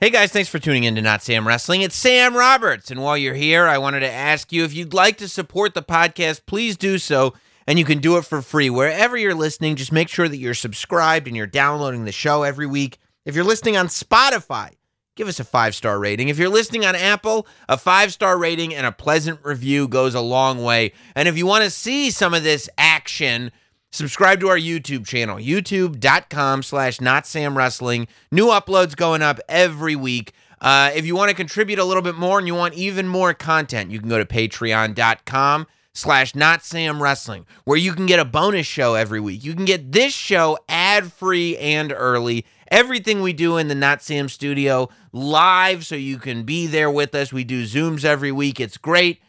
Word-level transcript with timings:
Hey 0.00 0.10
guys, 0.10 0.30
thanks 0.30 0.48
for 0.48 0.60
tuning 0.60 0.84
in 0.84 0.94
to 0.94 1.02
Not 1.02 1.22
Sam 1.22 1.44
Wrestling. 1.44 1.80
It's 1.82 1.96
Sam 1.96 2.36
Roberts. 2.36 2.92
And 2.92 3.02
while 3.02 3.18
you're 3.18 3.34
here, 3.34 3.66
I 3.66 3.78
wanted 3.78 3.98
to 4.00 4.08
ask 4.08 4.52
you 4.52 4.62
if 4.62 4.72
you'd 4.72 4.94
like 4.94 5.16
to 5.16 5.26
support 5.26 5.74
the 5.74 5.82
podcast, 5.82 6.46
please 6.46 6.76
do 6.76 6.98
so. 6.98 7.34
And 7.66 7.80
you 7.80 7.84
can 7.84 7.98
do 7.98 8.16
it 8.16 8.24
for 8.24 8.40
free. 8.40 8.70
Wherever 8.70 9.16
you're 9.16 9.34
listening, 9.34 9.74
just 9.74 9.90
make 9.90 10.08
sure 10.08 10.28
that 10.28 10.36
you're 10.36 10.54
subscribed 10.54 11.26
and 11.26 11.36
you're 11.36 11.48
downloading 11.48 12.04
the 12.04 12.12
show 12.12 12.44
every 12.44 12.64
week. 12.64 12.98
If 13.24 13.34
you're 13.34 13.42
listening 13.42 13.76
on 13.76 13.88
Spotify, 13.88 14.74
give 15.16 15.26
us 15.26 15.40
a 15.40 15.44
five 15.44 15.74
star 15.74 15.98
rating. 15.98 16.28
If 16.28 16.38
you're 16.38 16.48
listening 16.48 16.86
on 16.86 16.94
Apple, 16.94 17.48
a 17.68 17.76
five 17.76 18.12
star 18.12 18.38
rating 18.38 18.76
and 18.76 18.86
a 18.86 18.92
pleasant 18.92 19.40
review 19.42 19.88
goes 19.88 20.14
a 20.14 20.20
long 20.20 20.62
way. 20.62 20.92
And 21.16 21.26
if 21.26 21.36
you 21.36 21.44
want 21.44 21.64
to 21.64 21.70
see 21.70 22.12
some 22.12 22.34
of 22.34 22.44
this 22.44 22.70
action, 22.78 23.50
subscribe 23.90 24.40
to 24.40 24.48
our 24.48 24.58
YouTube 24.58 25.06
channel, 25.06 25.36
youtube.com 25.36 26.62
slash 26.62 27.00
not 27.00 27.26
Sam 27.26 27.56
Wrestling. 27.56 28.08
New 28.30 28.46
uploads 28.46 28.96
going 28.96 29.22
up 29.22 29.40
every 29.48 29.96
week. 29.96 30.32
Uh, 30.60 30.90
if 30.94 31.06
you 31.06 31.14
want 31.14 31.30
to 31.30 31.36
contribute 31.36 31.78
a 31.78 31.84
little 31.84 32.02
bit 32.02 32.16
more 32.16 32.38
and 32.38 32.46
you 32.46 32.54
want 32.54 32.74
even 32.74 33.06
more 33.06 33.32
content, 33.32 33.90
you 33.90 34.00
can 34.00 34.08
go 34.08 34.18
to 34.18 34.24
patreon.com 34.24 35.66
slash 35.94 36.34
not 36.34 36.64
Sam 36.64 37.02
Wrestling, 37.02 37.46
where 37.64 37.76
you 37.76 37.92
can 37.92 38.06
get 38.06 38.20
a 38.20 38.24
bonus 38.24 38.66
show 38.66 38.94
every 38.94 39.20
week. 39.20 39.44
You 39.44 39.54
can 39.54 39.64
get 39.64 39.92
this 39.92 40.12
show 40.14 40.58
ad 40.68 41.12
free 41.12 41.56
and 41.58 41.92
early. 41.92 42.44
Everything 42.70 43.22
we 43.22 43.32
do 43.32 43.56
in 43.56 43.68
the 43.68 43.74
Not 43.74 44.02
Sam 44.02 44.28
studio 44.28 44.90
live, 45.12 45.86
so 45.86 45.94
you 45.94 46.18
can 46.18 46.44
be 46.44 46.66
there 46.66 46.90
with 46.90 47.14
us. 47.14 47.32
We 47.32 47.44
do 47.44 47.64
Zooms 47.64 48.04
every 48.04 48.30
week. 48.30 48.60
It's 48.60 48.76
great. 48.76 49.20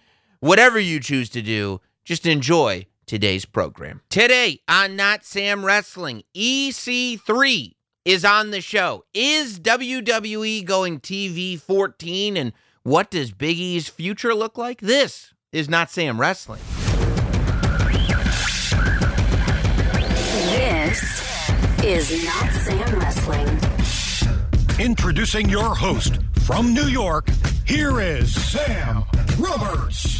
Whatever 0.41 0.79
you 0.79 0.99
choose 0.99 1.29
to 1.29 1.41
do, 1.41 1.81
just 2.03 2.25
enjoy 2.25 2.85
today's 3.09 3.43
program. 3.43 4.01
Today 4.11 4.59
on 4.69 4.95
Not 4.95 5.25
Sam 5.25 5.65
Wrestling, 5.65 6.21
EC3 6.37 7.73
is 8.05 8.23
on 8.23 8.51
the 8.51 8.61
show. 8.61 9.03
Is 9.15 9.59
WWE 9.59 10.63
going 10.63 10.99
TV 10.99 11.59
14? 11.59 12.37
And 12.37 12.53
what 12.83 13.09
does 13.09 13.31
Big 13.31 13.57
E's 13.57 13.89
future 13.89 14.35
look 14.35 14.59
like? 14.59 14.79
This 14.79 15.33
is 15.51 15.67
Not 15.67 15.89
Sam 15.89 16.21
Wrestling. 16.21 16.61
This 20.51 21.41
is 21.83 22.23
Not 22.25 22.51
Sam 22.51 22.99
Wrestling. 22.99 23.59
Introducing 24.79 25.49
your 25.49 25.73
host 25.73 26.19
from 26.41 26.75
New 26.75 26.85
York, 26.85 27.27
here 27.65 27.99
is 28.01 28.35
Sam 28.51 29.03
Roberts. 29.39 30.19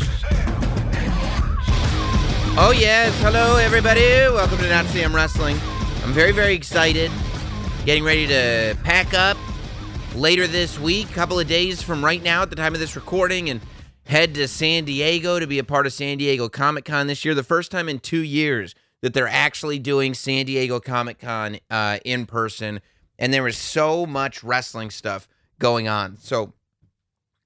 Oh, 2.58 2.74
yes. 2.78 3.14
Hello, 3.22 3.58
everybody. 3.58 4.02
Welcome 4.02 4.58
to 4.58 4.70
Not 4.70 4.94
Wrestling. 5.14 5.58
I'm 6.04 6.12
very, 6.12 6.32
very 6.32 6.54
excited. 6.54 7.12
Getting 7.86 8.04
ready 8.04 8.28
to 8.28 8.78
pack 8.84 9.14
up 9.14 9.38
later 10.16 10.48
this 10.48 10.78
week, 10.80 11.10
a 11.10 11.14
couple 11.14 11.40
of 11.40 11.48
days 11.48 11.82
from 11.82 12.04
right 12.04 12.22
now 12.22 12.42
at 12.42 12.50
the 12.50 12.56
time 12.56 12.74
of 12.74 12.80
this 12.80 12.96
recording, 12.96 13.50
and 13.50 13.62
head 14.06 14.36
to 14.36 14.48
San 14.48 14.86
Diego 14.86 15.40
to 15.40 15.48
be 15.48 15.60
a 15.60 15.64
part 15.64 15.86
of 15.86 15.94
San 15.94 16.18
Diego 16.18 16.50
Comic 16.50 16.86
Con 16.86 17.08
this 17.08 17.24
year. 17.24 17.34
The 17.34 17.44
first 17.44 17.72
time 17.72 17.88
in 17.88 18.00
two 18.00 18.24
years 18.24 18.76
that 19.02 19.14
they're 19.14 19.28
actually 19.28 19.80
doing 19.80 20.14
San 20.14 20.46
Diego 20.46 20.80
Comic 20.80 21.20
Con 21.20 21.60
uh, 21.70 22.00
in 22.04 22.26
person. 22.26 22.82
And 23.18 23.34
there 23.34 23.48
is 23.48 23.58
so 23.58 24.06
much 24.06 24.44
wrestling 24.44 24.90
stuff 24.90 25.28
going 25.60 25.88
on. 25.88 26.18
So 26.18 26.54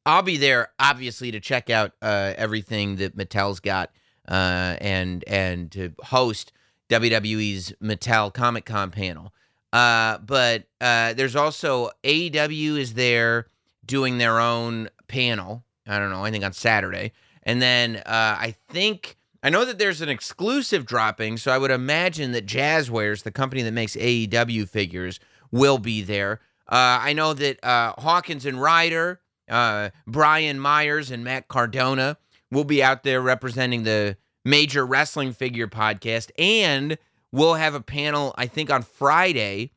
I'll 0.06 0.22
be 0.22 0.38
there, 0.38 0.70
obviously, 0.80 1.32
to 1.32 1.40
check 1.40 1.70
out 1.70 1.92
uh, 2.02 2.34
everything 2.38 2.98
that 2.98 3.16
Mattel's 3.18 3.60
got 3.60 3.92
uh, 4.28 4.78
and 4.80 5.24
and 5.28 5.72
to 5.72 5.94
host 6.04 6.52
WWE's 6.90 7.74
Mattel 7.82 8.34
Comic 8.34 8.66
Con 8.66 8.92
panel. 8.92 9.34
Uh, 9.72 10.20
but 10.20 10.66
uh, 10.82 11.14
there's 11.14 11.36
also 11.36 11.90
AEW 12.04 12.78
is 12.78 12.94
there 12.94 13.48
doing 13.86 14.20
their 14.20 14.40
own 14.40 14.90
panel. 15.08 15.64
I 15.88 15.98
don't 16.00 16.12
know. 16.12 16.24
I 16.24 16.32
think 16.32 16.44
on 16.44 16.54
Saturday, 16.54 17.12
and 17.44 17.62
then 17.62 17.98
uh, 17.98 18.02
I 18.40 18.56
think 18.70 19.18
I 19.42 19.50
know 19.50 19.66
that 19.66 19.78
there's 19.78 20.02
an 20.02 20.10
exclusive 20.10 20.86
dropping. 20.86 21.38
So 21.38 21.52
I 21.52 21.58
would 21.58 21.72
imagine 21.72 22.32
that 22.32 22.46
Jazwares, 22.46 23.24
the 23.24 23.32
company 23.32 23.62
that 23.64 23.74
makes 23.74 23.96
AEW 23.96 24.70
figures, 24.70 25.20
will 25.52 25.78
be 25.78 26.02
there. 26.02 26.40
Uh, 26.68 27.00
I 27.02 27.14
know 27.14 27.34
that 27.34 27.64
uh, 27.64 27.94
Hawkins 27.98 28.46
and 28.46 28.62
Ryder, 28.62 29.20
uh, 29.50 29.90
Brian 30.08 30.60
Myers 30.60 31.12
and 31.12 31.24
Matt 31.24 31.50
Cardona 31.50 32.18
will 32.54 32.64
be 32.64 32.84
out 32.84 33.04
there 33.04 33.22
representing 33.22 33.84
the 33.84 34.18
Major 34.46 34.86
Wrestling 34.86 35.34
Figure 35.34 35.68
podcast, 35.68 36.32
and 36.38 36.98
we'll 37.32 37.56
have 37.56 37.76
a 37.76 37.82
panel 37.82 38.34
I 38.38 38.48
think 38.48 38.70
on 38.70 38.84
Friday 38.84 39.72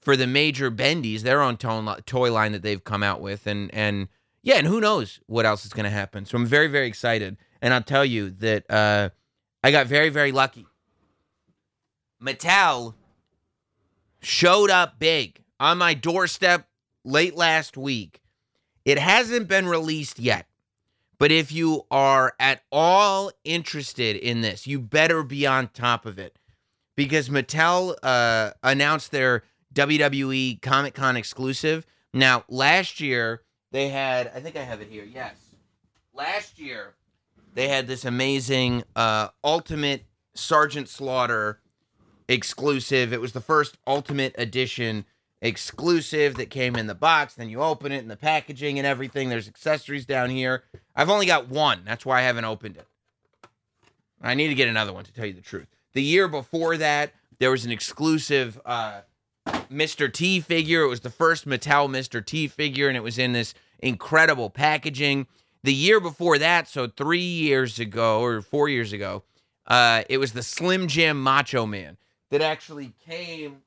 for 0.00 0.16
the 0.16 0.26
Major 0.26 0.70
Bendies, 0.70 1.20
their 1.20 1.40
own 1.40 1.56
toy 1.56 2.32
line 2.32 2.52
that 2.52 2.62
they've 2.62 2.82
come 2.82 3.02
out 3.02 3.20
with, 3.20 3.46
and 3.46 3.72
and 3.74 4.08
yeah, 4.42 4.56
and 4.56 4.66
who 4.66 4.80
knows 4.80 5.20
what 5.26 5.46
else 5.46 5.64
is 5.64 5.72
going 5.72 5.84
to 5.84 5.90
happen. 5.90 6.26
So 6.26 6.36
I'm 6.36 6.46
very 6.46 6.68
very 6.68 6.86
excited, 6.86 7.36
and 7.62 7.72
I'll 7.72 7.82
tell 7.82 8.04
you 8.04 8.30
that 8.30 8.70
uh, 8.70 9.10
I 9.62 9.70
got 9.70 9.86
very 9.86 10.10
very 10.10 10.32
lucky. 10.32 10.66
Mattel 12.22 12.94
showed 14.20 14.70
up 14.70 14.98
big 14.98 15.42
on 15.60 15.78
my 15.78 15.94
doorstep 15.94 16.68
late 17.04 17.34
last 17.34 17.76
week. 17.76 18.20
It 18.84 18.98
hasn't 18.98 19.48
been 19.48 19.66
released 19.66 20.18
yet. 20.18 20.46
But 21.18 21.30
if 21.30 21.52
you 21.52 21.86
are 21.90 22.34
at 22.40 22.62
all 22.72 23.30
interested 23.44 24.16
in 24.16 24.40
this, 24.40 24.66
you 24.66 24.80
better 24.80 25.22
be 25.22 25.46
on 25.46 25.68
top 25.68 26.06
of 26.06 26.18
it 26.18 26.38
because 26.96 27.28
Mattel 27.28 27.94
uh, 28.02 28.50
announced 28.62 29.10
their 29.10 29.42
WWE 29.74 30.60
Comic 30.60 30.94
Con 30.94 31.16
exclusive. 31.16 31.86
Now, 32.12 32.44
last 32.48 33.00
year 33.00 33.42
they 33.70 33.88
had, 33.88 34.30
I 34.34 34.40
think 34.40 34.56
I 34.56 34.62
have 34.62 34.80
it 34.80 34.88
here. 34.88 35.04
Yes. 35.04 35.34
Last 36.12 36.58
year 36.58 36.94
they 37.54 37.68
had 37.68 37.86
this 37.86 38.04
amazing 38.04 38.84
uh, 38.96 39.28
Ultimate 39.42 40.04
Sergeant 40.34 40.88
Slaughter 40.88 41.60
exclusive. 42.28 43.12
It 43.12 43.20
was 43.20 43.32
the 43.32 43.40
first 43.40 43.78
Ultimate 43.86 44.34
Edition 44.38 45.04
exclusive 45.44 46.36
that 46.36 46.48
came 46.48 46.74
in 46.74 46.86
the 46.86 46.94
box. 46.94 47.34
Then 47.34 47.50
you 47.50 47.62
open 47.62 47.92
it 47.92 47.98
and 47.98 48.10
the 48.10 48.16
packaging 48.16 48.78
and 48.78 48.86
everything. 48.86 49.28
There's 49.28 49.46
accessories 49.46 50.06
down 50.06 50.30
here. 50.30 50.64
I've 50.96 51.10
only 51.10 51.26
got 51.26 51.48
one. 51.48 51.82
That's 51.84 52.04
why 52.06 52.20
I 52.20 52.22
haven't 52.22 52.46
opened 52.46 52.78
it. 52.78 52.88
I 54.22 54.34
need 54.34 54.48
to 54.48 54.54
get 54.54 54.68
another 54.68 54.92
one 54.92 55.04
to 55.04 55.12
tell 55.12 55.26
you 55.26 55.34
the 55.34 55.42
truth. 55.42 55.68
The 55.92 56.02
year 56.02 56.28
before 56.28 56.78
that, 56.78 57.12
there 57.38 57.50
was 57.50 57.66
an 57.66 57.72
exclusive 57.72 58.58
uh, 58.64 59.02
Mr. 59.70 60.10
T 60.10 60.40
figure. 60.40 60.82
It 60.82 60.88
was 60.88 61.00
the 61.00 61.10
first 61.10 61.46
Mattel 61.46 61.88
Mr. 61.90 62.24
T 62.24 62.48
figure, 62.48 62.88
and 62.88 62.96
it 62.96 63.02
was 63.02 63.18
in 63.18 63.32
this 63.32 63.52
incredible 63.80 64.48
packaging. 64.48 65.26
The 65.62 65.74
year 65.74 66.00
before 66.00 66.38
that, 66.38 66.68
so 66.68 66.88
three 66.88 67.18
years 67.18 67.78
ago 67.78 68.20
or 68.20 68.40
four 68.40 68.70
years 68.70 68.92
ago, 68.92 69.24
uh, 69.66 70.04
it 70.08 70.18
was 70.18 70.32
the 70.32 70.42
Slim 70.42 70.88
Jim 70.88 71.22
Macho 71.22 71.66
Man 71.66 71.98
that 72.30 72.40
actually 72.40 72.94
came 73.04 73.62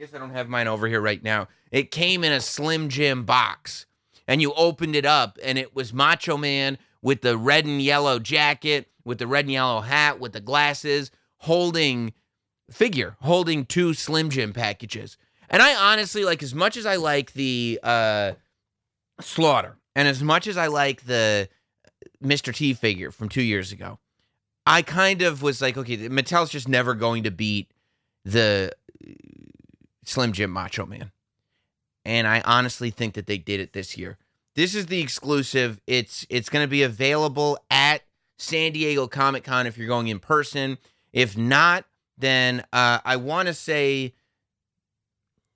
guess 0.00 0.14
I 0.14 0.18
don't 0.18 0.30
have 0.30 0.48
mine 0.48 0.66
over 0.66 0.88
here 0.88 1.00
right 1.00 1.22
now. 1.22 1.48
It 1.70 1.90
came 1.90 2.24
in 2.24 2.32
a 2.32 2.40
Slim 2.40 2.88
Jim 2.88 3.24
box, 3.24 3.84
and 4.26 4.40
you 4.40 4.54
opened 4.54 4.96
it 4.96 5.04
up, 5.04 5.38
and 5.44 5.58
it 5.58 5.76
was 5.76 5.92
Macho 5.92 6.38
Man 6.38 6.78
with 7.02 7.20
the 7.20 7.36
red 7.36 7.66
and 7.66 7.82
yellow 7.82 8.18
jacket, 8.18 8.88
with 9.04 9.18
the 9.18 9.26
red 9.26 9.44
and 9.44 9.52
yellow 9.52 9.82
hat, 9.82 10.18
with 10.18 10.32
the 10.32 10.40
glasses, 10.40 11.10
holding 11.36 12.14
figure, 12.70 13.16
holding 13.20 13.66
two 13.66 13.92
Slim 13.92 14.30
Jim 14.30 14.54
packages. 14.54 15.18
And 15.50 15.60
I 15.60 15.74
honestly 15.74 16.24
like 16.24 16.42
as 16.42 16.54
much 16.54 16.78
as 16.78 16.86
I 16.86 16.96
like 16.96 17.34
the 17.34 17.78
uh, 17.82 18.32
Slaughter, 19.20 19.76
and 19.94 20.08
as 20.08 20.22
much 20.22 20.46
as 20.46 20.56
I 20.56 20.68
like 20.68 21.04
the 21.04 21.50
Mr. 22.24 22.54
T 22.54 22.72
figure 22.72 23.10
from 23.10 23.28
two 23.28 23.42
years 23.42 23.70
ago, 23.70 23.98
I 24.64 24.80
kind 24.80 25.20
of 25.20 25.42
was 25.42 25.60
like, 25.60 25.76
okay, 25.76 26.08
Mattel's 26.08 26.48
just 26.48 26.68
never 26.68 26.94
going 26.94 27.24
to 27.24 27.30
beat 27.30 27.70
the 28.24 28.72
Slim 30.10 30.32
Jim 30.32 30.50
Macho 30.50 30.86
Man. 30.86 31.12
And 32.04 32.26
I 32.26 32.42
honestly 32.44 32.90
think 32.90 33.14
that 33.14 33.26
they 33.26 33.38
did 33.38 33.60
it 33.60 33.72
this 33.72 33.96
year. 33.96 34.18
This 34.54 34.74
is 34.74 34.86
the 34.86 35.00
exclusive. 35.00 35.80
It's 35.86 36.26
it's 36.28 36.48
going 36.48 36.64
to 36.64 36.70
be 36.70 36.82
available 36.82 37.58
at 37.70 38.02
San 38.38 38.72
Diego 38.72 39.06
Comic 39.06 39.44
Con 39.44 39.66
if 39.66 39.78
you're 39.78 39.86
going 39.86 40.08
in 40.08 40.18
person. 40.18 40.78
If 41.12 41.36
not, 41.36 41.84
then 42.18 42.64
uh, 42.72 42.98
I 43.04 43.16
want 43.16 43.48
to 43.48 43.54
say 43.54 44.14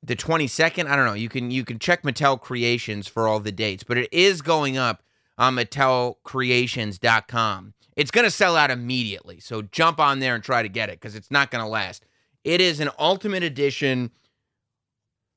the 0.02 0.16
22nd. 0.16 0.86
I 0.86 0.96
don't 0.96 1.06
know. 1.06 1.14
You 1.14 1.28
can 1.28 1.50
you 1.50 1.64
can 1.64 1.78
check 1.78 2.02
Mattel 2.02 2.40
Creations 2.40 3.08
for 3.08 3.26
all 3.26 3.40
the 3.40 3.52
dates, 3.52 3.84
but 3.84 3.98
it 3.98 4.12
is 4.12 4.42
going 4.42 4.76
up 4.76 5.02
on 5.38 5.56
MattelCreations.com. 5.56 7.74
It's 7.96 8.10
going 8.10 8.24
to 8.24 8.30
sell 8.30 8.56
out 8.56 8.70
immediately, 8.70 9.40
so 9.40 9.62
jump 9.62 10.00
on 10.00 10.18
there 10.18 10.34
and 10.34 10.44
try 10.44 10.62
to 10.62 10.68
get 10.68 10.88
it 10.88 11.00
because 11.00 11.14
it's 11.14 11.30
not 11.30 11.50
going 11.50 11.64
to 11.64 11.68
last. 11.68 12.04
It 12.42 12.60
is 12.60 12.80
an 12.80 12.90
Ultimate 12.98 13.42
Edition 13.42 14.10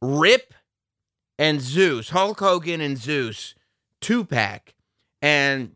Rip 0.02 0.54
and 1.38 1.62
Zeus, 1.62 2.10
Hulk 2.10 2.40
Hogan 2.40 2.82
and 2.82 2.98
Zeus, 2.98 3.56
two 4.02 4.24
pack. 4.26 4.76
And 5.22 5.76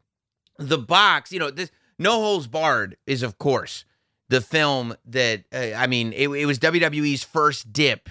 the 0.58 0.78
box, 0.78 1.32
you 1.32 1.40
know, 1.40 1.52
this 1.52 1.72
No 1.98 2.14
Holds 2.14 2.48
Barred 2.48 2.98
is, 3.06 3.24
of 3.24 3.38
course, 3.38 3.86
the 4.30 4.42
film 4.42 4.96
that, 5.06 5.44
uh, 5.54 5.76
I 5.76 5.88
mean, 5.88 6.14
it, 6.14 6.30
it 6.30 6.46
was 6.46 6.60
WWE's 6.60 7.24
first 7.24 7.74
dip 7.74 8.10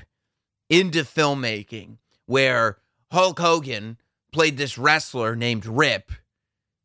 into 0.68 1.04
filmmaking 1.04 1.98
where 2.26 2.78
Hulk 3.10 3.38
Hogan 3.38 3.98
played 4.32 4.56
this 4.56 4.78
wrestler 4.78 5.34
named 5.34 5.66
Rip. 5.66 6.12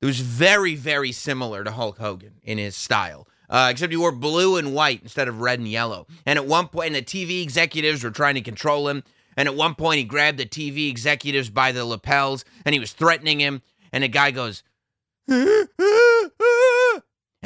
Was 0.02 0.20
very, 0.20 0.76
very 0.76 1.12
similar 1.12 1.64
to 1.64 1.72
Hulk 1.72 1.98
Hogan 1.98 2.36
in 2.44 2.60
his 2.60 2.76
style. 2.76 3.28
Uh, 3.50 3.70
except 3.72 3.92
he 3.92 3.98
wore 3.98 4.12
blue 4.12 4.58
and 4.58 4.74
white 4.74 5.02
instead 5.04 5.28
of 5.28 5.42
red 5.42 5.60
and 5.60 5.68
yellow. 5.68 6.08
And 6.26 6.38
at 6.40 6.46
one 6.46 6.68
point, 6.68 6.88
and 6.88 6.96
the 6.96 7.02
TV 7.02 7.42
executives 7.42 8.04
were 8.04 8.12
trying 8.12 8.36
to 8.36 8.42
control 8.42 8.88
him. 8.88 9.04
And 9.38 9.48
at 9.48 9.56
one 9.56 9.76
point, 9.76 10.00
he 10.00 10.04
grabbed 10.04 10.38
the 10.38 10.46
TV 10.46 10.90
executives 10.90 11.50
by 11.50 11.72
the 11.72 11.86
lapels 11.86 12.46
and 12.66 12.74
he 12.74 12.80
was 12.80 12.94
threatening 12.94 13.40
him. 13.40 13.62
And 13.92 14.04
the 14.04 14.08
guy 14.08 14.32
goes, 14.32 14.64
and 15.28 15.68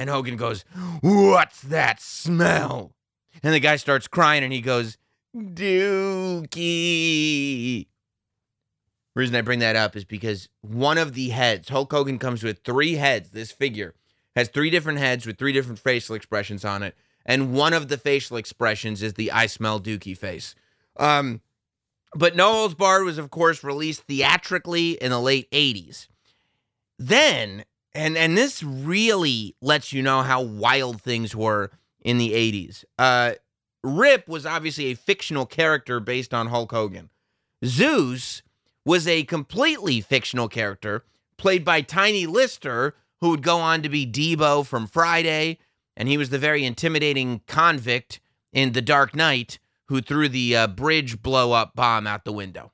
Hogan 0.09 0.37
goes, 0.37 0.65
What's 1.01 1.61
that 1.61 2.01
smell? 2.01 2.93
And 3.41 3.53
the 3.53 3.59
guy 3.59 3.75
starts 3.77 4.07
crying 4.07 4.43
and 4.43 4.53
he 4.53 4.61
goes, 4.61 4.97
Dookie. 5.35 6.59
Reason 9.15 9.35
I 9.35 9.41
bring 9.41 9.59
that 9.59 9.75
up 9.75 9.95
is 9.95 10.05
because 10.05 10.49
one 10.61 10.97
of 10.97 11.13
the 11.13 11.29
heads, 11.29 11.69
Hulk 11.69 11.91
Hogan 11.91 12.19
comes 12.19 12.43
with 12.43 12.63
three 12.63 12.95
heads. 12.95 13.31
This 13.31 13.51
figure 13.51 13.95
has 14.35 14.49
three 14.49 14.69
different 14.69 14.99
heads 14.99 15.25
with 15.25 15.37
three 15.37 15.53
different 15.53 15.79
facial 15.79 16.15
expressions 16.15 16.63
on 16.63 16.83
it. 16.83 16.95
And 17.25 17.53
one 17.53 17.73
of 17.73 17.89
the 17.89 17.97
facial 17.97 18.37
expressions 18.37 19.03
is 19.03 19.13
the 19.13 19.31
I 19.31 19.45
smell 19.45 19.79
Dookie 19.79 20.17
face. 20.17 20.55
Um, 20.97 21.41
but 22.15 22.35
No 22.35 22.53
Holds 22.53 22.75
Barred 22.75 23.05
was, 23.05 23.17
of 23.17 23.29
course, 23.29 23.63
released 23.63 24.03
theatrically 24.03 24.91
in 24.93 25.11
the 25.11 25.19
late 25.19 25.49
80s. 25.51 26.07
Then, 26.97 27.65
and 27.93 28.17
and 28.17 28.37
this 28.37 28.63
really 28.63 29.55
lets 29.61 29.93
you 29.93 30.01
know 30.01 30.21
how 30.21 30.41
wild 30.41 31.01
things 31.01 31.35
were 31.35 31.71
in 32.01 32.17
the 32.17 32.31
80s. 32.31 32.83
Uh, 32.97 33.33
Rip 33.83 34.27
was 34.27 34.45
obviously 34.45 34.85
a 34.87 34.95
fictional 34.95 35.45
character 35.45 35.99
based 35.99 36.33
on 36.33 36.47
Hulk 36.47 36.71
Hogan. 36.71 37.09
Zeus 37.63 38.41
was 38.85 39.07
a 39.07 39.23
completely 39.23 40.01
fictional 40.01 40.47
character 40.47 41.03
played 41.37 41.63
by 41.63 41.81
Tiny 41.81 42.25
Lister, 42.25 42.95
who 43.21 43.29
would 43.29 43.43
go 43.43 43.59
on 43.59 43.81
to 43.81 43.89
be 43.89 44.05
Debo 44.05 44.65
from 44.65 44.87
Friday, 44.87 45.57
and 45.95 46.07
he 46.07 46.17
was 46.17 46.29
the 46.29 46.39
very 46.39 46.65
intimidating 46.65 47.41
convict 47.47 48.19
in 48.53 48.71
The 48.71 48.81
Dark 48.81 49.15
Knight 49.15 49.59
who 49.89 50.01
threw 50.01 50.29
the 50.29 50.55
uh, 50.55 50.67
bridge 50.67 51.21
blow 51.21 51.51
up 51.51 51.75
bomb 51.75 52.05
out 52.05 52.23
the 52.23 52.31
window. 52.31 52.71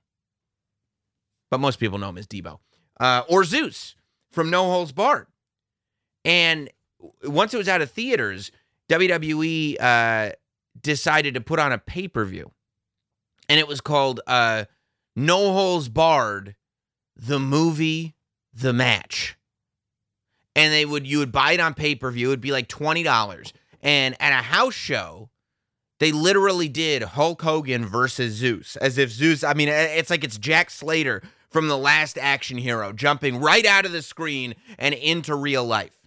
But 1.50 1.60
most 1.60 1.80
people 1.80 1.98
know 1.98 2.10
him 2.10 2.18
as 2.18 2.28
Debo. 2.28 2.60
Uh, 3.00 3.24
or 3.30 3.44
Zeus 3.44 3.96
from 4.32 4.50
No 4.50 4.66
Holds 4.66 4.92
Barred. 4.92 5.28
And 6.26 6.70
once 7.24 7.54
it 7.54 7.58
was 7.58 7.70
out 7.70 7.82
of 7.82 7.92
theaters, 7.92 8.52
WWE 8.90 9.78
uh, 9.80 10.32
decided 10.82 11.34
to 11.36 11.42
put 11.42 11.60
on 11.60 11.72
a 11.72 11.78
pay 11.78 12.08
per 12.08 12.26
view. 12.26 12.52
And 13.48 13.60
it 13.60 13.68
was 13.68 13.80
called 13.80 14.22
uh, 14.28 14.66
No 15.16 15.54
Holds 15.54 15.88
Barred, 15.88 16.56
the 17.16 17.40
movie, 17.40 18.16
the 18.54 18.74
match. 18.74 19.38
And 20.56 20.72
they 20.72 20.86
would 20.86 21.06
you 21.06 21.20
would 21.20 21.32
buy 21.32 21.54
it 21.54 21.60
on 21.60 21.74
pay 21.74 21.96
per 21.96 22.12
view. 22.12 22.30
It'd 22.30 22.42
be 22.42 22.52
like 22.52 22.68
twenty 22.68 23.04
dollars. 23.04 23.54
And 23.82 24.16
at 24.20 24.32
a 24.32 24.42
house 24.42 24.74
show, 24.74 25.30
they 26.00 26.12
literally 26.12 26.68
did 26.68 27.04
Hulk 27.04 27.42
Hogan 27.42 27.86
versus 27.86 28.34
Zeus, 28.34 28.76
as 28.78 28.98
if 28.98 29.12
Zeus. 29.12 29.44
I 29.44 29.54
mean, 29.54 29.70
it's 29.70 30.10
like 30.10 30.24
it's 30.24 30.38
Jack 30.38 30.70
Slater 30.70 31.22
from 31.50 31.68
the 31.68 31.78
last 31.78 32.18
action 32.18 32.58
hero 32.58 32.92
jumping 32.92 33.40
right 33.40 33.66
out 33.66 33.86
of 33.86 33.94
the 33.94 34.02
screen 34.02 34.56
and 34.78 34.94
into 34.94 35.36
real 35.36 35.64
life. 35.64 35.98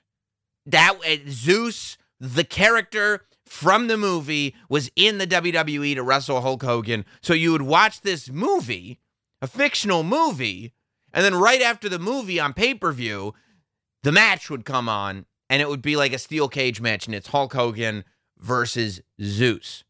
That 0.67 0.99
uh, 1.07 1.17
Zeus, 1.31 1.97
the 2.21 2.45
character 2.45 3.25
from 3.47 3.87
the 3.87 3.97
movie, 3.97 4.55
was 4.69 4.91
in 4.95 5.17
the 5.17 5.27
WWE 5.27 5.95
to 5.95 6.03
wrestle 6.03 6.43
Hulk 6.43 6.63
Hogan. 6.63 7.07
So 7.23 7.33
you 7.33 7.53
would 7.53 7.63
watch 7.63 8.03
this 8.03 8.29
movie, 8.29 9.01
a 9.41 9.47
fictional 9.47 10.03
movie, 10.03 10.75
and 11.15 11.25
then 11.25 11.35
right 11.35 11.63
after 11.63 11.89
the 11.89 11.99
movie 11.99 12.39
on 12.39 12.53
pay 12.53 12.75
per 12.75 12.93
view, 12.93 13.33
the 14.03 14.13
match 14.13 14.51
would 14.51 14.65
come 14.65 14.89
on, 14.89 15.27
and 15.51 15.63
it 15.63 15.69
would 15.69 15.83
be 15.83 15.97
like 15.97 16.13
a 16.13 16.19
steel 16.19 16.49
cage 16.49 16.81
match, 16.81 17.07
and 17.07 17.15
it's 17.15 17.29
Hulk 17.29 17.53
Hogan 17.53 18.05
versus 18.39 19.01
Zeus. 19.21 19.85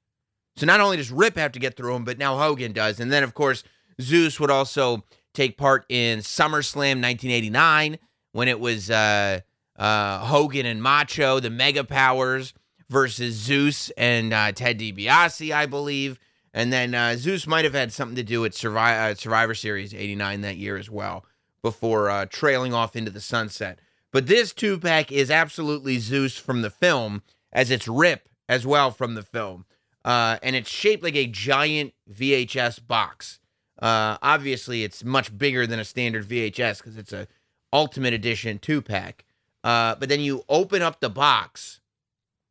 So 0.57 0.67
not 0.67 0.81
only 0.81 0.97
does 0.97 1.11
Rip 1.11 1.37
have 1.37 1.53
to 1.53 1.59
get 1.59 1.77
through 1.77 1.95
him, 1.95 2.05
but 2.05 2.19
now 2.19 2.37
Hogan 2.37 2.73
does. 2.73 2.99
And 2.99 3.13
then, 3.13 3.23
of 3.23 3.35
course, 3.35 3.63
Zeus 4.01 4.41
would 4.41 4.51
also 4.51 5.05
take 5.35 5.57
part 5.57 5.85
in 5.89 6.19
SummerSlam 6.19 7.01
1989 7.01 7.99
when 8.33 8.49
it 8.49 8.59
was 8.59 8.91
uh, 8.91 9.41
uh, 9.77 10.19
Hogan 10.19 10.67
and 10.67 10.83
Macho, 10.83 11.39
the 11.39 11.51
Mega 11.51 11.85
Powers, 11.85 12.55
versus 12.89 13.35
Zeus 13.35 13.91
and 13.97 14.33
uh, 14.33 14.53
Ted 14.53 14.79
DiBiase, 14.79 15.55
I 15.55 15.67
believe. 15.67 16.19
And 16.53 16.73
then 16.73 16.95
uh, 16.95 17.17
Zeus 17.17 17.47
might 17.47 17.65
have 17.65 17.75
had 17.75 17.93
something 17.93 18.17
to 18.17 18.23
do 18.23 18.41
with 18.41 18.55
Survivor, 18.55 19.13
uh, 19.13 19.15
Survivor 19.15 19.55
Series 19.55 19.95
89 19.95 20.41
that 20.41 20.57
year 20.57 20.77
as 20.77 20.91
well, 20.91 21.25
before 21.63 22.11
uh, 22.11 22.27
trailing 22.27 22.75
off 22.75 22.97
into 22.97 23.11
the 23.11 23.21
sunset. 23.21 23.79
But 24.13 24.27
this 24.27 24.53
two 24.53 24.79
pack 24.79 25.13
is 25.13 25.31
absolutely 25.31 25.99
Zeus 25.99 26.37
from 26.37 26.63
the 26.63 26.71
film, 26.71 27.23
as 27.53 27.71
it's 27.71 27.89
Rip 27.89 28.29
as 28.49 28.67
well 28.67 28.91
from 28.91 29.15
the 29.15 29.23
film. 29.23 29.67
Uh, 30.05 30.39
and 30.43 30.57
it's 30.57 30.71
shaped 30.71 31.03
like 31.03 31.17
a 31.17 31.27
giant 31.27 31.93
VHS 32.11 32.87
box. 32.87 33.41
Uh, 33.81 34.17
obviously, 34.23 34.83
it's 34.83 35.05
much 35.05 35.37
bigger 35.37 35.67
than 35.67 35.79
a 35.79 35.85
standard 35.85 36.27
VHS 36.27 36.79
because 36.79 36.97
it's 36.97 37.13
a 37.13 37.29
Ultimate 37.73 38.15
Edition 38.15 38.59
two 38.59 38.81
pack. 38.81 39.25
Uh, 39.63 39.95
but 39.97 40.09
then 40.09 40.21
you 40.21 40.45
open 40.49 40.83
up 40.83 41.01
the 41.01 41.11
box, 41.11 41.81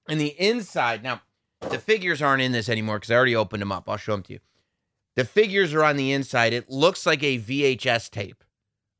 and 0.08 0.20
the 0.20 0.36
inside. 0.40 1.04
Now, 1.04 1.22
the 1.62 1.80
figures 1.80 2.22
aren't 2.22 2.42
in 2.42 2.52
this 2.52 2.70
anymore 2.70 2.98
because 2.98 3.12
I 3.12 3.16
already 3.16 3.36
opened 3.36 3.62
them 3.62 3.72
up. 3.72 3.90
I'll 3.90 3.98
show 3.98 4.14
them 4.14 4.24
to 4.24 4.34
you. 4.34 4.40
The 5.16 5.26
figures 5.26 5.74
are 5.74 5.84
on 5.84 5.98
the 5.98 6.12
inside. 6.12 6.54
It 6.54 6.70
looks 6.70 7.06
like 7.06 7.24
a 7.24 7.40
VHS 7.40 8.12
tape 8.12 8.44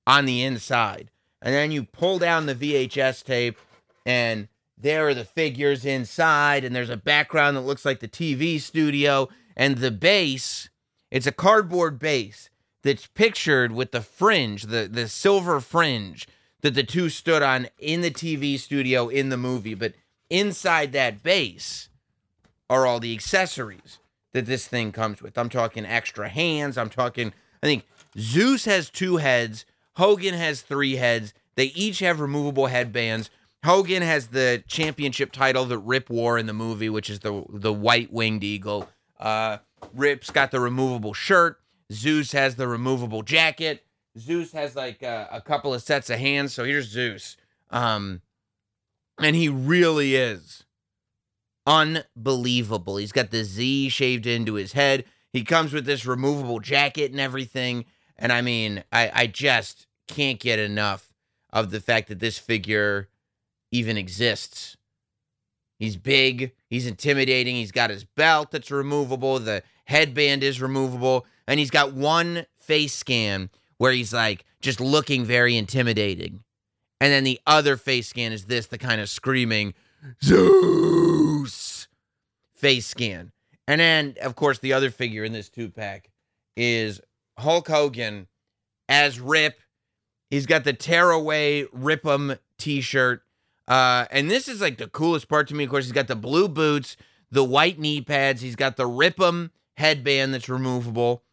on 0.08 0.26
the 0.26 0.44
inside, 0.44 1.12
and 1.42 1.54
then 1.54 1.72
you 1.72 1.84
pull 1.84 2.20
down 2.20 2.46
the 2.46 2.56
VHS 2.56 3.24
tape, 3.24 3.58
and 4.06 4.48
there 4.78 5.08
are 5.08 5.14
the 5.14 5.26
figures 5.26 5.86
inside, 5.86 6.64
and 6.64 6.76
there's 6.76 6.90
a 6.90 6.98
background 6.98 7.58
that 7.58 7.62
looks 7.62 7.86
like 7.86 8.00
the 8.00 8.08
TV 8.08 8.60
studio, 8.60 9.30
and 9.56 9.78
the 9.78 9.92
base, 9.92 10.70
it's 11.10 11.28
a 11.28 11.32
cardboard 11.32 12.00
base 12.00 12.50
that's 12.84 13.08
pictured 13.08 13.72
with 13.72 13.92
the 13.92 14.02
fringe, 14.02 14.64
the, 14.64 14.88
the 14.92 15.08
silver 15.08 15.60
fringe 15.60 16.28
that 16.62 16.74
the 16.74 16.84
two 16.84 17.10
stood 17.10 17.42
on 17.42 17.68
in 17.80 18.02
the 18.02 18.12
TV 18.12 18.58
studio 18.60 19.10
in 19.10 19.30
the 19.30 19.38
movie. 19.38 19.74
But 19.74 19.94
inside 20.30 20.92
that 20.94 21.24
base 21.24 21.90
are 22.70 22.86
all 22.86 23.00
the 23.00 23.14
accessories 23.14 24.00
that 24.34 24.46
this 24.46 24.68
thing 24.68 24.92
comes 24.92 25.22
with. 25.22 25.38
I'm 25.38 25.50
talking 25.50 25.86
extra 25.86 26.30
hands. 26.30 26.78
I'm 26.78 26.90
talking, 26.90 27.34
I 27.64 27.66
think 27.66 27.86
Zeus 28.18 28.66
has 28.66 28.90
two 28.90 29.18
heads, 29.18 29.66
Hogan 29.98 30.36
has 30.36 30.62
three 30.62 30.96
heads. 30.96 31.34
They 31.56 31.66
each 31.66 32.00
have 32.00 32.20
removable 32.20 32.68
headbands. 32.68 33.32
Hogan 33.66 34.04
has 34.04 34.28
the 34.28 34.64
championship 34.68 35.32
title 35.32 35.66
that 35.66 35.80
Rip 35.80 36.10
wore 36.12 36.38
in 36.38 36.46
the 36.46 36.54
movie, 36.54 36.90
which 36.90 37.10
is 37.10 37.20
the 37.20 37.44
the 37.50 37.74
white 37.74 38.14
winged 38.14 38.44
eagle. 38.44 38.88
Uh, 39.20 39.58
Rip's 39.94 40.30
got 40.30 40.52
the 40.52 40.60
removable 40.60 41.14
shirt. 41.14 41.60
Zeus 41.92 42.32
has 42.34 42.56
the 42.56 42.68
removable 42.68 43.24
jacket. 43.24 43.84
Zeus 44.20 44.52
has 44.52 44.76
like 44.76 45.02
a, 45.02 45.28
a 45.32 45.42
couple 45.42 45.74
of 45.74 45.82
sets 45.82 46.12
of 46.12 46.20
hands. 46.20 46.54
So 46.54 46.64
here's 46.64 46.90
Zeus, 46.90 47.36
um, 47.72 48.22
and 49.20 49.36
he 49.36 49.50
really 49.50 50.16
is 50.16 50.64
unbelievable. 51.66 52.98
He's 52.98 53.12
got 53.12 53.32
the 53.32 53.44
Z 53.44 53.90
shaved 53.90 54.28
into 54.28 54.54
his 54.54 54.74
head. 54.74 55.06
He 55.34 55.44
comes 55.44 55.74
with 55.74 55.86
this 55.86 56.06
removable 56.06 56.60
jacket 56.60 57.12
and 57.12 57.20
everything. 57.20 57.86
And 58.16 58.32
I 58.32 58.42
mean, 58.42 58.84
I, 58.92 59.12
I 59.14 59.28
just 59.28 59.87
can't 60.08 60.40
get 60.40 60.60
enough 60.60 61.14
of 61.52 61.72
the 61.72 61.80
fact 61.80 62.08
that 62.10 62.20
this 62.20 62.38
figure 62.38 63.10
even 63.72 63.98
exists. 63.98 64.78
He's 65.80 65.96
big, 65.96 66.54
he's 66.70 66.88
intimidating, 66.88 67.56
he's 67.56 67.72
got 67.72 67.90
his 67.90 68.04
belt 68.04 68.52
that's 68.52 68.72
removable, 68.72 69.40
the 69.40 69.62
headband 69.86 70.44
is 70.44 70.62
removable, 70.62 71.26
and 71.48 71.60
he's 71.60 71.70
got 71.70 71.94
one 71.94 72.46
face 72.58 72.94
scan 72.94 73.50
where 73.78 73.92
he's 73.92 74.14
like 74.14 74.44
just 74.60 74.82
looking 74.82 75.24
very 75.24 75.56
intimidating. 75.56 76.44
And 77.00 77.14
then 77.14 77.24
the 77.24 77.40
other 77.46 77.78
face 77.78 78.08
scan 78.08 78.32
is 78.32 78.46
this, 78.46 78.68
the 78.68 78.80
kind 78.80 79.00
of 79.00 79.10
screaming 79.10 79.76
Zeus 80.24 81.88
face 82.56 82.88
scan. 82.88 83.32
And 83.68 83.80
then, 83.80 84.16
of 84.22 84.36
course, 84.36 84.60
the 84.60 84.74
other 84.74 84.90
figure 84.90 85.24
in 85.24 85.34
this 85.34 85.50
two 85.50 85.70
pack 85.70 86.10
is 86.56 87.02
Hulk 87.38 87.68
Hogan 87.68 88.28
as 88.90 89.20
Rip. 89.20 89.60
He's 90.30 90.46
got 90.46 90.64
the 90.64 90.74
tearaway 90.74 91.66
Rip 91.72 92.06
'em 92.06 92.36
t 92.58 92.82
shirt 92.82 93.24
uh, 93.68 94.06
and 94.12 94.32
this 94.32 94.48
is 94.48 94.62
like 94.62 94.78
the 94.78 94.88
coolest 94.88 95.28
part 95.28 95.48
to 95.50 95.56
me. 95.56 95.66
Of 95.66 95.70
course, 95.70 95.86
he's 95.86 95.92
got 95.92 96.08
the 96.08 96.16
blue 96.16 96.48
boots, 96.48 96.96
the 97.32 97.44
white 97.44 97.78
knee 97.78 98.02
pads. 98.02 98.42
He's 98.42 98.56
got 98.56 98.78
the 98.78 98.88
Rip'em 98.88 99.52
headband 99.76 100.34
that's 100.34 100.50
removable. 100.50 101.24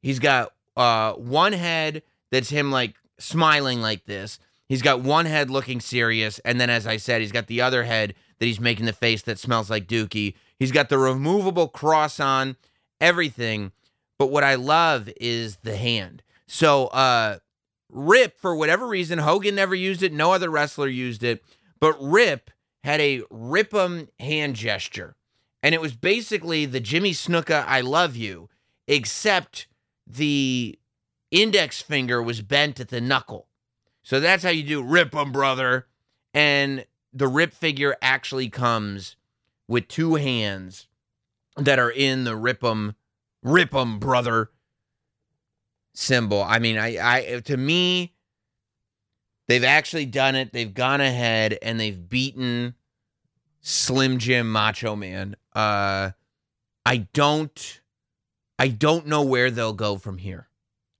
He's 0.00 0.18
got 0.18 0.52
uh, 0.76 1.12
one 1.12 1.52
head 1.52 2.02
that's 2.30 2.48
him 2.48 2.72
like 2.72 2.94
smiling 3.18 3.82
like 3.82 4.06
this. 4.06 4.38
He's 4.68 4.82
got 4.82 5.02
one 5.02 5.26
head 5.26 5.50
looking 5.50 5.80
serious, 5.80 6.38
and 6.40 6.58
then, 6.58 6.70
as 6.70 6.86
I 6.86 6.96
said, 6.96 7.20
he's 7.20 7.32
got 7.32 7.46
the 7.46 7.60
other 7.60 7.84
head 7.84 8.14
that 8.38 8.46
he's 8.46 8.60
making 8.60 8.86
the 8.86 8.94
face 8.94 9.20
that 9.22 9.38
smells 9.38 9.68
like 9.68 9.86
Dookie. 9.86 10.34
He's 10.58 10.72
got 10.72 10.88
the 10.88 10.96
removable 10.96 11.68
cross 11.68 12.18
on, 12.18 12.56
everything. 12.98 13.72
But 14.18 14.30
what 14.30 14.44
I 14.44 14.54
love 14.54 15.10
is 15.20 15.56
the 15.56 15.76
hand. 15.76 16.22
So, 16.46 16.86
uh, 16.86 17.38
Rip, 17.92 18.40
for 18.40 18.56
whatever 18.56 18.88
reason, 18.88 19.18
Hogan 19.18 19.54
never 19.54 19.74
used 19.74 20.02
it. 20.02 20.12
No 20.12 20.32
other 20.32 20.50
wrestler 20.50 20.88
used 20.88 21.22
it. 21.22 21.44
But 21.78 21.94
Rip 22.00 22.50
had 22.82 23.00
a 23.00 23.20
Rip'em 23.30 24.08
hand 24.18 24.56
gesture. 24.56 25.14
And 25.62 25.74
it 25.74 25.80
was 25.80 25.94
basically 25.94 26.64
the 26.64 26.80
Jimmy 26.80 27.12
Snuka, 27.12 27.64
I 27.68 27.82
love 27.82 28.16
you, 28.16 28.48
except 28.88 29.68
the 30.06 30.78
index 31.30 31.80
finger 31.80 32.20
was 32.22 32.40
bent 32.40 32.80
at 32.80 32.88
the 32.88 33.00
knuckle. 33.00 33.46
So 34.02 34.18
that's 34.18 34.42
how 34.42 34.50
you 34.50 34.64
do 34.64 34.82
Rip'em, 34.82 35.32
brother. 35.32 35.86
And 36.34 36.86
the 37.12 37.28
Rip 37.28 37.52
figure 37.52 37.96
actually 38.02 38.48
comes 38.48 39.16
with 39.68 39.86
two 39.86 40.16
hands 40.16 40.88
that 41.56 41.78
are 41.78 41.90
in 41.90 42.24
the 42.24 42.32
Rip'em, 42.32 42.94
Rip'em, 43.44 44.00
brother 44.00 44.50
symbol. 45.94 46.42
I 46.42 46.58
mean, 46.58 46.78
I, 46.78 46.96
I, 47.00 47.40
to 47.40 47.56
me, 47.56 48.14
they've 49.48 49.64
actually 49.64 50.06
done 50.06 50.34
it. 50.34 50.52
They've 50.52 50.72
gone 50.72 51.00
ahead 51.00 51.58
and 51.62 51.78
they've 51.78 52.08
beaten 52.08 52.74
Slim 53.60 54.18
Jim 54.18 54.50
Macho 54.50 54.96
Man. 54.96 55.36
Uh, 55.54 56.10
I 56.84 56.96
don't, 57.12 57.80
I 58.58 58.68
don't 58.68 59.06
know 59.06 59.22
where 59.22 59.50
they'll 59.50 59.72
go 59.72 59.96
from 59.96 60.18
here. 60.18 60.48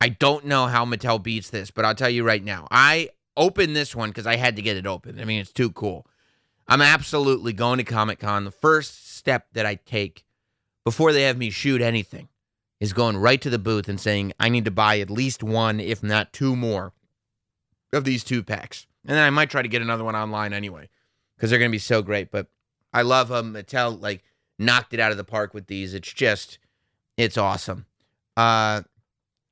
I 0.00 0.08
don't 0.08 0.46
know 0.46 0.66
how 0.66 0.84
Mattel 0.84 1.22
beats 1.22 1.50
this, 1.50 1.70
but 1.70 1.84
I'll 1.84 1.94
tell 1.94 2.10
you 2.10 2.24
right 2.24 2.42
now. 2.42 2.66
I 2.70 3.10
opened 3.36 3.76
this 3.76 3.94
one 3.94 4.10
because 4.10 4.26
I 4.26 4.36
had 4.36 4.56
to 4.56 4.62
get 4.62 4.76
it 4.76 4.86
open. 4.86 5.20
I 5.20 5.24
mean, 5.24 5.40
it's 5.40 5.52
too 5.52 5.70
cool. 5.70 6.06
I'm 6.68 6.82
absolutely 6.82 7.52
going 7.52 7.78
to 7.78 7.84
Comic 7.84 8.18
Con. 8.18 8.44
The 8.44 8.50
first 8.50 9.16
step 9.16 9.46
that 9.52 9.66
I 9.66 9.76
take 9.76 10.24
before 10.84 11.12
they 11.12 11.22
have 11.22 11.38
me 11.38 11.50
shoot 11.50 11.80
anything 11.80 12.28
is 12.82 12.92
going 12.92 13.16
right 13.16 13.40
to 13.40 13.48
the 13.48 13.60
booth 13.60 13.88
and 13.88 14.00
saying, 14.00 14.32
I 14.40 14.48
need 14.48 14.64
to 14.64 14.72
buy 14.72 14.98
at 14.98 15.08
least 15.08 15.40
one, 15.40 15.78
if 15.78 16.02
not 16.02 16.32
two 16.32 16.56
more 16.56 16.92
of 17.92 18.02
these 18.02 18.24
two 18.24 18.42
packs. 18.42 18.88
And 19.06 19.16
then 19.16 19.24
I 19.24 19.30
might 19.30 19.50
try 19.50 19.62
to 19.62 19.68
get 19.68 19.82
another 19.82 20.02
one 20.02 20.16
online 20.16 20.52
anyway 20.52 20.88
because 21.36 21.48
they're 21.48 21.60
going 21.60 21.70
to 21.70 21.76
be 21.76 21.78
so 21.78 22.02
great. 22.02 22.32
But 22.32 22.48
I 22.92 23.02
love 23.02 23.28
them. 23.28 23.54
Mattel, 23.54 24.02
like, 24.02 24.24
knocked 24.58 24.94
it 24.94 24.98
out 24.98 25.12
of 25.12 25.16
the 25.16 25.22
park 25.22 25.54
with 25.54 25.68
these. 25.68 25.94
It's 25.94 26.12
just, 26.12 26.58
it's 27.16 27.38
awesome. 27.38 27.86
Uh, 28.36 28.82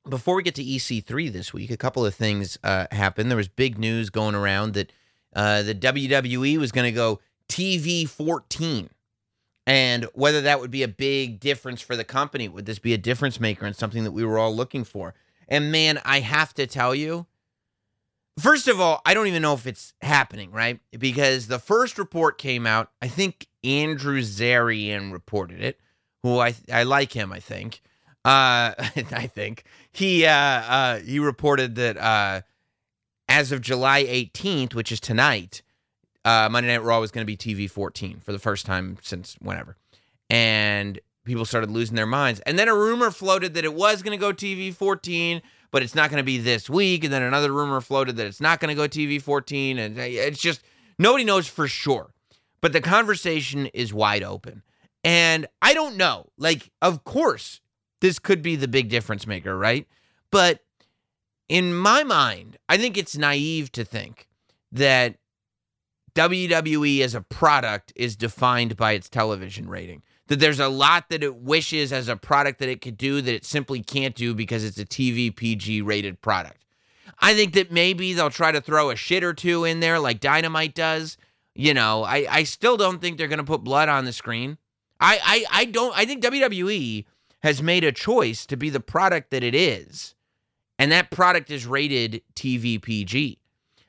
before 0.09 0.35
we 0.35 0.43
get 0.43 0.55
to 0.55 0.63
EC3 0.65 1.31
this 1.31 1.53
week, 1.53 1.71
a 1.71 1.77
couple 1.77 2.05
of 2.05 2.13
things 2.13 2.57
uh, 2.65 2.87
happened. 2.91 3.31
There 3.31 3.37
was 3.37 3.47
big 3.47 3.77
news 3.77 4.09
going 4.09 4.35
around 4.35 4.73
that 4.73 4.91
uh, 5.33 5.61
the 5.61 5.73
WWE 5.73 6.57
was 6.57 6.73
going 6.73 6.91
to 6.91 6.91
go 6.91 7.21
TV 7.47 8.09
14. 8.09 8.89
And 9.71 10.03
whether 10.13 10.41
that 10.41 10.59
would 10.59 10.69
be 10.69 10.83
a 10.83 10.87
big 10.89 11.39
difference 11.39 11.79
for 11.79 11.95
the 11.95 12.03
company, 12.03 12.49
would 12.49 12.65
this 12.65 12.77
be 12.77 12.93
a 12.93 12.97
difference 12.97 13.39
maker 13.39 13.65
and 13.65 13.73
something 13.73 14.03
that 14.03 14.11
we 14.11 14.25
were 14.25 14.37
all 14.37 14.53
looking 14.53 14.83
for? 14.83 15.13
And 15.47 15.71
man, 15.71 16.01
I 16.03 16.19
have 16.19 16.53
to 16.55 16.67
tell 16.67 16.93
you, 16.93 17.25
first 18.37 18.67
of 18.67 18.81
all, 18.81 19.01
I 19.05 19.13
don't 19.13 19.27
even 19.27 19.41
know 19.41 19.53
if 19.53 19.65
it's 19.65 19.93
happening, 20.01 20.51
right? 20.51 20.81
Because 20.99 21.47
the 21.47 21.57
first 21.57 21.97
report 21.97 22.37
came 22.37 22.67
out, 22.67 22.91
I 23.01 23.07
think 23.07 23.47
Andrew 23.63 24.19
Zarian 24.19 25.13
reported 25.13 25.61
it, 25.61 25.79
who 26.21 26.37
I 26.39 26.53
I 26.69 26.83
like 26.83 27.13
him, 27.13 27.31
I 27.31 27.39
think. 27.39 27.81
Uh, 28.25 28.75
I 28.77 29.29
think 29.33 29.63
he 29.89 30.25
uh, 30.25 30.33
uh, 30.33 30.99
he 30.99 31.17
reported 31.17 31.75
that 31.75 31.95
uh, 31.95 32.41
as 33.29 33.53
of 33.53 33.61
July 33.61 34.03
18th, 34.03 34.73
which 34.73 34.91
is 34.91 34.99
tonight, 34.99 35.61
uh, 36.25 36.49
Monday 36.51 36.69
Night 36.69 36.83
Raw 36.83 36.99
was 36.99 37.11
going 37.11 37.25
to 37.25 37.25
be 37.25 37.37
TV 37.37 37.69
14 37.69 38.19
for 38.19 38.31
the 38.31 38.39
first 38.39 38.65
time 38.65 38.97
since 39.01 39.35
whenever, 39.41 39.77
and 40.29 40.99
people 41.25 41.45
started 41.45 41.71
losing 41.71 41.95
their 41.95 42.05
minds. 42.05 42.39
And 42.41 42.57
then 42.57 42.67
a 42.67 42.75
rumor 42.75 43.11
floated 43.11 43.53
that 43.53 43.65
it 43.65 43.73
was 43.73 44.01
going 44.01 44.17
to 44.17 44.21
go 44.21 44.33
TV 44.33 44.73
14, 44.73 45.41
but 45.71 45.83
it's 45.83 45.95
not 45.95 46.09
going 46.09 46.17
to 46.17 46.23
be 46.23 46.37
this 46.37 46.69
week. 46.69 47.03
And 47.03 47.13
then 47.13 47.21
another 47.21 47.51
rumor 47.51 47.81
floated 47.81 48.17
that 48.17 48.25
it's 48.25 48.41
not 48.41 48.59
going 48.59 48.75
to 48.75 48.75
go 48.75 48.87
TV 48.87 49.21
14, 49.21 49.77
and 49.77 49.97
uh, 49.97 50.01
it's 50.01 50.39
just 50.39 50.61
nobody 50.97 51.23
knows 51.23 51.47
for 51.47 51.67
sure. 51.67 52.13
But 52.61 52.73
the 52.73 52.81
conversation 52.81 53.67
is 53.67 53.93
wide 53.93 54.23
open. 54.23 54.63
And 55.03 55.47
I 55.61 55.73
don't 55.73 55.97
know. 55.97 56.27
Like, 56.37 56.71
of 56.81 57.03
course, 57.03 57.59
this 58.01 58.19
could 58.19 58.41
be 58.41 58.55
the 58.55 58.67
big 58.67 58.89
difference 58.89 59.25
maker, 59.25 59.57
right? 59.57 59.87
But 60.31 60.59
in 61.49 61.73
my 61.73 62.03
mind, 62.03 62.57
I 62.69 62.77
think 62.77 62.97
it's 62.97 63.17
naive 63.17 63.71
to 63.73 63.83
think 63.83 64.27
that 64.71 65.15
WWE 66.15 67.01
as 67.01 67.15
a 67.15 67.21
product 67.21 67.93
is 67.95 68.15
defined 68.15 68.75
by 68.77 68.93
its 68.93 69.09
television 69.09 69.69
rating. 69.69 70.03
That 70.27 70.39
there's 70.39 70.59
a 70.59 70.69
lot 70.69 71.09
that 71.09 71.23
it 71.23 71.35
wishes 71.35 71.91
as 71.91 72.07
a 72.07 72.15
product 72.15 72.59
that 72.59 72.69
it 72.69 72.81
could 72.81 72.97
do 72.97 73.21
that 73.21 73.33
it 73.33 73.45
simply 73.45 73.81
can't 73.81 74.15
do 74.15 74.33
because 74.33 74.63
it's 74.63 74.79
a 74.79 74.85
TV 74.85 75.35
PG 75.35 75.81
rated 75.81 76.21
product. 76.21 76.65
I 77.19 77.33
think 77.33 77.53
that 77.53 77.71
maybe 77.71 78.13
they'll 78.13 78.29
try 78.29 78.51
to 78.51 78.61
throw 78.61 78.89
a 78.89 78.95
shit 78.95 79.23
or 79.23 79.33
two 79.33 79.65
in 79.65 79.79
there 79.79 79.99
like 79.99 80.19
Dynamite 80.19 80.73
does. 80.73 81.17
You 81.53 81.73
know, 81.73 82.03
I, 82.03 82.25
I 82.29 82.43
still 82.43 82.77
don't 82.77 83.01
think 83.01 83.17
they're 83.17 83.27
going 83.27 83.39
to 83.39 83.43
put 83.43 83.63
blood 83.63 83.89
on 83.89 84.05
the 84.05 84.13
screen. 84.13 84.57
I, 84.99 85.19
I, 85.23 85.61
I 85.61 85.65
don't, 85.65 85.97
I 85.97 86.05
think 86.05 86.23
WWE 86.23 87.05
has 87.43 87.61
made 87.61 87.83
a 87.83 87.91
choice 87.91 88.45
to 88.45 88.55
be 88.55 88.69
the 88.69 88.79
product 88.79 89.31
that 89.31 89.43
it 89.43 89.55
is. 89.55 90.15
And 90.79 90.91
that 90.91 91.11
product 91.11 91.51
is 91.51 91.67
rated 91.67 92.21
TV 92.35 92.81
PG. 92.81 93.40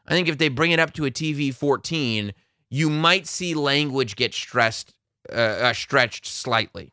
I 0.07 0.15
think 0.15 0.29
if 0.29 0.39
they 0.39 0.49
bring 0.49 0.73
it 0.73 0.81
up 0.81 0.93
to 0.95 1.05
a 1.05 1.11
TV 1.11 1.55
14, 1.55 2.33
you 2.71 2.91
might 2.91 3.27
see 3.27 3.55
language 3.55 4.17
get 4.17 4.35
stressed, 4.35 4.95
uh, 5.31 5.37
uh, 5.37 5.73
stretched 5.73 6.27
slightly. 6.27 6.93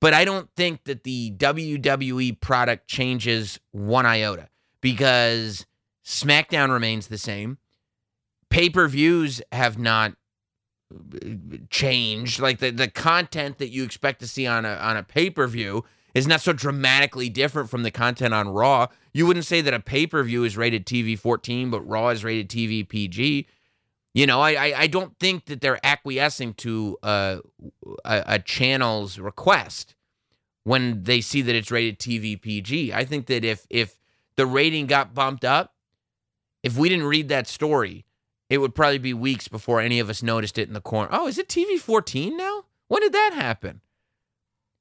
But 0.00 0.14
I 0.14 0.24
don't 0.24 0.48
think 0.56 0.84
that 0.84 1.04
the 1.04 1.32
WWE 1.32 2.40
product 2.40 2.88
changes 2.88 3.60
one 3.72 4.06
iota 4.06 4.48
because 4.80 5.66
SmackDown 6.04 6.70
remains 6.70 7.08
the 7.08 7.18
same. 7.18 7.58
Pay 8.48 8.70
per 8.70 8.88
views 8.88 9.42
have 9.52 9.78
not 9.78 10.14
uh, 10.92 11.28
changed. 11.68 12.40
Like 12.40 12.58
the, 12.58 12.70
the 12.70 12.88
content 12.88 13.58
that 13.58 13.68
you 13.68 13.84
expect 13.84 14.20
to 14.20 14.26
see 14.26 14.46
on 14.46 14.64
a 14.64 14.74
on 14.74 14.96
a 14.96 15.02
pay 15.02 15.30
per 15.30 15.46
view 15.46 15.84
is 16.14 16.26
not 16.26 16.40
so 16.40 16.52
dramatically 16.52 17.28
different 17.28 17.70
from 17.70 17.82
the 17.82 17.90
content 17.90 18.34
on 18.34 18.48
Raw. 18.48 18.88
You 19.12 19.26
wouldn't 19.26 19.46
say 19.46 19.60
that 19.60 19.74
a 19.74 19.80
pay 19.80 20.06
per 20.06 20.22
view 20.22 20.44
is 20.44 20.56
rated 20.56 20.86
TV 20.86 21.18
14, 21.18 21.70
but 21.70 21.80
Raw 21.82 22.08
is 22.08 22.24
rated 22.24 22.48
TV 22.48 22.88
PG. 22.88 23.46
You 24.12 24.26
know, 24.26 24.40
I, 24.40 24.50
I, 24.50 24.74
I 24.78 24.86
don't 24.88 25.16
think 25.20 25.46
that 25.46 25.60
they're 25.60 25.84
acquiescing 25.84 26.54
to 26.54 26.98
uh, 27.02 27.38
a, 28.04 28.24
a 28.26 28.38
channel's 28.40 29.18
request 29.18 29.94
when 30.64 31.04
they 31.04 31.20
see 31.20 31.42
that 31.42 31.54
it's 31.54 31.70
rated 31.70 31.98
TV 31.98 32.40
PG. 32.40 32.92
I 32.92 33.04
think 33.04 33.26
that 33.26 33.44
if 33.44 33.66
if 33.70 33.98
the 34.36 34.46
rating 34.46 34.86
got 34.86 35.14
bumped 35.14 35.44
up, 35.44 35.74
if 36.62 36.76
we 36.76 36.88
didn't 36.88 37.06
read 37.06 37.28
that 37.28 37.46
story, 37.46 38.04
it 38.48 38.58
would 38.58 38.74
probably 38.74 38.98
be 38.98 39.14
weeks 39.14 39.48
before 39.48 39.80
any 39.80 40.00
of 40.00 40.10
us 40.10 40.22
noticed 40.22 40.58
it 40.58 40.66
in 40.66 40.74
the 40.74 40.80
corner. 40.80 41.08
Oh, 41.12 41.28
is 41.28 41.38
it 41.38 41.48
TV 41.48 41.78
14 41.78 42.36
now? 42.36 42.64
When 42.88 43.00
did 43.00 43.12
that 43.12 43.32
happen? 43.34 43.80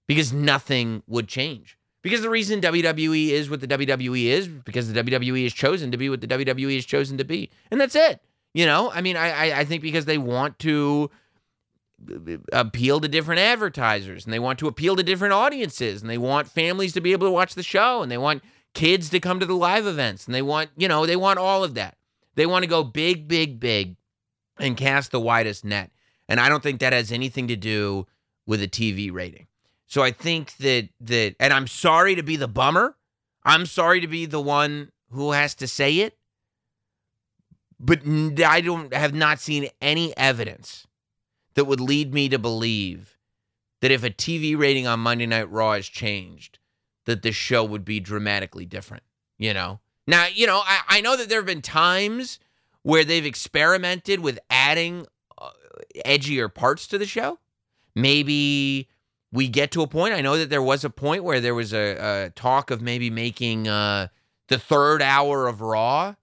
Because 0.10 0.34
nothing 0.34 1.04
would 1.06 1.28
change. 1.28 1.78
Because 2.02 2.22
the 2.22 2.32
reason 2.32 2.62
WWE 2.62 3.30
is 3.30 3.48
what 3.48 3.62
the 3.62 3.68
WWE 3.68 4.26
is 4.26 4.48
because 4.48 4.92
the 4.92 5.04
WWE 5.04 5.46
is 5.46 5.54
chosen 5.54 5.92
to 5.92 5.98
be 5.98 6.10
what 6.10 6.20
the 6.20 6.28
WWE 6.28 6.78
is 6.78 6.86
chosen 6.86 7.20
to 7.20 7.24
be, 7.24 7.52
and 7.70 7.80
that's 7.80 7.96
it. 7.96 8.20
You 8.54 8.66
know, 8.66 8.90
I 8.92 9.02
mean, 9.02 9.16
I 9.16 9.60
I 9.60 9.66
think 9.66 9.84
because 9.84 10.06
they 10.06 10.18
want 10.18 10.58
to 10.60 11.12
uh, 12.10 12.38
appeal 12.54 13.02
to 13.02 13.08
different 13.08 13.42
advertisers 13.42 14.24
and 14.26 14.34
they 14.34 14.40
want 14.40 14.58
to 14.60 14.68
appeal 14.68 14.96
to 14.96 15.04
different 15.04 15.34
audiences 15.34 16.02
and 16.02 16.10
they 16.10 16.18
want 16.18 16.48
families 16.48 16.94
to 16.94 17.02
be 17.02 17.12
able 17.12 17.28
to 17.28 17.32
watch 17.32 17.54
the 17.54 17.62
show 17.62 18.02
and 18.02 18.12
they 18.12 18.18
want 18.18 18.42
kids 18.74 19.10
to 19.10 19.20
come 19.20 19.40
to 19.40 19.46
the 19.46 19.54
live 19.56 19.86
events 19.86 20.26
and 20.26 20.34
they 20.34 20.42
want 20.42 20.70
you 20.76 20.88
know 20.88 21.06
they 21.06 21.18
want 21.18 21.38
all 21.38 21.64
of 21.64 21.76
that. 21.76 21.98
They 22.36 22.46
want 22.46 22.64
to 22.64 22.70
go 22.70 22.84
big, 22.84 23.28
big, 23.28 23.60
big, 23.60 23.98
and 24.58 24.78
cast 24.78 25.12
the 25.12 25.20
widest 25.20 25.66
net. 25.66 25.92
And 26.30 26.40
I 26.40 26.48
don't 26.48 26.64
think 26.64 26.80
that 26.80 26.94
has 26.94 27.12
anything 27.12 27.50
to 27.50 27.58
do 27.58 28.08
with 28.46 28.64
a 28.64 28.68
TV 28.68 29.12
rating. 29.12 29.48
So 29.90 30.04
I 30.04 30.12
think 30.12 30.56
that 30.58 30.90
that 31.02 31.36
and 31.40 31.52
I'm 31.52 31.66
sorry 31.66 32.14
to 32.16 32.24
be 32.24 32.36
the 32.36 32.48
bummer. 32.48 32.96
I'm 33.44 33.66
sorry 33.66 34.00
to 34.02 34.08
be 34.08 34.28
the 34.28 34.40
one 34.40 34.92
who 35.10 35.32
has 35.32 35.56
to 35.56 35.68
say 35.68 35.98
it. 35.98 36.16
But 37.80 38.02
I 38.46 38.62
don't 38.62 38.94
have 38.94 39.16
not 39.16 39.40
seen 39.40 39.68
any 39.82 40.16
evidence 40.16 40.86
that 41.56 41.66
would 41.66 41.80
lead 41.80 42.14
me 42.14 42.30
to 42.30 42.38
believe 42.38 43.18
that 43.82 43.90
if 43.90 44.04
a 44.04 44.12
TV 44.12 44.58
rating 44.58 44.86
on 44.86 45.00
Monday 45.00 45.26
Night 45.26 45.50
Raw 45.50 45.74
has 45.74 45.88
changed, 45.88 46.60
that 47.06 47.24
the 47.24 47.32
show 47.32 47.64
would 47.64 47.86
be 47.86 48.00
dramatically 48.00 48.66
different, 48.66 49.04
you 49.38 49.54
know? 49.54 49.80
Now, 50.06 50.28
you 50.32 50.46
know, 50.46 50.62
I, 50.64 50.82
I 50.88 51.02
know 51.02 51.16
that 51.16 51.30
there 51.30 51.40
have 51.40 51.46
been 51.46 51.62
times 51.62 52.38
where 52.84 53.04
they've 53.06 53.26
experimented 53.26 54.20
with 54.20 54.38
adding 54.50 55.08
uh, 55.38 55.50
edgier 56.06 56.54
parts 56.54 56.86
to 56.88 56.98
the 56.98 57.06
show. 57.06 57.40
Maybe 57.96 58.90
we 59.32 59.48
get 59.48 59.72
to 59.72 59.82
a 59.82 59.88
point. 59.88 60.14
I 60.14 60.22
know 60.22 60.38
that 60.38 60.50
there 60.50 60.62
was 60.62 60.84
a 60.84 60.90
point 60.90 61.24
where 61.24 61.40
there 61.40 61.56
was 61.56 61.74
a, 61.74 62.26
a 62.26 62.30
talk 62.32 62.72
of 62.72 62.82
maybe 62.82 63.10
making 63.10 63.68
uh, 63.68 64.08
the 64.48 64.58
third 64.58 65.02
hour 65.02 65.48
of 65.48 65.62
Raw 65.62 66.16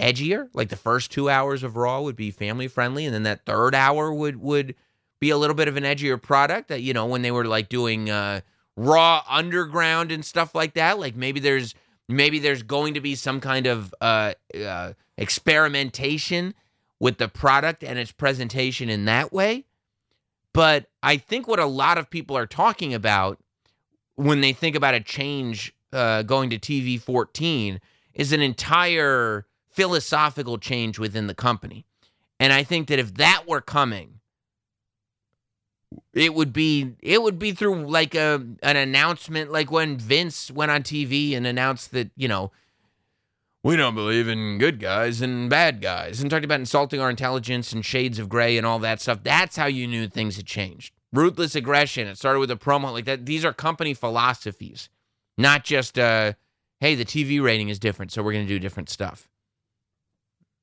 edgier. 0.00 0.48
Like 0.52 0.68
the 0.68 0.76
first 0.76 1.10
two 1.10 1.30
hours 1.30 1.62
of 1.62 1.76
Raw 1.76 2.00
would 2.02 2.16
be 2.16 2.30
family 2.30 2.68
friendly, 2.68 3.04
and 3.04 3.14
then 3.14 3.22
that 3.24 3.44
third 3.46 3.74
hour 3.74 4.12
would 4.12 4.36
would 4.40 4.74
be 5.20 5.30
a 5.30 5.36
little 5.36 5.54
bit 5.56 5.68
of 5.68 5.76
an 5.76 5.84
edgier 5.84 6.20
product. 6.20 6.68
That 6.68 6.82
you 6.82 6.92
know 6.92 7.06
when 7.06 7.22
they 7.22 7.30
were 7.30 7.44
like 7.44 7.68
doing 7.68 8.10
uh, 8.10 8.40
Raw 8.76 9.22
Underground 9.28 10.12
and 10.12 10.24
stuff 10.24 10.54
like 10.54 10.74
that. 10.74 10.98
Like 10.98 11.14
maybe 11.14 11.40
there's 11.40 11.74
Maybe 12.08 12.38
there's 12.38 12.62
going 12.62 12.94
to 12.94 13.00
be 13.00 13.14
some 13.14 13.40
kind 13.40 13.66
of 13.66 13.94
uh, 14.00 14.32
uh, 14.58 14.94
experimentation 15.18 16.54
with 16.98 17.18
the 17.18 17.28
product 17.28 17.84
and 17.84 17.98
its 17.98 18.12
presentation 18.12 18.88
in 18.88 19.04
that 19.04 19.30
way. 19.32 19.66
But 20.58 20.86
I 21.04 21.18
think 21.18 21.46
what 21.46 21.60
a 21.60 21.66
lot 21.66 21.98
of 21.98 22.10
people 22.10 22.36
are 22.36 22.44
talking 22.44 22.92
about 22.92 23.38
when 24.16 24.40
they 24.40 24.52
think 24.52 24.74
about 24.74 24.92
a 24.92 24.98
change 24.98 25.72
uh, 25.92 26.22
going 26.22 26.50
to 26.50 26.58
TV 26.58 27.00
14 27.00 27.78
is 28.12 28.32
an 28.32 28.42
entire 28.42 29.46
philosophical 29.70 30.58
change 30.58 30.98
within 30.98 31.28
the 31.28 31.34
company. 31.34 31.86
And 32.40 32.52
I 32.52 32.64
think 32.64 32.88
that 32.88 32.98
if 32.98 33.14
that 33.14 33.44
were 33.46 33.60
coming, 33.60 34.18
it 36.12 36.34
would 36.34 36.52
be 36.52 36.96
it 37.02 37.22
would 37.22 37.38
be 37.38 37.52
through 37.52 37.86
like 37.86 38.16
a 38.16 38.44
an 38.60 38.76
announcement 38.76 39.52
like 39.52 39.70
when 39.70 39.96
Vince 39.96 40.50
went 40.50 40.72
on 40.72 40.82
TV 40.82 41.36
and 41.36 41.46
announced 41.46 41.92
that, 41.92 42.10
you 42.16 42.26
know, 42.26 42.50
we 43.62 43.76
don't 43.76 43.94
believe 43.94 44.28
in 44.28 44.58
good 44.58 44.80
guys 44.80 45.20
and 45.20 45.50
bad 45.50 45.80
guys 45.80 46.20
and 46.20 46.30
talked 46.30 46.44
about 46.44 46.60
insulting 46.60 47.00
our 47.00 47.10
intelligence 47.10 47.72
and 47.72 47.84
shades 47.84 48.18
of 48.18 48.28
gray 48.28 48.56
and 48.56 48.66
all 48.66 48.78
that 48.78 49.00
stuff. 49.00 49.22
That's 49.22 49.56
how 49.56 49.66
you 49.66 49.86
knew 49.86 50.08
things 50.08 50.36
had 50.36 50.46
changed. 50.46 50.94
Ruthless 51.12 51.54
aggression. 51.54 52.06
It 52.06 52.18
started 52.18 52.38
with 52.40 52.50
a 52.50 52.56
promo 52.56 52.92
like 52.92 53.06
that. 53.06 53.26
These 53.26 53.44
are 53.44 53.52
company 53.52 53.94
philosophies, 53.94 54.88
not 55.36 55.64
just 55.64 55.98
uh 55.98 56.34
hey, 56.80 56.94
the 56.94 57.04
TV 57.04 57.42
rating 57.42 57.68
is 57.68 57.78
different, 57.78 58.12
so 58.12 58.22
we're 58.22 58.32
going 58.32 58.46
to 58.46 58.52
do 58.52 58.58
different 58.58 58.88
stuff. 58.88 59.28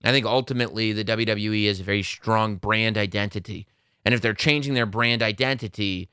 I 0.04 0.12
think 0.12 0.26
ultimately 0.26 0.94
the 0.94 1.04
WWE 1.04 1.66
is 1.66 1.80
a 1.80 1.84
very 1.84 2.04
strong 2.04 2.56
brand 2.58 2.98
identity. 2.98 3.68
And 4.04 4.14
if 4.14 4.22
they're 4.22 4.34
changing 4.34 4.76
their 4.76 4.86
brand 4.86 5.24
identity, 5.24 6.10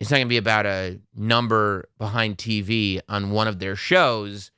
it's 0.00 0.10
not 0.10 0.16
going 0.16 0.26
to 0.26 0.30
be 0.30 0.38
about 0.38 0.66
a 0.66 0.98
number 1.14 1.88
behind 1.98 2.38
TV 2.38 3.00
on 3.08 3.30
one 3.30 3.48
of 3.48 3.58
their 3.58 3.76
shows. 3.76 4.50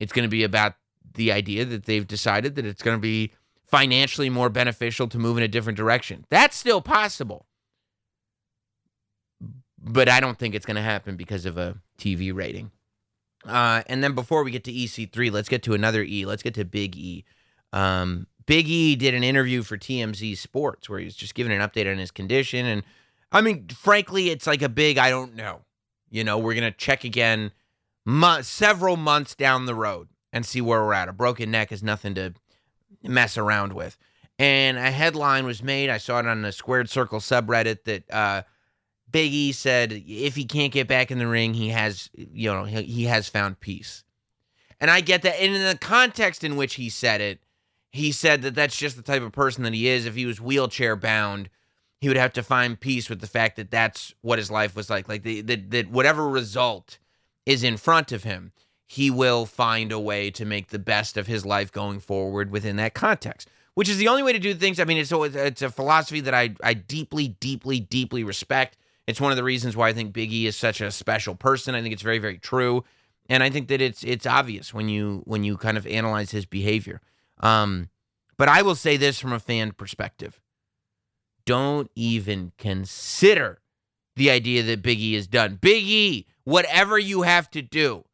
It's 0.00 0.12
going 0.12 0.24
to 0.24 0.30
be 0.30 0.44
about 0.44 0.74
the 1.14 1.32
idea 1.32 1.64
that 1.64 1.84
they've 1.84 2.06
decided 2.06 2.54
that 2.56 2.66
it's 2.66 2.82
going 2.82 2.96
to 2.96 3.00
be 3.00 3.32
financially 3.64 4.30
more 4.30 4.48
beneficial 4.48 5.08
to 5.08 5.18
move 5.18 5.36
in 5.36 5.42
a 5.42 5.48
different 5.48 5.76
direction. 5.76 6.24
That's 6.28 6.56
still 6.56 6.80
possible. 6.80 7.46
But 9.78 10.08
I 10.08 10.20
don't 10.20 10.38
think 10.38 10.54
it's 10.54 10.66
going 10.66 10.76
to 10.76 10.82
happen 10.82 11.16
because 11.16 11.46
of 11.46 11.56
a 11.56 11.76
TV 11.98 12.34
rating. 12.34 12.70
Uh, 13.44 13.82
and 13.86 14.02
then 14.02 14.14
before 14.14 14.42
we 14.42 14.50
get 14.50 14.64
to 14.64 14.72
EC3, 14.72 15.30
let's 15.30 15.48
get 15.48 15.62
to 15.64 15.74
another 15.74 16.02
E. 16.02 16.26
Let's 16.26 16.42
get 16.42 16.54
to 16.54 16.64
Big 16.64 16.96
E. 16.96 17.24
Um, 17.72 18.26
Big 18.46 18.68
E 18.68 18.96
did 18.96 19.14
an 19.14 19.24
interview 19.24 19.62
for 19.62 19.76
TMZ 19.76 20.36
Sports 20.36 20.88
where 20.88 20.98
he 20.98 21.04
was 21.04 21.16
just 21.16 21.34
giving 21.34 21.52
an 21.52 21.60
update 21.60 21.90
on 21.90 21.98
his 21.98 22.10
condition. 22.10 22.66
And 22.66 22.82
I 23.32 23.40
mean, 23.40 23.68
frankly, 23.68 24.30
it's 24.30 24.46
like 24.46 24.62
a 24.62 24.68
big 24.68 24.98
I 24.98 25.10
don't 25.10 25.34
know. 25.34 25.60
You 26.10 26.24
know, 26.24 26.38
we're 26.38 26.54
going 26.54 26.70
to 26.70 26.76
check 26.76 27.04
again 27.04 27.50
mo- 28.06 28.40
several 28.40 28.96
months 28.96 29.34
down 29.34 29.66
the 29.66 29.74
road 29.74 30.08
and 30.32 30.46
see 30.46 30.62
where 30.62 30.82
we're 30.82 30.94
at. 30.94 31.10
A 31.10 31.12
broken 31.12 31.50
neck 31.50 31.70
is 31.70 31.82
nothing 31.82 32.14
to 32.14 32.32
mess 33.02 33.36
around 33.36 33.74
with. 33.74 33.98
And 34.38 34.78
a 34.78 34.90
headline 34.90 35.44
was 35.44 35.62
made. 35.62 35.90
I 35.90 35.98
saw 35.98 36.20
it 36.20 36.26
on 36.26 36.42
the 36.42 36.52
Squared 36.52 36.88
Circle 36.88 37.20
subreddit 37.20 37.84
that 37.84 38.10
uh, 38.10 38.42
Big 39.10 39.32
E 39.32 39.52
said 39.52 39.92
if 40.06 40.36
he 40.36 40.44
can't 40.44 40.72
get 40.72 40.88
back 40.88 41.10
in 41.10 41.18
the 41.18 41.26
ring, 41.26 41.54
he 41.54 41.70
has, 41.70 42.10
you 42.14 42.52
know, 42.52 42.64
he, 42.64 42.82
he 42.82 43.04
has 43.04 43.28
found 43.28 43.60
peace. 43.60 44.04
And 44.78 44.90
I 44.90 45.00
get 45.00 45.22
that. 45.22 45.40
And 45.40 45.54
in 45.54 45.64
the 45.66 45.78
context 45.78 46.44
in 46.44 46.56
which 46.56 46.74
he 46.74 46.90
said 46.90 47.20
it, 47.20 47.40
he 47.90 48.12
said 48.12 48.42
that 48.42 48.54
that's 48.54 48.76
just 48.76 48.96
the 48.96 49.02
type 49.02 49.22
of 49.22 49.32
person 49.32 49.64
that 49.64 49.72
he 49.72 49.88
is. 49.88 50.04
If 50.04 50.14
he 50.14 50.26
was 50.26 50.38
wheelchair 50.38 50.96
bound, 50.96 51.48
he 51.98 52.08
would 52.08 52.18
have 52.18 52.34
to 52.34 52.42
find 52.42 52.78
peace 52.78 53.08
with 53.08 53.22
the 53.22 53.26
fact 53.26 53.56
that 53.56 53.70
that's 53.70 54.14
what 54.20 54.38
his 54.38 54.50
life 54.50 54.76
was 54.76 54.90
like. 54.90 55.08
Like 55.08 55.22
the, 55.22 55.40
that, 55.40 55.70
that 55.70 55.90
whatever 55.90 56.28
result 56.28 56.98
is 57.46 57.62
in 57.62 57.76
front 57.76 58.12
of 58.12 58.24
him, 58.24 58.52
he 58.86 59.10
will 59.10 59.46
find 59.46 59.90
a 59.90 59.98
way 59.98 60.30
to 60.32 60.44
make 60.44 60.68
the 60.68 60.78
best 60.78 61.16
of 61.16 61.26
his 61.26 61.46
life 61.46 61.72
going 61.72 62.00
forward 62.00 62.50
within 62.50 62.76
that 62.76 62.94
context. 62.94 63.48
Which 63.74 63.88
is 63.88 63.98
the 63.98 64.08
only 64.08 64.22
way 64.22 64.32
to 64.32 64.38
do 64.38 64.54
things. 64.54 64.80
I 64.80 64.84
mean, 64.84 64.96
it's 64.96 65.12
it's 65.12 65.62
a 65.62 65.70
philosophy 65.70 66.20
that 66.20 66.34
I 66.34 66.54
I 66.62 66.74
deeply, 66.74 67.28
deeply, 67.28 67.78
deeply 67.78 68.24
respect. 68.24 68.78
It's 69.06 69.20
one 69.20 69.30
of 69.30 69.36
the 69.36 69.44
reasons 69.44 69.76
why 69.76 69.88
I 69.88 69.92
think 69.92 70.12
Big 70.12 70.32
E 70.32 70.46
is 70.46 70.56
such 70.56 70.80
a 70.80 70.90
special 70.90 71.34
person. 71.34 71.74
I 71.74 71.82
think 71.82 71.92
it's 71.92 72.02
very, 72.02 72.18
very 72.18 72.38
true, 72.38 72.84
and 73.28 73.42
I 73.42 73.50
think 73.50 73.68
that 73.68 73.82
it's 73.82 74.02
it's 74.02 74.24
obvious 74.26 74.72
when 74.72 74.88
you 74.88 75.22
when 75.26 75.44
you 75.44 75.58
kind 75.58 75.76
of 75.76 75.86
analyze 75.86 76.30
his 76.30 76.46
behavior. 76.46 77.02
Um, 77.40 77.90
but 78.38 78.48
I 78.48 78.62
will 78.62 78.74
say 78.74 78.96
this 78.96 79.20
from 79.20 79.32
a 79.32 79.38
fan 79.38 79.72
perspective: 79.72 80.40
don't 81.44 81.90
even 81.94 82.52
consider 82.58 83.60
the 84.16 84.30
idea 84.30 84.62
that 84.62 84.82
Big 84.82 84.98
E 84.98 85.14
is 85.14 85.26
done. 85.26 85.58
Big 85.60 85.84
E, 85.84 86.26
whatever 86.46 86.98
you 86.98 87.22
have 87.22 87.50
to 87.50 87.60
do, 87.60 88.04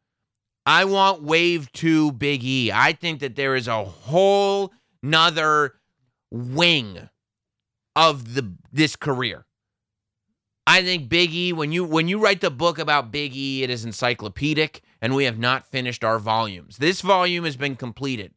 I 0.66 0.84
want 0.84 1.22
Wave 1.22 1.70
Two 1.70 2.10
Big 2.10 2.42
E. 2.42 2.72
I 2.72 2.92
think 2.92 3.20
that 3.20 3.36
there 3.36 3.54
is 3.54 3.68
a 3.68 3.84
whole 3.84 4.72
nother 5.02 5.74
wing 6.32 7.08
of 7.94 8.34
the 8.34 8.54
this 8.72 8.96
career. 8.96 9.46
I 10.66 10.82
think 10.82 11.08
Big 11.08 11.32
E, 11.32 11.52
when 11.52 11.72
you 11.72 11.84
when 11.84 12.08
you 12.08 12.18
write 12.18 12.40
the 12.40 12.50
book 12.50 12.78
about 12.78 13.12
Big 13.12 13.36
E, 13.36 13.62
it 13.62 13.70
is 13.70 13.84
encyclopedic, 13.84 14.82
and 15.00 15.14
we 15.14 15.24
have 15.24 15.38
not 15.38 15.66
finished 15.66 16.02
our 16.02 16.18
volumes. 16.18 16.78
This 16.78 17.00
volume 17.00 17.44
has 17.44 17.56
been 17.56 17.76
completed, 17.76 18.32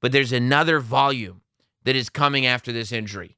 but 0.00 0.12
there's 0.12 0.32
another 0.32 0.80
volume 0.80 1.42
that 1.84 1.96
is 1.96 2.08
coming 2.08 2.46
after 2.46 2.72
this 2.72 2.92
injury. 2.92 3.36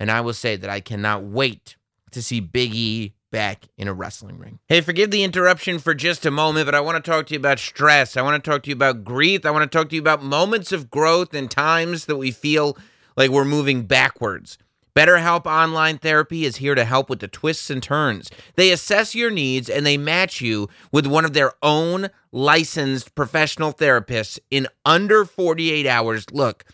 And 0.00 0.10
I 0.10 0.20
will 0.20 0.32
say 0.32 0.56
that 0.56 0.70
I 0.70 0.80
cannot 0.80 1.22
wait 1.22 1.76
to 2.10 2.22
see 2.22 2.40
Big 2.40 2.74
E 2.74 3.12
back 3.32 3.66
in 3.76 3.88
a 3.88 3.92
wrestling 3.92 4.38
ring. 4.38 4.60
Hey, 4.68 4.80
forgive 4.80 5.10
the 5.10 5.24
interruption 5.24 5.80
for 5.80 5.94
just 5.94 6.24
a 6.24 6.30
moment, 6.30 6.66
but 6.66 6.76
I 6.76 6.80
want 6.80 7.04
to 7.04 7.10
talk 7.10 7.26
to 7.26 7.34
you 7.34 7.40
about 7.40 7.58
stress. 7.58 8.16
I 8.16 8.22
want 8.22 8.42
to 8.42 8.48
talk 8.48 8.62
to 8.62 8.70
you 8.70 8.76
about 8.76 9.02
grief. 9.02 9.44
I 9.44 9.50
want 9.50 9.68
to 9.68 9.76
talk 9.76 9.88
to 9.88 9.96
you 9.96 10.00
about 10.00 10.22
moments 10.22 10.70
of 10.70 10.90
growth 10.90 11.34
and 11.34 11.50
times 11.50 12.04
that 12.04 12.16
we 12.16 12.30
feel 12.30 12.76
like 13.16 13.30
we're 13.30 13.44
moving 13.44 13.82
backwards. 13.82 14.58
BetterHelp 14.94 15.46
Online 15.46 15.96
Therapy 15.96 16.44
is 16.44 16.56
here 16.56 16.74
to 16.74 16.84
help 16.84 17.08
with 17.08 17.20
the 17.20 17.28
twists 17.28 17.70
and 17.70 17.82
turns. 17.82 18.30
They 18.56 18.70
assess 18.70 19.14
your 19.14 19.30
needs 19.30 19.70
and 19.70 19.86
they 19.86 19.96
match 19.96 20.42
you 20.42 20.68
with 20.92 21.06
one 21.06 21.24
of 21.24 21.32
their 21.32 21.52
own 21.62 22.10
licensed 22.30 23.14
professional 23.14 23.72
therapists 23.72 24.38
in 24.50 24.68
under 24.84 25.24
48 25.24 25.86
hours. 25.86 26.26
Look, 26.30 26.64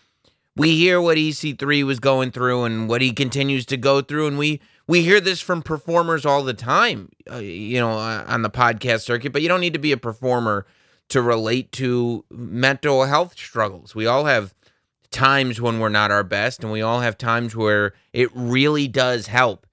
we 0.56 0.76
hear 0.76 1.00
what 1.00 1.16
EC3 1.16 1.86
was 1.86 2.00
going 2.00 2.32
through 2.32 2.64
and 2.64 2.88
what 2.88 3.00
he 3.00 3.12
continues 3.12 3.64
to 3.66 3.76
go 3.76 4.02
through, 4.02 4.26
and 4.26 4.36
we 4.36 4.60
we 4.88 5.02
hear 5.02 5.20
this 5.20 5.40
from 5.40 5.62
performers 5.62 6.26
all 6.26 6.42
the 6.42 6.54
time, 6.54 7.10
uh, 7.30 7.36
you 7.36 7.78
know, 7.78 7.92
uh, 7.92 8.24
on 8.26 8.42
the 8.42 8.50
podcast 8.50 9.02
circuit. 9.02 9.32
But 9.32 9.42
you 9.42 9.48
don't 9.48 9.60
need 9.60 9.74
to 9.74 9.78
be 9.78 9.92
a 9.92 9.98
performer 9.98 10.66
to 11.10 11.22
relate 11.22 11.70
to 11.72 12.24
mental 12.30 13.04
health 13.04 13.38
struggles. 13.38 13.94
We 13.94 14.06
all 14.06 14.24
have 14.24 14.54
times 15.10 15.60
when 15.60 15.78
we're 15.78 15.88
not 15.90 16.10
our 16.10 16.24
best, 16.24 16.62
and 16.62 16.72
we 16.72 16.82
all 16.82 17.00
have 17.00 17.16
times 17.18 17.54
where 17.54 17.92
it 18.12 18.30
really 18.34 18.88
does 18.88 19.26
help 19.26 19.66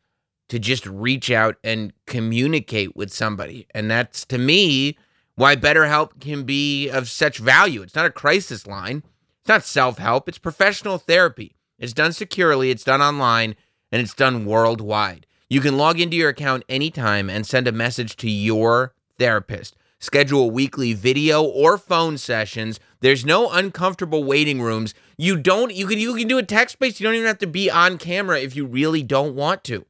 to 0.50 0.60
just 0.60 0.86
reach 0.86 1.32
out 1.32 1.56
and 1.64 1.94
communicate 2.06 2.96
with 2.96 3.12
somebody. 3.12 3.68
And 3.74 3.90
that's 3.90 4.26
to 4.26 4.38
me 4.38 4.98
why 5.36 5.56
BetterHelp 5.56 6.20
can 6.20 6.44
be 6.44 6.90
of 6.90 7.10
such 7.10 7.40
value. 7.40 7.82
It's 7.82 7.96
not 7.96 8.06
a 8.06 8.12
crisis 8.12 8.68
line, 8.68 9.04
it's 9.42 9.50
not 9.50 9.64
self 9.64 9.98
help, 9.98 10.28
it's 10.28 10.38
professional 10.38 10.98
therapy. 10.98 11.56
It's 11.78 11.94
done 11.94 12.14
securely, 12.14 12.70
it's 12.70 12.86
done 12.86 13.02
online, 13.02 13.56
and 13.92 14.02
it's 14.02 14.14
done 14.14 14.46
worldwide. 14.46 15.26
You 15.50 15.62
can 15.62 15.78
log 15.78 16.00
into 16.00 16.18
your 16.18 16.30
account 16.30 16.64
anytime 16.68 17.30
and 17.30 17.46
send 17.46 17.68
a 17.68 17.72
message 17.72 18.16
to 18.18 18.30
your 18.30 18.94
therapist. 19.20 19.76
Schedule 20.00 20.52
weekly 20.52 20.94
video 20.94 21.44
or 21.44 21.78
phone 21.78 22.18
sessions. 22.18 22.80
There's 23.00 23.26
no 23.26 23.50
uncomfortable 23.50 24.24
waiting 24.24 24.62
rooms. 24.62 24.94
You 25.18 25.38
don't 25.38 25.74
you 25.74 25.88
can 25.88 26.00
you 26.00 26.16
can 26.16 26.28
do 26.28 26.38
a 26.38 26.44
text 26.44 26.80
based. 26.80 27.00
You 27.00 27.06
don't 27.06 27.16
even 27.16 27.28
have 27.28 27.38
to 27.40 27.48
be 27.48 27.70
on 27.70 27.98
camera 27.98 28.40
if 28.40 28.56
you 28.56 28.66
really 28.66 29.04
don't 29.04 29.36
want 29.36 29.64
to. 29.66 29.86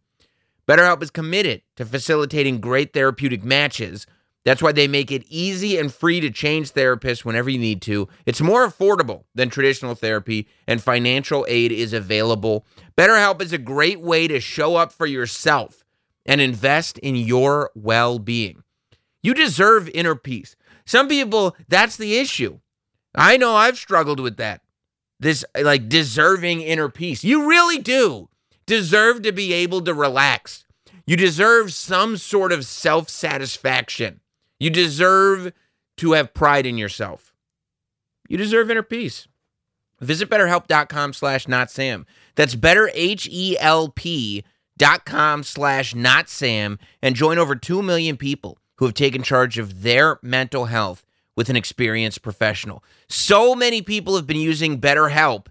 BetterHelp 0.67 1.03
is 1.03 1.11
committed 1.11 1.61
to 1.75 1.85
facilitating 1.85 2.59
great 2.59 2.93
therapeutic 2.93 3.43
matches. 3.43 4.07
That's 4.45 4.61
why 4.61 4.71
they 4.71 4.87
make 4.87 5.11
it 5.11 5.25
easy 5.27 5.77
and 5.77 5.91
free 5.91 6.21
to 6.21 6.29
change 6.29 6.71
therapists 6.71 7.25
whenever 7.25 7.49
you 7.49 7.57
need 7.57 7.81
to. 7.83 8.07
It's 8.27 8.41
more 8.41 8.65
affordable 8.65 9.23
than 9.33 9.49
traditional 9.49 9.95
therapy, 9.95 10.47
and 10.67 10.81
financial 10.81 11.45
aid 11.49 11.71
is 11.71 11.93
available. 11.93 12.65
BetterHelp 12.95 13.41
is 13.41 13.51
a 13.51 13.57
great 13.57 13.99
way 13.99 14.27
to 14.27 14.39
show 14.39 14.75
up 14.75 14.91
for 14.91 15.07
yourself 15.07 15.83
and 16.27 16.39
invest 16.39 16.99
in 16.99 17.15
your 17.15 17.71
well 17.73 18.19
being. 18.19 18.63
You 19.23 19.33
deserve 19.33 19.89
inner 19.89 20.15
peace. 20.15 20.55
Some 20.85 21.07
people, 21.07 21.55
that's 21.67 21.97
the 21.97 22.17
issue. 22.17 22.59
I 23.15 23.37
know 23.37 23.55
I've 23.55 23.77
struggled 23.77 24.19
with 24.19 24.37
that. 24.37 24.61
This, 25.19 25.43
like, 25.59 25.89
deserving 25.89 26.61
inner 26.61 26.89
peace. 26.89 27.23
You 27.23 27.47
really 27.49 27.79
do 27.79 28.29
deserve 28.67 29.23
to 29.23 29.31
be 29.31 29.53
able 29.53 29.81
to 29.81 29.93
relax. 29.93 30.65
You 31.07 31.15
deserve 31.17 31.73
some 31.73 32.17
sort 32.17 32.51
of 32.51 32.65
self 32.65 33.09
satisfaction. 33.09 34.19
You 34.59 34.69
deserve 34.69 35.53
to 35.97 36.13
have 36.13 36.33
pride 36.33 36.65
in 36.65 36.77
yourself. 36.77 37.33
You 38.27 38.37
deserve 38.37 38.71
inner 38.71 38.83
peace. 38.83 39.27
Visit 40.01 40.29
betterhelp.com 40.29 41.13
slash 41.13 41.47
not 41.47 41.71
Sam. 41.71 42.05
That's 42.35 42.55
better 42.55 42.89
H-E-L-P 42.93 44.43
dot 44.77 45.05
com 45.05 45.41
slash 45.43 45.95
not 45.95 46.27
Sam 46.27 46.79
and 47.01 47.15
join 47.15 47.37
over 47.37 47.55
2 47.55 47.81
million 47.81 48.17
people 48.17 48.57
who 48.75 48.85
have 48.85 48.93
taken 48.93 49.23
charge 49.23 49.57
of 49.57 49.83
their 49.83 50.19
mental 50.21 50.65
health 50.65 51.05
with 51.35 51.49
an 51.49 51.55
experienced 51.55 52.21
professional. 52.21 52.83
So 53.07 53.55
many 53.55 53.81
people 53.81 54.15
have 54.15 54.27
been 54.27 54.37
using 54.37 54.81
BetterHelp 54.81 55.47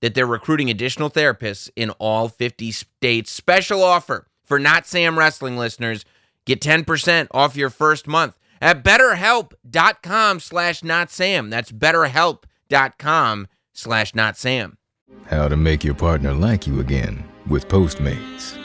that 0.00 0.14
they're 0.14 0.26
recruiting 0.26 0.70
additional 0.70 1.10
therapists 1.10 1.70
in 1.74 1.90
all 1.98 2.28
50 2.28 2.70
states. 2.70 3.32
Special 3.32 3.82
offer 3.82 4.28
for 4.44 4.60
Not 4.60 4.86
Sam 4.86 5.18
Wrestling 5.18 5.56
listeners. 5.56 6.04
Get 6.44 6.60
10% 6.60 7.26
off 7.32 7.56
your 7.56 7.70
first 7.70 8.06
month 8.06 8.38
at 8.60 8.82
betterhelp.com 8.84 10.40
slash 10.40 10.84
not 10.84 11.10
Sam. 11.10 11.50
That's 11.50 11.72
betterhelp.com 11.72 13.48
slash 13.72 14.14
not 14.14 14.36
Sam. 14.36 14.78
How 15.26 15.48
to 15.48 15.56
make 15.56 15.84
your 15.84 15.94
partner 15.94 16.32
like 16.32 16.66
you 16.66 16.80
again 16.80 17.24
with 17.48 17.68
Postmates. 17.68 18.56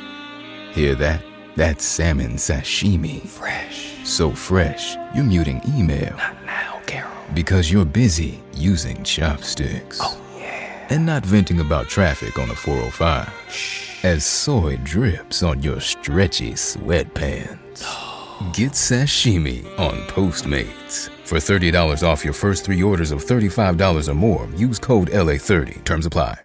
Hear 0.72 0.96
that? 0.96 1.22
That's 1.56 1.86
salmon 1.86 2.34
sashimi. 2.34 3.22
Fresh. 3.28 3.98
So 4.04 4.32
fresh, 4.32 4.96
you're 5.14 5.24
muting 5.24 5.62
email. 5.78 6.16
Not 6.18 6.44
now, 6.46 6.82
Carol. 6.88 7.12
Because 7.34 7.72
you're 7.72 7.86
busy 7.86 8.42
using 8.54 9.04
chopsticks. 9.04 10.00
Oh, 10.02 10.20
yeah. 10.38 10.88
And 10.90 11.06
not 11.06 11.26
venting 11.26 11.60
about 11.60 11.88
traffic 11.88 12.40
on 12.40 12.50
the 12.50 12.56
405. 12.56 13.32
Shh. 13.50 14.04
As 14.04 14.26
soy 14.26 14.78
drips 14.84 15.44
on 15.44 15.62
your 15.62 15.80
stretchy 15.80 16.54
sweatpants. 16.54 17.84
Oh. 17.86 18.13
Get 18.52 18.74
sashimi 18.74 19.64
on 19.80 19.96
Postmates. 20.08 21.10
For 21.26 21.38
$30 21.38 22.04
off 22.04 22.26
your 22.26 22.34
first 22.34 22.66
three 22.66 22.84
orders 22.84 23.12
of 23.12 23.24
$35 23.24 24.10
or 24.10 24.14
more, 24.14 24.50
use 24.56 24.80
code 24.80 25.10
LA30. 25.12 25.84
Terms 25.86 26.06
apply. 26.06 26.40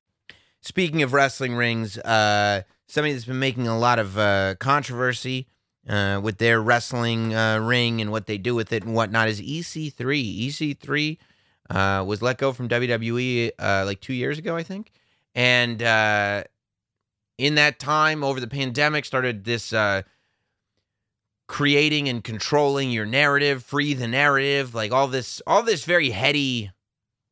Speaking 0.60 1.02
of 1.02 1.12
wrestling 1.12 1.54
rings, 1.54 1.98
uh, 1.98 2.62
somebody 2.86 3.14
that's 3.14 3.24
been 3.24 3.38
making 3.38 3.66
a 3.66 3.76
lot 3.76 3.98
of 3.98 4.16
uh, 4.16 4.54
controversy 4.60 5.48
uh, 5.88 6.20
with 6.22 6.38
their 6.38 6.60
wrestling 6.60 7.34
uh, 7.34 7.58
ring 7.58 8.00
and 8.00 8.12
what 8.12 8.26
they 8.26 8.38
do 8.38 8.54
with 8.54 8.72
it 8.72 8.84
and 8.84 8.94
whatnot 8.94 9.28
is 9.28 9.40
EC3. 9.40 9.94
EC3 10.46 11.18
uh, 11.70 12.04
was 12.04 12.22
let 12.22 12.38
go 12.38 12.52
from 12.52 12.68
WWE 12.68 13.50
uh, 13.58 13.82
like 13.84 14.00
two 14.00 14.14
years 14.14 14.38
ago, 14.38 14.56
I 14.56 14.62
think. 14.62 14.92
And 15.34 15.82
uh, 15.82 16.44
in 17.38 17.56
that 17.56 17.78
time, 17.78 18.22
over 18.22 18.40
the 18.40 18.48
pandemic, 18.48 19.04
started 19.04 19.44
this 19.44 19.72
uh, 19.72 20.02
creating 21.48 22.08
and 22.08 22.22
controlling 22.22 22.90
your 22.90 23.06
narrative, 23.06 23.64
free 23.64 23.94
the 23.94 24.06
narrative, 24.06 24.74
like 24.74 24.92
all 24.92 25.08
this, 25.08 25.42
all 25.46 25.62
this 25.62 25.84
very 25.84 26.10
heady 26.10 26.70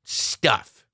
stuff 0.04 0.84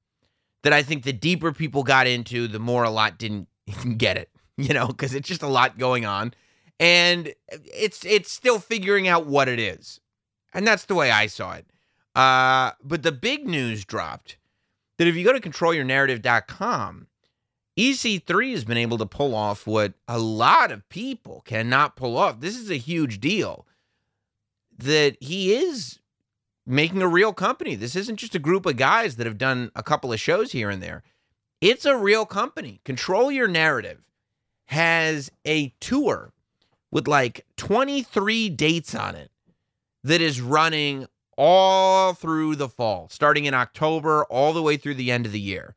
that 0.62 0.72
I 0.72 0.82
think 0.82 1.04
the 1.04 1.12
deeper 1.12 1.52
people 1.52 1.82
got 1.82 2.06
into, 2.06 2.48
the 2.48 2.58
more 2.58 2.84
a 2.84 2.90
lot 2.90 3.18
didn't 3.18 3.48
get 3.96 4.16
it, 4.16 4.30
you 4.56 4.74
know, 4.74 4.88
because 4.88 5.14
it's 5.14 5.28
just 5.28 5.42
a 5.42 5.48
lot 5.48 5.78
going 5.78 6.04
on. 6.04 6.34
And 6.80 7.32
it's 7.48 8.04
it's 8.04 8.32
still 8.32 8.58
figuring 8.58 9.06
out 9.06 9.26
what 9.26 9.48
it 9.48 9.60
is. 9.60 10.00
And 10.52 10.66
that's 10.66 10.86
the 10.86 10.96
way 10.96 11.10
I 11.10 11.26
saw 11.26 11.52
it. 11.52 11.66
Uh, 12.14 12.72
but 12.82 13.02
the 13.02 13.12
big 13.12 13.46
news 13.46 13.84
dropped 13.84 14.36
that 14.98 15.06
if 15.06 15.14
you 15.16 15.24
go 15.24 15.32
to 15.32 15.40
controlyournarrative.com, 15.40 17.06
EC3 17.78 18.52
has 18.52 18.64
been 18.64 18.76
able 18.76 18.98
to 18.98 19.06
pull 19.06 19.34
off 19.34 19.66
what 19.66 19.94
a 20.06 20.18
lot 20.18 20.70
of 20.70 20.88
people 20.88 21.42
cannot 21.44 21.96
pull 21.96 22.16
off. 22.16 22.40
This 22.40 22.56
is 22.56 22.70
a 22.70 22.76
huge 22.76 23.20
deal 23.20 23.66
that 24.78 25.16
he 25.20 25.54
is 25.54 26.00
making 26.66 27.02
a 27.02 27.08
real 27.08 27.32
company. 27.32 27.74
This 27.74 27.96
isn't 27.96 28.16
just 28.16 28.34
a 28.34 28.40
group 28.40 28.66
of 28.66 28.76
guys 28.76 29.16
that 29.16 29.26
have 29.26 29.38
done 29.38 29.70
a 29.74 29.82
couple 29.82 30.12
of 30.12 30.20
shows 30.20 30.52
here 30.52 30.70
and 30.70 30.82
there. 30.82 31.02
It's 31.60 31.84
a 31.84 31.96
real 31.96 32.26
company. 32.26 32.80
Control 32.84 33.30
Your 33.30 33.48
Narrative 33.48 34.02
has 34.66 35.30
a 35.46 35.68
tour 35.80 36.32
with 36.90 37.08
like 37.08 37.46
23 37.56 38.50
dates 38.50 38.94
on 38.94 39.14
it 39.14 39.30
that 40.04 40.20
is 40.20 40.40
running 40.40 41.06
all 41.38 42.12
through 42.12 42.56
the 42.56 42.68
fall, 42.68 43.08
starting 43.10 43.46
in 43.46 43.54
October 43.54 44.24
all 44.24 44.52
the 44.52 44.62
way 44.62 44.76
through 44.76 44.94
the 44.94 45.10
end 45.10 45.24
of 45.24 45.32
the 45.32 45.40
year. 45.40 45.74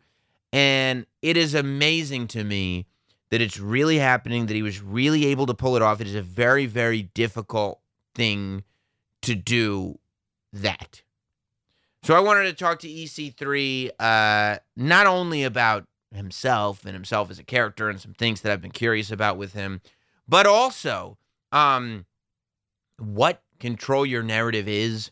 And 0.56 1.06
it 1.22 1.36
is 1.36 1.54
amazing 1.54 2.28
to 2.30 2.46
me 2.46 2.86
that 3.30 3.42
it's 3.42 3.60
really 3.60 3.98
happening, 3.98 4.46
that 4.46 4.54
he 4.54 4.62
was 4.62 4.82
really 4.82 5.26
able 5.26 5.46
to 5.48 5.54
pull 5.54 5.76
it 5.76 5.82
off. 5.82 6.00
It 6.00 6.08
is 6.08 6.16
a 6.16 6.22
very, 6.22 6.66
very 6.66 7.02
difficult 7.02 7.82
thing 8.14 8.64
to 9.24 9.36
do 9.36 10.00
that. 10.54 11.02
So 12.04 12.16
I 12.16 12.22
wanted 12.22 12.44
to 12.44 12.54
talk 12.54 12.80
to 12.80 12.88
EC3 12.88 13.90
uh, 14.00 14.60
not 14.78 15.08
only 15.08 15.44
about 15.44 15.88
himself 16.14 16.86
and 16.86 16.94
himself 16.94 17.30
as 17.30 17.38
a 17.38 17.44
character 17.44 17.90
and 17.90 18.00
some 18.00 18.14
things 18.14 18.40
that 18.40 18.54
I've 18.54 18.62
been 18.62 18.72
curious 18.72 19.12
about 19.12 19.36
with 19.36 19.52
him, 19.52 19.82
but 20.26 20.48
also 20.48 21.18
um, 21.52 22.06
what 22.98 23.44
control 23.60 24.06
your 24.06 24.24
narrative 24.24 24.70
is. 24.70 25.12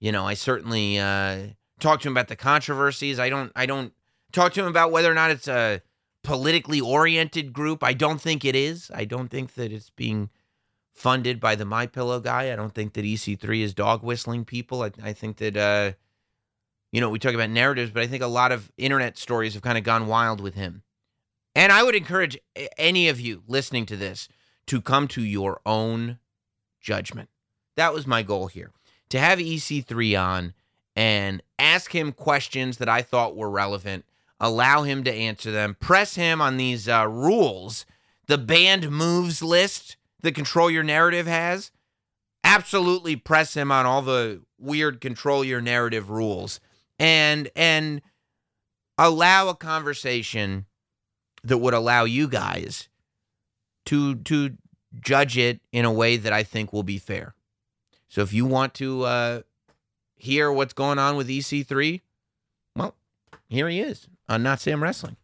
You 0.00 0.10
know, 0.10 0.26
I 0.26 0.34
certainly 0.34 0.98
uh, 0.98 1.42
talk 1.78 2.00
to 2.00 2.08
him 2.08 2.14
about 2.14 2.26
the 2.26 2.34
controversies. 2.34 3.20
I 3.20 3.28
don't. 3.28 3.52
I 3.54 3.66
don't 3.66 3.92
talk 4.32 4.52
to 4.54 4.60
him 4.60 4.66
about 4.66 4.90
whether 4.90 5.10
or 5.10 5.14
not 5.14 5.30
it's 5.30 5.48
a 5.48 5.82
politically 6.22 6.80
oriented 6.80 7.52
group. 7.52 7.82
I 7.82 7.92
don't 7.92 8.20
think 8.20 8.44
it 8.44 8.54
is. 8.54 8.90
I 8.94 9.04
don't 9.04 9.28
think 9.28 9.54
that 9.54 9.72
it's 9.72 9.90
being 9.90 10.30
funded 10.92 11.40
by 11.40 11.54
the 11.54 11.64
My 11.64 11.86
Pillow 11.86 12.20
guy. 12.20 12.52
I 12.52 12.56
don't 12.56 12.74
think 12.74 12.92
that 12.94 13.04
EC3 13.04 13.62
is 13.62 13.74
dog 13.74 14.02
whistling 14.02 14.44
people. 14.44 14.82
I, 14.82 14.90
I 15.02 15.12
think 15.12 15.38
that 15.38 15.56
uh, 15.56 15.92
you 16.92 17.00
know 17.00 17.08
we 17.08 17.18
talk 17.18 17.34
about 17.34 17.50
narratives, 17.50 17.90
but 17.90 18.02
I 18.02 18.06
think 18.06 18.22
a 18.22 18.28
lot 18.28 18.52
of 18.52 18.70
internet 18.76 19.16
stories 19.18 19.54
have 19.54 19.62
kind 19.62 19.78
of 19.78 19.84
gone 19.84 20.06
wild 20.06 20.40
with 20.40 20.54
him. 20.54 20.82
And 21.54 21.72
I 21.72 21.82
would 21.82 21.96
encourage 21.96 22.38
any 22.78 23.08
of 23.08 23.18
you 23.20 23.42
listening 23.48 23.86
to 23.86 23.96
this 23.96 24.28
to 24.66 24.80
come 24.80 25.08
to 25.08 25.22
your 25.22 25.60
own 25.66 26.18
judgment. 26.80 27.28
That 27.76 27.92
was 27.92 28.06
my 28.06 28.22
goal 28.22 28.46
here 28.46 28.70
to 29.10 29.18
have 29.18 29.38
EC3 29.38 30.20
on 30.20 30.54
and 30.96 31.42
ask 31.58 31.94
him 31.94 32.12
questions 32.12 32.78
that 32.78 32.88
I 32.88 33.02
thought 33.02 33.36
were 33.36 33.50
relevant, 33.50 34.04
allow 34.40 34.82
him 34.82 35.04
to 35.04 35.12
answer 35.12 35.52
them, 35.52 35.76
press 35.78 36.14
him 36.14 36.40
on 36.40 36.56
these 36.56 36.88
uh, 36.88 37.06
rules, 37.06 37.84
the 38.26 38.38
banned 38.38 38.90
moves 38.90 39.42
list 39.42 39.96
that 40.22 40.34
Control 40.34 40.70
Your 40.70 40.82
Narrative 40.82 41.26
has. 41.26 41.70
Absolutely 42.42 43.16
press 43.16 43.54
him 43.54 43.70
on 43.70 43.84
all 43.84 44.02
the 44.02 44.40
weird 44.58 45.00
Control 45.00 45.44
Your 45.44 45.60
Narrative 45.60 46.10
rules 46.10 46.58
and 46.98 47.50
and 47.54 48.00
allow 48.96 49.48
a 49.48 49.54
conversation 49.54 50.66
that 51.42 51.58
would 51.58 51.74
allow 51.74 52.04
you 52.04 52.28
guys 52.28 52.88
to 53.86 54.16
to 54.16 54.56
judge 55.00 55.36
it 55.36 55.60
in 55.70 55.84
a 55.84 55.92
way 55.92 56.16
that 56.16 56.32
I 56.32 56.42
think 56.42 56.72
will 56.72 56.82
be 56.82 56.98
fair. 56.98 57.34
So 58.08 58.22
if 58.22 58.32
you 58.32 58.46
want 58.46 58.74
to 58.74 59.04
uh, 59.04 59.40
hear 60.16 60.50
what's 60.50 60.72
going 60.72 60.98
on 60.98 61.16
with 61.16 61.28
EC3, 61.28 62.00
well, 62.74 62.96
here 63.48 63.68
he 63.68 63.80
is 63.80 64.08
on 64.30 64.44
Not 64.44 64.60
Sam 64.60 64.82
Wrestling. 64.82 65.16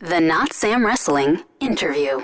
The 0.00 0.20
Not 0.20 0.52
Sam 0.52 0.84
Wrestling 0.84 1.44
interview. 1.60 2.20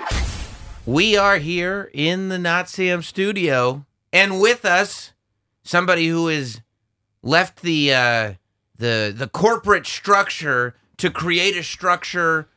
We 0.85 1.15
are 1.15 1.37
here 1.37 1.91
in 1.93 2.29
the 2.29 2.39
Not 2.39 2.67
Sam 2.67 3.03
studio, 3.03 3.85
and 4.11 4.41
with 4.41 4.65
us, 4.65 5.13
somebody 5.63 6.07
who 6.07 6.27
has 6.27 6.61
left 7.21 7.61
the 7.61 7.93
uh, 7.93 8.33
the 8.77 9.13
the 9.15 9.29
corporate 9.31 9.85
structure 9.85 10.75
to 10.97 11.11
create 11.11 11.55
a 11.55 11.63
structure 11.63 12.49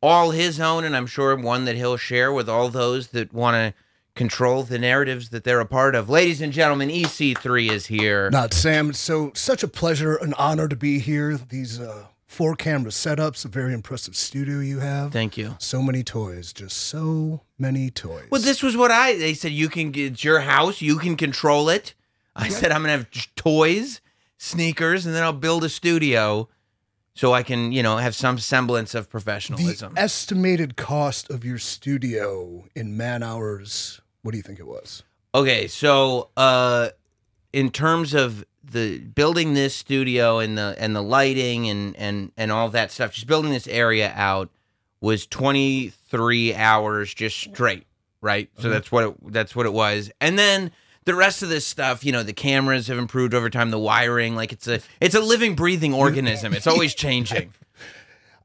all 0.00 0.30
his 0.30 0.58
own, 0.60 0.84
and 0.84 0.96
I'm 0.96 1.06
sure 1.06 1.34
one 1.36 1.64
that 1.64 1.76
he'll 1.76 1.96
share 1.96 2.32
with 2.32 2.48
all 2.48 2.68
those 2.68 3.08
that 3.08 3.32
want 3.32 3.54
to 3.54 3.74
control 4.14 4.62
the 4.62 4.78
narratives 4.78 5.30
that 5.30 5.42
they're 5.44 5.60
a 5.60 5.66
part 5.66 5.94
of. 5.94 6.08
Ladies 6.08 6.40
and 6.40 6.52
gentlemen, 6.52 6.88
EC3 6.88 7.70
is 7.70 7.86
here. 7.86 8.30
Not 8.30 8.52
Sam. 8.52 8.92
So 8.92 9.32
such 9.34 9.62
a 9.62 9.68
pleasure, 9.68 10.16
an 10.16 10.34
honor 10.34 10.68
to 10.68 10.76
be 10.76 10.98
here. 10.98 11.36
These 11.36 11.80
uh, 11.80 12.06
four 12.32 12.56
camera 12.56 12.90
setups, 12.90 13.44
a 13.44 13.48
very 13.48 13.74
impressive 13.74 14.16
studio 14.16 14.60
you 14.60 14.78
have. 14.78 15.12
Thank 15.12 15.36
you. 15.36 15.54
So 15.58 15.82
many 15.82 16.02
toys, 16.02 16.52
just 16.52 16.76
so 16.76 17.42
many 17.58 17.90
toys. 17.90 18.28
Well, 18.30 18.40
this 18.40 18.62
was 18.62 18.76
what 18.76 18.90
I. 18.90 19.16
They 19.16 19.34
said 19.34 19.52
you 19.52 19.68
can. 19.68 19.92
It's 19.94 20.24
your 20.24 20.40
house. 20.40 20.80
You 20.80 20.98
can 20.98 21.16
control 21.16 21.68
it. 21.68 21.94
I 22.34 22.48
said 22.48 22.72
I'm 22.72 22.80
gonna 22.82 22.92
have 22.92 23.10
toys, 23.36 24.00
sneakers, 24.38 25.04
and 25.04 25.14
then 25.14 25.22
I'll 25.22 25.32
build 25.32 25.62
a 25.64 25.68
studio. 25.68 26.48
So 27.14 27.34
I 27.34 27.42
can, 27.42 27.72
you 27.72 27.82
know, 27.82 27.98
have 27.98 28.14
some 28.14 28.38
semblance 28.38 28.94
of 28.94 29.04
the 29.04 29.10
professionalism. 29.10 29.92
estimated 29.98 30.76
cost 30.76 31.28
of 31.28 31.44
your 31.44 31.58
studio 31.58 32.64
in 32.74 32.96
man 32.96 33.22
hours. 33.22 34.00
What 34.22 34.30
do 34.30 34.38
you 34.38 34.42
think 34.42 34.58
it 34.58 34.66
was? 34.66 35.02
Okay, 35.34 35.68
so 35.68 36.30
uh 36.38 36.88
in 37.52 37.70
terms 37.70 38.14
of 38.14 38.46
the 38.72 38.98
building 38.98 39.54
this 39.54 39.74
studio 39.74 40.38
and 40.38 40.58
the 40.58 40.74
and 40.78 40.94
the 40.96 41.02
lighting 41.02 41.68
and 41.68 41.96
and 41.96 42.32
and 42.36 42.50
all 42.50 42.68
that 42.70 42.90
stuff, 42.90 43.12
just 43.12 43.26
building 43.26 43.52
this 43.52 43.66
area 43.68 44.12
out 44.14 44.50
was 45.00 45.26
23 45.26 46.54
hours 46.54 47.12
just 47.12 47.36
straight, 47.36 47.86
right? 48.20 48.48
So 48.56 48.62
mm-hmm. 48.62 48.72
that's 48.72 48.92
what 48.92 49.04
it 49.04 49.32
that's 49.32 49.54
what 49.56 49.66
it 49.66 49.72
was. 49.72 50.10
And 50.20 50.38
then 50.38 50.70
the 51.04 51.14
rest 51.14 51.42
of 51.42 51.48
this 51.48 51.66
stuff, 51.66 52.04
you 52.04 52.12
know, 52.12 52.22
the 52.22 52.32
cameras 52.32 52.86
have 52.86 52.98
improved 52.98 53.34
over 53.34 53.50
time, 53.50 53.70
the 53.70 53.78
wiring, 53.78 54.36
like 54.36 54.52
it's 54.52 54.68
a 54.68 54.80
it's 55.00 55.14
a 55.14 55.20
living 55.20 55.54
breathing 55.54 55.92
organism. 55.92 56.54
It's 56.54 56.66
always 56.68 56.94
changing. 56.94 57.52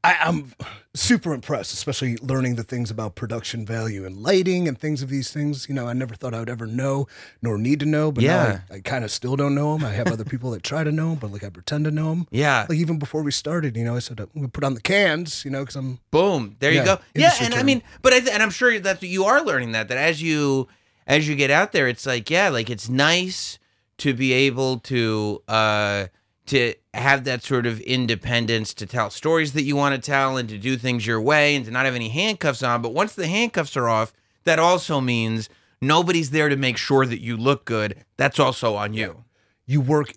I, 0.04 0.16
I'm 0.20 0.52
super 0.98 1.32
impressed, 1.32 1.72
especially 1.72 2.16
learning 2.18 2.56
the 2.56 2.62
things 2.62 2.90
about 2.90 3.14
production 3.14 3.64
value 3.64 4.04
and 4.04 4.16
lighting 4.22 4.66
and 4.68 4.78
things 4.78 5.02
of 5.02 5.08
these 5.08 5.30
things. 5.30 5.68
You 5.68 5.74
know, 5.74 5.86
I 5.88 5.92
never 5.92 6.14
thought 6.14 6.34
I 6.34 6.40
would 6.40 6.50
ever 6.50 6.66
know 6.66 7.06
nor 7.40 7.56
need 7.58 7.80
to 7.80 7.86
know, 7.86 8.10
but 8.12 8.24
Yeah. 8.24 8.60
I, 8.70 8.76
I 8.76 8.80
kind 8.80 9.04
of 9.04 9.10
still 9.10 9.36
don't 9.36 9.54
know 9.54 9.76
them. 9.76 9.86
I 9.86 9.92
have 9.92 10.08
other 10.08 10.24
people 10.24 10.50
that 10.52 10.62
try 10.62 10.84
to 10.84 10.92
know 10.92 11.10
them, 11.10 11.18
but 11.18 11.32
like 11.32 11.44
I 11.44 11.50
pretend 11.50 11.84
to 11.84 11.90
know 11.90 12.10
them. 12.10 12.26
Yeah. 12.30 12.66
Like 12.68 12.78
even 12.78 12.98
before 12.98 13.22
we 13.22 13.30
started, 13.30 13.76
you 13.76 13.84
know, 13.84 13.96
I 13.96 14.00
said, 14.00 14.16
to 14.18 14.26
put 14.52 14.64
on 14.64 14.74
the 14.74 14.80
cans, 14.80 15.44
you 15.44 15.50
know, 15.50 15.60
because 15.60 15.76
I'm, 15.76 16.00
Boom. 16.10 16.56
There 16.58 16.72
you 16.72 16.84
go. 16.84 16.98
Yeah, 17.14 17.32
and 17.40 17.54
I 17.54 17.62
mean, 17.62 17.82
but 18.02 18.12
I 18.12 18.20
th- 18.20 18.32
and 18.32 18.42
I'm 18.42 18.50
sure 18.50 18.78
that 18.78 19.02
you 19.02 19.24
are 19.24 19.42
learning 19.42 19.72
that 19.72 19.88
that 19.88 19.98
as 19.98 20.20
you 20.22 20.68
as 21.06 21.28
you 21.28 21.36
get 21.36 21.50
out 21.50 21.72
there, 21.72 21.86
it's 21.88 22.06
like 22.06 22.28
yeah, 22.30 22.48
like 22.48 22.68
it's 22.70 22.88
nice 22.88 23.58
to 23.98 24.14
be 24.14 24.32
able 24.32 24.78
to 24.80 25.42
uh 25.48 26.06
to 26.48 26.74
have 26.94 27.24
that 27.24 27.42
sort 27.42 27.66
of 27.66 27.80
independence 27.80 28.74
to 28.74 28.86
tell 28.86 29.10
stories 29.10 29.52
that 29.52 29.62
you 29.62 29.76
want 29.76 29.94
to 29.94 30.00
tell 30.00 30.36
and 30.36 30.48
to 30.48 30.58
do 30.58 30.76
things 30.76 31.06
your 31.06 31.20
way 31.20 31.54
and 31.54 31.64
to 31.64 31.70
not 31.70 31.84
have 31.84 31.94
any 31.94 32.08
handcuffs 32.08 32.62
on. 32.62 32.82
But 32.82 32.94
once 32.94 33.14
the 33.14 33.26
handcuffs 33.26 33.76
are 33.76 33.88
off, 33.88 34.12
that 34.44 34.58
also 34.58 35.00
means 35.00 35.48
nobody's 35.80 36.30
there 36.30 36.48
to 36.48 36.56
make 36.56 36.76
sure 36.76 37.06
that 37.06 37.20
you 37.20 37.36
look 37.36 37.64
good. 37.64 38.04
That's 38.16 38.38
also 38.38 38.74
on 38.74 38.94
you. 38.94 39.24
you 39.66 39.80
work 39.80 40.14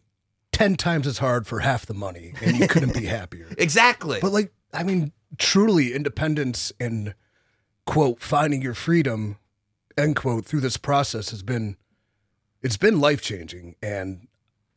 10 0.53 0.75
times 0.75 1.07
as 1.07 1.19
hard 1.19 1.47
for 1.47 1.59
half 1.59 1.85
the 1.85 1.93
money 1.93 2.33
and 2.41 2.57
you 2.57 2.67
couldn't 2.67 2.93
be 2.93 3.05
happier. 3.07 3.47
Exactly. 3.57 4.19
But 4.21 4.31
like, 4.31 4.53
I 4.73 4.83
mean, 4.83 5.11
truly 5.37 5.93
independence 5.93 6.71
and 6.79 7.13
quote 7.85 8.21
finding 8.21 8.61
your 8.61 8.73
freedom 8.73 9.37
end 9.97 10.15
quote 10.15 10.45
through 10.45 10.61
this 10.61 10.77
process 10.77 11.31
has 11.31 11.43
been 11.43 11.75
it's 12.61 12.77
been 12.77 12.99
life 12.99 13.21
changing 13.21 13.75
and 13.81 14.27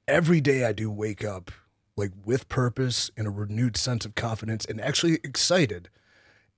every 0.07 0.41
day 0.41 0.65
I 0.65 0.73
do 0.73 0.91
wake 0.91 1.25
up 1.25 1.51
like 1.97 2.13
with 2.25 2.49
purpose 2.49 3.11
and 3.17 3.27
a 3.27 3.31
renewed 3.31 3.77
sense 3.77 4.05
of 4.05 4.15
confidence 4.15 4.65
and 4.65 4.81
actually 4.81 5.15
excited 5.23 5.89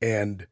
and 0.00 0.46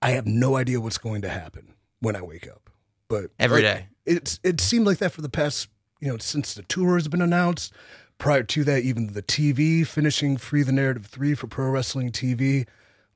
I 0.00 0.10
have 0.10 0.26
no 0.26 0.56
idea 0.56 0.80
what's 0.80 0.98
going 0.98 1.22
to 1.22 1.28
happen 1.28 1.74
when 2.00 2.16
I 2.16 2.22
wake 2.22 2.48
up. 2.48 2.70
But 3.08 3.30
Every 3.38 3.62
like, 3.62 3.76
day. 3.76 3.86
It's 4.06 4.38
it 4.42 4.60
seemed 4.60 4.86
like 4.86 4.98
that 4.98 5.12
for 5.12 5.22
the 5.22 5.28
past, 5.28 5.68
you 6.00 6.08
know, 6.08 6.18
since 6.18 6.54
the 6.54 6.62
tour 6.62 6.94
has 6.94 7.08
been 7.08 7.22
announced. 7.22 7.72
Prior 8.18 8.42
to 8.42 8.64
that, 8.64 8.82
even 8.82 9.12
the 9.12 9.22
TV 9.22 9.86
finishing 9.86 10.36
Free 10.36 10.62
the 10.62 10.72
Narrative 10.72 11.06
3 11.06 11.34
for 11.34 11.46
Pro 11.46 11.70
Wrestling 11.70 12.10
TV. 12.10 12.66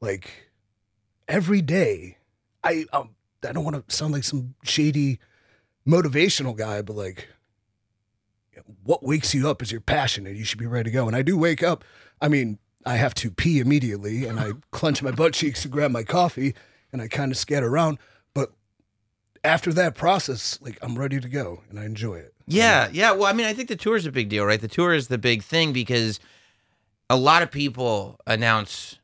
Like 0.00 0.50
every 1.28 1.60
day, 1.60 2.18
I 2.62 2.84
um, 2.92 3.10
I 3.46 3.52
don't 3.52 3.64
want 3.64 3.88
to 3.88 3.94
sound 3.94 4.12
like 4.12 4.24
some 4.24 4.54
shady 4.62 5.18
motivational 5.86 6.56
guy, 6.56 6.82
but 6.82 6.96
like 6.96 7.28
what 8.84 9.02
wakes 9.02 9.34
you 9.34 9.48
up 9.48 9.62
is 9.62 9.72
your 9.72 9.80
passion 9.80 10.26
and 10.26 10.36
you 10.36 10.44
should 10.44 10.58
be 10.58 10.66
ready 10.66 10.90
to 10.90 10.94
go. 10.94 11.06
And 11.06 11.16
I 11.16 11.22
do 11.22 11.36
wake 11.36 11.62
up. 11.62 11.84
I 12.20 12.28
mean, 12.28 12.58
I 12.84 12.96
have 12.96 13.14
to 13.14 13.30
pee 13.30 13.60
immediately 13.60 14.26
and 14.26 14.38
I 14.38 14.52
clench 14.70 15.02
my 15.02 15.10
butt 15.10 15.34
cheeks 15.34 15.62
to 15.62 15.68
grab 15.68 15.90
my 15.90 16.02
coffee 16.02 16.54
and 16.92 17.00
I 17.00 17.08
kind 17.08 17.32
of 17.32 17.38
scatter 17.38 17.68
around. 17.68 17.98
But 18.34 18.52
after 19.44 19.72
that 19.72 19.94
process, 19.94 20.58
like 20.60 20.78
I'm 20.82 20.98
ready 20.98 21.20
to 21.20 21.28
go 21.28 21.62
and 21.70 21.78
I 21.78 21.84
enjoy 21.84 22.16
it. 22.16 22.34
Yeah, 22.46 22.88
yeah. 22.92 23.12
Well, 23.12 23.26
I 23.26 23.32
mean, 23.32 23.46
I 23.46 23.54
think 23.54 23.68
the 23.68 23.76
tour 23.76 23.96
is 23.96 24.06
a 24.06 24.12
big 24.12 24.28
deal, 24.28 24.44
right? 24.44 24.60
The 24.60 24.68
tour 24.68 24.92
is 24.92 25.08
the 25.08 25.18
big 25.18 25.42
thing 25.42 25.72
because 25.72 26.18
a 27.08 27.16
lot 27.16 27.42
of 27.42 27.50
people 27.50 28.18
announce, 28.26 28.98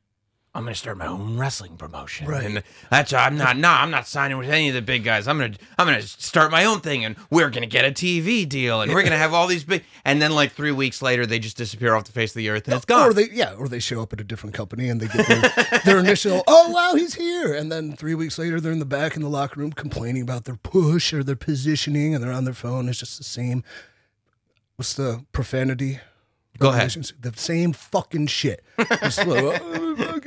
"I'm 0.59 0.65
going 0.65 0.75
to 0.75 0.79
start 0.79 0.99
my 0.99 1.07
own 1.07 1.39
wrestling 1.39 1.77
promotion," 1.77 2.27
Right. 2.27 2.45
And 2.45 2.63
that's 2.91 3.13
I'm 3.13 3.37
not. 3.37 3.57
No, 3.57 3.71
I'm 3.71 3.91
not 3.91 4.07
signing 4.07 4.37
with 4.37 4.51
any 4.51 4.69
of 4.69 4.75
the 4.75 4.83
big 4.83 5.05
guys. 5.05 5.29
I'm 5.29 5.39
gonna 5.39 5.55
I'm 5.79 5.87
gonna 5.87 6.03
start 6.03 6.51
my 6.51 6.65
own 6.65 6.81
thing, 6.81 7.05
and 7.05 7.17
we're 7.31 7.51
gonna 7.51 7.67
get 7.67 7.85
a 7.85 7.91
TV 7.91 8.49
deal, 8.49 8.83
and 8.83 8.93
we're 8.93 9.03
gonna 9.03 9.17
have 9.17 9.33
all 9.33 9.47
these 9.47 9.65
big. 9.65 9.85
And 10.05 10.21
then 10.21 10.33
like 10.33 10.53
three 10.53 10.73
weeks 10.73 11.01
later, 11.01 11.25
they 11.27 11.39
just 11.39 11.57
disappear 11.57 11.95
off 11.95 12.05
the 12.05 12.13
face 12.13 12.33
of 12.33 12.37
the 12.37 12.49
earth, 12.49 12.67
and 12.67 12.75
it's 12.75 12.85
gone. 12.85 13.09
Or 13.09 13.13
they, 13.13 13.29
yeah, 13.31 13.55
or 13.55 13.69
they 13.69 13.79
show 13.79 14.03
up 14.03 14.13
at 14.13 14.21
a 14.21 14.25
different 14.25 14.55
company 14.55 14.89
and 14.89 15.01
they 15.01 15.09
get 15.09 15.27
their, 15.27 15.81
their 15.85 15.99
initial, 15.99 16.43
oh 16.47 16.71
wow, 16.71 16.95
he's 16.95 17.15
here, 17.15 17.55
and 17.55 17.71
then 17.71 17.95
three 17.95 18.15
weeks 18.15 18.39
later 18.39 18.61
they're 18.61 18.73
in 18.73 18.79
the 18.79 18.85
back 18.85 19.17
in 19.17 19.23
the 19.23 19.29
locker 19.29 19.61
room 19.61 19.73
complaining 19.73 20.23
about 20.23 20.45
their 20.45 20.57
push 20.57 21.13
or 21.13 21.23
their 21.23 21.37
positioning, 21.37 22.15
and 22.15 22.23
they're 22.23 22.33
on 22.33 22.45
their 22.45 22.55
phone. 22.55 22.89
It's 22.89 22.99
just 22.99 23.19
the 23.19 23.25
same. 23.25 23.63
What's 24.77 24.95
the 24.95 25.25
profanity? 25.33 26.01
Go 26.59 26.71
ahead. 26.71 26.91
The 27.21 27.33
same 27.37 27.73
fucking 27.73 28.27
shit. 28.27 28.65
Just, 29.01 29.21
uh, 29.21 29.25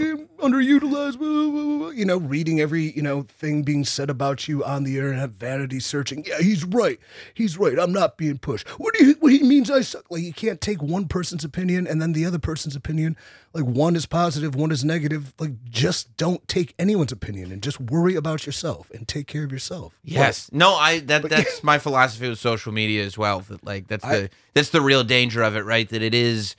underutilized, 0.42 1.96
you 1.96 2.06
know, 2.06 2.18
reading 2.18 2.60
every, 2.60 2.92
you 2.92 3.02
know, 3.02 3.24
thing 3.24 3.64
being 3.64 3.86
said 3.86 4.10
about 4.10 4.48
you 4.48 4.64
on 4.64 4.84
the 4.84 4.98
internet, 4.98 5.30
vanity 5.30 5.80
searching. 5.80 6.26
Yeah, 6.26 6.40
he's 6.40 6.64
right. 6.66 7.00
He's 7.34 7.58
right. 7.58 7.80
I'm 7.80 7.94
not 7.94 8.18
being 8.18 8.38
pushed. 8.38 8.68
What 8.80 8.94
do 8.94 9.06
you, 9.06 9.16
what 9.20 9.32
he 9.32 9.44
means 9.44 9.72
I 9.72 9.82
suck? 9.82 10.10
Like, 10.10 10.24
you 10.24 10.34
can't 10.34 10.60
take 10.60 10.82
one 10.82 11.08
person's 11.08 11.44
opinion 11.44 11.88
and 11.88 12.02
then 12.02 12.14
the 12.14 12.26
other 12.26 12.40
person's 12.40 12.76
opinion. 12.76 13.16
Like, 13.54 13.66
one 13.66 13.96
is 13.96 14.06
positive, 14.06 14.56
one 14.56 14.72
is 14.72 14.84
negative. 14.84 15.34
Like, 15.40 15.64
just 15.64 16.16
don't 16.18 16.48
take 16.48 16.74
anyone's 16.80 17.12
opinion 17.12 17.52
and 17.52 17.62
just 17.62 17.80
worry 17.80 18.16
about 18.16 18.46
yourself 18.46 18.90
and 18.92 19.08
take 19.08 19.28
care 19.28 19.44
of 19.44 19.52
yourself. 19.52 20.00
Yes. 20.04 20.50
No, 20.52 20.76
I 20.76 21.00
that 21.00 21.30
that's 21.30 21.64
my 21.64 21.78
philosophy 21.78 22.30
with 22.30 22.40
social 22.40 22.72
media 22.72 23.04
as 23.04 23.18
well. 23.18 23.42
That 23.42 23.66
like 23.66 23.88
that's 23.88 24.06
the 24.06 24.30
that's 24.54 24.70
the 24.70 24.82
real 24.82 25.04
danger 25.04 25.44
of 25.44 25.56
it, 25.56 25.62
right? 25.62 25.88
That 25.90 26.02
it 26.02 26.14
is 26.14 26.56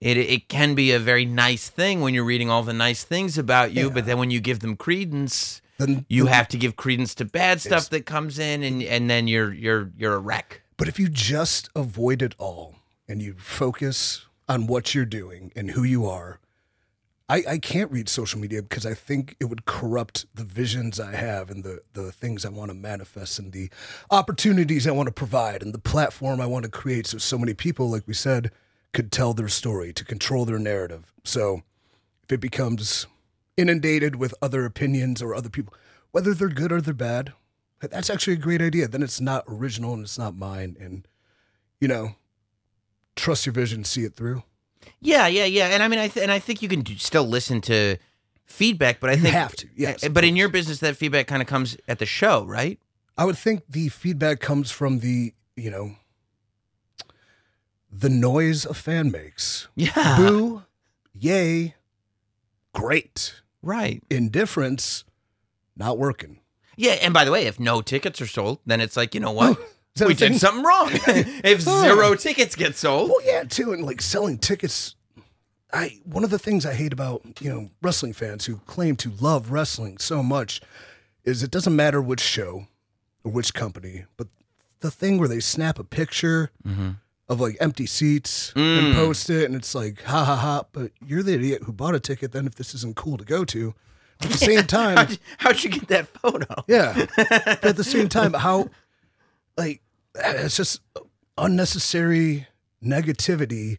it 0.00 0.16
it 0.16 0.48
can 0.48 0.74
be 0.74 0.92
a 0.92 0.98
very 0.98 1.24
nice 1.24 1.68
thing 1.68 2.00
when 2.00 2.14
you're 2.14 2.24
reading 2.24 2.50
all 2.50 2.62
the 2.62 2.72
nice 2.72 3.04
things 3.04 3.36
about 3.38 3.72
you, 3.72 3.90
but 3.90 4.06
then 4.06 4.18
when 4.18 4.30
you 4.30 4.40
give 4.40 4.60
them 4.60 4.76
credence, 4.76 5.60
Then 5.78 6.04
you 6.08 6.26
have 6.26 6.48
to 6.48 6.56
give 6.58 6.76
credence 6.76 7.14
to 7.16 7.24
bad 7.24 7.60
stuff 7.60 7.90
that 7.90 8.06
comes 8.06 8.38
in 8.38 8.62
and 8.62 8.82
and 8.82 9.10
then 9.10 9.28
you're 9.28 9.52
you're 9.52 9.90
you're 9.96 10.14
a 10.14 10.18
wreck. 10.18 10.62
But 10.76 10.88
if 10.88 10.98
you 10.98 11.08
just 11.08 11.68
avoid 11.74 12.22
it 12.22 12.34
all 12.38 12.76
and 13.08 13.20
you 13.20 13.34
focus 13.38 14.26
on 14.48 14.66
what 14.66 14.94
you're 14.94 15.04
doing 15.04 15.52
and 15.54 15.70
who 15.72 15.82
you 15.84 16.06
are, 16.06 16.40
I, 17.28 17.44
I 17.48 17.58
can't 17.58 17.90
read 17.92 18.08
social 18.08 18.40
media 18.40 18.62
because 18.62 18.84
I 18.84 18.94
think 18.94 19.36
it 19.38 19.44
would 19.44 19.64
corrupt 19.64 20.26
the 20.34 20.42
visions 20.42 20.98
I 20.98 21.14
have 21.14 21.50
and 21.50 21.62
the, 21.62 21.82
the 21.92 22.10
things 22.10 22.44
I 22.44 22.48
want 22.48 22.70
to 22.70 22.74
manifest 22.74 23.38
and 23.38 23.52
the 23.52 23.70
opportunities 24.10 24.86
I 24.86 24.90
want 24.90 25.06
to 25.06 25.12
provide 25.12 25.62
and 25.62 25.72
the 25.72 25.78
platform 25.78 26.40
I 26.40 26.46
want 26.46 26.64
to 26.64 26.70
create. 26.70 27.06
So, 27.06 27.18
so 27.18 27.38
many 27.38 27.54
people, 27.54 27.88
like 27.88 28.08
we 28.08 28.14
said, 28.14 28.50
could 28.92 29.12
tell 29.12 29.34
their 29.34 29.48
story 29.48 29.92
to 29.92 30.04
control 30.04 30.44
their 30.44 30.58
narrative. 30.58 31.12
So, 31.24 31.62
if 32.24 32.32
it 32.32 32.40
becomes 32.40 33.06
inundated 33.56 34.16
with 34.16 34.34
other 34.40 34.64
opinions 34.64 35.20
or 35.22 35.34
other 35.34 35.48
people, 35.48 35.74
whether 36.12 36.34
they're 36.34 36.48
good 36.48 36.72
or 36.72 36.80
they're 36.80 36.94
bad, 36.94 37.32
that's 37.80 38.10
actually 38.10 38.34
a 38.34 38.36
great 38.36 38.60
idea. 38.62 38.88
Then 38.88 39.02
it's 39.02 39.20
not 39.20 39.44
original 39.48 39.94
and 39.94 40.02
it's 40.02 40.18
not 40.18 40.36
mine. 40.36 40.76
And, 40.80 41.06
you 41.80 41.88
know, 41.88 42.14
trust 43.16 43.46
your 43.46 43.52
vision, 43.52 43.84
see 43.84 44.04
it 44.04 44.14
through. 44.14 44.42
Yeah, 45.00 45.26
yeah, 45.26 45.44
yeah. 45.44 45.68
And 45.68 45.82
I 45.82 45.88
mean 45.88 45.98
I 45.98 46.08
th- 46.08 46.22
and 46.22 46.32
I 46.32 46.38
think 46.38 46.62
you 46.62 46.68
can 46.68 46.80
do, 46.82 46.96
still 46.96 47.24
listen 47.26 47.60
to 47.62 47.96
feedback, 48.44 49.00
but 49.00 49.10
I 49.10 49.14
You 49.14 49.20
think 49.20 49.34
have 49.34 49.56
to, 49.56 49.68
yes, 49.76 50.02
eh, 50.02 50.06
of 50.08 50.14
But 50.14 50.24
in 50.24 50.36
your 50.36 50.48
business 50.48 50.78
that 50.80 50.96
feedback 50.96 51.26
kind 51.26 51.40
of 51.42 51.48
comes 51.48 51.76
at 51.88 51.98
the 51.98 52.06
show, 52.06 52.44
right? 52.44 52.78
I 53.16 53.24
would 53.24 53.38
think 53.38 53.62
the 53.68 53.88
feedback 53.88 54.40
comes 54.40 54.70
from 54.70 55.00
the, 55.00 55.34
you 55.56 55.70
know, 55.70 55.96
the 57.90 58.08
noise 58.08 58.64
a 58.64 58.74
fan 58.74 59.10
makes. 59.10 59.68
Yeah. 59.74 60.16
Boo, 60.16 60.62
yay, 61.14 61.74
great. 62.72 63.34
Right. 63.62 64.02
Indifference, 64.10 65.04
not 65.76 65.98
working. 65.98 66.40
Yeah, 66.76 66.92
and 66.92 67.12
by 67.12 67.24
the 67.24 67.30
way, 67.30 67.46
if 67.46 67.60
no 67.60 67.82
tickets 67.82 68.20
are 68.22 68.26
sold, 68.26 68.60
then 68.64 68.80
it's 68.80 68.96
like, 68.96 69.14
you 69.14 69.20
know 69.20 69.32
what? 69.32 69.58
we 70.06 70.14
did 70.14 70.36
something 70.36 70.64
wrong. 70.64 70.88
if 70.92 71.60
zero 71.60 72.14
tickets 72.14 72.56
get 72.56 72.76
sold. 72.76 73.10
Well, 73.10 73.24
yeah, 73.24 73.44
too, 73.44 73.72
and 73.72 73.84
like 73.84 74.00
selling 74.00 74.38
tickets. 74.38 74.94
I 75.72 76.00
one 76.04 76.24
of 76.24 76.30
the 76.30 76.38
things 76.38 76.66
I 76.66 76.74
hate 76.74 76.92
about 76.92 77.22
you 77.40 77.48
know 77.48 77.70
wrestling 77.80 78.12
fans 78.12 78.46
who 78.46 78.56
claim 78.66 78.96
to 78.96 79.12
love 79.20 79.52
wrestling 79.52 79.98
so 79.98 80.22
much 80.22 80.60
is 81.22 81.42
it 81.42 81.50
doesn't 81.50 81.76
matter 81.76 82.00
which 82.02 82.20
show 82.20 82.66
or 83.22 83.30
which 83.30 83.54
company, 83.54 84.06
but 84.16 84.28
the 84.80 84.90
thing 84.90 85.18
where 85.18 85.28
they 85.28 85.38
snap 85.38 85.78
a 85.78 85.84
picture 85.84 86.50
mm-hmm. 86.66 86.92
Of 87.30 87.40
like 87.40 87.56
empty 87.60 87.86
seats 87.86 88.52
and 88.56 88.92
mm. 88.92 88.94
post 88.96 89.30
it, 89.30 89.44
and 89.44 89.54
it's 89.54 89.74
like 89.74 90.02
ha 90.02 90.24
ha 90.24 90.36
ha. 90.36 90.64
But 90.72 90.90
you're 91.06 91.22
the 91.22 91.34
idiot 91.34 91.62
who 91.62 91.72
bought 91.72 91.94
a 91.94 92.00
ticket. 92.00 92.32
Then 92.32 92.46
if 92.46 92.56
this 92.56 92.74
isn't 92.74 92.96
cool 92.96 93.16
to 93.16 93.24
go 93.24 93.44
to, 93.46 93.74
at 94.20 94.28
the 94.28 94.36
same 94.36 94.64
time, 94.66 94.96
How'd, 94.96 95.18
how'd 95.38 95.64
you 95.64 95.70
get 95.70 95.88
that 95.88 96.08
photo? 96.08 96.64
yeah. 96.66 97.06
but 97.16 97.64
at 97.64 97.76
the 97.76 97.84
same 97.84 98.08
time, 98.10 98.34
how 98.34 98.68
like 99.56 99.80
it's 100.16 100.56
just 100.56 100.80
unnecessary 101.38 102.48
negativity 102.84 103.78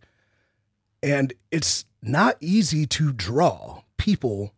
and 1.04 1.34
it's 1.52 1.86
not 2.02 2.38
easy 2.40 2.86
to 2.86 3.12
draw 3.12 3.82
people 3.98 4.54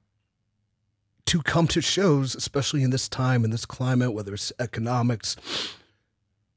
to 1.26 1.42
come 1.42 1.68
to 1.68 1.82
shows, 1.82 2.36
especially 2.36 2.84
in 2.84 2.90
this 2.90 3.08
time, 3.08 3.44
in 3.46 3.52
this 3.52 3.66
climate, 3.66 4.14
whether 4.14 4.34
it's 4.34 4.52
economics, 4.60 5.38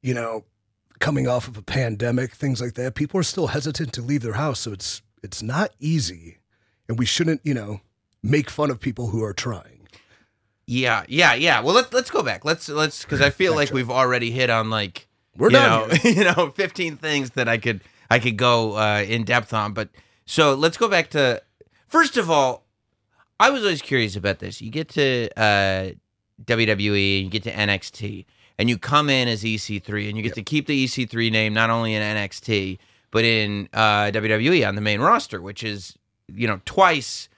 you 0.03 0.13
know, 0.13 0.45
coming 0.99 1.29
off 1.29 1.49
of 1.49 1.57
a 1.57 1.63
pandemic, 1.63 2.33
things 2.33 2.61
like 2.61 2.75
that. 2.75 2.95
People 2.95 3.21
are 3.21 3.25
still 3.25 3.49
hesitant 3.49 3.93
to 3.95 4.03
leave 4.03 4.23
their 4.23 4.35
house. 4.35 4.61
So 4.61 4.73
it's 4.73 5.03
it's 5.23 5.43
not 5.43 5.73
easy. 5.79 6.39
And 6.89 6.99
we 6.99 7.07
shouldn't, 7.07 7.41
you 7.45 7.55
know, 7.55 7.81
make 8.23 8.49
fun 8.51 8.71
of 8.71 8.81
people 8.81 9.09
who 9.09 9.23
are 9.25 9.33
trying. 9.33 9.89
Yeah, 10.67 11.05
yeah, 11.09 11.35
yeah. 11.35 11.61
Well, 11.61 11.75
let's 11.75 11.93
let's 11.93 12.11
go 12.11 12.23
back. 12.23 12.45
Let's 12.45 12.69
let's 12.69 13.03
because 13.03 13.21
I 13.21 13.31
feel 13.31 13.55
like 13.55 13.73
we've 13.73 13.91
already 13.91 14.31
hit 14.31 14.51
on 14.51 14.69
like 14.69 15.07
We're 15.37 15.49
you 15.49 15.57
done 15.57 15.89
know 15.89 15.95
you 16.05 16.25
know 16.25 16.53
fifteen 16.55 16.97
things 16.97 17.31
that 17.31 17.49
I 17.49 17.59
could 17.59 17.81
I 18.11 18.19
could 18.19 18.37
go 18.37 18.77
uh, 18.77 19.05
in 19.07 19.25
depth 19.25 19.53
on. 19.53 19.75
But 19.75 19.91
so 20.27 20.55
let's 20.55 20.77
go 20.77 20.89
back 20.89 21.11
to 21.11 21.43
first 21.87 22.17
of 22.17 22.31
all, 22.31 22.65
I 23.39 23.51
was 23.51 23.63
always 23.63 23.83
curious 23.83 24.17
about 24.17 24.41
this. 24.41 24.61
You 24.61 24.71
get 24.71 24.89
to 24.91 25.29
uh, 25.37 25.91
WWE, 26.45 27.25
you 27.25 27.31
get 27.31 27.45
to 27.45 27.53
NXT, 27.53 28.25
and 28.59 28.69
you 28.69 28.79
come 28.79 29.11
in 29.11 29.29
as 29.29 29.43
EC3, 29.43 30.09
and 30.09 30.17
you 30.17 30.23
get 30.23 30.35
to 30.35 30.43
keep 30.43 30.67
the 30.67 30.85
EC3 30.87 31.31
name 31.31 31.55
not 31.55 31.71
only 31.71 31.95
in 31.95 32.03
NXT 32.03 32.79
but 33.11 33.25
in 33.25 33.67
uh, 33.73 34.11
WWE 34.13 34.67
on 34.69 34.75
the 34.75 34.81
main 34.83 35.01
roster, 35.01 35.41
which 35.41 35.65
is 35.65 35.97
you 36.29 36.47
know 36.47 36.61
twice 36.65 37.29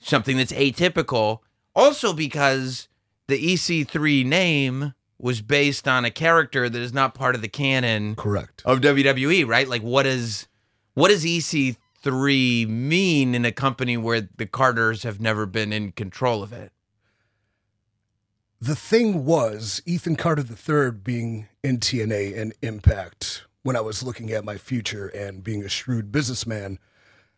something 0.00 0.36
that's 0.36 0.52
atypical. 0.52 1.38
Also 1.76 2.12
because 2.12 2.88
the 3.28 3.54
EC3 3.54 4.26
name 4.26 4.94
was 5.18 5.40
based 5.40 5.86
on 5.86 6.04
a 6.04 6.10
character 6.10 6.68
that 6.68 6.80
is 6.80 6.92
not 6.92 7.14
part 7.14 7.34
of 7.34 7.42
the 7.42 7.48
canon 7.48 8.16
Correct. 8.16 8.62
of 8.64 8.80
WWE, 8.80 9.46
right? 9.46 9.68
Like 9.68 9.82
what 9.82 10.06
is 10.06 10.48
what 10.94 11.08
does 11.08 11.24
EC3 11.24 12.68
mean 12.68 13.34
in 13.34 13.44
a 13.44 13.52
company 13.52 13.96
where 13.96 14.20
the 14.20 14.46
Carters 14.46 15.02
have 15.04 15.20
never 15.20 15.46
been 15.46 15.72
in 15.72 15.92
control 15.92 16.42
of 16.42 16.52
it? 16.52 16.72
The 18.60 18.74
thing 18.74 19.24
was, 19.24 19.80
Ethan 19.86 20.16
Carter 20.16 20.42
III 20.42 20.90
being 20.90 21.48
in 21.62 21.78
TNA 21.78 22.36
and 22.36 22.52
Impact, 22.60 23.44
when 23.62 23.76
I 23.76 23.80
was 23.80 24.02
looking 24.02 24.32
at 24.32 24.44
my 24.44 24.56
future 24.56 25.06
and 25.08 25.44
being 25.44 25.62
a 25.62 25.68
shrewd 25.68 26.10
businessman, 26.10 26.78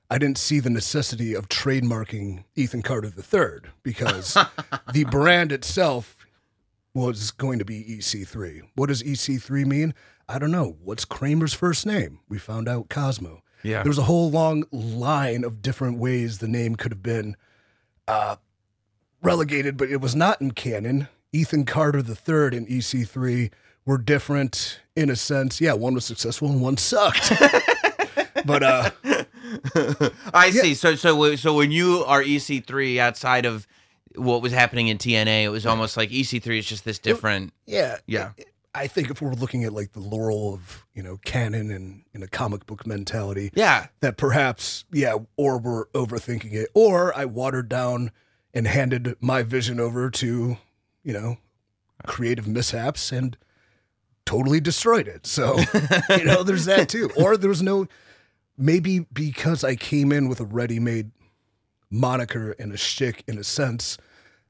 I 0.09 0.17
didn't 0.17 0.39
see 0.39 0.61
the 0.61 0.71
necessity 0.71 1.35
of 1.35 1.49
trademarking 1.49 2.45
Ethan 2.57 2.83
Carter 2.83 3.13
III 3.17 3.71
because 3.83 4.35
the 4.93 5.05
brand 5.05 5.53
itself 5.53 6.17
was 6.95 7.31
going 7.31 7.59
to 7.59 7.65
be 7.65 7.85
EC3. 7.85 8.63
What 8.75 8.89
does 8.89 9.03
EC3 9.03 9.67
mean? 9.67 9.95
I 10.29 10.39
don't 10.39 10.51
know. 10.51 10.77
What's 10.83 11.05
Kramer's 11.05 11.53
first 11.55 11.85
name? 11.85 12.21
We 12.29 12.39
found 12.39 12.69
out 12.69 12.89
Cosmo. 12.89 13.43
Yeah. 13.63 13.83
There 13.83 13.91
was 13.91 13.99
a 13.99 14.05
whole 14.05 14.31
long 14.31 14.65
line 14.73 15.45
of 15.45 15.61
different 15.61 15.99
ways 15.99 16.39
the 16.39 16.49
name 16.49 16.77
could 16.77 16.93
have 16.93 17.03
been 17.03 17.37
uh, 18.09 18.37
relegated, 19.23 19.77
but 19.77 19.91
it 19.91 20.01
was 20.01 20.15
not 20.15 20.41
in 20.41 20.53
canon. 20.53 21.09
Ethan 21.33 21.65
Carter 21.65 21.99
III 21.99 22.57
and 22.57 22.67
EC3 22.69 23.51
were 23.87 23.99
different 23.99 24.81
in 24.97 25.09
a 25.11 25.17
sense. 25.17 25.61
Yeah, 25.61 25.75
one 25.75 25.95
was 25.95 26.05
successful 26.05 26.49
and 26.51 26.61
one 26.61 26.77
sucked. 26.77 27.31
but 28.45 28.63
uh, 28.63 28.91
I 30.35 30.51
see. 30.51 30.75
So 30.75 30.95
so 30.95 31.37
so 31.37 31.55
when 31.55 31.71
you 31.71 32.05
are 32.07 32.23
EC3 32.23 32.99
outside 32.99 33.47
of 33.47 33.67
what 34.17 34.43
was 34.43 34.53
happening 34.53 34.89
in 34.89 34.99
TNA, 34.99 35.45
it 35.45 35.49
was 35.51 35.67
almost 35.67 35.97
like 35.97 36.11
EC3 36.11 36.59
is 36.59 36.67
just 36.67 36.85
this 36.85 36.99
different. 36.99 37.53
yeah, 37.67 37.99
Yeah. 38.07 38.31
I 38.73 38.87
think 38.87 39.11
if 39.11 39.21
we're 39.21 39.33
looking 39.33 39.65
at 39.65 39.73
like 39.73 39.93
the 39.93 40.01
laurel 40.01 40.55
of 40.55 40.87
you 40.95 41.03
know 41.03 41.19
canon 41.25 41.71
and 41.73 42.03
in 42.15 42.23
a 42.23 42.29
comic 42.29 42.67
book 42.67 42.87
mentality, 42.87 43.51
Yeah. 43.55 43.87
that 44.01 44.17
perhaps 44.17 44.85
yeah, 44.93 45.17
or 45.37 45.59
we're 45.59 45.87
overthinking 45.87 46.53
it, 46.55 46.69
or 46.75 47.17
I 47.17 47.25
watered 47.25 47.69
down 47.69 48.11
and 48.55 48.67
handed 48.67 49.17
my 49.21 49.43
vision 49.43 49.79
over 49.81 50.11
to 50.11 50.57
you 51.03 51.13
know 51.13 51.39
creative 52.07 52.47
mishaps 52.49 53.13
and 53.13 53.37
totally 54.27 54.61
destroyed 54.61 55.07
it. 55.09 55.27
So 55.27 55.59
you 56.11 56.25
know, 56.25 56.43
there's 56.43 56.65
that 56.67 56.89
too. 56.89 57.11
Or 57.17 57.37
there 57.37 57.49
was 57.49 57.63
no 57.63 57.87
maybe 58.57 59.01
because 59.13 59.65
I 59.65 59.75
came 59.77 60.13
in 60.13 60.29
with 60.29 60.41
a 60.41 60.45
ready-made 60.45 61.11
moniker 61.91 62.53
and 62.59 62.73
a 62.73 62.77
shtick 62.77 63.25
in 63.27 63.39
a 63.39 63.45
sense 63.45 63.99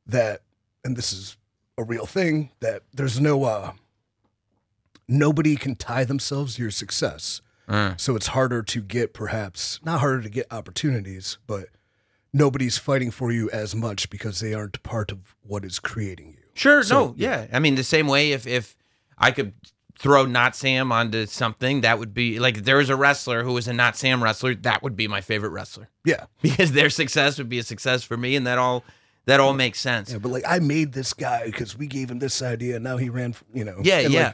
that, 0.07 0.43
and 0.85 0.97
this 0.97 1.13
is 1.13 1.37
a 1.79 1.85
real 1.85 2.05
thing, 2.07 2.51
that 2.61 2.83
there's 2.93 3.21
no 3.21 3.45
uh 3.45 3.73
nobody 5.09 5.57
can 5.57 5.75
tie 5.75 6.05
themselves 6.05 6.57
to 6.57 6.63
your 6.63 6.71
success. 6.71 7.41
Uh, 7.69 7.95
So 7.97 8.17
it's 8.17 8.29
harder 8.29 8.63
to 8.63 8.83
get 8.83 9.13
perhaps 9.15 9.81
not 9.85 10.01
harder 10.01 10.23
to 10.23 10.29
get 10.29 10.47
opportunities, 10.53 11.39
but 11.47 11.69
nobody's 12.33 12.79
fighting 12.79 13.11
for 13.11 13.33
you 13.33 13.51
as 13.51 13.75
much 13.75 14.11
because 14.11 14.41
they 14.41 14.55
aren't 14.55 14.83
part 14.83 15.11
of 15.11 15.37
what 15.43 15.65
is 15.65 15.79
creating 15.79 16.31
you. 16.31 16.45
Sure. 16.55 16.83
So, 16.83 17.09
no. 17.09 17.15
Yeah. 17.17 17.47
I 17.53 17.59
mean, 17.59 17.75
the 17.75 17.85
same 17.85 18.07
way 18.07 18.33
if 18.33 18.47
if 18.47 18.77
I 19.19 19.31
could 19.31 19.53
throw 19.99 20.25
Not 20.25 20.57
Sam 20.57 20.93
onto 20.93 21.27
something, 21.27 21.83
that 21.83 21.99
would 21.99 22.15
be 22.15 22.39
like 22.39 22.59
if 22.59 22.65
there 22.65 22.79
was 22.79 22.89
a 22.89 22.97
wrestler 22.97 23.45
who 23.45 23.53
was 23.53 23.69
a 23.69 23.73
Not 23.73 23.97
Sam 23.97 24.23
wrestler, 24.23 24.55
that 24.55 24.83
would 24.83 24.97
be 24.97 25.09
my 25.09 25.21
favorite 25.21 25.51
wrestler 25.51 25.89
Yeah. 26.05 26.25
because 26.43 26.73
their 26.73 26.91
success 26.91 27.39
would 27.39 27.49
be 27.49 27.59
a 27.59 27.63
success 27.63 28.03
for 28.03 28.17
me, 28.17 28.37
and 28.37 28.47
that 28.47 28.59
all 28.59 28.85
that 29.27 29.41
all 29.41 29.53
makes 29.53 29.79
sense. 29.79 30.11
Yeah, 30.11 30.19
but 30.19 30.31
like 30.31 30.45
I 30.47 30.59
made 30.59 30.93
this 30.93 31.13
guy 31.13 31.45
because 31.47 31.77
we 31.77 31.87
gave 31.87 32.11
him 32.11 32.19
this 32.19 32.41
idea, 32.43 32.77
and 32.77 32.85
now 32.85 32.97
he 32.97 33.09
ran. 33.09 33.35
You 33.53 33.65
know. 33.65 33.81
Yeah. 33.83 34.01
yeah. 34.01 34.33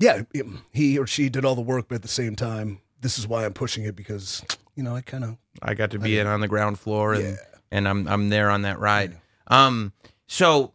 like, 0.00 0.26
yeah. 0.32 0.42
he 0.72 0.98
or 0.98 1.06
she 1.06 1.28
did 1.28 1.44
all 1.44 1.54
the 1.54 1.60
work, 1.60 1.86
but 1.88 1.96
at 1.96 2.02
the 2.02 2.08
same 2.08 2.34
time, 2.34 2.80
this 3.00 3.18
is 3.18 3.26
why 3.26 3.44
I'm 3.44 3.52
pushing 3.52 3.84
it 3.84 3.94
because 3.96 4.44
you 4.74 4.82
know 4.82 4.94
I 4.94 5.00
kind 5.00 5.24
of 5.24 5.36
I 5.62 5.74
got 5.74 5.90
to 5.92 5.98
be 5.98 6.18
in 6.18 6.26
on 6.26 6.40
the 6.40 6.48
ground 6.48 6.78
floor 6.78 7.14
and 7.14 7.22
Yeah. 7.24 7.36
and 7.70 7.88
I'm 7.88 8.06
I'm 8.08 8.28
there 8.28 8.50
on 8.50 8.62
that 8.62 8.78
ride. 8.78 9.16
Um 9.48 9.92
so 10.26 10.72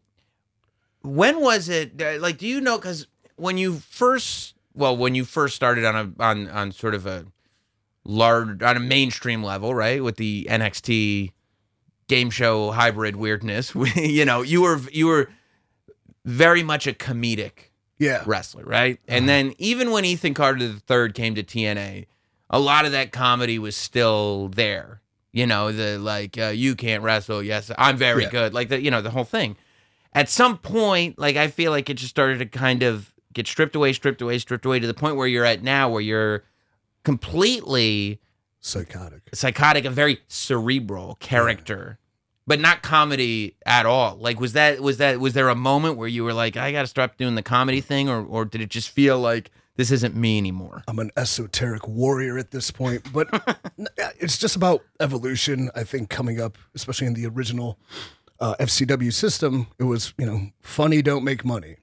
when 1.01 1.41
was 1.41 1.69
it 1.69 2.01
uh, 2.01 2.19
like 2.19 2.38
do 2.38 2.47
you 2.47 2.62
know 2.62 2.77
cuz 2.79 3.07
when 3.36 3.57
you 3.57 3.75
first 3.79 4.55
well 4.73 4.95
when 4.95 5.15
you 5.15 5.25
first 5.25 5.55
started 5.55 5.86
on 5.86 5.95
a 5.95 6.23
on 6.23 6.49
on 6.49 6.71
sort 6.71 6.95
of 6.95 7.05
a 7.05 7.25
large 8.05 8.62
on 8.62 8.77
a 8.77 8.79
mainstream 8.79 9.43
level, 9.43 9.73
right? 9.73 10.03
With 10.03 10.17
the 10.17 10.47
NXT 10.49 11.31
game 12.07 12.29
show 12.29 12.71
hybrid 12.71 13.15
weirdness, 13.15 13.73
you 13.95 14.25
know, 14.25 14.41
you 14.41 14.62
were 14.62 14.79
you 14.91 15.07
were 15.07 15.29
very 16.25 16.63
much 16.63 16.88
a 16.88 16.93
comedic 16.93 17.69
yeah 18.03 18.23
wrestler, 18.25 18.63
right? 18.65 18.99
And 19.07 19.27
then 19.27 19.53
even 19.57 19.91
when 19.91 20.05
Ethan 20.05 20.33
Carter 20.33 20.59
III 20.89 21.11
came 21.13 21.35
to 21.35 21.43
TNA, 21.43 22.05
a 22.49 22.59
lot 22.59 22.85
of 22.85 22.91
that 22.91 23.11
comedy 23.11 23.57
was 23.59 23.75
still 23.75 24.49
there. 24.49 25.01
You 25.31 25.47
know, 25.47 25.71
the 25.71 25.97
like 25.97 26.37
uh, 26.37 26.47
you 26.47 26.75
can't 26.75 27.01
wrestle, 27.03 27.41
yes, 27.41 27.71
I'm 27.77 27.97
very 27.97 28.23
Yeah. 28.23 28.29
good, 28.29 28.53
like 28.53 28.69
the 28.69 28.79
you 28.81 28.91
know 28.91 29.01
the 29.01 29.09
whole 29.11 29.23
thing. 29.25 29.55
At 30.13 30.29
some 30.29 30.59
point, 30.59 31.17
like 31.17 31.35
I 31.37 31.47
feel 31.47 31.71
like 31.71 31.89
it 31.89 31.95
just 31.95 32.11
started 32.11 32.37
to 32.39 32.45
kind 32.45 32.83
of 32.83 33.11
get 33.33 33.47
stripped 33.47 33.75
away, 33.75 33.93
stripped 33.93 34.21
away, 34.21 34.37
stripped 34.37 34.63
away 34.65 34.79
to 34.79 34.85
the 34.85 34.93
point 34.93 35.15
where 35.15 35.25
you're 35.27 35.45
at 35.45 35.63
now, 35.63 35.89
where 35.89 36.01
you're 36.01 36.43
completely 37.03 38.19
psychotic. 38.59 39.21
psychotic, 39.33 39.85
a 39.85 39.89
very 39.89 40.19
cerebral 40.27 41.15
character, 41.19 41.97
but 42.45 42.60
not 42.60 42.82
comedy 42.84 43.56
at 43.65 43.86
all. 43.86 44.17
Like, 44.17 44.39
was 44.39 44.53
that 44.53 44.82
was 44.82 44.97
that 44.97 45.19
was 45.19 45.34
there 45.34 45.49
a 45.49 45.56
moment 45.56 45.97
where 45.97 46.08
you 46.08 46.23
were 46.23 46.34
like, 46.34 46.58
I 46.58 46.71
got 46.71 46.82
to 46.82 46.88
stop 46.88 47.17
doing 47.17 47.36
the 47.36 47.43
comedy 47.43 47.82
thing, 47.82 48.10
or 48.10 48.23
or 48.25 48.45
did 48.45 48.62
it 48.62 48.69
just 48.69 48.89
feel 48.89 49.19
like 49.19 49.51
this 49.75 49.91
isn't 49.91 50.15
me 50.15 50.38
anymore? 50.38 50.84
I'm 50.88 50.99
an 50.99 51.12
esoteric 51.17 51.88
warrior 51.88 52.38
at 52.38 52.51
this 52.51 52.69
point, 52.71 53.12
but 53.12 53.27
it's 54.19 54.38
just 54.38 54.56
about 54.56 54.84
evolution. 54.99 55.69
I 55.75 55.84
think 55.84 56.10
coming 56.10 56.39
up, 56.39 56.58
especially 56.75 57.08
in 57.08 57.13
the 57.13 57.25
original 57.25 57.79
uh, 58.39 58.56
FCW 58.60 59.13
system, 59.13 59.67
it 59.79 59.86
was 59.86 60.13
you 60.17 60.25
know 60.25 60.47
funny 60.60 61.01
don't 61.01 61.23
make 61.23 61.45
money. 61.45 61.77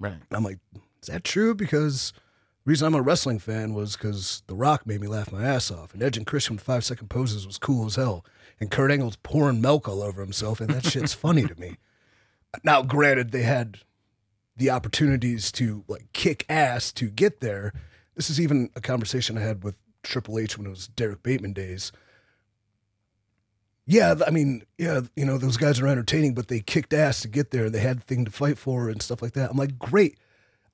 Right. 0.00 0.12
And 0.12 0.32
I'm 0.32 0.44
like, 0.44 0.58
is 1.02 1.08
that 1.08 1.24
true? 1.24 1.54
Because 1.54 2.12
the 2.64 2.70
reason 2.70 2.86
I'm 2.86 2.94
a 2.94 3.02
wrestling 3.02 3.40
fan 3.40 3.74
was 3.74 3.96
because 3.96 4.42
The 4.46 4.54
Rock 4.54 4.86
made 4.86 5.00
me 5.00 5.08
laugh 5.08 5.32
my 5.32 5.44
ass 5.44 5.70
off, 5.70 5.92
and 5.92 6.02
Edge 6.02 6.16
and 6.16 6.26
Christian 6.26 6.56
with 6.56 6.64
five 6.64 6.84
second 6.84 7.08
poses 7.08 7.46
was 7.46 7.58
cool 7.58 7.86
as 7.86 7.96
hell, 7.96 8.24
and 8.60 8.70
Kurt 8.70 8.90
Angle's 8.90 9.16
pouring 9.16 9.60
milk 9.60 9.88
all 9.88 10.02
over 10.02 10.20
himself, 10.20 10.60
and 10.60 10.70
that 10.70 10.86
shit's 10.86 11.14
funny 11.14 11.44
to 11.44 11.58
me. 11.58 11.76
Now, 12.64 12.82
granted, 12.82 13.30
they 13.30 13.42
had 13.42 13.78
the 14.56 14.70
opportunities 14.70 15.52
to 15.52 15.84
like 15.86 16.12
kick 16.12 16.44
ass 16.48 16.92
to 16.92 17.08
get 17.08 17.40
there. 17.40 17.72
This 18.16 18.28
is 18.28 18.40
even 18.40 18.70
a 18.74 18.80
conversation 18.80 19.38
I 19.38 19.42
had 19.42 19.62
with 19.62 19.78
Triple 20.02 20.38
H 20.38 20.58
when 20.58 20.66
it 20.66 20.70
was 20.70 20.88
Derrick 20.88 21.22
Bateman 21.22 21.52
days. 21.52 21.92
Yeah, 23.86 24.16
I 24.26 24.30
mean, 24.30 24.64
yeah, 24.76 25.00
you 25.16 25.24
know, 25.24 25.38
those 25.38 25.56
guys 25.56 25.80
are 25.80 25.86
entertaining, 25.86 26.34
but 26.34 26.48
they 26.48 26.60
kicked 26.60 26.92
ass 26.92 27.22
to 27.22 27.28
get 27.28 27.52
there. 27.52 27.70
They 27.70 27.80
had 27.80 27.98
a 27.98 28.00
thing 28.00 28.26
to 28.26 28.30
fight 28.30 28.58
for 28.58 28.90
and 28.90 29.00
stuff 29.00 29.22
like 29.22 29.32
that. 29.32 29.50
I'm 29.50 29.56
like, 29.56 29.78
great. 29.78 30.18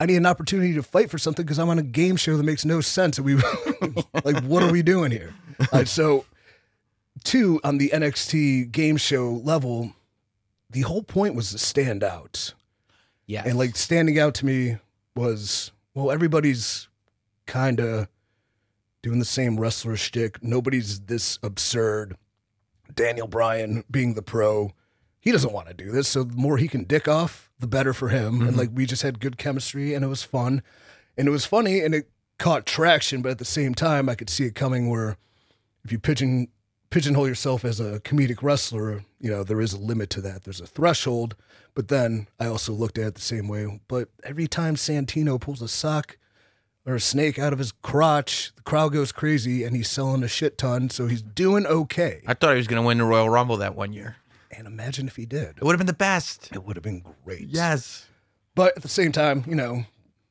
I 0.00 0.06
need 0.06 0.16
an 0.16 0.26
opportunity 0.26 0.74
to 0.74 0.82
fight 0.82 1.10
for 1.10 1.18
something 1.18 1.44
because 1.44 1.60
I'm 1.60 1.68
on 1.68 1.78
a 1.78 1.84
game 1.84 2.16
show 2.16 2.36
that 2.36 2.42
makes 2.42 2.64
no 2.64 2.80
sense. 2.80 3.18
And 3.18 3.24
we 3.24 3.36
like, 4.24 4.42
what 4.42 4.64
are 4.64 4.72
we 4.72 4.82
doing 4.82 5.12
here? 5.12 5.32
So, 5.84 6.24
two 7.22 7.60
on 7.62 7.78
the 7.78 7.90
NXT 7.90 8.72
game 8.72 8.96
show 8.96 9.30
level, 9.30 9.92
the 10.70 10.82
whole 10.82 11.02
point 11.02 11.34
was 11.34 11.52
to 11.52 11.58
stand 11.58 12.02
out. 12.02 12.54
Yeah. 13.26 13.42
And 13.46 13.56
like 13.56 13.76
standing 13.76 14.18
out 14.18 14.34
to 14.34 14.46
me 14.46 14.78
was, 15.14 15.70
well, 15.94 16.10
everybody's 16.10 16.88
kind 17.46 17.80
of 17.80 18.08
doing 19.02 19.18
the 19.18 19.24
same 19.24 19.60
wrestler 19.60 19.96
shtick. 19.96 20.42
Nobody's 20.42 21.00
this 21.00 21.38
absurd. 21.42 22.16
Daniel 22.94 23.26
Bryan 23.26 23.84
being 23.90 24.14
the 24.14 24.22
pro, 24.22 24.72
he 25.20 25.32
doesn't 25.32 25.52
want 25.52 25.68
to 25.68 25.74
do 25.74 25.90
this. 25.90 26.08
So 26.08 26.24
the 26.24 26.36
more 26.36 26.58
he 26.58 26.68
can 26.68 26.84
dick 26.84 27.08
off, 27.08 27.50
the 27.58 27.66
better 27.66 27.94
for 27.94 28.08
him. 28.08 28.40
And 28.40 28.50
mm-hmm. 28.50 28.58
like 28.58 28.70
we 28.74 28.86
just 28.86 29.02
had 29.02 29.20
good 29.20 29.38
chemistry 29.38 29.94
and 29.94 30.04
it 30.04 30.08
was 30.08 30.22
fun. 30.22 30.62
And 31.16 31.28
it 31.28 31.30
was 31.30 31.46
funny 31.46 31.80
and 31.80 31.94
it 31.94 32.10
caught 32.38 32.66
traction, 32.66 33.22
but 33.22 33.30
at 33.30 33.38
the 33.38 33.44
same 33.44 33.74
time 33.74 34.08
I 34.08 34.14
could 34.14 34.28
see 34.28 34.44
it 34.44 34.54
coming 34.54 34.90
where 34.90 35.16
if 35.84 35.92
you 35.92 35.98
pigeon 35.98 36.48
pigeonhole 36.94 37.26
yourself 37.26 37.64
as 37.64 37.80
a 37.80 37.98
comedic 38.00 38.40
wrestler, 38.40 39.04
you 39.18 39.28
know, 39.28 39.42
there 39.42 39.60
is 39.60 39.72
a 39.72 39.78
limit 39.78 40.08
to 40.10 40.20
that. 40.20 40.44
There's 40.44 40.60
a 40.60 40.66
threshold. 40.66 41.34
But 41.74 41.88
then 41.88 42.28
I 42.38 42.46
also 42.46 42.72
looked 42.72 42.98
at 42.98 43.06
it 43.08 43.14
the 43.16 43.20
same 43.20 43.48
way. 43.48 43.80
But 43.88 44.10
every 44.22 44.46
time 44.46 44.76
Santino 44.76 45.40
pulls 45.40 45.60
a 45.60 45.66
sock 45.66 46.18
or 46.86 46.94
a 46.94 47.00
snake 47.00 47.36
out 47.36 47.52
of 47.52 47.58
his 47.58 47.72
crotch, 47.72 48.52
the 48.54 48.62
crowd 48.62 48.92
goes 48.92 49.10
crazy 49.10 49.64
and 49.64 49.74
he's 49.74 49.90
selling 49.90 50.22
a 50.22 50.28
shit 50.28 50.56
ton. 50.56 50.88
So 50.88 51.08
he's 51.08 51.20
doing 51.20 51.66
okay. 51.66 52.22
I 52.28 52.34
thought 52.34 52.52
he 52.52 52.58
was 52.58 52.68
going 52.68 52.80
to 52.80 52.86
win 52.86 52.98
the 52.98 53.04
Royal 53.04 53.28
Rumble 53.28 53.56
that 53.56 53.74
one 53.74 53.92
year. 53.92 54.14
And 54.56 54.68
imagine 54.68 55.08
if 55.08 55.16
he 55.16 55.26
did. 55.26 55.56
It 55.56 55.64
would 55.64 55.72
have 55.72 55.80
been 55.80 55.88
the 55.88 55.94
best. 55.94 56.50
It 56.52 56.62
would 56.62 56.76
have 56.76 56.84
been 56.84 57.02
great. 57.24 57.48
Yes. 57.48 58.06
But 58.54 58.76
at 58.76 58.84
the 58.84 58.88
same 58.88 59.10
time, 59.10 59.42
you 59.48 59.56
know, 59.56 59.82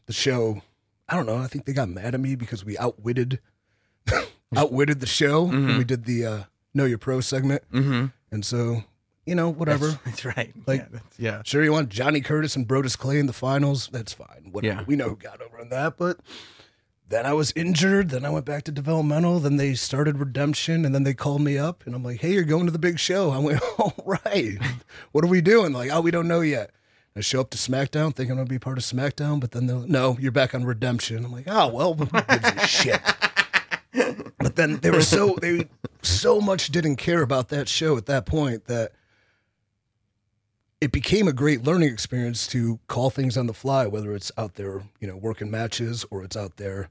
the 0.06 0.14
show, 0.14 0.62
I 1.10 1.18
don't 1.18 1.26
know, 1.26 1.40
I 1.40 1.48
think 1.48 1.66
they 1.66 1.74
got 1.74 1.90
mad 1.90 2.14
at 2.14 2.22
me 2.22 2.36
because 2.36 2.64
we 2.64 2.78
outwitted 2.78 3.42
outwitted 4.56 5.02
the 5.02 5.08
show 5.08 5.44
when 5.44 5.78
we 5.78 5.84
did 5.84 6.06
the 6.06 6.26
uh 6.26 6.44
Know 6.74 6.86
Your 6.86 6.98
Pro 6.98 7.20
segment. 7.22 7.64
Mm-hmm. 7.72 8.06
And 8.32 8.46
so, 8.46 8.84
you 9.26 9.36
know, 9.36 9.50
whatever. 9.50 9.88
That's, 9.88 10.02
that's 10.06 10.26
right. 10.26 10.54
Like- 10.68 10.82
yeah, 10.82 10.88
that's- 10.92 11.20
yeah. 11.20 11.42
Sure, 11.46 11.64
you 11.64 11.72
want 11.72 11.90
Johnny 11.90 12.22
Curtis 12.22 12.56
and 12.56 12.68
Brodus 12.68 12.98
Clay 12.98 13.20
in 13.20 13.28
the 13.28 13.34
finals. 13.34 13.90
That's 13.92 14.14
fine. 14.14 14.50
Whatever. 14.52 14.82
Yeah. 14.82 14.86
We 14.88 14.96
know 14.96 15.10
who 15.10 15.16
got 15.16 15.42
over 15.42 15.60
on 15.60 15.70
that. 15.70 15.98
But 15.98 16.20
then 17.08 17.26
I 17.26 17.34
was 17.34 17.54
injured. 17.56 18.10
Then 18.10 18.26
I 18.26 18.30
went 18.30 18.46
back 18.46 18.64
to 18.64 18.72
developmental. 18.72 19.40
Then 19.40 19.58
they 19.58 19.76
started 19.76 20.18
redemption. 20.18 20.84
And 20.86 20.96
then 20.96 21.04
they 21.04 21.14
called 21.14 21.42
me 21.42 21.58
up. 21.58 21.84
And 21.86 21.94
I'm 21.96 22.04
like, 22.04 22.22
hey, 22.22 22.34
you're 22.34 22.44
going 22.44 22.66
to 22.66 22.72
the 22.72 22.80
big 22.80 22.98
show. 23.00 23.30
I 23.32 23.38
went, 23.38 23.62
all 23.78 23.94
right. 24.06 24.58
What 25.12 25.24
are 25.24 25.28
we 25.28 25.42
doing? 25.42 25.74
Like, 25.74 25.92
oh, 25.92 26.02
we 26.02 26.12
don't 26.12 26.28
know 26.28 26.42
yet. 26.42 26.72
I 27.16 27.22
show 27.22 27.42
up 27.42 27.52
to 27.52 27.58
SmackDown 27.60 28.16
thinking 28.16 28.32
I'm 28.32 28.38
going 28.38 28.48
to 28.48 28.54
be 28.54 28.58
part 28.58 28.80
of 28.80 28.84
SmackDown. 28.84 29.40
But 29.40 29.52
then 29.52 29.68
they're, 29.68 29.78
no, 29.78 30.18
you're 30.20 30.32
back 30.32 30.56
on 30.56 30.66
redemption. 30.66 31.24
I'm 31.24 31.32
like, 31.32 31.46
oh, 31.48 31.68
well, 31.68 31.94
who 31.94 32.06
gives 32.08 32.50
a 32.64 32.68
shit? 32.68 33.02
But 34.40 34.56
then 34.58 34.78
they 34.78 34.90
were 34.92 35.02
so, 35.04 35.38
they 35.40 35.68
so 36.04 36.42
much 36.42 36.70
didn't 36.70 36.98
care 36.98 37.22
about 37.22 37.50
that 37.50 37.68
show 37.68 37.98
at 37.98 38.06
that 38.08 38.26
point 38.26 38.66
that 38.66 38.92
it 40.82 40.92
became 40.92 41.28
a 41.28 41.34
great 41.34 41.64
learning 41.64 41.90
experience 41.90 42.46
to 42.48 42.80
call 42.88 43.10
things 43.10 43.38
on 43.38 43.48
the 43.48 43.54
fly, 43.54 43.88
whether 43.88 44.14
it's 44.14 44.32
out 44.38 44.56
there, 44.56 44.84
you 45.00 45.08
know, 45.08 45.16
working 45.16 45.50
matches 45.50 46.06
or 46.12 46.24
it's 46.24 46.36
out 46.36 46.58
there 46.58 46.90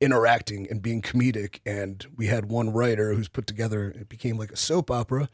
interacting 0.00 0.66
and 0.70 0.80
being 0.80 1.02
comedic. 1.02 1.60
And 1.66 2.06
we 2.16 2.28
had 2.28 2.46
one 2.46 2.72
writer 2.72 3.12
who's 3.12 3.28
put 3.28 3.46
together, 3.46 3.90
it 3.90 4.08
became 4.08 4.38
like 4.38 4.52
a 4.52 4.56
soap 4.56 4.90
opera. 4.90 5.28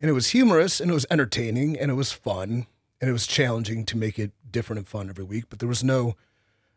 And 0.00 0.10
it 0.10 0.12
was 0.12 0.28
humorous 0.28 0.80
and 0.80 0.90
it 0.90 0.94
was 0.94 1.06
entertaining 1.10 1.78
and 1.78 1.90
it 1.90 1.94
was 1.94 2.12
fun 2.12 2.66
and 3.00 3.08
it 3.08 3.12
was 3.12 3.26
challenging 3.26 3.84
to 3.86 3.96
make 3.96 4.18
it 4.18 4.32
different 4.50 4.78
and 4.78 4.88
fun 4.88 5.08
every 5.08 5.24
week. 5.24 5.44
But 5.48 5.60
there 5.60 5.68
was 5.68 5.82
no 5.82 6.14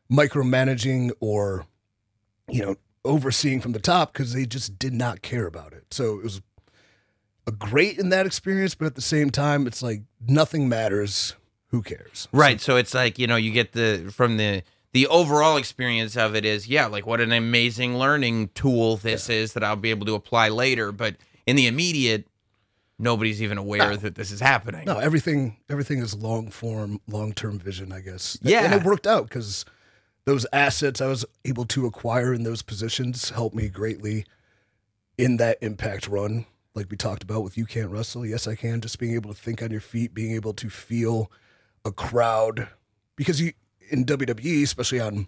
micromanaging 0.09 1.11
or, 1.19 1.65
you 2.47 2.61
know, 2.61 2.75
overseeing 3.03 3.61
from 3.61 3.71
the 3.71 3.79
top 3.79 4.13
because 4.13 4.33
they 4.33 4.45
just 4.45 4.77
did 4.77 4.93
not 4.93 5.21
care 5.21 5.47
about 5.47 5.73
it. 5.73 5.85
So 5.91 6.17
it 6.17 6.23
was 6.23 6.41
a 7.47 7.51
great 7.51 7.97
in 7.97 8.09
that 8.09 8.25
experience, 8.25 8.75
but 8.75 8.85
at 8.85 8.95
the 8.95 9.01
same 9.01 9.29
time, 9.29 9.67
it's 9.67 9.81
like 9.81 10.03
nothing 10.27 10.69
matters. 10.69 11.35
Who 11.67 11.81
cares? 11.81 12.27
Right. 12.33 12.59
So 12.59 12.75
it's 12.75 12.93
like, 12.93 13.17
you 13.17 13.27
know, 13.27 13.37
you 13.37 13.51
get 13.51 13.71
the 13.71 14.11
from 14.13 14.37
the 14.37 14.63
the 14.93 15.07
overall 15.07 15.55
experience 15.55 16.17
of 16.17 16.35
it 16.35 16.45
is, 16.45 16.67
yeah, 16.67 16.87
like 16.87 17.05
what 17.05 17.21
an 17.21 17.31
amazing 17.31 17.97
learning 17.97 18.49
tool 18.49 18.97
this 18.97 19.29
is 19.29 19.53
that 19.53 19.63
I'll 19.63 19.77
be 19.77 19.89
able 19.89 20.05
to 20.07 20.15
apply 20.15 20.49
later. 20.49 20.91
But 20.91 21.15
in 21.47 21.55
the 21.55 21.67
immediate, 21.67 22.27
nobody's 22.99 23.41
even 23.41 23.57
aware 23.57 23.93
ah. 23.93 23.95
that 23.95 24.15
this 24.15 24.31
is 24.31 24.41
happening. 24.41 24.85
No, 24.85 24.99
everything 24.99 25.57
everything 25.69 25.99
is 25.99 26.13
long 26.13 26.51
form, 26.51 26.99
long 27.07 27.33
term 27.33 27.57
vision, 27.57 27.91
I 27.91 28.01
guess. 28.01 28.37
Yeah. 28.41 28.65
and 28.65 28.73
it 28.73 28.83
worked 28.83 29.07
out 29.07 29.29
because 29.29 29.65
those 30.25 30.45
assets 30.53 31.01
I 31.01 31.07
was 31.07 31.25
able 31.45 31.65
to 31.65 31.85
acquire 31.85 32.33
in 32.33 32.43
those 32.43 32.61
positions 32.61 33.29
helped 33.29 33.55
me 33.55 33.69
greatly 33.69 34.25
in 35.17 35.37
that 35.37 35.57
impact 35.61 36.07
run. 36.07 36.45
Like 36.73 36.89
we 36.89 36.97
talked 36.97 37.23
about 37.23 37.43
with 37.43 37.57
you 37.57 37.65
can't 37.65 37.89
wrestle. 37.89 38.25
Yes, 38.25 38.47
I 38.47 38.55
can. 38.55 38.81
Just 38.81 38.99
being 38.99 39.15
able 39.15 39.33
to 39.33 39.39
think 39.39 39.61
on 39.61 39.71
your 39.71 39.81
feet, 39.81 40.13
being 40.13 40.33
able 40.33 40.53
to 40.53 40.69
feel 40.69 41.31
a 41.83 41.91
crowd 41.91 42.69
because 43.15 43.41
you 43.41 43.53
in 43.89 44.05
WWE, 44.05 44.63
especially 44.63 44.99
on 44.99 45.27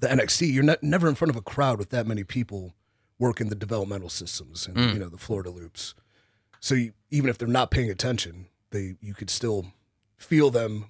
the 0.00 0.08
NXT, 0.08 0.52
you're 0.52 0.64
not, 0.64 0.82
never 0.82 1.08
in 1.08 1.14
front 1.14 1.30
of 1.30 1.36
a 1.36 1.42
crowd 1.42 1.78
with 1.78 1.90
that 1.90 2.06
many 2.06 2.24
people 2.24 2.74
working 3.18 3.48
the 3.48 3.54
developmental 3.54 4.08
systems 4.08 4.66
and 4.66 4.76
mm. 4.76 4.92
you 4.92 4.98
know 4.98 5.08
the 5.08 5.18
Florida 5.18 5.50
loops. 5.50 5.94
So 6.60 6.74
you, 6.74 6.92
even 7.10 7.28
if 7.28 7.38
they're 7.38 7.48
not 7.48 7.70
paying 7.70 7.90
attention, 7.90 8.46
they 8.70 8.96
you 9.00 9.14
could 9.14 9.30
still 9.30 9.66
feel 10.16 10.50
them 10.50 10.86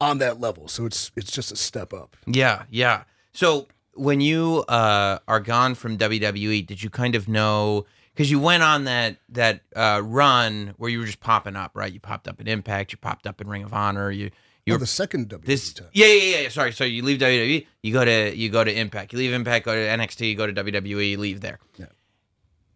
on 0.00 0.18
that 0.18 0.40
level. 0.40 0.68
So 0.68 0.86
it's 0.86 1.10
it's 1.16 1.30
just 1.30 1.52
a 1.52 1.56
step 1.56 1.92
up. 1.92 2.16
Yeah, 2.26 2.64
yeah. 2.70 3.04
So 3.32 3.68
when 3.94 4.20
you 4.20 4.64
uh, 4.68 5.18
are 5.28 5.40
gone 5.40 5.74
from 5.74 5.98
WWE, 5.98 6.66
did 6.66 6.82
you 6.82 6.90
kind 6.90 7.14
of 7.14 7.28
know? 7.28 7.86
Because 8.14 8.30
you 8.30 8.38
went 8.40 8.62
on 8.62 8.84
that 8.84 9.16
that 9.30 9.60
uh, 9.76 10.00
run 10.04 10.74
where 10.76 10.90
you 10.90 10.98
were 10.98 11.06
just 11.06 11.20
popping 11.20 11.56
up, 11.56 11.72
right? 11.74 11.92
You 11.92 12.00
popped 12.00 12.28
up 12.28 12.40
in 12.40 12.48
Impact, 12.48 12.92
you 12.92 12.98
popped 12.98 13.26
up 13.26 13.40
in 13.40 13.48
Ring 13.48 13.62
of 13.62 13.72
Honor, 13.72 14.10
you 14.10 14.30
you 14.66 14.74
Oh, 14.74 14.76
the 14.76 14.86
second 14.86 15.30
WWE 15.30 15.44
this 15.44 15.72
time. 15.72 15.88
yeah, 15.94 16.06
yeah 16.06 16.22
yeah 16.36 16.40
yeah 16.42 16.48
sorry 16.50 16.72
so 16.72 16.84
you 16.84 17.02
leave 17.02 17.18
WWE 17.18 17.66
you 17.82 17.92
go 17.94 18.04
to 18.04 18.36
you 18.36 18.50
go 18.50 18.62
to 18.62 18.70
Impact 18.72 19.12
you 19.14 19.18
leave 19.18 19.32
Impact 19.32 19.64
go 19.64 19.74
to 19.74 19.80
NXT 19.80 20.28
you 20.28 20.34
go 20.36 20.46
to 20.46 20.52
WWE 20.52 21.16
leave 21.16 21.40
there 21.40 21.58
Yeah. 21.78 21.86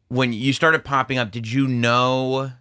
when 0.09 0.33
you 0.33 0.55
started 0.55 0.83
popping 0.83 1.19
up 1.19 1.31
did 1.31 1.47
you 1.51 1.69
know 1.69 2.53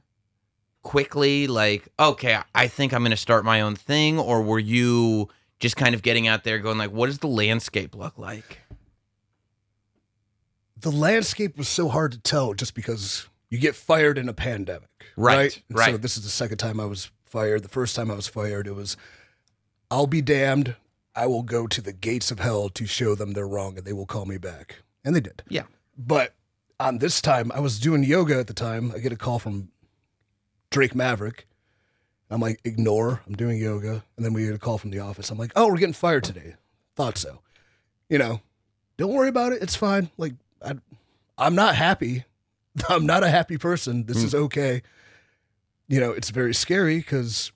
quickly 0.84 1.48
like 1.48 1.88
okay 1.98 2.38
I 2.54 2.68
think 2.68 2.94
I'm 2.94 3.02
gonna 3.04 3.18
start 3.18 3.44
my 3.46 3.62
own 3.62 3.76
thing 3.76 4.20
or 4.20 4.42
were 4.42 4.60
you 4.60 5.30
just 5.60 5.78
kind 5.78 5.96
of 5.96 6.02
getting 6.02 6.28
out 6.28 6.44
there 6.44 6.60
going 6.60 6.78
like 6.78 6.92
what 6.92 7.08
does 7.08 7.20
the 7.20 7.28
landscape 7.28 7.96
look 7.96 8.18
like 8.18 8.60
The 10.78 10.92
landscape 10.92 11.58
was 11.58 11.70
so 11.70 11.88
hard 11.88 12.12
to 12.12 12.20
tell 12.20 12.54
just 12.54 12.76
because 12.76 13.28
you 13.50 13.58
get 13.58 13.76
fired 13.76 14.18
in 14.18 14.28
a 14.28 14.34
pandemic, 14.34 14.90
Right, 15.16 15.62
right? 15.70 15.88
And 15.88 15.96
So 15.96 15.98
this 15.98 16.18
is 16.18 16.24
the 16.24 16.30
second 16.30 16.58
time 16.58 16.80
I 16.80 16.86
was 16.86 17.12
fired. 17.24 17.64
The 17.64 17.70
first 17.70 17.96
time 17.96 18.12
I 18.12 18.16
was 18.16 18.28
fired, 18.28 18.68
it 18.68 18.76
was, 18.76 18.98
"I'll 19.90 20.08
be 20.08 20.22
damned. 20.22 20.76
I 21.16 21.28
will 21.28 21.44
go 21.44 21.68
to 21.68 21.82
the 21.82 21.94
gates 21.94 22.32
of 22.32 22.40
hell 22.40 22.68
to 22.70 22.86
show 22.86 23.16
them 23.16 23.32
they're 23.32 23.48
wrong, 23.48 23.78
and 23.78 23.86
they 23.86 23.94
will 23.94 24.08
call 24.08 24.26
me 24.26 24.38
back." 24.38 24.78
And 25.06 25.16
they 25.16 25.22
did. 25.22 25.44
yeah 25.48 25.64
But 25.98 26.34
on 26.80 26.98
this 26.98 27.22
time, 27.22 27.52
I 27.54 27.60
was 27.60 27.80
doing 27.80 28.04
yoga 28.04 28.38
at 28.40 28.48
the 28.48 28.54
time. 28.54 28.92
I 28.94 28.98
get 29.00 29.12
a 29.14 29.16
call 29.16 29.40
from 29.40 29.70
Drake 30.74 30.96
Maverick. 30.96 31.48
I'm 32.32 32.42
like, 32.42 32.60
ignore. 32.64 33.22
I'm 33.28 33.36
doing 33.36 33.60
yoga. 33.60 34.04
And 34.18 34.26
then 34.26 34.34
we 34.34 34.46
get 34.46 34.56
a 34.56 34.60
call 34.60 34.80
from 34.80 34.90
the 34.90 35.00
office. 35.00 35.30
I'm 35.30 35.38
like, 35.38 35.52
oh, 35.56 35.68
we're 35.68 35.78
getting 35.78 35.94
fired 35.94 36.24
today. 36.24 36.56
Thought 36.96 37.18
so. 37.18 37.42
You 38.10 38.18
know, 38.18 38.42
don't 38.98 39.14
worry 39.14 39.30
about 39.30 39.54
it. 39.54 39.62
It's 39.62 39.76
fine. 39.76 40.10
Like, 40.18 40.34
I, 40.66 40.74
I'm 41.38 41.54
not 41.54 41.76
happy. 41.76 42.26
I'm 42.90 43.06
not 43.06 43.24
a 43.24 43.30
happy 43.30 43.60
person. 43.60 44.06
This 44.06 44.24
is 44.24 44.32
hmm. 44.32 44.40
okay. 44.46 44.82
You 45.88 46.00
know, 46.00 46.12
it's 46.12 46.32
very 46.32 46.56
scary 46.56 46.98
because 46.98 47.52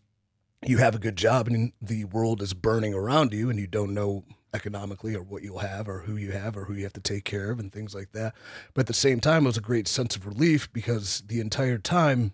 you 0.63 0.77
have 0.77 0.93
a 0.93 0.99
good 0.99 1.15
job 1.15 1.47
and 1.47 1.71
the 1.81 2.05
world 2.05 2.41
is 2.41 2.53
burning 2.53 2.93
around 2.93 3.33
you 3.33 3.49
and 3.49 3.59
you 3.59 3.65
don't 3.65 3.95
know 3.95 4.25
economically 4.53 5.15
or 5.15 5.23
what 5.23 5.41
you'll 5.41 5.59
have 5.59 5.89
or 5.89 6.01
who 6.01 6.17
you 6.17 6.33
have 6.33 6.55
or 6.55 6.65
who 6.65 6.75
you 6.75 6.83
have 6.83 6.93
to 6.93 7.01
take 7.01 7.23
care 7.23 7.49
of 7.49 7.59
and 7.59 7.73
things 7.73 7.95
like 7.95 8.11
that. 8.11 8.35
But 8.75 8.81
at 8.81 8.87
the 8.87 8.93
same 8.93 9.19
time, 9.19 9.45
it 9.45 9.49
was 9.49 9.57
a 9.57 9.61
great 9.61 9.87
sense 9.87 10.15
of 10.15 10.27
relief 10.27 10.71
because 10.71 11.23
the 11.25 11.39
entire 11.39 11.79
time 11.79 12.33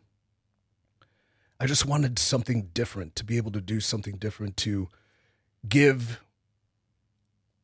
I 1.64 1.66
just 1.66 1.86
wanted 1.86 2.20
something 2.20 2.72
different 2.74 3.16
to 3.16 3.24
be 3.24 3.38
able 3.38 3.51
to 3.53 3.61
do 3.61 3.80
something 3.80 4.18
different 4.18 4.57
to 4.57 4.89
give 5.70 6.20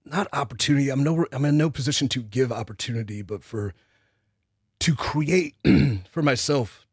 not 0.05 0.29
opportunity. 0.31 0.89
I'm 0.89 1.03
no 1.03 1.25
I'm 1.33 1.43
in 1.43 1.57
no 1.57 1.69
position 1.69 2.07
to 2.09 2.23
give 2.23 2.49
opportunity, 2.49 3.21
but 3.21 3.43
for 3.43 3.73
to 4.79 4.95
create 4.95 5.55
for 6.11 6.21
myself 6.21 6.87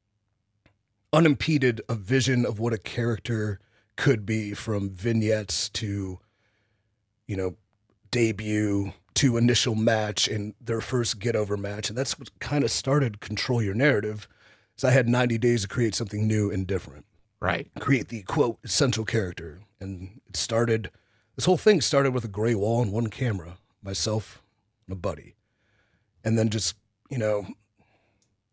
unimpeded 1.13 1.81
a 1.89 1.95
vision 1.95 2.45
of 2.45 2.59
what 2.59 2.73
a 2.73 2.79
character 2.79 3.61
could 3.95 4.27
be 4.27 4.53
from 4.53 4.91
vignettes 4.91 5.69
to 5.69 6.19
you 7.29 7.37
know 7.37 7.55
debut 8.11 8.93
to 9.15 9.37
initial 9.37 9.77
match 9.77 10.27
and 10.27 10.55
their 10.61 10.81
first 10.81 11.21
get 11.21 11.37
over 11.37 11.57
match 11.57 11.89
and 11.89 11.97
that's 11.97 12.19
what 12.19 12.37
kind 12.41 12.65
of 12.65 12.71
started 12.73 13.21
control 13.21 13.63
your 13.63 13.75
narrative 13.75 14.27
so 14.77 14.89
i 14.89 14.91
had 14.91 15.09
90 15.09 15.39
days 15.39 15.63
to 15.63 15.69
create 15.69 15.95
something 15.95 16.27
new 16.27 16.51
and 16.51 16.67
different. 16.67 17.07
Right. 17.41 17.71
Create 17.81 18.09
the 18.09 18.23
quote 18.23 18.59
essential 18.65 19.05
character. 19.05 19.61
And 19.81 20.21
it 20.27 20.37
started 20.37 20.91
this 21.37 21.45
whole 21.45 21.59
thing 21.59 21.81
started 21.81 22.15
with 22.15 22.25
a 22.25 22.29
gray 22.29 22.55
wall 22.55 22.83
and 22.83 22.93
one 22.93 23.09
camera 23.09 23.59
myself 23.83 24.43
and 24.87 24.95
a 24.95 24.97
buddy. 24.97 25.37
And 26.25 26.39
then 26.39 26.49
just 26.49 26.77
you 27.11 27.19
know 27.19 27.47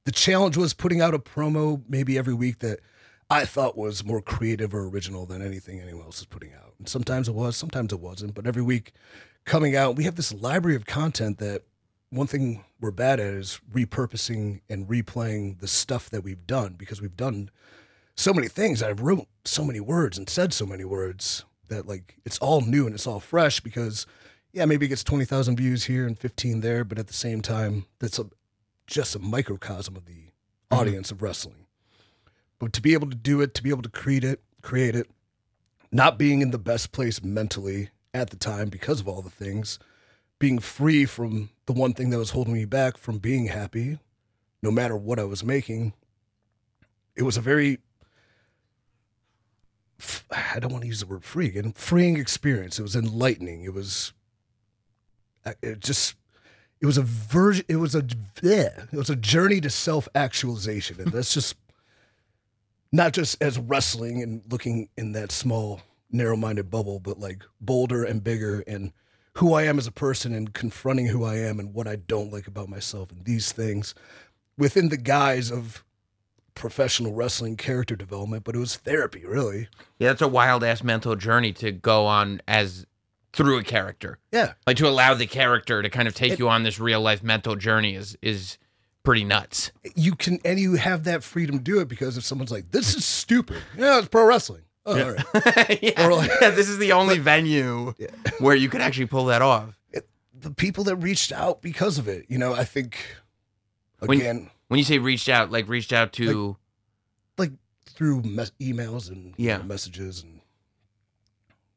the 0.06 0.12
challenge 0.12 0.58
was 0.58 0.74
putting 0.74 1.02
out 1.02 1.14
a 1.14 1.20
promo 1.20 1.82
maybe 1.88 2.18
every 2.18 2.34
week 2.34 2.60
that 2.60 2.82
i 3.30 3.46
thought 3.46 3.78
was 3.78 4.04
more 4.04 4.22
creative 4.22 4.74
or 4.74 4.86
original 4.90 5.26
than 5.26 5.42
anything 5.42 5.80
anyone 5.80 6.04
else 6.04 6.20
is 6.20 6.26
putting 6.26 6.54
out. 6.54 6.74
And 6.78 6.88
sometimes 6.90 7.28
it 7.28 7.36
was 7.36 7.56
sometimes 7.56 7.94
it 7.94 8.00
wasn't. 8.00 8.36
But 8.36 8.46
every 8.46 8.62
week 8.62 8.92
coming 9.46 9.76
out 9.76 9.96
we 9.96 10.04
have 10.04 10.16
this 10.16 10.34
library 10.34 10.76
of 10.76 10.86
content 10.86 11.38
that 11.40 11.64
one 12.14 12.28
thing 12.28 12.64
we're 12.80 12.92
bad 12.92 13.20
at 13.20 13.34
is 13.34 13.60
repurposing 13.72 14.62
and 14.70 14.88
replaying 14.88 15.60
the 15.60 15.68
stuff 15.68 16.10
that 16.12 16.24
we've 16.24 16.46
done 16.46 16.76
because 16.78 17.02
we've 17.02 17.18
done 17.18 17.50
so 18.16 18.34
many 18.34 18.48
things. 18.48 18.84
I've 18.84 19.02
wrote 19.02 19.28
so 19.46 19.64
many 19.64 19.80
words 19.80 20.18
and 20.18 20.30
said 20.30 20.54
so 20.54 20.66
many 20.66 20.86
words 20.86 21.44
that 21.70 21.88
like 21.88 22.20
it's 22.24 22.38
all 22.38 22.62
new 22.62 22.86
and 22.86 22.94
it's 22.94 23.08
all 23.08 23.20
fresh 23.20 23.60
because 23.60 24.06
yeah, 24.52 24.66
maybe 24.66 24.86
it 24.86 24.90
gets 24.90 25.04
twenty 25.04 25.26
thousand 25.26 25.58
views 25.58 25.86
here 25.86 26.06
and 26.06 26.18
fifteen 26.18 26.62
there, 26.62 26.84
but 26.84 27.00
at 27.00 27.08
the 27.08 27.14
same 27.14 27.42
time, 27.42 27.86
that's 28.00 28.20
a 28.20 28.26
just 28.86 29.16
a 29.16 29.20
microcosm 29.20 29.96
of 29.96 30.06
the 30.06 30.12
mm-hmm. 30.12 30.80
audience 30.80 31.10
of 31.10 31.24
wrestling. 31.24 31.66
But 32.60 32.74
to 32.74 32.82
be 32.82 32.94
able 32.94 33.10
to 33.10 33.16
do 33.16 33.42
it, 33.42 33.56
to 33.56 33.64
be 33.64 33.72
able 33.72 33.82
to 33.82 33.90
create 33.90 34.24
it, 34.24 34.42
create 34.62 34.96
it, 34.96 35.10
not 35.92 36.20
being 36.20 36.42
in 36.42 36.52
the 36.52 36.60
best 36.60 36.92
place 36.92 37.24
mentally 37.24 37.90
at 38.14 38.30
the 38.30 38.38
time 38.38 38.70
because 38.70 39.00
of 39.00 39.08
all 39.08 39.24
the 39.24 39.32
things, 39.32 39.80
being 40.44 40.60
free 40.60 41.06
from 41.06 41.50
the 41.68 41.72
one 41.72 41.94
thing 41.94 42.10
that 42.10 42.18
was 42.18 42.32
holding 42.32 42.54
me 42.54 42.66
back 42.66 42.98
from 42.98 43.18
being 43.18 43.46
happy, 43.46 43.98
no 44.62 44.70
matter 44.70 44.94
what 44.94 45.18
I 45.18 45.24
was 45.24 45.42
making, 45.42 45.94
it 47.16 47.24
was 47.24 47.38
a 47.38 47.42
very 47.42 47.80
I 50.30 50.60
don't 50.60 50.74
want 50.74 50.82
to 50.82 50.90
use 50.90 51.00
the 51.00 51.06
word 51.06 51.24
free 51.24 51.48
again. 51.48 51.72
Freeing 51.72 52.18
experience. 52.18 52.78
It 52.78 52.82
was 52.82 52.94
enlightening. 52.94 53.64
It 53.64 53.74
was 53.74 54.12
it 55.62 55.80
just 55.80 56.16
it 56.82 56.88
was 56.88 56.98
a 56.98 57.04
version 57.04 57.64
it 57.70 57.78
was 57.78 57.96
a 57.96 58.02
bleh. 58.02 58.92
it 58.92 58.98
was 58.98 59.10
a 59.10 59.16
journey 59.16 59.62
to 59.62 59.70
self-actualization 59.70 61.00
and 61.00 61.14
that's 61.14 61.34
just 61.34 61.56
not 62.92 63.14
just 63.14 63.42
as 63.42 63.58
wrestling 63.58 64.22
and 64.22 64.42
looking 64.52 64.90
in 64.98 65.14
that 65.14 65.32
small 65.32 65.80
narrow-minded 66.12 66.70
bubble 66.70 67.00
but 67.00 67.18
like 67.18 67.44
bolder 67.62 68.04
and 68.04 68.26
bigger 68.26 68.60
and 68.68 68.92
who 69.38 69.54
I 69.54 69.64
am 69.64 69.78
as 69.80 69.88
a 69.88 69.92
person 69.92 70.34
and 70.34 70.54
confronting 70.54 71.08
who 71.08 71.24
I 71.24 71.38
am 71.38 71.60
and 71.60 71.74
what 71.74 71.88
I 71.88 71.96
don't 71.96 72.32
like 72.32 72.48
about 72.48 72.70
myself 72.70 73.12
and 73.12 73.26
these 73.26 73.52
things 73.52 73.96
within 74.58 74.90
the 74.90 74.98
guise 74.98 75.52
of 75.52 75.84
professional 76.56 77.14
wrestling 77.14 77.58
character 77.58 77.96
development 77.96 78.44
but 78.44 78.56
it 78.56 78.60
was 78.60 78.76
therapy 78.76 79.26
really 79.26 79.68
Yeah, 79.98 80.10
that's 80.10 80.22
a 80.22 80.28
wild 80.28 80.64
ass 80.64 80.84
mental 80.84 81.16
journey 81.16 81.52
to 81.54 81.72
go 81.72 82.06
on 82.06 82.42
as 82.48 82.86
through 83.32 83.58
a 83.58 83.64
character. 83.64 84.20
yeah 84.32 84.54
Like 84.68 84.78
to 84.78 84.88
allow 84.88 85.16
the 85.16 85.26
character 85.26 85.82
to 85.82 85.90
kind 85.90 86.08
of 86.08 86.14
take 86.14 86.38
you 86.38 86.48
on 86.50 86.62
this 86.62 86.80
real 86.80 87.02
life 87.02 87.24
mental 87.24 87.56
journey 87.56 87.96
is 87.96 88.16
is 88.22 88.60
pretty 89.02 89.24
nuts. 89.24 89.72
you 89.96 90.14
can 90.16 90.40
and 90.46 90.60
you 90.60 90.76
have 90.76 91.06
that 91.06 91.24
freedom 91.24 91.58
to 91.58 91.64
do 91.64 91.80
it 91.80 91.88
because 91.88 92.18
if 92.18 92.24
someone's 92.24 92.52
like 92.52 92.70
this 92.70 92.94
is 92.96 93.04
stupid 93.04 93.58
yeah 93.76 93.98
it's 93.98 94.08
pro 94.08 94.24
wrestling 94.26 94.62
oh, 94.86 95.02
all 95.04 95.12
right 95.12 95.80
yeah. 95.84 96.06
Or 96.08 96.14
like- 96.14 96.32
yeah, 96.42 96.50
this 96.52 96.70
is 96.70 96.78
the 96.78 96.92
only 96.92 97.18
venue 97.20 97.94
where 98.40 98.56
you 98.56 98.70
could 98.70 98.82
actually 98.82 99.08
pull 99.08 99.26
that 99.26 99.42
off. 99.42 99.78
the 100.40 100.52
people 100.52 100.84
that 100.86 100.96
reached 100.98 101.32
out 101.32 101.62
because 101.62 101.98
of 101.98 102.08
it 102.10 102.26
you 102.28 102.38
know 102.38 102.54
i 102.54 102.64
think 102.66 102.98
When- 104.00 104.20
again 104.20 104.50
When 104.68 104.78
you 104.78 104.84
say 104.84 104.98
reached 104.98 105.30
out, 105.30 105.52
like 105.52 105.68
reached 105.70 105.94
out 105.94 106.12
to 106.14 106.58
like 107.38 107.52
through 107.86 108.24
mes- 108.24 108.52
emails 108.60 109.10
and 109.10 109.34
you 109.38 109.48
Yeah. 109.48 109.58
know, 109.58 109.64
messages 109.64 110.22
and 110.24 110.42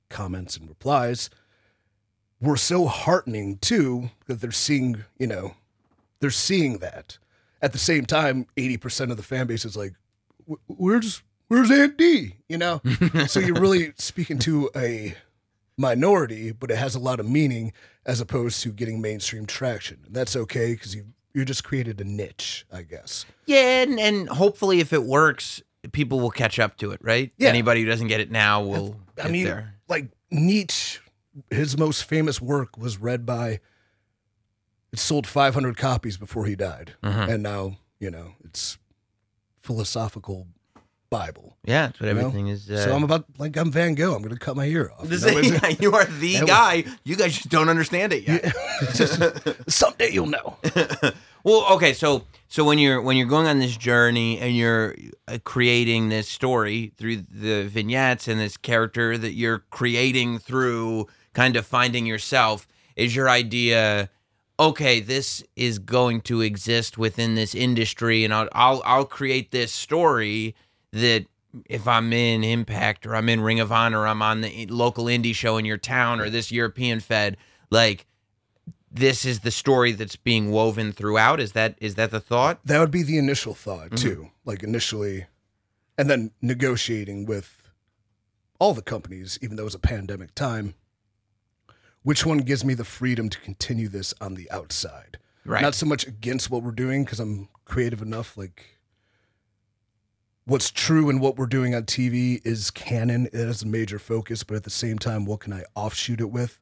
comments 0.09 0.57
and 0.57 0.69
replies 0.69 1.31
were 2.41 2.57
so 2.57 2.87
heartening 2.87 3.59
too 3.59 4.11
that 4.27 4.41
they're 4.41 4.51
seeing 4.53 5.05
you 5.19 5.27
know 5.27 5.55
they're 6.21 6.31
seeing 6.31 6.79
that 6.79 7.19
at 7.63 7.73
the 7.73 7.79
same 7.79 8.05
time 8.07 8.47
80% 8.57 9.11
of 9.11 9.17
the 9.17 9.23
fan 9.23 9.47
base 9.47 9.65
is 9.65 9.77
like 9.77 9.95
"Wh- 10.49 10.61
where's 10.69 11.23
where's 11.49 11.71
aunt 11.71 11.97
d 11.97 12.37
you 12.49 12.59
know 12.59 12.81
so 13.27 13.41
you're 13.41 13.61
really 13.61 13.93
speaking 13.97 14.39
to 14.39 14.71
a 14.77 15.15
minority 15.79 16.53
but 16.53 16.71
it 16.71 16.77
has 16.79 16.95
a 16.95 16.99
lot 16.99 17.21
of 17.21 17.29
meaning 17.29 17.73
as 18.05 18.21
opposed 18.21 18.63
to 18.63 18.71
getting 18.73 19.01
mainstream 19.01 19.47
traction 19.47 19.99
and 20.07 20.15
that's 20.15 20.35
okay 20.37 20.73
because 20.73 20.95
you 20.95 21.05
you 21.35 21.45
just 21.45 21.65
created 21.65 22.01
a 22.01 22.05
niche 22.05 22.65
i 22.73 22.81
guess 22.83 23.27
Yeah, 23.47 23.83
and, 23.83 24.01
and 24.01 24.29
hopefully 24.29 24.81
if 24.81 24.93
it 24.95 25.03
works, 25.05 25.61
people 25.93 26.19
will 26.19 26.31
catch 26.31 26.59
up 26.59 26.77
to 26.79 26.91
it, 26.93 27.01
right? 27.03 27.31
Yeah. 27.37 27.51
Anybody 27.51 27.83
who 27.83 27.87
doesn't 27.87 28.09
get 28.09 28.19
it 28.21 28.31
now 28.31 28.63
will 28.63 28.97
I 29.23 29.29
mean, 29.29 29.45
there. 29.45 29.75
like 29.87 30.09
Nietzsche, 30.33 30.99
his 31.51 31.77
most 31.79 32.05
famous 32.05 32.41
work 32.41 32.77
was 32.79 32.97
read 32.99 33.25
by. 33.27 33.61
It 34.93 34.99
sold 34.99 35.27
500 35.27 35.77
copies 35.77 36.17
before 36.17 36.47
he 36.47 36.57
died, 36.57 36.95
Mhm. 37.05 37.29
and 37.35 37.43
now 37.43 37.77
you 38.01 38.11
know 38.11 38.33
it's 38.43 38.79
philosophical 39.63 40.47
Bible. 41.19 41.57
Yeah, 41.65 41.87
that's 41.87 42.01
what 42.01 42.09
you 42.09 42.15
know? 42.15 42.21
everything 42.21 42.49
is. 42.49 42.71
Uh, 42.71 42.85
so 42.85 42.95
I'm 42.95 43.03
about 43.03 43.25
like 43.39 43.57
I'm 43.57 43.71
Van 43.73 43.95
Gogh. 43.95 44.15
I'm 44.15 44.23
going 44.23 44.35
to 44.35 44.39
cut 44.39 44.57
my 44.57 44.67
ear 44.67 44.93
off. 44.99 45.07
This 45.09 45.25
you 45.25 45.33
know, 45.33 45.39
is- 45.39 45.53
it's- 45.53 45.77
you 45.81 45.93
are 45.95 46.05
the 46.05 46.35
That 46.35 46.43
was- 46.43 46.51
guy. 46.51 46.85
You 47.05 47.17
guys 47.17 47.35
just 47.35 47.49
don't 47.49 47.69
understand 47.69 48.13
it 48.13 48.27
yet. 48.29 48.53
it's 48.83 48.99
just- 49.03 49.71
someday 49.71 50.11
you'll 50.13 50.27
know. 50.27 50.57
well, 51.45 51.67
okay, 51.75 51.93
so 51.93 52.25
so 52.49 52.65
when 52.65 52.79
you're 52.79 53.01
when 53.03 53.17
you're 53.17 53.27
going 53.27 53.47
on 53.47 53.59
this 53.59 53.77
journey 53.77 54.39
and 54.39 54.55
you're 54.55 54.95
uh, 55.27 55.39
creating 55.45 56.09
this 56.09 56.29
story 56.29 56.93
through 56.97 57.23
the 57.31 57.65
vignettes 57.65 58.29
and 58.29 58.39
this 58.41 58.57
character 58.57 59.17
that 59.19 59.33
you're 59.33 59.61
creating 59.71 60.39
through 60.39 61.07
kind 61.35 61.57
of 61.57 61.67
finding 61.67 62.07
yourself, 62.07 62.67
is 62.95 63.15
your 63.17 63.29
idea 63.29 64.09
okay, 64.59 65.01
this 65.01 65.45
is 65.55 65.79
going 65.79 66.19
to 66.19 66.41
exist 66.41 66.97
within 66.97 67.35
this 67.35 67.55
industry 67.55 68.25
and 68.25 68.33
I'll 68.33 68.49
I'll 68.53 68.83
I'll 68.87 69.05
create 69.05 69.51
this 69.51 69.71
story 69.73 70.55
that 70.93 71.27
if 71.67 71.89
I'm 71.89 72.13
in 72.13 72.45
Impact 72.45 73.07
or 73.07 73.17
I'm 73.17 73.29
in 73.29 73.41
Ring 73.41 73.61
of 73.61 73.73
Honor, 73.73 74.01
or 74.01 74.07
I'm 74.07 74.23
on 74.23 74.41
the 74.43 74.67
local 74.67 75.05
indie 75.07 75.35
show 75.35 75.57
in 75.57 75.65
your 75.65 75.79
town 75.79 76.21
or 76.21 76.29
this 76.31 76.53
European 76.53 77.01
Fed, 77.01 77.37
like 77.71 78.07
this 78.91 79.25
is 79.25 79.41
the 79.41 79.51
story 79.51 79.93
that's 79.93 80.17
being 80.17 80.51
woven 80.51 80.93
throughout. 80.93 81.41
Is 81.41 81.53
that 81.53 81.77
is 81.81 81.95
that 81.97 82.11
the 82.11 82.21
thought? 82.21 82.61
That 82.65 82.79
would 82.81 82.91
be 82.91 83.03
the 83.03 83.19
initial 83.19 83.55
thought 83.55 83.91
Mm-hmm. 83.91 83.97
too. 84.09 84.31
Like 84.45 84.63
initially, 84.63 85.27
and 85.99 86.09
then 86.11 86.31
negotiating 86.43 87.27
with 87.27 87.71
all 88.59 88.75
the 88.75 88.83
companies, 88.83 89.39
even 89.43 89.57
though 89.57 89.63
it 89.63 89.67
was 89.67 89.75
a 89.75 89.79
pandemic 89.79 90.35
time. 90.35 90.75
Which 92.03 92.25
one 92.25 92.39
gives 92.39 92.65
me 92.65 92.75
the 92.75 92.85
freedom 92.85 93.29
to 93.29 93.39
continue 93.41 93.89
this 93.89 94.15
on 94.21 94.35
the 94.35 94.49
outside? 94.51 95.19
Right. 95.45 95.61
Not 95.61 95.75
so 95.75 95.87
much 95.87 96.07
against 96.07 96.51
what 96.51 96.63
we're 96.63 96.71
doing 96.71 97.05
because 97.05 97.19
I'm 97.19 97.49
creative 97.65 98.01
enough. 98.01 98.37
Like, 98.37 98.76
what's 100.47 100.71
true 100.71 101.11
and 101.11 101.21
what 101.21 101.37
we're 101.37 101.47
doing 101.47 101.75
on 101.75 101.83
TV 101.83 102.41
is 102.47 102.71
canon. 102.71 103.27
It 103.27 103.35
is 103.35 103.63
a 103.63 103.67
major 103.67 103.99
focus, 103.99 104.45
but 104.45 104.57
at 104.57 104.65
the 104.65 104.71
same 104.71 104.99
time, 104.99 105.25
what 105.25 105.41
can 105.41 105.53
I 105.53 105.65
offshoot 105.75 106.21
it 106.21 106.31
with? 106.31 106.59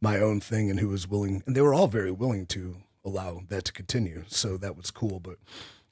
My 0.00 0.18
own 0.18 0.40
thing 0.40 0.70
and 0.70 0.78
who 0.78 0.92
is 0.92 1.08
willing. 1.08 1.42
And 1.46 1.56
they 1.56 1.62
were 1.62 1.74
all 1.74 1.88
very 1.88 2.10
willing 2.10 2.46
to 2.46 2.76
allow 3.04 3.40
that 3.48 3.64
to 3.64 3.72
continue. 3.72 4.24
So 4.28 4.56
that 4.58 4.76
was 4.76 4.90
cool. 4.90 5.20
But 5.20 5.38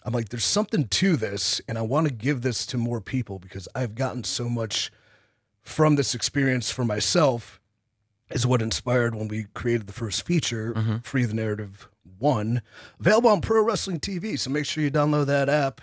I'm 0.05 0.13
like, 0.13 0.29
there's 0.29 0.45
something 0.45 0.89
to 0.89 1.17
this, 1.17 1.61
and 1.67 1.79
I 1.79 1.83
want 1.83 2.07
to 2.07 2.13
give 2.13 2.43
this 2.43 2.67
to 2.67 2.77
more 2.77 3.01
people 3.01 3.39
because 3.39 3.67
I've 3.75 3.95
gotten 3.95 4.25
so 4.25 4.49
much 4.49 4.93
from 5.63 5.97
this 5.97 6.15
experience 6.15 6.71
for 6.71 6.85
myself 6.85 7.61
is 8.31 8.47
what 8.47 8.63
inspired 8.63 9.15
when 9.15 9.29
we 9.29 9.47
created 9.55 9.87
the 9.87 9.93
first 9.93 10.27
feature, 10.27 10.75
mm-hmm. 10.75 10.97
Free 10.99 11.25
the 11.25 11.35
Narrative 11.35 11.89
One, 12.19 12.63
available 12.99 13.31
on 13.31 13.41
Pro 13.41 13.63
Wrestling 13.63 14.01
TV. 14.01 14.39
So 14.39 14.51
make 14.51 14.67
sure 14.67 14.83
you 14.83 14.91
download 14.91 15.27
that 15.27 15.49
app. 15.49 15.81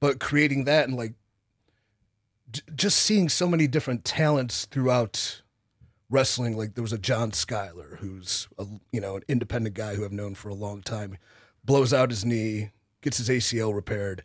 But 0.00 0.20
creating 0.20 0.64
that 0.64 0.88
and 0.88 0.96
like 0.96 1.14
j- 2.50 2.62
just 2.74 2.98
seeing 2.98 3.28
so 3.28 3.48
many 3.48 3.66
different 3.66 4.04
talents 4.04 4.66
throughout 4.66 5.42
wrestling, 6.10 6.56
like 6.56 6.74
there 6.74 6.82
was 6.82 6.92
a 6.92 6.98
John 6.98 7.30
Skyler 7.30 7.98
who's 7.98 8.48
a 8.58 8.66
you 8.92 9.00
know 9.00 9.16
an 9.16 9.22
independent 9.28 9.74
guy 9.74 9.94
who 9.94 10.04
I've 10.04 10.12
known 10.12 10.34
for 10.34 10.48
a 10.48 10.54
long 10.54 10.82
time, 10.82 11.18
blows 11.64 11.92
out 11.92 12.10
his 12.10 12.24
knee, 12.24 12.70
gets 13.02 13.18
his 13.18 13.28
ACL 13.28 13.74
repaired. 13.74 14.22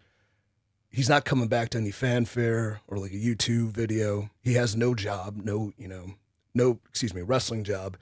He's 0.90 1.10
not 1.10 1.24
coming 1.24 1.48
back 1.48 1.70
to 1.70 1.78
any 1.78 1.92
fanfare 1.92 2.82
or 2.88 2.98
like 2.98 3.14
a 3.14 3.16
YouTube 3.16 3.72
video. 3.72 4.30
He 4.42 4.56
has 4.56 4.76
no 4.76 4.94
job, 4.94 5.38
no 5.38 5.72
you 5.78 5.88
know 5.88 6.16
no, 6.54 6.80
excuse 6.90 7.14
me, 7.14 7.22
wrestling 7.22 7.64
job. 7.64 7.98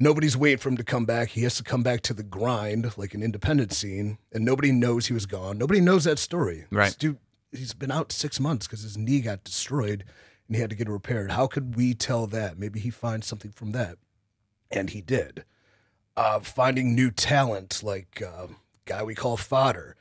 Nobody's 0.00 0.36
waiting 0.36 0.58
for 0.58 0.68
him 0.68 0.76
to 0.76 0.84
come 0.84 1.04
back. 1.04 1.30
He 1.30 1.42
has 1.42 1.56
to 1.56 1.64
come 1.64 1.82
back 1.82 2.02
to 2.02 2.14
the 2.14 2.22
grind, 2.22 2.96
like 2.96 3.14
an 3.14 3.22
independent 3.22 3.72
scene, 3.72 4.18
and 4.32 4.44
nobody 4.44 4.70
knows 4.70 5.06
he 5.06 5.12
was 5.12 5.26
gone. 5.26 5.58
Nobody 5.58 5.80
knows 5.80 6.04
that 6.04 6.20
story. 6.20 6.66
Right. 6.70 6.86
This 6.86 6.96
dude, 6.96 7.18
he's 7.50 7.74
been 7.74 7.90
out 7.90 8.12
six 8.12 8.38
months 8.38 8.66
because 8.66 8.82
his 8.82 8.96
knee 8.96 9.20
got 9.20 9.42
destroyed 9.42 10.04
and 10.46 10.56
he 10.56 10.60
had 10.60 10.70
to 10.70 10.76
get 10.76 10.88
it 10.88 10.92
repaired. 10.92 11.32
How 11.32 11.46
could 11.48 11.76
we 11.76 11.94
tell 11.94 12.26
that? 12.28 12.58
Maybe 12.58 12.78
he 12.78 12.90
finds 12.90 13.26
something 13.26 13.50
from 13.50 13.72
that. 13.72 13.98
And 14.70 14.90
he 14.90 15.00
did. 15.00 15.44
Uh, 16.16 16.40
finding 16.40 16.94
new 16.94 17.10
talent, 17.10 17.82
like 17.82 18.22
uh, 18.22 18.48
guy 18.84 19.02
we 19.02 19.14
call 19.14 19.36
fodder. 19.36 19.96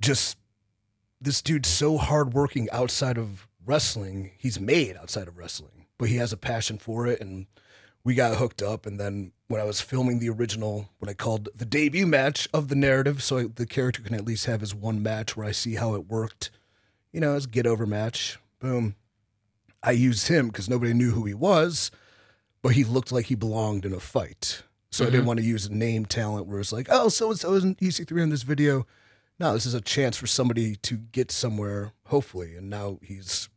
Just 0.00 0.38
this 1.20 1.40
dude's 1.42 1.68
so 1.68 1.96
hardworking 1.98 2.68
outside 2.70 3.18
of 3.18 3.46
wrestling. 3.64 4.32
He's 4.38 4.60
made 4.60 4.96
outside 4.96 5.28
of 5.28 5.38
wrestling, 5.38 5.86
but 5.98 6.08
he 6.08 6.16
has 6.16 6.32
a 6.32 6.36
passion 6.36 6.78
for 6.78 7.06
it. 7.06 7.20
And 7.20 7.46
we 8.04 8.14
got 8.14 8.36
hooked 8.36 8.62
up. 8.62 8.86
And 8.86 9.00
then 9.00 9.32
when 9.48 9.60
I 9.60 9.64
was 9.64 9.80
filming 9.80 10.18
the 10.18 10.28
original, 10.28 10.90
what 10.98 11.10
I 11.10 11.14
called 11.14 11.48
the 11.54 11.64
debut 11.64 12.06
match 12.06 12.48
of 12.52 12.68
the 12.68 12.76
narrative, 12.76 13.22
so 13.22 13.48
the 13.48 13.66
character 13.66 14.02
can 14.02 14.14
at 14.14 14.24
least 14.24 14.46
have 14.46 14.60
his 14.60 14.74
one 14.74 15.02
match 15.02 15.36
where 15.36 15.46
I 15.46 15.52
see 15.52 15.74
how 15.74 15.94
it 15.94 16.06
worked, 16.06 16.50
you 17.12 17.20
know, 17.20 17.34
as 17.34 17.46
get 17.46 17.66
over 17.66 17.86
match. 17.86 18.38
Boom. 18.60 18.94
I 19.82 19.92
used 19.92 20.28
him 20.28 20.48
because 20.48 20.68
nobody 20.68 20.94
knew 20.94 21.10
who 21.10 21.24
he 21.24 21.34
was, 21.34 21.90
but 22.62 22.72
he 22.72 22.84
looked 22.84 23.12
like 23.12 23.26
he 23.26 23.34
belonged 23.34 23.84
in 23.84 23.92
a 23.92 24.00
fight. 24.00 24.62
So 24.90 25.04
I 25.04 25.06
didn't 25.06 25.20
mm-hmm. 25.22 25.26
want 25.26 25.40
to 25.40 25.46
use 25.46 25.66
a 25.66 25.74
name 25.74 26.06
talent 26.06 26.46
where 26.46 26.60
it's 26.60 26.72
like, 26.72 26.86
oh, 26.88 27.08
so 27.08 27.30
and 27.30 27.38
so 27.38 27.52
is 27.54 27.64
in 27.64 27.74
EC3 27.76 28.22
in 28.22 28.30
this 28.30 28.44
video. 28.44 28.86
No, 29.40 29.52
this 29.52 29.66
is 29.66 29.74
a 29.74 29.80
chance 29.80 30.16
for 30.16 30.28
somebody 30.28 30.76
to 30.76 30.96
get 30.96 31.32
somewhere, 31.32 31.92
hopefully. 32.06 32.54
And 32.54 32.70
now 32.70 33.00
he's 33.02 33.48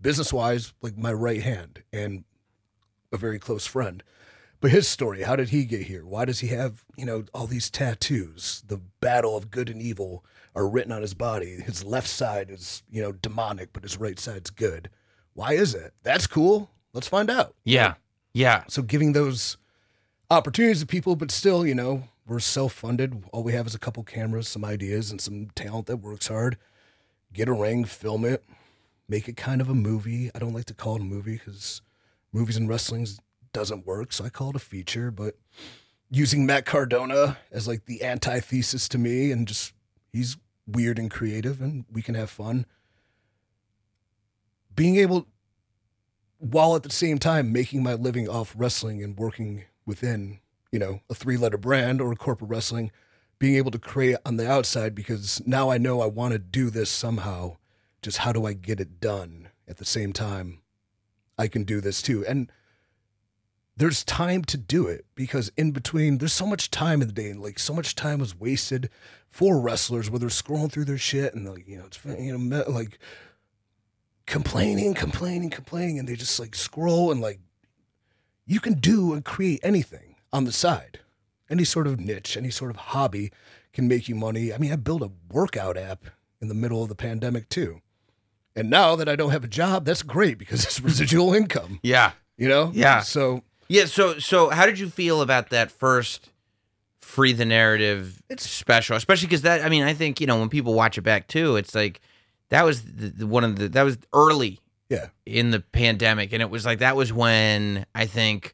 business 0.00 0.32
wise, 0.34 0.74
like 0.82 0.98
my 0.98 1.12
right 1.12 1.42
hand 1.42 1.82
and 1.92 2.24
a 3.14 3.18
very 3.18 3.38
close 3.38 3.66
friend. 3.66 4.02
But 4.60 4.70
his 4.70 4.88
story, 4.88 5.22
how 5.22 5.36
did 5.36 5.50
he 5.50 5.64
get 5.64 5.82
here? 5.82 6.06
Why 6.06 6.24
does 6.24 6.40
he 6.40 6.48
have, 6.48 6.84
you 6.96 7.04
know, 7.04 7.24
all 7.34 7.46
these 7.46 7.70
tattoos? 7.70 8.62
The 8.66 8.80
battle 9.00 9.36
of 9.36 9.50
good 9.50 9.68
and 9.68 9.80
evil 9.82 10.24
are 10.54 10.66
written 10.68 10.92
on 10.92 11.02
his 11.02 11.12
body. 11.14 11.56
His 11.60 11.84
left 11.84 12.08
side 12.08 12.50
is, 12.50 12.82
you 12.90 13.02
know, 13.02 13.12
demonic, 13.12 13.72
but 13.72 13.82
his 13.82 13.98
right 13.98 14.18
side's 14.18 14.50
good. 14.50 14.88
Why 15.34 15.52
is 15.52 15.74
it? 15.74 15.92
That's 16.02 16.26
cool. 16.26 16.70
Let's 16.94 17.08
find 17.08 17.28
out. 17.30 17.54
Yeah. 17.64 17.94
Yeah. 18.32 18.64
So 18.68 18.82
giving 18.82 19.12
those 19.12 19.58
opportunities 20.30 20.80
to 20.80 20.86
people, 20.86 21.14
but 21.16 21.30
still, 21.30 21.66
you 21.66 21.74
know, 21.74 22.04
We're 22.26 22.38
self 22.40 22.72
funded. 22.72 23.24
All 23.32 23.42
we 23.42 23.52
have 23.52 23.66
is 23.66 23.74
a 23.74 23.78
couple 23.78 24.02
cameras, 24.02 24.48
some 24.48 24.64
ideas, 24.64 25.10
and 25.10 25.20
some 25.20 25.50
talent 25.54 25.86
that 25.88 25.98
works 25.98 26.28
hard. 26.28 26.56
Get 27.34 27.48
a 27.48 27.52
ring, 27.52 27.84
film 27.84 28.24
it, 28.24 28.44
make 29.08 29.28
it 29.28 29.36
kind 29.36 29.60
of 29.60 29.68
a 29.68 29.74
movie. 29.74 30.30
I 30.34 30.38
don't 30.38 30.54
like 30.54 30.64
to 30.66 30.74
call 30.74 30.96
it 30.96 31.02
a 31.02 31.04
movie 31.04 31.36
because 31.36 31.82
movies 32.34 32.56
and 32.56 32.68
wrestling 32.68 33.06
doesn't 33.52 33.86
work. 33.86 34.12
So 34.12 34.24
I 34.24 34.28
call 34.28 34.50
it 34.50 34.56
a 34.56 34.60
feature. 34.60 35.10
But 35.10 35.36
using 36.10 36.44
Matt 36.44 36.66
Cardona 36.66 37.38
as 37.50 37.66
like 37.66 37.86
the 37.86 38.02
antithesis 38.02 38.88
to 38.90 38.98
me 38.98 39.30
and 39.30 39.48
just 39.48 39.72
he's 40.12 40.36
weird 40.66 40.98
and 40.98 41.10
creative 41.10 41.62
and 41.62 41.86
we 41.90 42.02
can 42.02 42.14
have 42.14 42.28
fun. 42.28 42.66
Being 44.74 44.96
able, 44.96 45.28
while 46.38 46.74
at 46.74 46.82
the 46.82 46.90
same 46.90 47.18
time 47.18 47.52
making 47.52 47.82
my 47.82 47.94
living 47.94 48.28
off 48.28 48.52
wrestling 48.56 49.02
and 49.02 49.16
working 49.16 49.64
within, 49.86 50.40
you 50.72 50.78
know, 50.78 51.00
a 51.08 51.14
three 51.14 51.36
letter 51.36 51.56
brand 51.56 52.00
or 52.00 52.14
corporate 52.16 52.50
wrestling, 52.50 52.90
being 53.38 53.54
able 53.54 53.70
to 53.70 53.78
create 53.78 54.16
on 54.26 54.36
the 54.36 54.50
outside 54.50 54.94
because 54.94 55.40
now 55.46 55.70
I 55.70 55.78
know 55.78 56.00
I 56.00 56.06
want 56.06 56.32
to 56.32 56.38
do 56.38 56.70
this 56.70 56.90
somehow. 56.90 57.56
Just 58.02 58.18
how 58.18 58.32
do 58.32 58.46
I 58.46 58.52
get 58.52 58.80
it 58.80 59.00
done 59.00 59.48
at 59.68 59.76
the 59.76 59.84
same 59.84 60.12
time? 60.12 60.63
I 61.38 61.48
can 61.48 61.64
do 61.64 61.80
this 61.80 62.02
too. 62.02 62.24
And 62.26 62.50
there's 63.76 64.04
time 64.04 64.44
to 64.44 64.56
do 64.56 64.86
it 64.86 65.04
because 65.14 65.50
in 65.56 65.72
between 65.72 66.18
there's 66.18 66.32
so 66.32 66.46
much 66.46 66.70
time 66.70 67.02
in 67.02 67.08
the 67.08 67.14
day 67.14 67.30
and 67.30 67.42
like 67.42 67.58
so 67.58 67.74
much 67.74 67.94
time 67.94 68.20
was 68.20 68.38
wasted 68.38 68.88
for 69.28 69.60
wrestlers 69.60 70.08
where 70.08 70.20
they're 70.20 70.28
scrolling 70.28 70.70
through 70.70 70.84
their 70.84 70.98
shit 70.98 71.34
and 71.34 71.48
like 71.48 71.66
you 71.66 71.78
know 71.78 71.86
it's 71.86 71.98
you 72.04 72.36
know 72.36 72.64
like 72.68 72.98
complaining 74.26 74.94
complaining 74.94 75.50
complaining. 75.50 75.98
And 75.98 76.08
they 76.08 76.14
just 76.14 76.38
like 76.38 76.54
scroll 76.54 77.10
and 77.10 77.20
like 77.20 77.40
you 78.46 78.60
can 78.60 78.74
do 78.74 79.12
and 79.12 79.24
create 79.24 79.60
anything 79.62 80.16
on 80.32 80.44
the 80.44 80.52
side. 80.52 81.00
Any 81.50 81.64
sort 81.64 81.86
of 81.86 81.98
niche 82.00 82.36
any 82.36 82.50
sort 82.50 82.70
of 82.70 82.76
hobby 82.76 83.32
can 83.72 83.88
make 83.88 84.08
you 84.08 84.14
money. 84.14 84.52
I 84.52 84.58
mean 84.58 84.72
i 84.72 84.76
built 84.76 85.02
a 85.02 85.10
workout 85.30 85.76
app 85.76 86.04
in 86.40 86.48
the 86.48 86.54
middle 86.54 86.82
of 86.82 86.88
the 86.88 86.94
pandemic 86.94 87.48
too 87.48 87.80
and 88.56 88.70
now 88.70 88.96
that 88.96 89.08
i 89.08 89.16
don't 89.16 89.30
have 89.30 89.44
a 89.44 89.48
job 89.48 89.84
that's 89.84 90.02
great 90.02 90.38
because 90.38 90.64
it's 90.64 90.80
residual 90.90 91.34
income 91.34 91.80
Yeah. 91.82 92.12
you 92.36 92.48
know 92.48 92.70
Yeah. 92.74 93.00
so 93.00 93.42
Yeah. 93.68 93.86
So, 93.86 94.18
so 94.18 94.50
how 94.50 94.66
did 94.66 94.78
you 94.78 94.88
feel 94.90 95.22
about 95.22 95.50
that 95.50 95.70
first 95.70 96.30
free 97.00 97.32
the 97.32 97.44
narrative 97.44 98.20
It's- 98.28 98.48
special? 98.48 98.96
Especially 98.96 99.26
because 99.26 99.42
that, 99.42 99.64
I 99.64 99.68
mean, 99.68 99.82
I 99.84 99.94
think 99.94 100.20
you 100.20 100.26
know 100.26 100.38
when 100.38 100.48
people 100.48 100.74
watch 100.74 100.98
it 100.98 101.02
back 101.02 101.28
too, 101.28 101.56
it's 101.56 101.74
like 101.74 102.00
that 102.50 102.64
was 102.64 102.82
the, 102.82 103.08
the, 103.08 103.26
one 103.26 103.42
of 103.44 103.56
the 103.56 103.68
that 103.70 103.82
was 103.82 103.96
early 104.12 104.60
yeah 104.90 105.06
in 105.24 105.50
the 105.50 105.60
pandemic, 105.60 106.32
and 106.32 106.42
it 106.42 106.50
was 106.50 106.66
like 106.66 106.80
that 106.80 106.94
was 106.96 107.12
when 107.12 107.86
I 107.94 108.04
think 108.06 108.52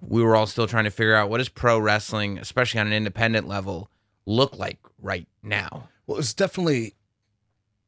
we 0.00 0.22
were 0.22 0.34
all 0.34 0.46
still 0.46 0.66
trying 0.66 0.84
to 0.84 0.90
figure 0.90 1.14
out 1.14 1.30
what 1.30 1.38
does 1.38 1.48
pro 1.48 1.78
wrestling, 1.78 2.38
especially 2.38 2.80
on 2.80 2.88
an 2.88 2.92
independent 2.92 3.46
level, 3.46 3.88
look 4.26 4.58
like 4.58 4.78
right 5.00 5.28
now. 5.42 5.88
Well, 6.06 6.18
it's 6.18 6.34
definitely 6.34 6.94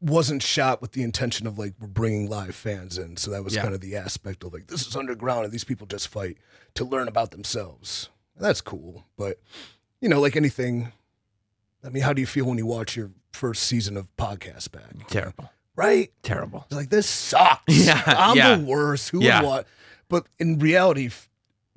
wasn't 0.04 0.42
shot 0.42 0.82
with 0.82 0.92
the 0.92 1.02
intention 1.02 1.46
of 1.46 1.58
like 1.58 1.78
bringing 1.78 2.28
live 2.28 2.54
fans 2.54 2.98
in. 2.98 3.16
So 3.16 3.30
that 3.30 3.42
was 3.42 3.54
Yeah. 3.54 3.62
kind 3.62 3.74
of 3.74 3.80
the 3.80 3.96
aspect 3.96 4.44
of 4.44 4.52
like 4.52 4.66
this 4.66 4.86
is 4.86 4.94
underground 4.94 5.44
and 5.44 5.52
these 5.52 5.64
people 5.64 5.86
just 5.86 6.08
fight 6.08 6.36
to 6.74 6.84
learn 6.84 7.08
about 7.08 7.30
themselves. 7.30 8.10
That's 8.36 8.60
cool, 8.60 9.04
but 9.16 9.40
you 10.00 10.08
know, 10.08 10.20
like 10.20 10.36
anything. 10.36 10.92
I 11.84 11.88
mean, 11.88 12.02
how 12.02 12.12
do 12.12 12.20
you 12.20 12.26
feel 12.26 12.46
when 12.46 12.58
you 12.58 12.66
watch 12.66 12.96
your 12.96 13.10
first 13.32 13.62
season 13.64 13.96
of 13.96 14.14
podcast 14.16 14.70
back? 14.72 15.06
Terrible. 15.08 15.50
Right? 15.76 16.12
Terrible. 16.22 16.64
It's 16.66 16.76
like 16.76 16.90
this 16.90 17.06
sucks. 17.08 17.62
Yeah, 17.68 18.02
I'm 18.06 18.36
yeah. 18.36 18.56
the 18.56 18.64
worst. 18.64 19.10
Who 19.10 19.22
Yeah. 19.22 19.40
would 19.40 19.46
want? 19.48 19.66
But 20.08 20.26
in 20.38 20.58
reality, 20.58 21.10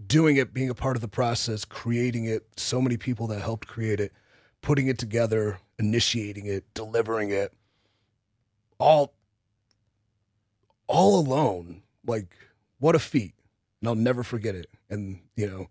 doing 0.06 0.36
it, 0.38 0.54
being 0.54 0.70
a 0.70 0.76
part 0.76 0.96
of 0.98 1.02
the 1.02 1.08
process, 1.08 1.64
creating 1.66 2.26
it, 2.26 2.46
so 2.58 2.82
many 2.82 2.98
people 2.98 3.28
that 3.28 3.42
helped 3.42 3.68
create 3.68 4.00
it, 4.00 4.12
putting 4.62 4.88
it 4.88 4.98
together, 4.98 5.60
initiating 5.80 6.46
it, 6.46 6.66
delivering 6.74 7.32
it, 7.32 7.54
all, 8.80 9.14
all 10.88 11.20
alone. 11.20 11.82
Like 12.06 12.36
what 12.80 12.96
a 12.96 13.00
feat, 13.00 13.34
and 13.82 13.90
I'll 13.90 13.96
never 13.96 14.24
forget 14.24 14.56
it. 14.56 14.68
And 14.90 15.20
you 15.36 15.48
know, 15.48 15.68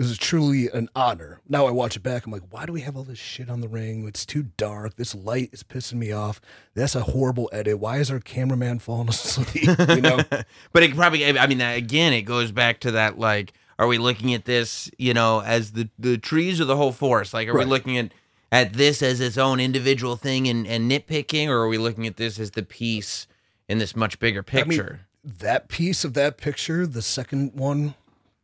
this 0.00 0.08
is 0.08 0.16
truly 0.16 0.68
an 0.70 0.88
honor. 0.96 1.40
Now 1.46 1.66
I 1.66 1.70
watch 1.72 1.94
it 1.94 2.02
back, 2.02 2.24
I'm 2.24 2.32
like, 2.32 2.44
why 2.50 2.64
do 2.64 2.72
we 2.72 2.80
have 2.80 2.96
all 2.96 3.04
this 3.04 3.18
shit 3.18 3.50
on 3.50 3.60
the 3.60 3.68
ring? 3.68 4.08
It's 4.08 4.24
too 4.24 4.44
dark. 4.56 4.96
This 4.96 5.14
light 5.14 5.50
is 5.52 5.62
pissing 5.62 5.98
me 5.98 6.10
off. 6.10 6.40
That's 6.74 6.94
a 6.94 7.02
horrible 7.02 7.50
edit. 7.52 7.78
Why 7.78 7.98
is 7.98 8.10
our 8.10 8.18
cameraman 8.18 8.78
falling 8.78 9.08
asleep? 9.10 9.78
You 9.90 10.00
know, 10.00 10.20
but 10.72 10.82
it 10.82 10.94
probably 10.94 11.38
i 11.38 11.46
mean 11.46 11.60
again 11.60 12.14
it 12.14 12.22
goes 12.22 12.50
back 12.50 12.80
to 12.80 12.92
that 12.92 13.18
like 13.18 13.52
are 13.78 13.86
we 13.86 13.98
looking 13.98 14.32
at 14.32 14.46
this 14.46 14.90
you 14.98 15.12
know 15.12 15.42
as 15.42 15.72
the 15.72 15.90
the 15.98 16.16
trees 16.16 16.60
or 16.60 16.64
the 16.64 16.76
whole 16.76 16.92
forest 16.92 17.34
like 17.34 17.48
are 17.48 17.56
we 17.56 17.64
looking 17.64 17.98
at 17.98 18.12
at 18.52 18.72
this 18.74 19.02
as 19.02 19.20
its 19.20 19.38
own 19.38 19.60
individual 19.60 20.16
thing 20.16 20.48
and, 20.48 20.66
and 20.66 20.90
nitpicking 20.90 21.48
or 21.48 21.58
are 21.58 21.68
we 21.68 21.78
looking 21.78 22.06
at 22.06 22.16
this 22.16 22.38
as 22.38 22.52
the 22.52 22.62
piece 22.62 23.26
in 23.68 23.78
this 23.78 23.94
much 23.94 24.18
bigger 24.18 24.44
I 24.52 24.56
mean, 24.56 24.64
picture 24.68 25.00
that 25.22 25.68
piece 25.68 26.04
of 26.04 26.14
that 26.14 26.38
picture, 26.38 26.86
the 26.86 27.02
second 27.02 27.54
one 27.54 27.94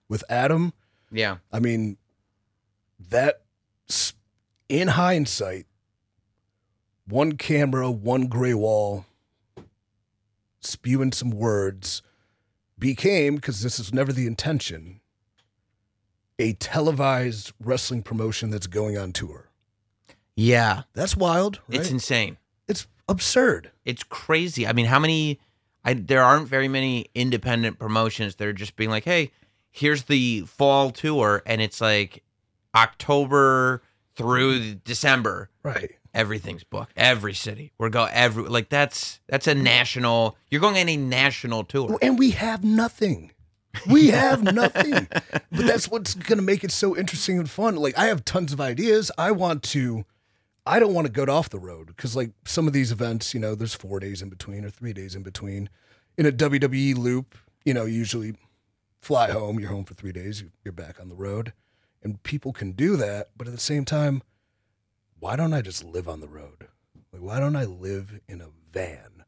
with 0.08 0.24
Adam, 0.28 0.72
yeah 1.10 1.38
I 1.52 1.58
mean, 1.58 1.96
that 3.10 3.42
in 4.68 4.88
hindsight, 4.88 5.66
one 7.06 7.32
camera, 7.36 7.90
one 7.90 8.26
gray 8.26 8.54
wall, 8.54 9.06
spewing 10.60 11.12
some 11.12 11.30
words 11.30 12.02
became, 12.78 13.36
because 13.36 13.62
this 13.62 13.78
is 13.78 13.94
never 13.94 14.12
the 14.12 14.26
intention, 14.26 15.00
a 16.38 16.52
televised 16.54 17.52
wrestling 17.60 18.02
promotion 18.02 18.50
that's 18.50 18.66
going 18.66 18.98
on 18.98 19.12
tour. 19.12 19.50
Yeah 20.36 20.82
That's 20.92 21.16
wild, 21.16 21.60
right? 21.68 21.80
it's 21.80 21.90
insane 21.90 22.36
it's 22.68 22.86
absurd. 23.08 23.70
it's 23.84 24.02
crazy 24.04 24.66
i 24.66 24.72
mean 24.72 24.86
how 24.86 24.98
many 24.98 25.40
I, 25.84 25.94
there 25.94 26.22
aren't 26.22 26.48
very 26.48 26.68
many 26.68 27.06
independent 27.14 27.78
promotions 27.78 28.36
that 28.36 28.46
are 28.46 28.52
just 28.52 28.76
being 28.76 28.90
like 28.90 29.04
hey 29.04 29.30
here's 29.70 30.04
the 30.04 30.40
fall 30.42 30.90
tour 30.90 31.42
and 31.46 31.60
it's 31.60 31.80
like 31.80 32.22
october 32.74 33.82
through 34.14 34.74
december 34.76 35.48
Right. 35.62 35.92
everything's 36.14 36.62
booked. 36.64 36.92
Every 36.96 37.34
city. 37.34 37.72
We're 37.78 37.88
go 37.90 38.04
every 38.10 38.44
like 38.44 38.68
that's 38.68 39.20
that's 39.28 39.46
a 39.48 39.54
national. 39.54 40.36
You're 40.50 40.60
going 40.60 40.76
on 40.78 40.88
a 40.88 40.96
national 40.96 41.64
tour. 41.64 41.98
And 42.00 42.18
we 42.18 42.30
have 42.30 42.62
nothing. 42.64 43.32
We 43.90 44.08
have 44.08 44.42
nothing. 44.42 45.08
But 45.50 45.66
that's 45.66 45.88
what's 45.90 46.14
going 46.14 46.38
to 46.38 46.44
make 46.44 46.62
it 46.64 46.70
so 46.70 46.96
interesting 46.96 47.38
and 47.38 47.48
fun. 47.50 47.76
Like, 47.76 47.96
I 47.98 48.06
have 48.06 48.24
tons 48.24 48.52
of 48.52 48.60
ideas. 48.60 49.10
I 49.18 49.32
want 49.32 49.62
to, 49.64 50.04
I 50.66 50.80
don't 50.80 50.94
want 50.94 51.06
to 51.06 51.12
go 51.12 51.24
off 51.32 51.48
the 51.48 51.60
road 51.60 51.86
because, 51.86 52.16
like, 52.16 52.32
some 52.44 52.66
of 52.66 52.72
these 52.72 52.90
events, 52.90 53.32
you 53.32 53.38
know, 53.38 53.54
there's 53.54 53.74
four 53.74 54.00
days 54.00 54.20
in 54.20 54.28
between 54.28 54.64
or 54.64 54.70
three 54.70 54.92
days 54.92 55.14
in 55.14 55.22
between. 55.22 55.70
In 56.18 56.26
a 56.26 56.32
WWE 56.32 56.96
loop, 56.96 57.36
you 57.64 57.72
know, 57.72 57.84
usually 57.84 58.34
fly 59.00 59.30
home, 59.30 59.60
you're 59.60 59.70
home 59.70 59.84
for 59.84 59.94
three 59.94 60.12
days, 60.12 60.42
you're 60.64 60.72
back 60.72 60.98
on 61.00 61.08
the 61.08 61.14
road. 61.14 61.52
And 62.02 62.22
people 62.24 62.52
can 62.52 62.72
do 62.72 62.96
that. 62.96 63.28
But 63.36 63.46
at 63.46 63.54
the 63.54 63.60
same 63.60 63.84
time, 63.84 64.22
why 65.20 65.36
don't 65.36 65.54
I 65.54 65.62
just 65.62 65.84
live 65.84 66.08
on 66.08 66.20
the 66.20 66.28
road? 66.28 66.66
Like, 67.12 67.22
why 67.22 67.38
don't 67.38 67.56
I 67.56 67.64
live 67.64 68.20
in 68.28 68.40
a 68.40 68.48
van 68.72 69.24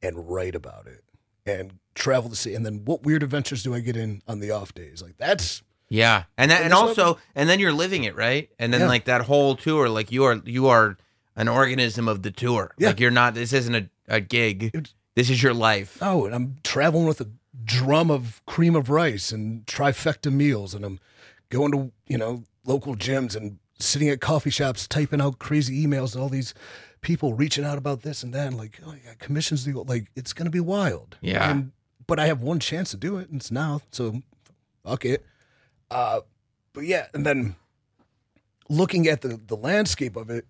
and 0.00 0.30
write 0.30 0.54
about 0.54 0.86
it 0.86 1.04
and 1.44 1.78
travel 1.94 2.30
the 2.30 2.36
city? 2.36 2.54
And 2.54 2.64
then 2.64 2.84
what 2.84 3.02
weird 3.02 3.24
adventures 3.24 3.62
do 3.62 3.74
I 3.74 3.80
get 3.80 3.96
in 3.96 4.22
on 4.28 4.38
the 4.38 4.52
off 4.52 4.72
days? 4.72 5.02
Like, 5.02 5.16
that's 5.18 5.62
Yeah, 5.88 6.24
and 6.36 6.50
that, 6.50 6.56
And 6.56 6.64
and 6.64 6.72
that's 6.72 6.80
what- 6.98 6.98
also 7.06 7.18
and 7.34 7.48
then 7.48 7.60
you're 7.60 7.72
living 7.72 8.04
it 8.04 8.16
right, 8.16 8.50
and 8.58 8.72
then 8.72 8.80
Yeah. 8.82 8.88
like 8.88 9.04
that 9.04 9.22
whole 9.22 9.54
tour, 9.56 9.88
like 9.88 10.10
you 10.10 10.24
are 10.24 10.40
you 10.44 10.66
are 10.68 10.96
an 11.36 11.48
organism 11.48 12.08
of 12.08 12.22
the 12.22 12.30
tour. 12.30 12.72
Yeah. 12.78 12.88
Like 12.88 13.00
you're 13.00 13.10
not. 13.10 13.34
This 13.34 13.52
isn't 13.52 13.74
a, 13.74 13.88
a 14.08 14.20
gig. 14.20 14.64
It's- 14.74 14.94
This 15.14 15.30
is 15.30 15.42
your 15.42 15.54
life. 15.54 15.98
oh, 16.02 16.26
and 16.26 16.34
I'm 16.34 16.56
traveling 16.64 17.06
with 17.06 17.20
a 17.20 17.28
drum 17.64 18.10
of 18.10 18.42
cream 18.46 18.74
of 18.76 18.90
rice 18.90 19.32
and 19.32 19.64
trifecta 19.66 20.30
meals, 20.32 20.74
and 20.74 20.84
I'm 20.84 20.98
going 21.50 21.72
to, 21.72 21.92
you 22.06 22.18
know, 22.18 22.44
local 22.64 22.96
gyms 22.96 23.34
and 23.36 23.58
sitting 23.78 24.08
at 24.08 24.20
coffee 24.20 24.50
shops 24.50 24.86
typing 24.88 25.20
out 25.20 25.38
crazy 25.38 25.86
emails 25.86 26.12
to 26.12 26.20
all 26.20 26.28
these 26.28 26.52
people 27.00 27.32
reaching 27.34 27.64
out 27.64 27.78
about 27.78 28.02
this 28.02 28.22
and 28.22 28.34
that. 28.34 28.48
And 28.48 28.56
like, 28.58 28.80
oh, 28.84 28.90
I 28.90 28.98
got 29.06 29.18
commissions 29.18 29.64
to 29.64 29.72
go. 29.72 29.82
Like, 29.82 30.10
it's 30.16 30.32
going 30.32 30.46
to 30.46 30.50
be 30.50 30.60
wild. 30.60 31.16
Yeah. 31.20 31.50
And, 31.50 31.72
but 32.06 32.18
I 32.18 32.26
have 32.26 32.42
one 32.42 32.58
chance 32.60 32.90
to 32.90 32.96
do 32.96 33.16
it, 33.18 33.28
and 33.30 33.40
it's 33.40 33.50
now. 33.50 33.80
So, 33.92 34.22
fuck 34.84 35.04
it. 35.04 35.24
Uh, 35.90 36.20
but 36.72 36.84
yeah, 36.84 37.06
and 37.14 37.24
then 37.24 37.56
looking 38.68 39.06
at 39.06 39.20
the 39.22 39.40
the 39.46 39.56
landscape 39.56 40.16
of 40.16 40.30
it, 40.30 40.48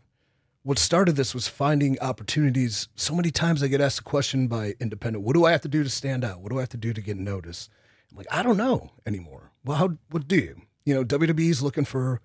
what 0.62 0.78
started 0.78 1.16
this 1.16 1.34
was 1.34 1.47
finding 1.49 1.99
opportunities. 2.01 2.89
So 2.97 3.14
many 3.14 3.30
times 3.30 3.62
I 3.62 3.68
get 3.68 3.80
asked 3.80 4.01
a 4.01 4.05
question 4.05 4.49
by 4.49 4.74
independent, 4.80 5.24
what 5.24 5.34
do 5.34 5.45
I 5.45 5.53
have 5.53 5.61
to 5.62 5.68
do 5.68 5.84
to 5.84 5.91
stand 5.91 6.24
out? 6.24 6.41
What 6.41 6.51
do 6.51 6.59
I 6.59 6.62
have 6.62 6.70
to 6.70 6.76
do 6.76 6.93
to 6.93 7.01
get 7.01 7.16
noticed? 7.16 7.70
I'm 8.11 8.16
like, 8.18 8.26
I 8.30 8.43
don't 8.43 8.57
know 8.57 8.91
anymore. 9.05 9.53
Well, 9.64 9.76
how 9.76 9.91
what 10.11 10.26
do 10.26 10.37
you? 10.37 10.62
You 10.84 10.95
know, 10.95 11.05
WWE's 11.05 11.62
looking 11.62 11.84
for 11.84 12.20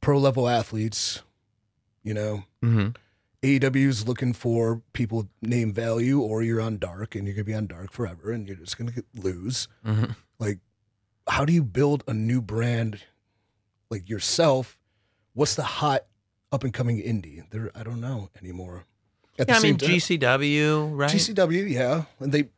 pro 0.00 0.18
level 0.18 0.48
athletes, 0.48 1.22
you 2.02 2.14
know. 2.14 2.44
Mm-hmm. 2.62 2.88
AEW's 3.42 4.08
looking 4.08 4.32
for 4.32 4.80
people 4.94 5.28
name 5.42 5.74
value, 5.74 6.18
or 6.18 6.42
you're 6.42 6.62
on 6.62 6.78
dark 6.78 7.14
and 7.14 7.26
you're 7.26 7.34
gonna 7.36 7.44
be 7.44 7.52
on 7.52 7.66
dark 7.66 7.92
forever 7.92 8.30
and 8.32 8.46
you're 8.46 8.56
just 8.56 8.78
gonna 8.78 8.92
get, 8.92 9.04
lose. 9.14 9.68
Mhm. 9.84 10.16
Like, 10.38 10.60
how 11.28 11.44
do 11.44 11.52
you 11.52 11.62
build 11.64 12.04
a 12.06 12.14
new 12.14 12.40
brand 12.40 13.00
like 13.90 14.08
yourself 14.08 14.78
what's 15.34 15.54
the 15.56 15.62
hot 15.64 16.04
up 16.52 16.62
and 16.64 16.72
coming 16.72 16.98
indie? 16.98 17.42
There, 17.50 17.70
I 17.74 17.82
don't 17.82 18.00
know 18.00 18.30
anymore. 18.40 18.84
At 19.38 19.48
Yeah, 19.48 19.56
I 19.56 19.60
mean 19.60 19.76
time- 19.78 19.90
GCW, 19.90 20.90
right? 20.96 21.10
GCW, 21.10 21.68
yeah, 21.68 22.04
and 22.20 22.30
they, 22.30 22.48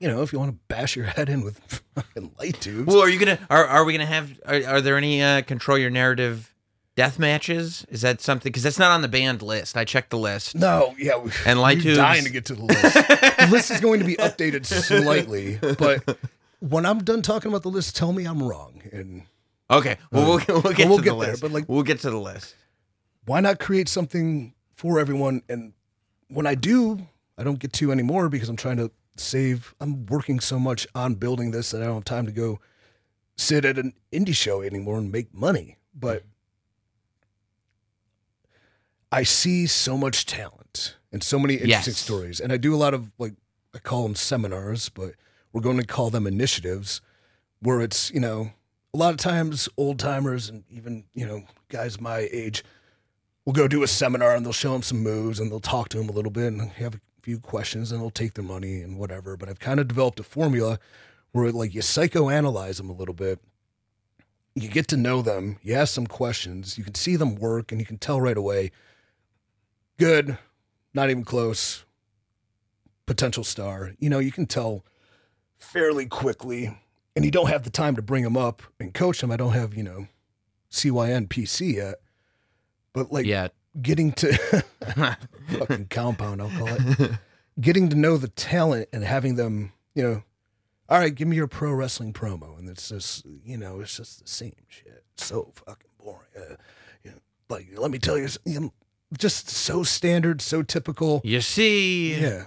you 0.00 0.08
know, 0.08 0.22
if 0.22 0.32
you 0.32 0.40
want 0.40 0.50
to 0.50 0.58
bash 0.66 0.96
your 0.96 1.04
head 1.06 1.28
in 1.28 1.42
with 1.44 1.58
fucking 1.94 2.32
light 2.40 2.60
tubes, 2.60 2.86
well, 2.88 3.00
are 3.00 3.08
you 3.08 3.18
gonna? 3.20 3.38
Are 3.48 3.64
are 3.64 3.84
we 3.84 3.92
gonna 3.92 4.06
have? 4.06 4.32
Are, 4.44 4.60
are 4.66 4.80
there 4.80 4.96
any 4.96 5.22
uh, 5.22 5.42
control 5.42 5.78
your 5.78 5.90
narrative 5.90 6.52
death 6.96 7.20
matches? 7.20 7.86
Is 7.90 8.00
that 8.02 8.20
something? 8.20 8.50
Because 8.50 8.64
that's 8.64 8.80
not 8.80 8.90
on 8.90 9.02
the 9.02 9.08
banned 9.08 9.40
list. 9.42 9.76
I 9.76 9.84
checked 9.84 10.10
the 10.10 10.18
list. 10.18 10.56
no, 10.56 10.96
yeah, 10.98 11.16
we- 11.18 11.30
And 11.46 11.60
light 11.60 11.76
we're 11.76 11.82
tubes. 11.84 11.98
dying 11.98 12.24
to 12.24 12.30
get 12.30 12.46
to 12.46 12.54
the 12.56 12.64
list. 12.64 12.94
the 12.94 13.48
list 13.52 13.70
is 13.70 13.80
going 13.80 14.00
to 14.00 14.04
be 14.06 14.16
updated 14.16 14.66
slightly, 15.02 15.58
but 15.78 16.18
when 16.68 16.86
I'm 16.86 16.98
done 17.02 17.22
talking 17.22 17.48
about 17.50 17.62
the 17.62 17.68
list, 17.70 17.96
tell 17.96 18.12
me 18.12 18.24
I'm 18.24 18.42
wrong. 18.42 18.82
And 18.92 19.22
Okay, 19.70 19.96
well 20.10 20.38
we'll, 20.46 20.62
we'll 20.62 20.72
get 20.74 20.88
we'll 20.88 20.98
to 20.98 21.02
get 21.04 21.10
the 21.12 21.18
there, 21.20 21.30
list. 21.30 21.42
but, 21.42 21.50
like- 21.50 21.64
we'll 21.68 21.82
get 21.82 22.00
to 22.00 22.10
the 22.10 22.18
list. 22.20 22.54
why 23.26 23.40
not 23.40 23.58
create 23.58 23.88
something 23.88 24.54
for 24.76 24.98
everyone? 25.00 25.42
And 25.48 25.72
when 26.28 26.46
I 26.46 26.54
do, 26.54 27.06
I 27.38 27.42
don't 27.44 27.58
get 27.58 27.72
to 27.74 27.90
anymore 27.92 28.28
because 28.28 28.48
I'm 28.48 28.56
trying 28.56 28.76
to 28.76 28.90
save. 29.16 29.74
I'm 29.80 30.06
working 30.06 30.40
so 30.40 30.58
much 30.58 30.86
on 30.94 31.14
building 31.16 31.50
this 31.50 31.70
that 31.72 31.82
I 31.82 31.86
don't 31.86 31.94
have 31.94 32.04
time 32.04 32.26
to 32.26 32.32
go 32.32 32.60
sit 33.36 33.64
at 33.64 33.78
an 33.78 33.94
indie 34.12 34.34
show 34.34 34.62
anymore 34.62 34.98
and 34.98 35.10
make 35.10 35.32
money. 35.34 35.78
But 35.94 36.22
I 39.10 39.24
see 39.24 39.66
so 39.66 39.96
much 39.96 40.26
talent 40.26 40.96
and 41.12 41.22
so 41.22 41.38
many 41.38 41.54
interesting 41.54 41.92
Yes. 41.92 41.98
stories. 41.98 42.40
And 42.40 42.52
I 42.52 42.56
do 42.56 42.74
a 42.74 42.76
lot 42.76 42.94
of 42.94 43.10
like, 43.18 43.34
I 43.74 43.78
call 43.78 44.02
them 44.04 44.14
seminars, 44.14 44.88
but 44.88 45.14
we're 45.52 45.60
going 45.60 45.78
to 45.78 45.86
call 45.86 46.10
them 46.10 46.26
initiatives 46.26 47.00
where 47.60 47.80
it's, 47.80 48.10
you 48.10 48.20
know, 48.20 48.50
a 48.94 48.98
lot 48.98 49.10
of 49.10 49.16
times 49.16 49.68
old 49.76 49.98
timers 49.98 50.48
and 50.48 50.64
even, 50.70 51.04
you 51.14 51.26
know, 51.26 51.42
guys 51.68 52.00
my 52.00 52.28
age 52.32 52.64
will 53.44 53.52
go 53.52 53.66
do 53.66 53.82
a 53.82 53.88
seminar 53.88 54.34
and 54.34 54.44
they'll 54.44 54.52
show 54.52 54.72
them 54.72 54.82
some 54.82 55.02
moves 55.02 55.40
and 55.40 55.50
they'll 55.50 55.60
talk 55.60 55.88
to 55.90 55.98
them 55.98 56.08
a 56.08 56.12
little 56.12 56.30
bit 56.30 56.52
and 56.52 56.70
have 56.72 56.94
a 56.94 57.00
few 57.22 57.38
questions 57.38 57.90
and 57.90 58.00
they'll 58.00 58.10
take 58.10 58.34
their 58.34 58.44
money 58.44 58.80
and 58.80 58.98
whatever. 58.98 59.36
But 59.36 59.48
I've 59.48 59.60
kind 59.60 59.80
of 59.80 59.88
developed 59.88 60.20
a 60.20 60.24
formula 60.24 60.78
where 61.32 61.50
like 61.50 61.74
you 61.74 61.80
psychoanalyze 61.80 62.76
them 62.76 62.90
a 62.90 62.94
little 62.94 63.14
bit. 63.14 63.40
You 64.54 64.68
get 64.68 64.86
to 64.88 64.98
know 64.98 65.22
them, 65.22 65.58
you 65.62 65.74
ask 65.74 65.94
some 65.94 66.06
questions, 66.06 66.76
you 66.76 66.84
can 66.84 66.94
see 66.94 67.16
them 67.16 67.36
work 67.36 67.72
and 67.72 67.80
you 67.80 67.86
can 67.86 67.96
tell 67.96 68.20
right 68.20 68.36
away 68.36 68.70
good, 69.98 70.36
not 70.92 71.08
even 71.08 71.24
close, 71.24 71.84
potential 73.06 73.44
star. 73.44 73.92
You 73.98 74.10
know, 74.10 74.18
you 74.18 74.32
can 74.32 74.46
tell 74.46 74.84
fairly 75.62 76.06
quickly 76.06 76.76
and 77.14 77.24
you 77.24 77.30
don't 77.30 77.48
have 77.48 77.62
the 77.62 77.70
time 77.70 77.96
to 77.96 78.02
bring 78.02 78.24
them 78.24 78.36
up 78.36 78.62
and 78.80 78.92
coach 78.92 79.20
them. 79.20 79.30
I 79.30 79.36
don't 79.36 79.52
have, 79.52 79.74
you 79.74 79.82
know, 79.82 80.06
CYN 80.70 81.28
PC 81.28 81.74
yet. 81.74 81.96
But 82.92 83.12
like 83.12 83.26
Yeah. 83.26 83.48
getting 83.80 84.12
to 84.12 84.32
fucking 85.48 85.86
compound, 85.88 86.42
I'll 86.42 86.50
call 86.50 86.68
it. 86.68 87.12
getting 87.60 87.88
to 87.90 87.96
know 87.96 88.16
the 88.16 88.28
talent 88.28 88.88
and 88.92 89.04
having 89.04 89.36
them, 89.36 89.72
you 89.94 90.02
know, 90.02 90.22
all 90.88 90.98
right, 90.98 91.14
give 91.14 91.26
me 91.28 91.36
your 91.36 91.46
pro 91.48 91.72
wrestling 91.72 92.12
promo, 92.12 92.58
and 92.58 92.68
it's 92.68 92.90
just, 92.90 93.24
you 93.44 93.56
know, 93.56 93.80
it's 93.80 93.96
just 93.96 94.20
the 94.20 94.28
same 94.28 94.52
shit. 94.68 95.04
So 95.16 95.52
fucking 95.54 95.90
boring. 95.98 96.26
Uh, 96.36 96.56
you 97.02 97.12
know, 97.12 97.16
like, 97.48 97.68
let 97.78 97.90
me 97.90 97.98
tell 97.98 98.18
you, 98.18 98.28
just 99.16 99.48
so 99.48 99.84
standard, 99.84 100.42
so 100.42 100.62
typical. 100.62 101.22
You 101.24 101.40
see, 101.40 102.20
Yeah. 102.20 102.44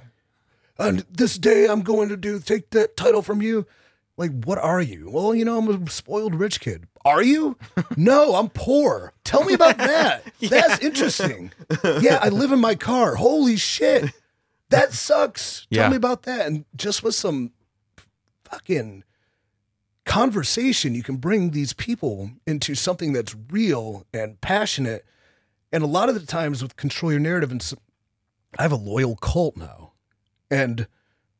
And 0.77 1.05
this 1.09 1.37
day 1.37 1.67
I'm 1.67 1.81
going 1.81 2.09
to 2.09 2.17
do 2.17 2.39
take 2.39 2.69
that 2.71 2.97
title 2.97 3.21
from 3.21 3.41
you. 3.41 3.65
Like, 4.17 4.31
what 4.45 4.57
are 4.57 4.81
you? 4.81 5.09
Well, 5.09 5.35
you 5.35 5.43
know, 5.43 5.57
I'm 5.57 5.69
a 5.87 5.89
spoiled 5.89 6.35
rich 6.35 6.59
kid. 6.61 6.87
Are 7.03 7.21
you? 7.21 7.57
no, 7.97 8.35
I'm 8.35 8.49
poor. 8.49 9.13
Tell 9.25 9.43
me 9.43 9.53
about 9.53 9.77
that. 9.77 10.23
That's 10.41 10.79
interesting. 10.81 11.51
Yeah, 11.99 12.19
I 12.21 12.29
live 12.29 12.51
in 12.53 12.59
my 12.59 12.75
car. 12.75 13.15
Holy 13.15 13.57
shit. 13.57 14.11
That 14.69 14.93
sucks. 14.93 15.67
Tell 15.71 15.83
Yeah. 15.83 15.89
me 15.89 15.97
about 15.97 16.23
that. 16.23 16.47
And 16.47 16.63
just 16.75 17.03
with 17.03 17.13
some 17.13 17.51
fucking 18.45 19.03
conversation, 20.05 20.95
you 20.95 21.03
can 21.03 21.17
bring 21.17 21.51
these 21.51 21.73
people 21.73 22.31
into 22.47 22.75
something 22.75 23.11
that's 23.13 23.35
real 23.49 24.05
and 24.13 24.39
passionate. 24.41 25.05
And 25.71 25.83
a 25.83 25.87
lot 25.87 26.09
of 26.09 26.15
the 26.15 26.25
times 26.25 26.61
with 26.63 26.75
control 26.77 27.11
your 27.11 27.19
narrative, 27.19 27.51
and 27.51 27.73
I 28.57 28.61
have 28.61 28.71
a 28.71 28.75
loyal 28.77 29.15
cult 29.17 29.57
now, 29.57 29.84
and 30.49 30.87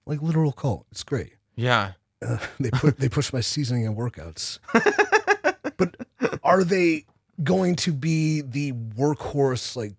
like 0.06 0.22
literal 0.22 0.52
cult. 0.52 0.86
It's 0.92 1.04
great. 1.04 1.34
yeah. 1.56 1.94
Uh, 2.26 2.38
they 2.60 2.72
put 2.72 2.98
they 2.98 3.10
push 3.10 3.34
my 3.34 3.42
seasoning 3.42 3.86
and 3.86 3.96
workouts. 3.96 4.60
but 5.78 5.96
are 6.44 6.64
they 6.64 7.06
going 7.44 7.76
to 7.76 7.92
be 7.92 8.42
the 8.42 8.72
workhorse 8.72 9.76
like 9.76 9.96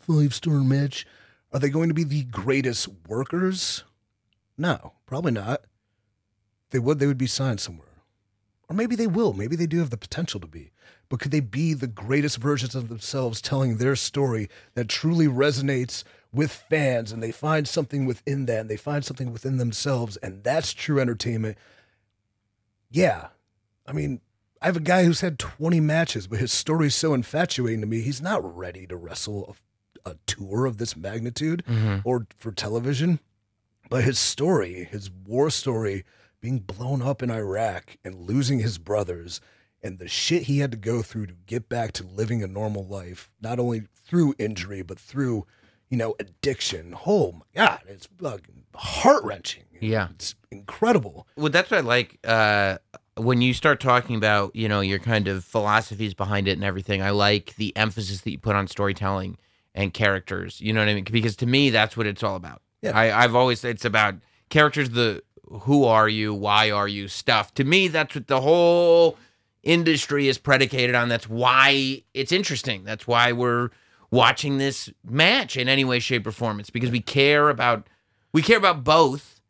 five 0.00 0.34
star 0.34 0.54
match? 0.60 1.06
Are 1.52 1.60
they 1.60 1.70
going 1.70 1.88
to 1.88 1.94
be 1.94 2.04
the 2.04 2.24
greatest 2.24 2.88
workers? 3.06 3.84
No, 4.58 4.94
probably 5.06 5.32
not. 5.32 5.62
They 6.70 6.78
would, 6.78 6.98
they 6.98 7.06
would 7.06 7.18
be 7.18 7.26
signed 7.28 7.60
somewhere. 7.60 7.86
Or 8.68 8.74
maybe 8.74 8.96
they 8.96 9.06
will. 9.06 9.32
Maybe 9.32 9.54
they 9.54 9.66
do 9.66 9.78
have 9.78 9.90
the 9.90 9.96
potential 9.96 10.40
to 10.40 10.46
be. 10.46 10.72
But 11.08 11.20
could 11.20 11.30
they 11.30 11.40
be 11.40 11.72
the 11.72 11.86
greatest 11.86 12.38
versions 12.38 12.74
of 12.74 12.88
themselves 12.88 13.40
telling 13.40 13.76
their 13.76 13.94
story 13.94 14.48
that 14.74 14.88
truly 14.88 15.28
resonates 15.28 16.02
with 16.36 16.52
fans 16.52 17.10
and 17.10 17.22
they 17.22 17.32
find 17.32 17.66
something 17.66 18.06
within 18.06 18.46
that 18.46 18.60
and 18.60 18.70
they 18.70 18.76
find 18.76 19.04
something 19.04 19.32
within 19.32 19.56
themselves 19.56 20.16
and 20.18 20.44
that's 20.44 20.72
true 20.72 21.00
entertainment? 21.00 21.58
Yeah. 22.90 23.28
I 23.86 23.92
mean, 23.92 24.20
I 24.60 24.66
have 24.66 24.76
a 24.76 24.80
guy 24.80 25.04
who's 25.04 25.20
had 25.20 25.38
20 25.38 25.80
matches, 25.80 26.26
but 26.26 26.38
his 26.38 26.52
story's 26.52 26.94
so 26.94 27.14
infatuating 27.14 27.80
to 27.80 27.86
me, 27.86 28.00
he's 28.00 28.22
not 28.22 28.56
ready 28.56 28.86
to 28.86 28.96
wrestle 28.96 29.56
a, 30.04 30.10
a 30.10 30.16
tour 30.26 30.66
of 30.66 30.78
this 30.78 30.96
magnitude 30.96 31.64
mm-hmm. 31.68 31.98
or 32.04 32.26
for 32.38 32.52
television. 32.52 33.20
But 33.88 34.04
his 34.04 34.18
story, 34.18 34.88
his 34.90 35.10
war 35.10 35.50
story, 35.50 36.04
being 36.40 36.58
blown 36.58 37.02
up 37.02 37.22
in 37.22 37.30
Iraq 37.30 37.96
and 38.04 38.26
losing 38.26 38.58
his 38.58 38.78
brothers 38.78 39.40
and 39.82 39.98
the 39.98 40.08
shit 40.08 40.44
he 40.44 40.58
had 40.58 40.72
to 40.72 40.76
go 40.76 41.02
through 41.02 41.26
to 41.26 41.34
get 41.46 41.68
back 41.68 41.92
to 41.92 42.04
living 42.04 42.42
a 42.42 42.48
normal 42.48 42.84
life, 42.84 43.30
not 43.40 43.58
only 43.58 43.82
through 43.94 44.34
injury, 44.38 44.82
but 44.82 44.98
through, 44.98 45.46
you 45.90 45.96
know, 45.96 46.14
addiction. 46.18 46.96
Oh 47.06 47.32
my 47.32 47.44
God, 47.54 47.80
it's 47.86 48.08
fucking 48.20 48.64
heart 48.74 49.24
wrenching. 49.24 49.64
Yeah. 49.80 50.08
It's 50.10 50.34
incredible. 50.50 51.26
Well, 51.36 51.50
that's 51.50 51.70
what 51.70 51.78
I 51.78 51.82
like. 51.82 52.18
Uh, 52.24 52.78
when 53.16 53.40
you 53.40 53.54
start 53.54 53.80
talking 53.80 54.16
about, 54.16 54.54
you 54.54 54.68
know, 54.68 54.80
your 54.80 54.98
kind 54.98 55.28
of 55.28 55.44
philosophies 55.44 56.14
behind 56.14 56.48
it 56.48 56.52
and 56.52 56.64
everything, 56.64 57.02
I 57.02 57.10
like 57.10 57.54
the 57.56 57.74
emphasis 57.76 58.22
that 58.22 58.30
you 58.30 58.38
put 58.38 58.56
on 58.56 58.68
storytelling 58.68 59.38
and 59.74 59.92
characters. 59.92 60.60
You 60.60 60.72
know 60.72 60.80
what 60.80 60.88
I 60.88 60.94
mean? 60.94 61.04
Because 61.04 61.36
to 61.36 61.46
me, 61.46 61.70
that's 61.70 61.96
what 61.96 62.06
it's 62.06 62.22
all 62.22 62.36
about. 62.36 62.62
Yeah. 62.82 62.96
I, 62.96 63.24
I've 63.24 63.34
always 63.34 63.64
it's 63.64 63.84
about 63.84 64.16
characters. 64.48 64.90
The 64.90 65.22
who 65.62 65.84
are 65.84 66.08
you? 66.08 66.34
Why 66.34 66.70
are 66.70 66.88
you? 66.88 67.08
Stuff. 67.08 67.54
To 67.54 67.64
me, 67.64 67.88
that's 67.88 68.14
what 68.14 68.26
the 68.26 68.40
whole 68.40 69.18
industry 69.62 70.28
is 70.28 70.38
predicated 70.38 70.94
on. 70.94 71.08
That's 71.08 71.28
why 71.28 72.02
it's 72.14 72.32
interesting. 72.32 72.84
That's 72.84 73.06
why 73.06 73.32
we're 73.32 73.70
watching 74.16 74.56
this 74.56 74.90
match 75.04 75.56
in 75.56 75.68
any 75.68 75.84
way, 75.84 75.98
shape, 75.98 76.26
or 76.26 76.32
form. 76.32 76.58
It's 76.58 76.70
because 76.70 76.90
we 76.90 77.00
care 77.00 77.50
about 77.50 77.86
we 78.32 78.42
care 78.42 78.58
about 78.58 78.82
both. 78.82 79.40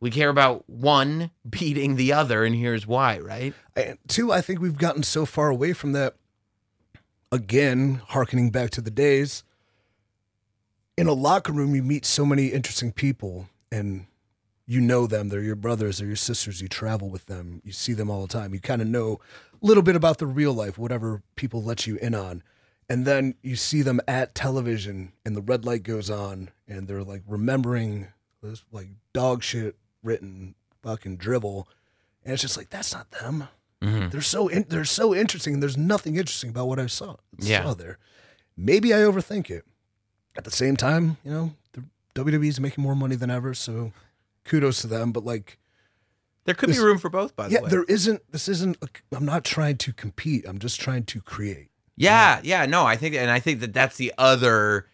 We 0.00 0.10
care 0.10 0.28
about 0.28 0.68
one 0.68 1.30
beating 1.48 1.96
the 1.96 2.12
other, 2.12 2.44
and 2.44 2.54
here's 2.54 2.86
why, 2.86 3.18
right? 3.18 3.54
And 3.74 3.98
two, 4.08 4.32
I 4.32 4.40
think 4.40 4.60
we've 4.60 4.78
gotten 4.78 5.02
so 5.02 5.26
far 5.26 5.48
away 5.48 5.72
from 5.72 5.92
that. 5.92 6.14
Again, 7.32 8.02
harkening 8.08 8.50
back 8.50 8.70
to 8.70 8.80
the 8.80 8.90
days, 8.90 9.44
in 10.98 11.06
a 11.06 11.12
locker 11.12 11.52
room, 11.52 11.76
you 11.76 11.82
meet 11.82 12.04
so 12.04 12.26
many 12.26 12.48
interesting 12.48 12.90
people, 12.92 13.48
and 13.70 14.06
you 14.66 14.80
know 14.80 15.06
them. 15.06 15.28
They're 15.28 15.40
your 15.40 15.54
brothers, 15.54 15.98
they're 15.98 16.08
your 16.08 16.16
sisters. 16.16 16.60
You 16.60 16.66
travel 16.66 17.08
with 17.08 17.26
them, 17.26 17.62
you 17.64 17.72
see 17.72 17.92
them 17.92 18.10
all 18.10 18.22
the 18.22 18.32
time. 18.32 18.52
You 18.52 18.60
kind 18.60 18.82
of 18.82 18.88
know 18.88 19.20
a 19.62 19.66
little 19.66 19.82
bit 19.82 19.96
about 19.96 20.18
the 20.18 20.26
real 20.26 20.52
life, 20.52 20.76
whatever 20.76 21.22
people 21.36 21.62
let 21.62 21.86
you 21.86 21.96
in 21.96 22.14
on. 22.14 22.42
And 22.90 23.06
then 23.06 23.36
you 23.40 23.54
see 23.56 23.82
them 23.82 24.00
at 24.08 24.34
television, 24.34 25.12
and 25.24 25.36
the 25.36 25.40
red 25.40 25.64
light 25.64 25.84
goes 25.84 26.10
on, 26.10 26.50
and 26.68 26.88
they're 26.88 27.04
like 27.04 27.22
remembering 27.26 28.08
this 28.42 28.64
like 28.72 28.88
dog 29.14 29.42
shit 29.42 29.76
written 30.02 30.54
fucking 30.82 31.16
drivel 31.18 31.68
And 32.24 32.32
it's 32.32 32.42
just 32.42 32.56
like, 32.56 32.68
that's 32.70 32.92
not 32.92 33.10
them. 33.12 33.48
Mm-hmm. 33.82 34.08
They're 34.10 34.20
so 34.22 34.48
in, 34.48 34.66
they're 34.68 34.84
so 34.84 35.14
interesting. 35.14 35.60
There's 35.60 35.76
nothing 35.76 36.16
interesting 36.16 36.50
about 36.50 36.66
what 36.68 36.78
I 36.78 36.86
saw 36.86 37.16
Yeah. 37.38 37.62
saw 37.62 37.74
there. 37.74 37.98
Maybe 38.56 38.92
I 38.92 38.98
overthink 38.98 39.48
it. 39.50 39.64
At 40.36 40.44
the 40.44 40.50
same 40.50 40.76
time, 40.76 41.16
you 41.24 41.30
know, 41.30 41.52
the 41.72 41.84
WWE's 42.14 42.60
making 42.60 42.82
more 42.82 42.94
money 42.96 43.14
than 43.16 43.30
ever, 43.30 43.54
so 43.54 43.92
kudos 44.44 44.80
to 44.82 44.86
them. 44.86 45.12
But 45.12 45.24
like, 45.24 45.58
There 46.44 46.54
could 46.54 46.68
This- 46.70 46.78
be 46.78 46.82
room 46.84 46.98
for 46.98 47.08
both, 47.10 47.36
by 47.36 47.48
the 47.48 47.54
way 47.56 47.60
yeah, 47.62 47.68
there 47.68 47.84
isn't. 47.84 48.22
This 48.32 48.48
isn't. 48.48 48.76
A, 48.82 48.88
I'm 49.16 49.24
not 49.26 49.44
trying 49.44 49.76
to 49.78 49.92
compete. 49.92 50.44
I'm 50.48 50.58
just 50.58 50.80
trying 50.80 51.04
to 51.04 51.20
create. 51.20 51.69
Yeah, 52.02 52.40
yeah, 52.42 52.66
no, 52.66 52.84
I 52.86 52.96
think, 52.96 53.14
and 53.14 53.30
I 53.30 53.40
think 53.40 53.60
that 53.60 53.72
that's 53.74 53.96
the 53.96 54.12
other 54.18 54.86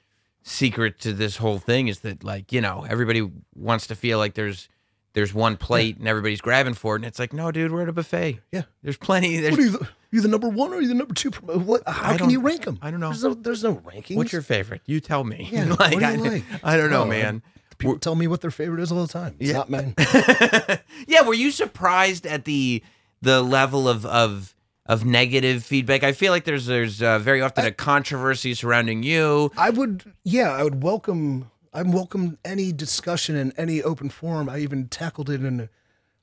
secret 0.42 1.00
to 1.00 1.12
this 1.12 1.36
whole 1.36 1.58
thing 1.58 1.88
is 1.88 2.00
that, 2.00 2.22
like, 2.24 2.52
you 2.52 2.60
know, 2.60 2.84
everybody 2.88 3.28
wants 3.54 3.86
to 3.88 3.94
feel 3.94 4.18
like 4.18 4.34
there's 4.34 4.68
there's 5.12 5.32
one 5.32 5.56
plate 5.56 5.96
and 5.96 6.06
everybody's 6.06 6.42
grabbing 6.42 6.74
for 6.74 6.94
it, 6.94 6.98
and 6.98 7.06
it's 7.06 7.18
like, 7.18 7.32
no, 7.32 7.50
dude, 7.50 7.72
we're 7.72 7.82
at 7.82 7.88
a 7.88 7.92
buffet. 7.92 8.38
Yeah. 8.52 8.62
There's 8.82 8.98
plenty. 8.98 9.38
There's, 9.40 9.52
What 9.52 9.60
are 9.60 9.64
you, 9.64 9.70
the, 9.70 9.88
you 10.10 10.20
the 10.20 10.28
number 10.28 10.48
one 10.48 10.72
or 10.72 10.76
are 10.76 10.80
you 10.82 10.88
the 10.88 10.94
number 10.94 11.14
two? 11.14 11.30
What? 11.30 11.82
How 11.88 12.12
I 12.12 12.18
can 12.18 12.28
you 12.28 12.40
rank 12.40 12.64
them? 12.66 12.78
I 12.82 12.90
don't 12.90 13.00
know. 13.00 13.08
There's 13.08 13.24
no, 13.24 13.32
there's 13.34 13.64
no 13.64 13.76
rankings. 13.76 14.16
what's 14.16 14.32
your 14.32 14.42
favorite? 14.42 14.82
You 14.84 15.00
tell 15.00 15.24
me. 15.24 15.48
Yeah, 15.50 15.70
what 15.74 15.90
do 15.90 15.98
you 15.98 16.04
I, 16.04 16.16
like? 16.16 16.44
I 16.62 16.76
don't 16.76 16.90
know, 16.90 17.04
Oh, 17.04 17.06
man. 17.06 17.42
People 17.78 17.98
tell 17.98 18.14
me 18.14 18.26
what 18.26 18.40
their 18.42 18.50
favorite 18.50 18.80
is 18.80 18.90
all 18.92 19.06
the 19.06 19.12
time. 19.12 19.36
It's 19.38 19.50
Yeah. 19.50 19.56
not 19.58 19.70
mine. 19.70 19.94
yeah, 21.06 21.22
were 21.22 21.34
you 21.34 21.50
surprised 21.50 22.26
at 22.26 22.44
the 22.46 22.82
the 23.22 23.42
level 23.42 23.86
of 23.88 24.04
of 24.06 24.54
of 24.88 25.04
negative 25.04 25.64
feedback? 25.64 26.02
I 26.02 26.12
feel 26.12 26.32
like 26.32 26.44
there's 26.44 26.66
there's 26.66 27.02
uh, 27.02 27.18
very 27.18 27.40
often 27.40 27.64
a 27.64 27.72
controversy 27.72 28.54
surrounding 28.54 29.02
you. 29.02 29.50
I 29.56 29.70
would, 29.70 30.12
yeah, 30.24 30.50
I 30.52 30.62
would 30.62 30.82
welcome. 30.82 31.50
I 31.72 31.82
welcome 31.82 32.38
any 32.44 32.72
discussion 32.72 33.36
in 33.36 33.52
any 33.58 33.82
open 33.82 34.08
forum. 34.08 34.48
I 34.48 34.60
even 34.60 34.88
tackled 34.88 35.28
it 35.28 35.44
in 35.44 35.68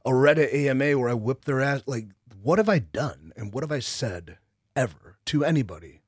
a 0.05 0.09
Reddit 0.09 0.53
AMA 0.53 0.97
where 0.97 1.09
I 1.09 1.14
whipped 1.14 1.45
their 1.45 1.61
ass. 1.61 1.84
Like, 1.86 2.07
what 2.41 2.57
have 2.57 2.70
I 2.70 2.80
done 2.80 3.34
and 3.36 3.53
what 3.53 3.64
have 3.64 3.72
I 3.72 3.80
said 3.80 4.38
ever 4.76 5.18
to 5.26 5.45
anybody? 5.45 6.01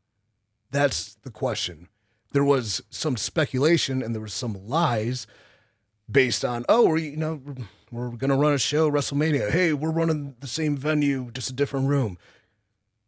That's 0.72 1.16
the 1.24 1.32
question. 1.32 1.90
There 2.32 2.44
was 2.44 2.82
some 2.90 3.18
speculation 3.18 4.02
and 4.02 4.14
there 4.14 4.22
was 4.22 4.34
some 4.34 4.68
lies 4.68 5.28
based 6.12 6.44
on, 6.44 6.66
oh, 6.68 6.88
we're 6.88 6.98
you 6.98 7.18
know 7.18 7.42
we're 7.92 8.10
gonna 8.10 8.36
run 8.36 8.54
a 8.54 8.58
show 8.58 8.92
WrestleMania. 8.92 9.52
Hey, 9.52 9.74
we're 9.74 9.92
running 9.92 10.36
the 10.40 10.48
same 10.48 10.76
venue, 10.76 11.32
just 11.32 11.50
a 11.50 11.54
different 11.54 11.88
room. 11.88 12.18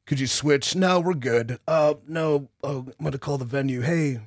Could 0.07 0.19
you 0.19 0.25
switch? 0.27 0.75
No, 0.75 0.99
we're 0.99 1.13
good. 1.13 1.59
Uh, 1.67 1.93
no, 2.07 2.47
uh, 2.63 2.77
I'm 2.79 2.93
gonna 3.03 3.17
call 3.19 3.37
the 3.37 3.45
venue. 3.45 3.81
Hey, 3.81 4.19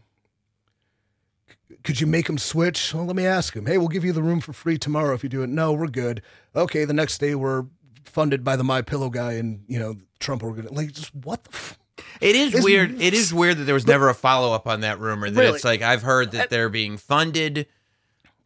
c- 1.48 1.76
could 1.82 2.00
you 2.00 2.06
make 2.06 2.26
them 2.26 2.38
switch? 2.38 2.94
Well, 2.94 3.06
let 3.06 3.16
me 3.16 3.26
ask 3.26 3.54
him. 3.56 3.66
Hey, 3.66 3.78
we'll 3.78 3.88
give 3.88 4.04
you 4.04 4.12
the 4.12 4.22
room 4.22 4.40
for 4.40 4.52
free 4.52 4.78
tomorrow 4.78 5.14
if 5.14 5.22
you 5.22 5.28
do 5.30 5.42
it. 5.42 5.48
No, 5.48 5.72
we're 5.72 5.88
good. 5.88 6.22
Okay, 6.54 6.84
the 6.84 6.92
next 6.92 7.18
day 7.18 7.34
we're 7.34 7.64
funded 8.04 8.44
by 8.44 8.56
the 8.56 8.64
My 8.64 8.82
Pillow 8.82 9.08
guy 9.10 9.32
and 9.34 9.64
you 9.68 9.78
know 9.78 9.96
Trump 10.18 10.42
organ. 10.42 10.68
Like, 10.70 10.92
just 10.92 11.14
what 11.14 11.44
the. 11.44 11.50
F- 11.54 11.78
It 12.20 12.36
is 12.36 12.48
It's- 12.48 12.64
weird. 12.64 13.00
It 13.00 13.14
is 13.14 13.32
weird 13.32 13.56
that 13.58 13.64
there 13.64 13.74
was 13.74 13.86
never 13.86 14.08
a 14.10 14.14
follow 14.14 14.52
up 14.52 14.66
on 14.66 14.80
that 14.82 15.00
rumor. 15.00 15.30
That 15.30 15.40
Really? 15.40 15.54
it's 15.56 15.64
like 15.64 15.80
I've 15.82 16.02
heard 16.02 16.32
that 16.32 16.50
they're 16.50 16.68
being 16.68 16.98
funded 16.98 17.66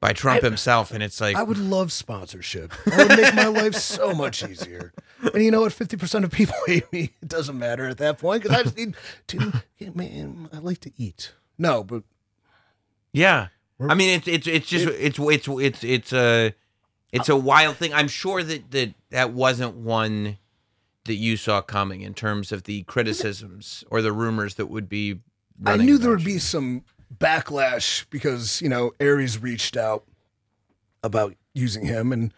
by 0.04 0.12
Trump 0.12 0.42
himself, 0.42 0.90
and 0.90 1.02
it's 1.02 1.18
like 1.18 1.34
I 1.34 1.42
would 1.42 1.56
love 1.56 1.90
sponsorship. 1.90 2.74
That 2.84 3.08
would 3.08 3.18
make 3.18 3.34
my 3.34 3.46
life 3.46 3.74
so 3.74 4.12
much 4.12 4.44
easier. 4.44 4.92
And 5.32 5.42
you 5.42 5.50
know 5.50 5.62
what? 5.62 5.72
Fifty 5.72 5.96
percent 5.96 6.26
of 6.26 6.30
people 6.30 6.54
hate 6.66 6.92
me. 6.92 7.14
It 7.22 7.28
doesn't 7.28 7.58
matter 7.58 7.86
at 7.86 7.96
that 7.96 8.18
point 8.18 8.42
because 8.42 8.58
I 8.58 8.62
just 8.64 8.76
need 8.76 8.96
to. 9.28 9.62
Man, 9.94 10.50
I 10.52 10.58
like 10.58 10.80
to 10.80 10.92
eat. 10.98 11.32
No, 11.56 11.82
but 11.82 12.02
Yeah, 13.12 13.48
I 13.80 13.94
mean 13.94 14.10
it's 14.10 14.28
it's 14.28 14.46
it's 14.46 14.68
just 14.68 14.86
it's 14.88 15.18
it's 15.18 15.48
it's 15.48 15.84
it's 15.84 16.12
a 16.12 16.54
it's 17.10 17.30
a 17.30 17.36
wild 17.36 17.78
thing. 17.78 17.94
I'm 17.94 18.08
sure 18.08 18.42
that 18.42 18.70
that 18.72 18.92
that 19.08 19.32
wasn't 19.32 19.74
one 19.74 20.36
that 21.06 21.14
you 21.14 21.38
saw 21.38 21.62
coming 21.62 22.02
in 22.02 22.12
terms 22.12 22.52
of 22.52 22.64
the 22.64 22.82
criticisms 22.82 23.84
or 23.90 24.02
the 24.02 24.12
rumors 24.12 24.56
that 24.56 24.66
would 24.66 24.90
be. 24.90 25.20
I 25.64 25.78
knew 25.78 25.96
there 25.96 26.10
would 26.10 26.20
you. 26.20 26.26
be 26.26 26.38
some 26.38 26.84
backlash 27.12 28.06
because 28.10 28.60
you 28.60 28.68
know 28.68 28.92
Aries 29.00 29.40
reached 29.40 29.76
out 29.76 30.04
about 31.02 31.34
using 31.52 31.86
him, 31.86 32.12
and 32.12 32.32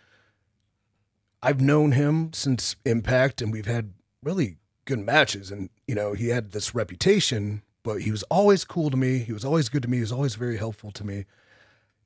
I've 1.43 1.61
known 1.61 1.93
him 1.93 2.33
since 2.33 2.77
Impact, 2.85 3.41
and 3.43 3.53
we've 3.53 3.67
had 3.67 3.93
really 4.23 4.57
good 4.85 5.01
matches. 5.01 5.51
And 5.51 5.71
you 5.87 5.95
know 5.95 6.13
he 6.15 6.29
had 6.29 6.53
this 6.53 6.75
reputation, 6.75 7.63
but 7.83 8.03
he 8.03 8.11
was 8.11 8.23
always 8.25 8.65
cool 8.65 8.91
to 8.91 8.97
me. 8.97 9.19
He 9.19 9.33
was 9.33 9.45
always 9.45 9.69
good 9.69 9.83
to 9.83 9.89
me. 9.89 9.99
He 9.99 10.03
was 10.03 10.13
always 10.13 10.35
very 10.35 10.57
helpful 10.57 10.91
to 10.93 11.05
me, 11.05 11.25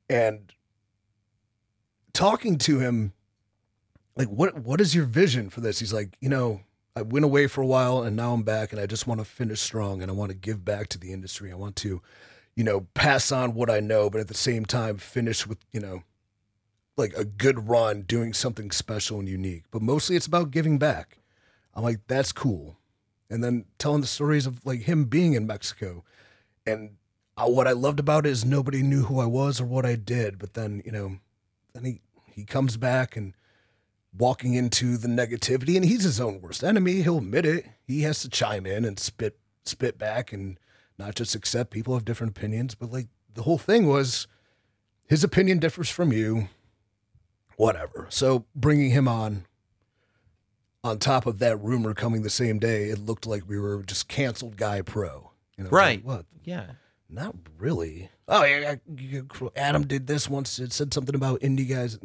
and 0.09 0.53
talking 2.13 2.59
to 2.59 2.79
him, 2.79 3.13
like 4.17 4.29
what 4.29 4.59
what 4.59 4.81
is 4.81 4.95
your 4.95 5.07
vision 5.07 5.51
for 5.51 5.61
this? 5.61 5.79
He's 5.79 5.93
like, 5.93 6.17
you 6.21 6.29
know, 6.29 6.61
I 6.97 7.03
went 7.03 7.25
away 7.25 7.47
for 7.47 7.63
a 7.63 7.67
while 7.67 8.03
and 8.03 8.17
now 8.17 8.33
I'm 8.33 8.43
back 8.43 8.73
and 8.73 8.81
I 8.81 8.87
just 8.87 9.07
want 9.07 9.21
to 9.21 9.25
finish 9.25 9.61
strong 9.61 10.03
and 10.03 10.11
I 10.11 10.15
want 10.15 10.31
to 10.31 10.37
give 10.37 10.65
back 10.65 10.89
to 10.89 10.99
the 10.99 11.13
industry. 11.13 11.53
I 11.53 11.55
want 11.55 11.77
to, 11.77 12.03
you 12.61 12.65
know, 12.65 12.81
pass 12.93 13.33
on 13.33 13.55
what 13.55 13.71
I 13.71 13.81
know, 13.81 14.11
but 14.11 14.21
at 14.21 14.29
the 14.29 14.35
same 14.35 14.67
time 14.67 14.99
finish 14.99 15.47
with, 15.47 15.57
you 15.73 15.81
know, 15.81 16.03
like 16.99 17.15
a 17.17 17.25
good 17.25 17.71
run 17.71 18.03
doing 18.03 18.35
something 18.35 18.71
special 18.71 19.19
and 19.19 19.27
unique. 19.27 19.65
But 19.71 19.81
mostly 19.81 20.15
it's 20.15 20.27
about 20.27 20.51
giving 20.51 20.77
back. 20.79 21.21
I'm 21.75 21.83
like, 21.83 22.01
that's 22.07 22.33
cool. 22.33 22.77
And 23.31 23.43
then 23.43 23.65
telling 23.79 24.03
the 24.03 24.07
stories 24.07 24.45
of 24.45 24.67
like 24.67 24.83
him 24.83 25.07
being 25.07 25.33
in 25.33 25.47
Mexico. 25.47 26.05
And 26.67 26.99
uh, 27.35 27.47
what 27.47 27.67
I 27.67 27.73
loved 27.73 27.99
about 27.99 28.27
it 28.27 28.29
is 28.33 28.45
nobody 28.45 28.83
knew 28.83 29.05
who 29.05 29.21
I 29.21 29.27
was 29.27 29.59
or 29.59 29.65
what 29.65 29.87
I 29.87 29.97
did. 29.97 30.39
But 30.39 30.53
then, 30.53 30.83
you 30.85 30.93
know, 30.93 31.17
then 31.73 31.87
he, 31.87 32.03
he 32.31 32.45
comes 32.45 32.77
back 32.77 33.17
and 33.17 33.33
walking 34.15 34.53
into 34.53 34.99
the 34.99 35.09
negativity 35.09 35.77
and 35.77 35.87
he's 35.87 36.03
his 36.03 36.21
own 36.21 36.43
worst 36.43 36.63
enemy 36.65 37.01
he'll 37.01 37.19
admit 37.19 37.47
it 37.47 37.65
he 37.87 38.01
has 38.03 38.21
to 38.21 38.29
chime 38.29 38.67
in 38.67 38.85
and 38.85 38.99
spit 38.99 39.39
spit 39.65 39.97
back 39.97 40.33
and 40.33 40.59
not 41.01 41.15
just 41.17 41.35
accept 41.35 41.71
people 41.71 41.95
have 41.95 42.05
different 42.05 42.37
opinions 42.37 42.75
but 42.75 42.93
like 42.93 43.09
the 43.35 43.43
whole 43.43 43.59
thing 43.59 43.87
was 43.87 44.27
his 45.09 45.25
opinion 45.25 45.59
differs 45.59 45.89
from 45.91 46.13
you 46.13 46.49
whatever 47.57 48.07
so 48.11 48.45
bringing 48.55 48.91
him 48.91 49.09
on 49.09 49.45
on 50.85 50.99
top 50.99 51.27
of 51.27 51.39
that 51.41 51.57
rumor 51.61 51.93
coming 51.95 52.23
the 52.23 52.31
same 52.31 52.59
day 52.59 52.91
it 52.91 52.99
looked 52.99 53.27
like 53.27 53.43
we 53.49 53.59
were 53.59 53.83
just 53.83 54.09
canceled 54.09 54.57
guy 54.57 54.81
pro 54.83 55.31
you 55.57 55.65
know 55.65 55.69
it's 55.69 55.73
like, 55.73 55.73
Right. 55.73 56.05
what 56.05 56.25
Yeah. 56.45 56.67
not 57.09 57.35
really. 57.59 58.11
Oh 58.29 58.45
yeah, 58.45 58.77
yeah, 58.97 59.23
Adam 59.57 59.85
did 59.87 60.07
this 60.07 60.29
once. 60.31 60.61
It 60.61 60.73
said 60.73 60.95
something 60.95 61.17
about 61.17 61.41
indie 61.41 61.69
guys. 61.69 61.99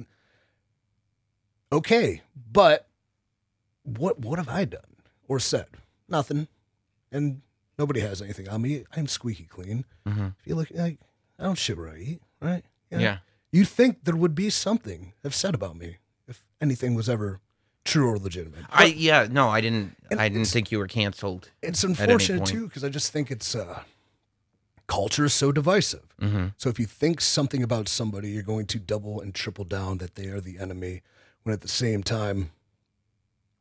Okay, 1.71 2.21
but 2.51 2.87
what 3.83 4.19
what 4.19 4.39
have 4.39 4.49
I 4.49 4.65
done 4.65 4.81
or 5.27 5.39
said? 5.39 5.67
Nothing, 6.09 6.47
and 7.11 7.41
nobody 7.77 7.99
has 8.01 8.21
anything 8.21 8.47
on 8.49 8.61
me. 8.61 8.85
I'm 8.95 9.07
squeaky 9.07 9.45
clean. 9.45 9.85
Mhm. 10.07 10.35
If 10.39 10.47
you 10.47 10.55
look 10.55 10.69
like 10.71 10.99
I 11.39 11.43
don't 11.43 11.57
shit 11.57 11.77
where 11.77 11.89
I 11.89 11.97
eat, 11.97 12.21
right? 12.41 12.63
Yeah. 12.91 13.17
You 13.51 13.65
think 13.65 14.03
there 14.03 14.15
would 14.15 14.35
be 14.35 14.49
something 14.49 15.13
have 15.23 15.35
said 15.35 15.55
about 15.55 15.75
me 15.77 15.97
if 16.27 16.43
anything 16.61 16.95
was 16.95 17.09
ever 17.09 17.39
true 17.83 18.09
or 18.09 18.17
legitimate? 18.17 18.65
I 18.69 18.85
yeah 18.85 19.27
no 19.29 19.49
I 19.49 19.61
didn't 19.61 19.95
I 20.17 20.29
didn't 20.29 20.47
think 20.47 20.71
you 20.71 20.79
were 20.79 20.87
canceled. 20.87 21.51
It's 21.61 21.83
unfortunate 21.83 22.45
too 22.45 22.67
because 22.67 22.83
I 22.83 22.89
just 22.89 23.11
think 23.11 23.31
it's 23.31 23.55
uh, 23.55 23.83
culture 24.87 25.25
is 25.25 25.33
so 25.33 25.51
divisive. 25.51 26.15
Mm-hmm. 26.21 26.47
So 26.57 26.69
if 26.69 26.79
you 26.79 26.85
think 26.85 27.21
something 27.21 27.63
about 27.63 27.87
somebody, 27.87 28.29
you're 28.29 28.43
going 28.43 28.65
to 28.67 28.79
double 28.79 29.19
and 29.21 29.33
triple 29.33 29.65
down 29.65 29.97
that 29.97 30.15
they 30.15 30.27
are 30.27 30.39
the 30.41 30.57
enemy. 30.59 31.01
When 31.43 31.53
at 31.53 31.61
the 31.61 31.67
same 31.67 32.01
time, 32.03 32.51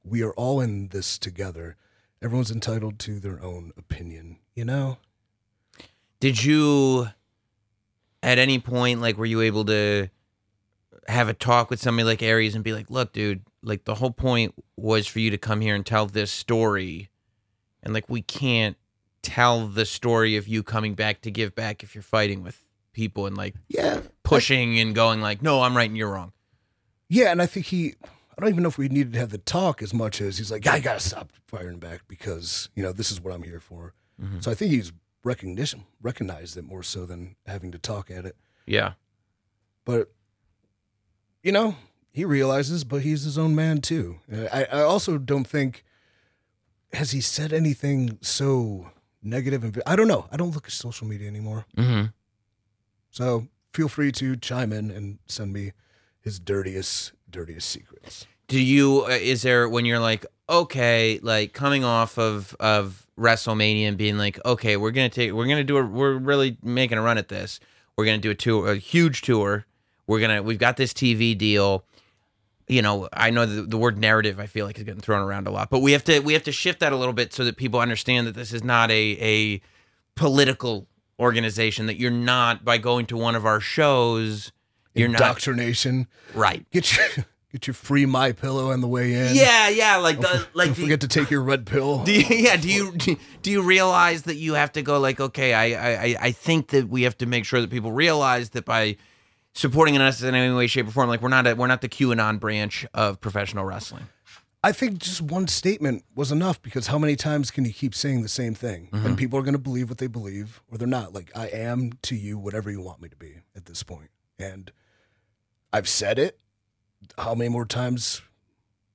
we 0.03 0.23
are 0.23 0.33
all 0.33 0.61
in 0.61 0.89
this 0.89 1.19
together. 1.19 1.77
Everyone's 2.25 2.51
entitled 2.51 2.99
to 3.01 3.21
their 3.21 3.43
own 3.43 3.73
opinion. 3.77 4.39
You 4.55 4.65
know, 4.65 4.97
Did 6.21 6.43
you, 6.43 7.09
at 8.23 8.39
any 8.39 8.59
point, 8.59 9.03
like, 9.03 9.19
were 9.19 9.27
you 9.27 9.43
able 9.43 9.67
to 9.67 10.09
have 11.07 11.29
a 11.29 11.35
talk 11.35 11.69
with 11.69 11.81
somebody 11.81 12.05
like 12.05 12.23
Aries 12.23 12.55
and 12.55 12.65
be 12.65 12.73
like, 12.73 12.89
"Look, 12.89 13.13
dude, 13.13 13.43
like 13.63 13.85
the 13.85 13.97
whole 13.97 14.11
point 14.11 14.55
was 14.77 15.07
for 15.07 15.19
you 15.19 15.31
to 15.31 15.39
come 15.39 15.61
here 15.61 15.75
and 15.75 15.85
tell 15.85 16.07
this 16.07 16.31
story, 16.31 17.11
and 17.83 17.93
like 17.93 18.09
we 18.09 18.23
can't 18.23 18.79
tell 19.21 19.67
the 19.67 19.85
story 19.85 20.37
of 20.37 20.49
you 20.49 20.63
coming 20.63 20.95
back 20.95 21.21
to 21.23 21.31
give 21.31 21.55
back 21.55 21.83
if 21.83 21.95
you're 21.95 22.03
fighting 22.03 22.43
with 22.43 22.65
people 22.95 23.27
and 23.27 23.37
like 23.37 23.55
yeah, 23.69 24.01
pushing 24.23 24.79
and 24.79 24.95
going 24.95 25.21
like, 25.21 25.43
no, 25.43 25.61
I'm 25.63 25.77
right 25.77 25.91
and 25.91 25.97
you're 25.99 26.11
wrong." 26.11 26.33
yeah. 27.11 27.31
And 27.33 27.43
I 27.43 27.47
think 27.47 27.67
he. 27.67 27.97
I 28.37 28.41
don't 28.41 28.51
even 28.51 28.63
know 28.63 28.69
if 28.69 28.79
we 28.79 28.89
needed 28.89 29.13
to 29.15 29.19
have 29.21 29.31
the 29.31 29.39
talk 29.39 29.83
as 29.83 29.95
much 29.95 30.21
as 30.21 30.39
he's 30.39 30.51
like, 30.51 30.67
I 30.67 30.81
gotta 30.81 31.01
stop 31.01 31.31
firing 31.47 31.79
back 31.79 32.03
because 32.09 32.69
you 32.75 32.83
know 32.83 32.93
this 32.93 33.11
is 33.13 33.21
what 33.21 33.33
I'm 33.35 33.43
here 33.43 33.61
for. 33.61 33.95
Mm-hmm. 34.23 34.41
So 34.41 34.51
I 34.51 34.55
think 34.55 34.71
he's 34.73 34.93
recognition 35.23 35.85
recognized 36.03 36.57
it 36.57 36.65
more 36.65 36.83
so 36.83 37.07
than 37.07 37.35
having 37.47 37.73
to 37.73 37.79
talk 37.79 38.11
at 38.11 38.27
it. 38.27 38.37
Yeah. 38.67 38.93
but 39.87 40.13
you 41.43 41.51
know 41.53 41.77
he 42.13 42.25
realizes 42.25 42.85
but 42.85 43.03
he's 43.03 43.23
his 43.25 43.37
own 43.39 43.55
man 43.55 43.81
too 43.81 44.19
i, 44.53 44.65
I 44.71 44.81
also 44.83 45.19
don't 45.19 45.45
think 45.47 45.83
has 46.93 47.11
he 47.13 47.21
said 47.21 47.53
anything 47.53 48.19
so 48.23 48.91
negative 49.23 49.65
and 49.65 49.83
i 49.87 49.97
don't 49.97 50.09
know 50.09 50.27
i 50.33 50.37
don't 50.37 50.55
look 50.55 50.67
at 50.67 50.73
social 50.73 51.07
media 51.07 51.27
anymore 51.29 51.67
Mm-hmm. 51.77 52.07
so 53.11 53.49
feel 53.73 53.89
free 53.89 54.13
to 54.13 54.37
chime 54.37 54.73
in 54.73 54.91
and 54.91 55.19
send 55.27 55.53
me 55.53 55.73
his 56.21 56.39
dirtiest 56.39 57.13
dirtiest 57.35 57.69
secrets. 57.69 58.27
Do 58.47 58.61
you 58.61 59.05
uh, 59.07 59.11
is 59.11 59.43
there 59.43 59.69
when 59.69 59.85
you're 59.85 59.99
like 59.99 60.25
okay 60.49 61.19
like 61.23 61.53
coming 61.53 61.85
off 61.85 62.19
of 62.19 62.55
of 62.61 63.07
wrestlemania 63.19 63.89
and 63.89 63.97
being 63.97 64.19
like 64.19 64.39
okay 64.45 64.77
we're 64.77 64.91
gonna 64.91 65.09
take 65.09 65.33
we're 65.33 65.47
gonna 65.47 65.65
do 65.65 65.77
a 65.77 65.85
we're 65.85 66.15
really 66.15 66.57
making 66.63 66.97
a 66.97 67.03
run 67.03 67.19
at 67.19 67.29
this. 67.29 67.59
We're 67.97 68.05
gonna 68.05 68.19
do 68.19 68.31
a 68.31 68.35
tour 68.35 68.73
a 68.73 68.77
huge 68.77 69.23
tour. 69.23 69.67
We're 70.07 70.21
gonna 70.21 70.43
we've 70.43 70.59
got 70.59 70.77
this 70.77 70.93
tv 70.93 71.37
deal. 71.37 71.85
You 72.69 72.81
know 72.81 73.09
i 73.13 73.29
know 73.29 73.45
the, 73.45 73.63
the 73.63 73.77
word 73.77 73.99
narrative 73.99 74.41
i 74.41 74.47
feel 74.47 74.65
like 74.65 74.79
is 74.79 74.85
getting 74.85 75.03
thrown 75.03 75.21
around 75.21 75.47
a 75.47 75.51
lot 75.51 75.69
but 75.69 75.81
we 75.81 75.93
have 75.93 76.03
to 76.05 76.21
we 76.21 76.33
have 76.33 76.45
to 76.45 76.53
shift 76.53 76.81
that 76.81 76.95
a 76.95 76.97
little 76.97 77.13
bit 77.13 77.35
so 77.35 77.45
that 77.45 77.59
people 77.59 77.79
understand 77.79 78.27
that 78.27 78.35
this 78.35 78.55
is 78.55 78.65
not 78.65 78.91
a 78.91 79.19
a 79.21 79.61
political 80.15 80.87
organization 81.21 81.85
that 81.87 81.99
you're 81.99 82.11
not 82.11 82.65
by 82.65 82.79
going 82.79 83.05
to 83.07 83.19
one 83.19 83.35
of 83.35 83.45
our 83.45 83.61
shows 83.61 84.51
You're 84.95 85.09
not- 85.09 85.21
indoctrination. 85.21 86.07
right. 86.35 86.65
Get 86.71 86.97
your 86.97 87.07
get 87.53 87.67
your 87.67 87.75
free 87.75 88.07
my 88.07 88.33
pillow 88.33 88.73
on 88.73 88.81
the 88.81 88.89
way 88.89 89.15
in. 89.15 89.35
Yeah, 89.35 89.69
yeah, 89.69 89.97
like 89.97 90.21
the 90.21 90.47
like 90.55 90.69
Don't 90.69 90.77
the, 90.77 90.83
forget 90.83 91.01
to 91.03 91.09
take 91.09 91.31
your 91.31 91.43
red 91.43 91.67
pill. 91.67 92.05
Do 92.05 92.13
you, 92.13 92.25
yeah, 92.29 92.57
do 92.57 92.69
you 92.69 92.93
do 93.43 93.51
you 93.51 93.63
realize 93.63 94.23
that 94.23 94.37
you 94.37 94.55
have 94.55 94.73
to 94.73 94.83
go 94.83 94.99
like, 94.99 95.21
okay, 95.21 95.55
I, 95.55 95.65
I 95.65 96.17
I 96.21 96.33
think 96.33 96.69
that 96.69 96.89
we 96.89 97.03
have 97.03 97.17
to 97.19 97.27
make 97.27 97.45
sure 97.45 97.61
that 97.61 97.71
people 97.71 97.93
realize 97.93 98.51
that 98.51 98.65
by 98.65 98.97
supporting 99.53 99.97
us 99.99 100.23
in 100.23 100.35
any 100.35 100.53
way, 100.53 100.67
shape, 100.67 100.89
or 100.89 100.91
form, 100.91 101.09
like 101.09 101.23
we're 101.23 101.29
not 101.29 101.47
a, 101.47 101.55
we're 101.55 101.69
not 101.69 101.81
the 101.81 101.89
QAnon 101.89 102.41
branch 102.41 102.85
of 102.93 103.21
professional 103.21 103.65
wrestling. 103.65 104.05
I 104.65 104.73
think 104.73 104.99
just 104.99 105.21
one 105.21 105.47
statement 105.47 106.05
was 106.15 106.33
enough 106.33 106.61
because 106.63 106.87
how 106.87 106.99
many 106.99 107.17
times 107.17 107.51
can 107.51 107.67
you 107.67 107.73
keep 107.73 107.95
saying 107.95 108.23
the 108.23 108.29
same 108.29 108.55
thing? 108.55 108.89
And 108.93 109.03
mm-hmm. 109.03 109.15
people 109.17 109.39
are 109.39 109.43
going 109.43 109.53
to 109.53 109.59
believe 109.59 109.91
what 109.91 109.99
they 109.99 110.07
believe 110.07 110.63
or 110.73 110.79
they're 110.79 110.89
not. 110.89 111.13
Like, 111.13 111.31
I 111.37 111.49
am 111.49 111.93
to 112.05 112.17
you 112.17 112.39
whatever 112.39 112.71
you 112.71 112.81
want 112.81 113.03
me 113.03 113.11
to 113.11 113.17
be 113.17 113.41
at 113.55 113.67
this 113.67 113.83
point. 113.83 114.09
And 114.39 114.73
I've 115.75 115.89
said 115.89 116.21
it. 116.21 116.39
How 117.19 117.35
many 117.35 117.49
more 117.49 117.67
times 117.67 118.23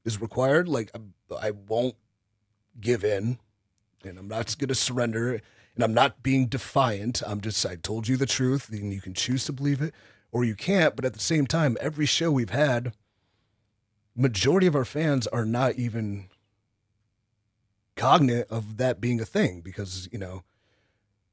is 0.05 0.21
required? 0.21 0.69
Like, 0.69 0.89
I, 0.95 1.47
I 1.47 1.51
won't 1.51 1.95
give 2.79 3.03
in 3.03 3.37
and 4.05 4.17
I'm 4.17 4.29
not 4.29 4.57
going 4.57 4.69
to 4.69 4.75
surrender 4.75 5.41
and 5.75 5.83
I'm 5.83 5.93
not 5.93 6.23
being 6.23 6.47
defiant. 6.47 7.21
I'm 7.27 7.41
just, 7.41 7.65
I 7.65 7.75
told 7.75 8.07
you 8.07 8.15
the 8.15 8.25
truth 8.25 8.69
and 8.69 8.93
you 8.93 9.01
can 9.01 9.13
choose 9.13 9.43
to 9.45 9.51
believe 9.51 9.81
it 9.81 9.93
or 10.31 10.45
you 10.45 10.55
can't. 10.55 10.95
But 10.95 11.03
at 11.03 11.11
the 11.11 11.19
same 11.19 11.45
time, 11.47 11.75
every 11.81 12.05
show 12.05 12.31
we've 12.31 12.49
had, 12.49 12.93
majority 14.15 14.65
of 14.65 14.75
our 14.75 14.85
fans 14.85 15.27
are 15.27 15.43
not 15.43 15.75
even 15.75 16.29
cognate 17.97 18.45
of 18.49 18.77
that 18.77 19.01
being 19.01 19.19
a 19.19 19.25
thing 19.25 19.59
because 19.59 20.07
you 20.13 20.17
know 20.17 20.43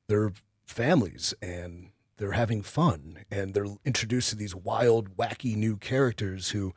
they're 0.08 0.32
families 0.66 1.32
and 1.40 1.90
they're 2.18 2.32
having 2.32 2.62
fun 2.62 3.18
and 3.30 3.54
they're 3.54 3.66
introduced 3.84 4.30
to 4.30 4.36
these 4.36 4.54
wild 4.54 5.16
wacky 5.16 5.56
new 5.56 5.76
characters 5.76 6.50
who 6.50 6.72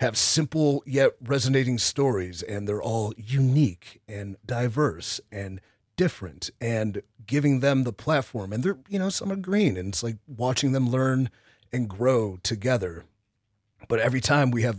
have 0.00 0.16
simple 0.16 0.82
yet 0.86 1.12
resonating 1.20 1.78
stories 1.78 2.42
and 2.42 2.68
they're 2.68 2.82
all 2.82 3.12
unique 3.16 4.00
and 4.08 4.36
diverse 4.46 5.20
and 5.32 5.60
different 5.96 6.50
and 6.60 7.02
giving 7.26 7.60
them 7.60 7.84
the 7.84 7.92
platform. 7.92 8.52
And 8.52 8.62
they're 8.62 8.78
you 8.88 8.98
know 8.98 9.10
some 9.10 9.32
are 9.32 9.36
green 9.36 9.76
and 9.76 9.88
it's 9.88 10.02
like 10.02 10.16
watching 10.26 10.72
them 10.72 10.88
learn 10.88 11.30
and 11.72 11.88
grow 11.88 12.38
together. 12.42 13.04
But 13.88 14.00
every 14.00 14.20
time 14.20 14.50
we 14.50 14.62
have 14.62 14.78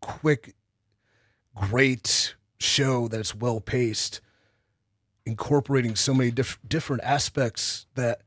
quick, 0.00 0.54
great 1.54 2.34
show 2.58 3.08
that's 3.08 3.34
well 3.34 3.60
paced, 3.60 4.20
incorporating 5.24 5.96
so 5.96 6.14
many 6.14 6.30
diff- 6.30 6.58
different 6.66 7.02
aspects 7.04 7.86
that 7.94 8.22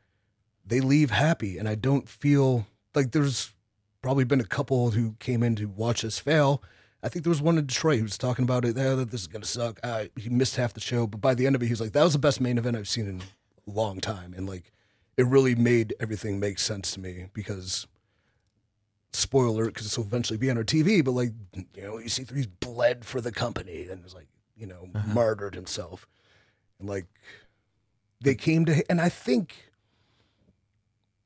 they 0.71 0.79
leave 0.79 1.11
happy. 1.11 1.57
And 1.57 1.67
I 1.67 1.75
don't 1.75 2.07
feel 2.07 2.65
like 2.95 3.11
there's 3.11 3.53
probably 4.01 4.23
been 4.23 4.39
a 4.39 4.45
couple 4.45 4.91
who 4.91 5.15
came 5.19 5.43
in 5.43 5.53
to 5.57 5.65
watch 5.65 6.05
us 6.05 6.17
fail. 6.17 6.63
I 7.03 7.09
think 7.09 7.25
there 7.25 7.29
was 7.29 7.41
one 7.41 7.57
in 7.57 7.65
Detroit 7.65 7.97
who 7.97 8.03
was 8.03 8.17
talking 8.17 8.43
about 8.43 8.63
it. 8.63 8.75
That 8.75 9.11
this 9.11 9.21
is 9.21 9.27
gonna 9.27 9.43
suck. 9.43 9.81
Uh, 9.83 10.05
he 10.15 10.29
missed 10.29 10.55
half 10.55 10.73
the 10.73 10.79
show, 10.79 11.07
but 11.07 11.19
by 11.19 11.33
the 11.35 11.45
end 11.45 11.55
of 11.55 11.61
it, 11.61 11.65
he 11.65 11.71
was 11.71 11.81
like, 11.81 11.91
"That 11.91 12.03
was 12.03 12.13
the 12.13 12.19
best 12.19 12.39
main 12.39 12.57
event 12.57 12.77
I've 12.77 12.87
seen 12.87 13.07
in 13.07 13.21
a 13.67 13.71
long 13.71 13.99
time," 13.99 14.33
and 14.33 14.47
like, 14.47 14.71
it 15.17 15.25
really 15.25 15.55
made 15.55 15.93
everything 15.99 16.39
make 16.39 16.57
sense 16.57 16.91
to 16.93 16.99
me 16.99 17.25
because 17.33 17.87
spoiler 19.13 19.65
because 19.65 19.83
this 19.83 19.97
will 19.97 20.05
eventually 20.05 20.37
be 20.37 20.49
on 20.49 20.57
our 20.57 20.63
TV, 20.63 21.03
but 21.03 21.11
like, 21.11 21.33
you 21.75 21.81
know, 21.81 21.95
EC3's 21.95 22.47
bled 22.47 23.03
for 23.03 23.19
the 23.19 23.31
company 23.31 23.87
and 23.89 24.03
was 24.03 24.13
like, 24.13 24.27
you 24.55 24.65
know, 24.65 24.87
martyred 25.07 25.53
himself. 25.53 26.07
And 26.79 26.87
like, 26.87 27.07
they 28.21 28.35
came 28.35 28.63
to, 28.65 28.89
and 28.89 29.01
I 29.01 29.09
think 29.09 29.70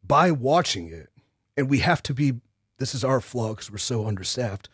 by 0.07 0.31
watching 0.31 0.89
it, 0.89 1.09
and 1.57 1.69
we 1.69 1.79
have 1.79 2.03
to 2.03 2.13
be, 2.13 2.33
this 2.77 2.93
is 2.93 3.03
our 3.03 3.21
flaw 3.21 3.49
because 3.49 3.71
we're 3.71 3.77
so 3.77 4.05
understaffed, 4.05 4.69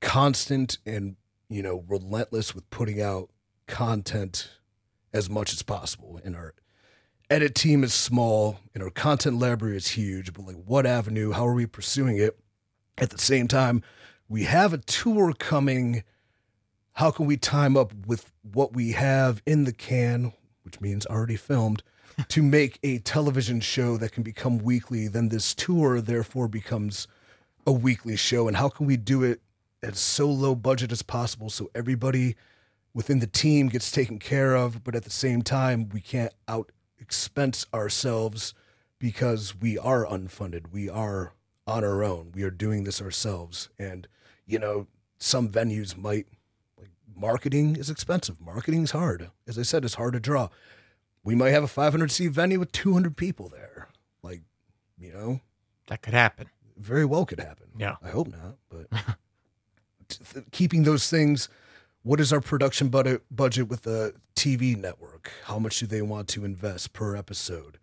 constant 0.00 0.78
and, 0.86 1.16
you 1.48 1.62
know, 1.62 1.84
relentless 1.88 2.54
with 2.54 2.68
putting 2.70 3.00
out 3.00 3.30
content 3.66 4.50
as 5.12 5.30
much 5.30 5.52
as 5.52 5.62
possible. 5.62 6.20
And 6.24 6.34
our 6.34 6.54
edit 7.30 7.54
team 7.54 7.84
is 7.84 7.94
small 7.94 8.58
and 8.74 8.82
our 8.82 8.90
content 8.90 9.38
library 9.38 9.76
is 9.76 9.88
huge, 9.88 10.32
but 10.32 10.46
like, 10.46 10.62
what 10.64 10.86
avenue? 10.86 11.32
How 11.32 11.46
are 11.46 11.54
we 11.54 11.66
pursuing 11.66 12.16
it? 12.18 12.38
At 12.98 13.10
the 13.10 13.18
same 13.18 13.48
time, 13.48 13.82
we 14.28 14.44
have 14.44 14.72
a 14.72 14.78
tour 14.78 15.32
coming. 15.32 16.04
How 16.92 17.10
can 17.10 17.26
we 17.26 17.36
time 17.36 17.76
up 17.76 17.92
with 18.06 18.32
what 18.42 18.72
we 18.72 18.92
have 18.92 19.42
in 19.46 19.64
the 19.64 19.72
can, 19.72 20.32
which 20.62 20.80
means 20.80 21.06
already 21.06 21.36
filmed, 21.36 21.82
to 22.28 22.42
make 22.42 22.78
a 22.82 22.98
television 22.98 23.60
show 23.60 23.96
that 23.96 24.12
can 24.12 24.22
become 24.22 24.58
weekly? 24.58 25.08
Then 25.08 25.28
this 25.28 25.54
tour, 25.54 26.00
therefore, 26.00 26.48
becomes 26.48 27.06
a 27.66 27.72
weekly 27.72 28.16
show. 28.16 28.48
And 28.48 28.56
how 28.56 28.68
can 28.68 28.86
we 28.86 28.96
do 28.96 29.22
it 29.22 29.40
at 29.82 29.96
so 29.96 30.28
low 30.28 30.54
budget 30.54 30.92
as 30.92 31.02
possible 31.02 31.50
so 31.50 31.70
everybody 31.74 32.36
within 32.94 33.18
the 33.18 33.26
team 33.26 33.68
gets 33.68 33.90
taken 33.90 34.18
care 34.18 34.54
of, 34.54 34.84
but 34.84 34.94
at 34.94 35.04
the 35.04 35.10
same 35.10 35.42
time, 35.42 35.88
we 35.92 36.00
can't 36.00 36.32
out 36.48 36.70
expense 36.98 37.66
ourselves 37.74 38.54
because 38.98 39.54
we 39.60 39.76
are 39.76 40.06
unfunded. 40.06 40.72
We 40.72 40.88
are 40.88 41.34
on 41.66 41.84
our 41.84 42.02
own. 42.02 42.32
We 42.34 42.44
are 42.44 42.50
doing 42.50 42.84
this 42.84 43.02
ourselves. 43.02 43.68
And, 43.78 44.06
you 44.46 44.58
know, 44.58 44.86
some 45.18 45.48
venues 45.48 45.96
might 45.96 46.26
marketing 47.16 47.76
is 47.76 47.90
expensive. 47.90 48.40
Marketing's 48.40 48.90
hard. 48.90 49.30
As 49.46 49.58
I 49.58 49.62
said, 49.62 49.84
it's 49.84 49.94
hard 49.94 50.14
to 50.14 50.20
draw. 50.20 50.48
We 51.24 51.34
might 51.34 51.50
have 51.50 51.64
a 51.64 51.68
500 51.68 52.10
seat 52.12 52.28
venue 52.28 52.58
with 52.60 52.70
200 52.72 53.16
people 53.16 53.48
there. 53.48 53.88
Like, 54.22 54.42
you 54.98 55.12
know, 55.12 55.40
That 55.88 56.02
could 56.02 56.14
happen. 56.14 56.50
very 56.76 57.04
well 57.04 57.24
could 57.26 57.40
happen. 57.40 57.68
Yeah. 57.78 57.96
I 58.02 58.10
hope 58.10 58.28
not, 58.28 58.56
but 58.68 58.86
th- 60.08 60.44
keeping 60.52 60.82
those 60.84 61.08
things. 61.10 61.48
What 62.02 62.20
is 62.20 62.32
our 62.32 62.40
production 62.42 62.88
budget 62.90 63.22
budget 63.30 63.68
with 63.68 63.82
the 63.82 64.14
TV 64.36 64.76
network? 64.76 65.32
How 65.44 65.58
much 65.58 65.78
do 65.80 65.86
they 65.86 66.02
want 66.02 66.28
to 66.28 66.44
invest 66.44 66.92
per 66.92 67.16
episode? 67.16 67.78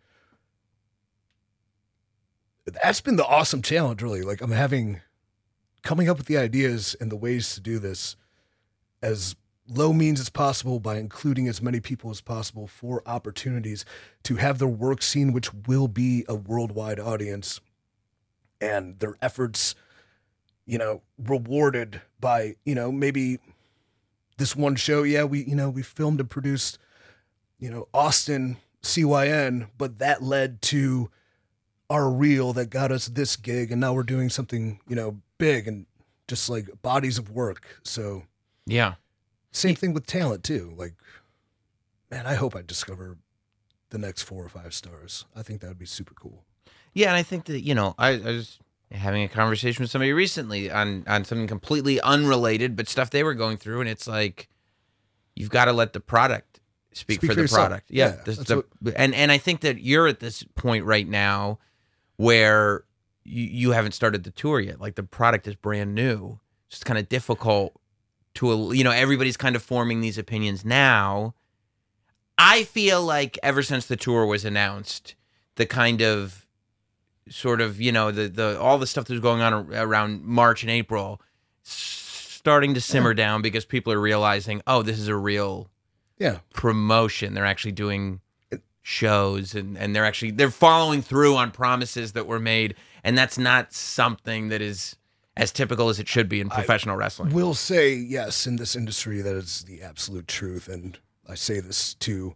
That's 2.65 3.01
been 3.01 3.15
the 3.15 3.25
awesome 3.25 3.61
challenge, 3.61 4.01
really. 4.03 4.21
Like 4.21 4.41
I'm 4.41 4.51
having 4.51 5.01
coming 5.81 6.07
up 6.07 6.17
with 6.17 6.27
the 6.27 6.37
ideas 6.37 6.95
and 7.01 7.11
the 7.11 7.15
ways 7.15 7.55
to 7.55 7.59
do 7.61 7.79
this 7.79 8.15
as 9.01 9.35
low 9.77 9.93
means 9.93 10.19
as 10.19 10.29
possible 10.29 10.79
by 10.79 10.97
including 10.97 11.47
as 11.47 11.61
many 11.61 11.79
people 11.79 12.11
as 12.11 12.21
possible 12.21 12.67
for 12.67 13.01
opportunities 13.05 13.85
to 14.23 14.35
have 14.35 14.59
their 14.59 14.67
work 14.67 15.01
seen, 15.01 15.33
which 15.33 15.53
will 15.53 15.87
be 15.87 16.25
a 16.27 16.35
worldwide 16.35 16.99
audience 16.99 17.59
and 18.59 18.99
their 18.99 19.15
efforts, 19.21 19.75
you 20.65 20.77
know, 20.77 21.01
rewarded 21.17 22.01
by, 22.19 22.55
you 22.65 22.75
know, 22.75 22.91
maybe 22.91 23.39
this 24.37 24.55
one 24.55 24.75
show. 24.75 25.03
Yeah, 25.03 25.23
we, 25.23 25.43
you 25.43 25.55
know, 25.55 25.69
we 25.69 25.81
filmed 25.81 26.19
and 26.19 26.29
produced, 26.29 26.77
you 27.59 27.69
know, 27.69 27.87
Austin 27.93 28.57
CYN, 28.83 29.69
but 29.77 29.99
that 29.99 30.21
led 30.21 30.61
to 30.63 31.09
our 31.89 32.09
reel 32.09 32.53
that 32.53 32.69
got 32.69 32.91
us 32.91 33.07
this 33.07 33.35
gig. 33.35 33.71
And 33.71 33.81
now 33.81 33.93
we're 33.93 34.03
doing 34.03 34.29
something, 34.29 34.79
you 34.87 34.95
know, 34.95 35.21
big 35.37 35.67
and 35.67 35.85
just 36.27 36.49
like 36.49 36.81
bodies 36.81 37.17
of 37.17 37.29
work. 37.29 37.79
So, 37.83 38.23
Yeah. 38.65 38.95
Same 39.51 39.75
thing 39.75 39.93
with 39.93 40.05
talent 40.05 40.43
too. 40.43 40.73
Like, 40.77 40.93
man, 42.09 42.25
I 42.25 42.35
hope 42.35 42.55
I 42.55 42.61
discover 42.61 43.17
the 43.89 43.97
next 43.97 44.23
four 44.23 44.43
or 44.43 44.49
five 44.49 44.73
stars. 44.73 45.25
I 45.35 45.43
think 45.43 45.61
that 45.61 45.67
would 45.67 45.79
be 45.79 45.85
super 45.85 46.13
cool. 46.13 46.43
Yeah, 46.93 47.07
and 47.07 47.17
I 47.17 47.23
think 47.23 47.45
that 47.45 47.61
you 47.61 47.75
know, 47.75 47.95
I, 47.97 48.09
I 48.09 48.17
was 48.19 48.59
having 48.91 49.23
a 49.23 49.29
conversation 49.29 49.83
with 49.83 49.91
somebody 49.91 50.13
recently 50.13 50.69
on 50.71 51.03
on 51.07 51.23
something 51.25 51.47
completely 51.47 51.99
unrelated, 52.01 52.75
but 52.75 52.87
stuff 52.89 53.09
they 53.09 53.23
were 53.23 53.33
going 53.33 53.57
through, 53.57 53.79
and 53.81 53.89
it's 53.89 54.07
like 54.07 54.49
you've 55.35 55.49
got 55.49 55.65
to 55.65 55.73
let 55.73 55.93
the 55.93 55.99
product 56.01 56.59
speak, 56.93 57.19
Speak 57.19 57.31
for 57.31 57.35
for 57.35 57.41
the 57.41 57.47
product. 57.47 57.89
Yeah, 57.89 58.17
Yeah, 58.27 58.33
the- 58.81 58.99
and 58.99 59.15
and 59.15 59.31
I 59.31 59.37
think 59.37 59.61
that 59.61 59.81
you're 59.81 60.07
at 60.07 60.19
this 60.19 60.43
point 60.55 60.85
right 60.85 61.07
now 61.07 61.59
where 62.17 62.83
you, 63.23 63.43
you 63.43 63.71
haven't 63.71 63.93
started 63.93 64.23
the 64.23 64.31
tour 64.31 64.59
yet. 64.59 64.79
Like 64.81 64.95
the 64.95 65.03
product 65.03 65.47
is 65.47 65.55
brand 65.55 65.95
new. 65.95 66.39
It's 66.67 66.77
just 66.77 66.85
kind 66.85 66.99
of 66.99 67.07
difficult 67.09 67.73
to 68.35 68.51
a, 68.51 68.75
you 68.75 68.83
know 68.83 68.91
everybody's 68.91 69.37
kind 69.37 69.55
of 69.55 69.63
forming 69.63 70.01
these 70.01 70.17
opinions 70.17 70.63
now. 70.65 71.33
I 72.37 72.63
feel 72.63 73.03
like 73.03 73.37
ever 73.43 73.61
since 73.61 73.85
the 73.85 73.95
tour 73.95 74.25
was 74.25 74.45
announced, 74.45 75.15
the 75.55 75.65
kind 75.65 76.01
of 76.01 76.45
sort 77.29 77.61
of 77.61 77.79
you 77.79 77.91
know 77.91 78.11
the 78.11 78.27
the 78.27 78.59
all 78.59 78.77
the 78.77 78.87
stuff 78.87 79.05
that 79.05 79.13
was 79.13 79.21
going 79.21 79.41
on 79.41 79.53
around 79.73 80.23
March 80.23 80.63
and 80.63 80.71
April 80.71 81.21
starting 81.63 82.73
to 82.73 82.81
simmer 82.81 83.13
down 83.13 83.41
because 83.41 83.65
people 83.65 83.93
are 83.93 83.99
realizing 83.99 84.61
oh 84.65 84.81
this 84.81 84.97
is 84.99 85.07
a 85.07 85.15
real 85.15 85.69
Yeah. 86.17 86.39
promotion 86.53 87.33
they're 87.35 87.45
actually 87.45 87.71
doing 87.73 88.19
shows 88.81 89.53
and 89.53 89.77
and 89.77 89.95
they're 89.95 90.03
actually 90.05 90.31
they're 90.31 90.49
following 90.49 91.03
through 91.03 91.35
on 91.35 91.51
promises 91.51 92.13
that 92.13 92.25
were 92.25 92.39
made 92.39 92.73
and 93.03 93.15
that's 93.15 93.37
not 93.37 93.71
something 93.73 94.49
that 94.49 94.59
is 94.61 94.95
as 95.37 95.51
typical 95.51 95.89
as 95.89 95.99
it 95.99 96.07
should 96.07 96.27
be 96.27 96.41
in 96.41 96.49
professional 96.49 96.95
wrestling 96.95 97.31
I 97.31 97.35
will 97.35 97.53
say 97.53 97.93
yes 97.93 98.45
in 98.45 98.57
this 98.57 98.75
industry 98.75 99.21
that 99.21 99.35
is 99.35 99.63
the 99.63 99.81
absolute 99.81 100.27
truth 100.27 100.67
and 100.67 100.97
i 101.27 101.35
say 101.35 101.59
this 101.59 101.93
to 101.95 102.35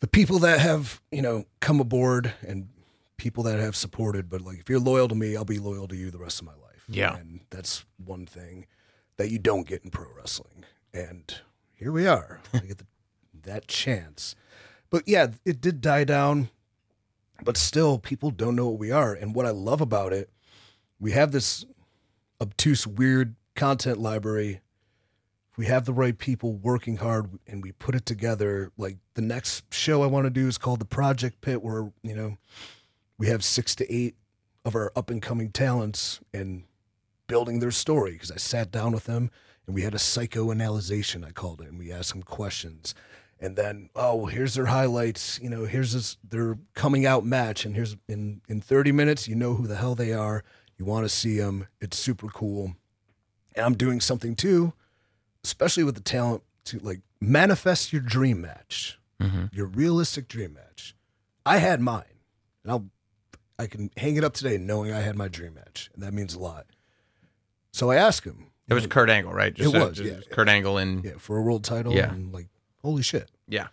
the 0.00 0.06
people 0.06 0.38
that 0.40 0.60
have 0.60 1.00
you 1.10 1.22
know 1.22 1.44
come 1.60 1.80
aboard 1.80 2.34
and 2.46 2.68
people 3.20 3.42
that 3.42 3.60
have 3.60 3.76
supported, 3.76 4.30
but 4.30 4.40
like 4.40 4.58
if 4.58 4.70
you're 4.70 4.80
loyal 4.80 5.06
to 5.06 5.14
me, 5.14 5.36
I'll 5.36 5.44
be 5.44 5.58
loyal 5.58 5.86
to 5.88 5.94
you 5.94 6.10
the 6.10 6.18
rest 6.18 6.40
of 6.40 6.46
my 6.46 6.54
life. 6.54 6.84
Yeah. 6.88 7.16
And 7.16 7.40
that's 7.50 7.84
one 8.02 8.24
thing 8.24 8.66
that 9.18 9.30
you 9.30 9.38
don't 9.38 9.66
get 9.66 9.84
in 9.84 9.90
pro 9.90 10.06
wrestling. 10.16 10.64
And 10.94 11.32
here 11.74 11.92
we 11.92 12.06
are. 12.06 12.40
I 12.54 12.60
get 12.60 12.78
the, 12.78 12.86
that 13.42 13.68
chance. 13.68 14.34
But 14.88 15.02
yeah, 15.06 15.28
it 15.44 15.60
did 15.60 15.82
die 15.82 16.04
down, 16.04 16.48
but 17.44 17.58
still 17.58 17.98
people 17.98 18.30
don't 18.30 18.56
know 18.56 18.68
what 18.68 18.78
we 18.78 18.90
are. 18.90 19.12
And 19.12 19.34
what 19.34 19.44
I 19.44 19.50
love 19.50 19.82
about 19.82 20.14
it, 20.14 20.30
we 20.98 21.12
have 21.12 21.30
this 21.30 21.66
obtuse, 22.40 22.86
weird 22.86 23.34
content 23.54 23.98
library. 23.98 24.60
if 25.50 25.58
We 25.58 25.66
have 25.66 25.84
the 25.84 25.92
right 25.92 26.16
people 26.16 26.54
working 26.54 26.98
hard 26.98 27.38
and 27.46 27.62
we 27.62 27.72
put 27.72 27.94
it 27.94 28.06
together. 28.06 28.72
Like 28.76 28.98
the 29.14 29.22
next 29.22 29.72
show 29.72 30.02
I 30.02 30.06
want 30.06 30.26
to 30.26 30.30
do 30.30 30.48
is 30.48 30.58
called 30.58 30.80
the 30.80 30.86
Project 30.86 31.40
Pit, 31.40 31.62
where, 31.62 31.92
you 32.02 32.14
know, 32.14 32.36
we 33.18 33.28
have 33.28 33.44
six 33.44 33.74
to 33.76 33.92
eight 33.92 34.16
of 34.64 34.74
our 34.74 34.92
up 34.96 35.10
and 35.10 35.22
coming 35.22 35.50
talents 35.50 36.20
and 36.32 36.64
building 37.26 37.60
their 37.60 37.70
story 37.70 38.12
because 38.12 38.30
I 38.30 38.36
sat 38.36 38.70
down 38.70 38.92
with 38.92 39.04
them 39.04 39.30
and 39.66 39.74
we 39.74 39.82
had 39.82 39.94
a 39.94 39.98
psychoanalyzation, 39.98 41.24
I 41.24 41.30
called 41.30 41.60
it, 41.60 41.68
and 41.68 41.78
we 41.78 41.92
asked 41.92 42.10
them 42.10 42.22
questions. 42.22 42.94
And 43.38 43.56
then, 43.56 43.88
oh, 43.94 44.26
here's 44.26 44.54
their 44.54 44.66
highlights. 44.66 45.38
You 45.40 45.48
know, 45.48 45.64
here's 45.64 45.92
this, 45.92 46.16
their 46.28 46.58
coming 46.74 47.06
out 47.06 47.24
match, 47.24 47.64
and 47.64 47.74
here's 47.74 47.96
in 48.08 48.42
in 48.48 48.60
30 48.60 48.92
minutes, 48.92 49.28
you 49.28 49.34
know 49.34 49.54
who 49.54 49.66
the 49.66 49.76
hell 49.76 49.94
they 49.94 50.12
are. 50.12 50.44
You 50.80 50.86
want 50.86 51.04
to 51.04 51.10
see 51.10 51.38
them. 51.38 51.68
It's 51.82 51.98
super 51.98 52.28
cool. 52.28 52.74
And 53.54 53.66
I'm 53.66 53.74
doing 53.74 54.00
something 54.00 54.34
too, 54.34 54.72
especially 55.44 55.84
with 55.84 55.94
the 55.94 56.00
talent 56.00 56.42
to 56.64 56.78
like 56.78 57.02
manifest 57.20 57.92
your 57.92 58.00
dream 58.00 58.40
match, 58.40 58.98
mm-hmm. 59.20 59.44
your 59.52 59.66
realistic 59.66 60.26
dream 60.26 60.54
match. 60.54 60.96
I 61.44 61.58
had 61.58 61.82
mine, 61.82 62.20
and 62.64 62.72
I'll 62.72 62.86
I 63.58 63.66
can 63.66 63.90
hang 63.98 64.16
it 64.16 64.24
up 64.24 64.32
today 64.32 64.56
knowing 64.56 64.90
I 64.90 65.00
had 65.00 65.16
my 65.16 65.28
dream 65.28 65.52
match, 65.52 65.90
and 65.92 66.02
that 66.02 66.14
means 66.14 66.32
a 66.32 66.38
lot. 66.38 66.64
So 67.72 67.90
I 67.90 67.96
asked 67.96 68.24
him. 68.24 68.46
It 68.66 68.72
was 68.72 68.86
Kurt 68.86 69.10
Angle, 69.10 69.34
right? 69.34 69.52
It 69.58 69.66
was, 69.66 70.00
yeah. 70.00 70.20
Kurt 70.30 70.48
Angle 70.48 70.78
and 70.78 71.04
Yeah, 71.04 71.12
for 71.18 71.36
a 71.36 71.42
world 71.42 71.62
title. 71.62 71.92
Yeah. 71.92 72.10
And 72.10 72.32
like, 72.32 72.46
holy 72.80 73.02
shit. 73.02 73.30
yeah. 73.48 73.66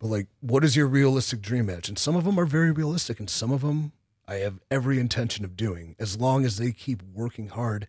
But 0.00 0.08
like, 0.08 0.26
what 0.40 0.64
is 0.64 0.74
your 0.74 0.88
realistic 0.88 1.42
dream 1.42 1.66
match? 1.66 1.88
And 1.88 1.96
some 1.96 2.16
of 2.16 2.24
them 2.24 2.40
are 2.40 2.44
very 2.44 2.72
realistic, 2.72 3.20
and 3.20 3.30
some 3.30 3.52
of 3.52 3.60
them 3.60 3.92
I 4.26 4.36
have 4.36 4.58
every 4.70 4.98
intention 4.98 5.44
of 5.44 5.56
doing, 5.56 5.96
as 5.98 6.18
long 6.18 6.44
as 6.44 6.56
they 6.56 6.72
keep 6.72 7.02
working 7.02 7.48
hard 7.48 7.86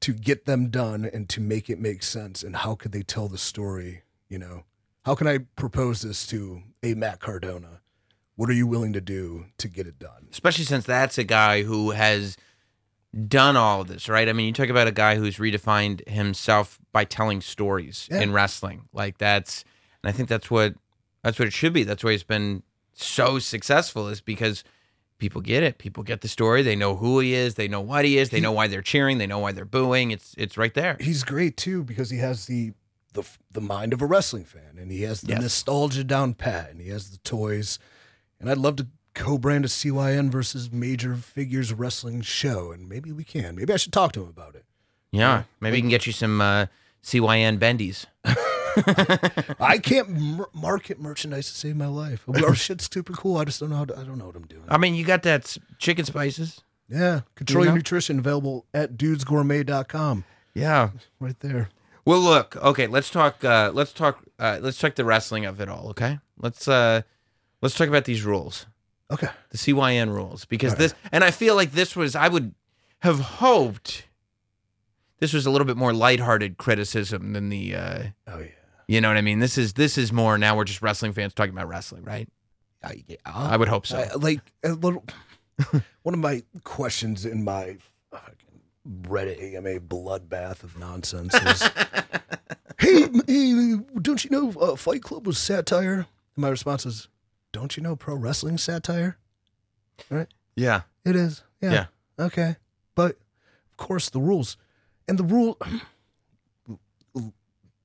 to 0.00 0.12
get 0.12 0.44
them 0.44 0.68
done 0.68 1.08
and 1.12 1.28
to 1.30 1.40
make 1.40 1.70
it 1.70 1.78
make 1.78 2.02
sense. 2.02 2.42
And 2.42 2.56
how 2.56 2.74
could 2.74 2.92
they 2.92 3.02
tell 3.02 3.28
the 3.28 3.38
story? 3.38 4.02
You 4.28 4.38
know, 4.38 4.64
how 5.04 5.14
can 5.14 5.26
I 5.26 5.38
propose 5.56 6.02
this 6.02 6.26
to 6.28 6.62
a 6.82 6.94
Matt 6.94 7.20
Cardona? 7.20 7.80
What 8.34 8.50
are 8.50 8.54
you 8.54 8.66
willing 8.66 8.92
to 8.92 9.00
do 9.00 9.46
to 9.58 9.68
get 9.68 9.86
it 9.86 9.98
done? 9.98 10.28
especially 10.30 10.64
since 10.64 10.84
that's 10.84 11.16
a 11.16 11.24
guy 11.24 11.62
who 11.62 11.92
has 11.92 12.36
done 13.28 13.56
all 13.56 13.80
of 13.80 13.88
this, 13.88 14.08
right? 14.10 14.28
I 14.28 14.32
mean, 14.34 14.46
you 14.46 14.52
talk 14.52 14.68
about 14.68 14.88
a 14.88 14.92
guy 14.92 15.14
who's 15.16 15.36
redefined 15.38 16.06
himself 16.06 16.78
by 16.92 17.04
telling 17.04 17.40
stories 17.40 18.08
Yeah. 18.10 18.20
in 18.20 18.32
wrestling. 18.32 18.88
Like 18.92 19.16
that's, 19.16 19.64
and 20.02 20.10
I 20.10 20.12
think 20.12 20.28
that's 20.28 20.50
what 20.50 20.74
that's 21.22 21.38
what 21.38 21.48
it 21.48 21.54
should 21.54 21.72
be. 21.72 21.82
That's 21.84 22.04
why 22.04 22.12
he's 22.12 22.22
been 22.24 22.62
so 22.92 23.38
successful 23.38 24.08
is 24.08 24.20
because 24.20 24.62
people 25.18 25.40
get 25.40 25.62
it. 25.62 25.78
People 25.78 26.02
get 26.02 26.20
the 26.20 26.28
story. 26.28 26.62
They 26.62 26.76
know 26.76 26.96
who 26.96 27.20
he 27.20 27.34
is. 27.34 27.54
They 27.54 27.68
know 27.68 27.80
what 27.80 28.04
he 28.04 28.18
is. 28.18 28.30
They 28.30 28.40
know 28.40 28.52
why 28.52 28.66
they're 28.68 28.82
cheering. 28.82 29.18
They 29.18 29.26
know 29.26 29.38
why 29.38 29.52
they're 29.52 29.64
booing. 29.64 30.10
It's 30.10 30.34
it's 30.38 30.56
right 30.56 30.72
there. 30.74 30.96
He's 31.00 31.24
great 31.24 31.56
too 31.56 31.82
because 31.84 32.10
he 32.10 32.18
has 32.18 32.46
the 32.46 32.72
the 33.12 33.22
the 33.50 33.60
mind 33.60 33.92
of 33.92 34.02
a 34.02 34.06
wrestling 34.06 34.44
fan, 34.44 34.76
and 34.78 34.90
he 34.92 35.02
has 35.02 35.22
the 35.22 35.32
Yes. 35.32 35.40
nostalgia 35.42 36.04
down 36.04 36.34
pat, 36.34 36.70
and 36.70 36.80
he 36.80 36.88
has 36.90 37.10
the 37.10 37.18
toys. 37.18 37.78
And 38.38 38.50
I'd 38.50 38.58
love 38.58 38.76
to 38.76 38.86
co-brand 39.14 39.64
a 39.64 39.68
CYN 39.68 40.28
versus 40.30 40.70
Major 40.70 41.14
Figures 41.14 41.72
Wrestling 41.72 42.20
show, 42.20 42.70
and 42.72 42.86
maybe 42.86 43.10
we 43.12 43.24
can. 43.24 43.56
Maybe 43.56 43.72
I 43.72 43.78
should 43.78 43.92
talk 43.94 44.12
to 44.12 44.22
him 44.22 44.28
about 44.28 44.54
it. 44.54 44.64
Yeah, 45.10 45.44
maybe 45.60 45.76
he 45.76 45.80
can 45.80 45.88
get 45.88 46.06
you 46.06 46.12
some 46.12 46.42
uh, 46.42 46.66
CYN 47.02 47.58
bendies. 47.58 48.04
I 49.60 49.78
can't 49.82 50.08
mer- 50.10 50.48
market 50.52 51.00
merchandise 51.00 51.50
to 51.50 51.56
save 51.56 51.76
my 51.76 51.86
life. 51.86 52.24
Our 52.28 52.54
shit's 52.54 52.88
super 52.92 53.12
cool. 53.12 53.36
I 53.38 53.44
just 53.44 53.60
don't 53.60 53.70
know. 53.70 53.76
How 53.76 53.84
to, 53.86 53.98
I 53.98 54.04
don't 54.04 54.18
know 54.18 54.26
what 54.26 54.36
I'm 54.36 54.46
doing. 54.46 54.64
I 54.68 54.78
mean, 54.78 54.94
you 54.94 55.04
got 55.04 55.22
that 55.24 55.44
s- 55.44 55.58
chicken 55.78 56.04
spices. 56.04 56.60
Yeah, 56.88 57.22
control 57.34 57.64
You 57.64 57.68
your 57.68 57.72
know? 57.72 57.78
nutrition 57.78 58.18
available 58.20 58.64
at 58.72 58.96
dudesgourmet.com. 58.96 60.24
Yeah. 60.54 60.90
Right 61.18 61.38
there. 61.40 61.68
Well, 62.04 62.20
look. 62.20 62.56
Okay, 62.56 62.86
let's 62.86 63.10
talk. 63.10 63.42
Uh, 63.44 63.70
let's 63.74 63.92
talk. 63.92 64.22
Uh, 64.38 64.58
let's 64.62 64.78
talk 64.78 64.94
the 64.94 65.04
wrestling 65.04 65.44
of 65.44 65.60
it 65.60 65.68
all. 65.68 65.88
Okay. 65.88 66.20
Let's 66.38 66.68
uh, 66.68 67.02
let's 67.62 67.74
talk 67.74 67.88
about 67.88 68.04
these 68.04 68.22
rules, 68.22 68.66
Okay. 69.10 69.28
the 69.50 69.58
CYN 69.58 70.10
rules, 70.14 70.44
because 70.44 70.76
this, 70.76 70.94
and 71.10 71.24
I 71.24 71.30
feel 71.32 71.56
like 71.56 71.72
this 71.72 71.96
was. 71.96 72.14
I 72.14 72.28
would 72.28 72.54
have 73.00 73.18
hoped 73.18 74.06
this 75.18 75.32
was 75.32 75.46
a 75.46 75.50
little 75.50 75.66
bit 75.66 75.76
more 75.76 75.92
lighthearted 75.92 76.56
criticism 76.58 77.32
than 77.32 77.48
the. 77.48 77.74
Uh, 77.74 78.02
Oh 78.28 78.38
yeah. 78.38 78.46
You 78.88 79.00
know 79.00 79.08
what 79.08 79.16
I 79.16 79.22
mean? 79.22 79.38
This 79.40 79.58
is 79.58 79.72
this 79.74 79.98
is 79.98 80.12
more 80.12 80.38
now. 80.38 80.56
We're 80.56 80.64
just 80.64 80.82
wrestling 80.82 81.12
fans 81.12 81.34
talking 81.34 81.52
about 81.52 81.68
wrestling, 81.68 82.04
right? 82.04 82.28
I, 82.84 83.02
yeah. 83.08 83.16
I 83.24 83.56
would 83.56 83.68
hope 83.68 83.86
so. 83.86 83.98
I- 83.98 84.14
like 84.14 84.40
a 84.64 84.70
little. 84.70 85.04
one 86.02 86.14
of 86.14 86.18
my 86.20 86.42
questions 86.64 87.24
in 87.24 87.42
my 87.42 87.76
fucking 88.10 88.60
Reddit 89.02 89.56
AMA 89.56 89.80
bloodbath 89.80 90.62
of 90.62 90.78
nonsense 90.78 91.34
is, 91.34 91.62
"Hey, 92.78 93.08
hey, 93.26 93.74
don't 94.00 94.22
you 94.24 94.30
know 94.30 94.50
uh, 94.60 94.76
Fight 94.76 95.02
Club 95.02 95.26
was 95.26 95.38
satire?" 95.38 95.94
And 95.94 96.06
my 96.36 96.48
response 96.50 96.84
is, 96.86 97.08
"Don't 97.52 97.76
you 97.76 97.82
know 97.82 97.96
pro 97.96 98.14
wrestling 98.14 98.58
satire? 98.58 99.16
Right? 100.10 100.28
Yeah. 100.54 100.82
It 101.04 101.16
is. 101.16 101.42
Yeah. 101.62 101.72
Yeah. 101.72 101.86
Okay. 102.26 102.56
But 102.94 103.16
of 103.70 103.76
course 103.78 104.10
the 104.10 104.20
rules, 104.20 104.56
and 105.08 105.18
the 105.18 105.24
rule. 105.24 105.58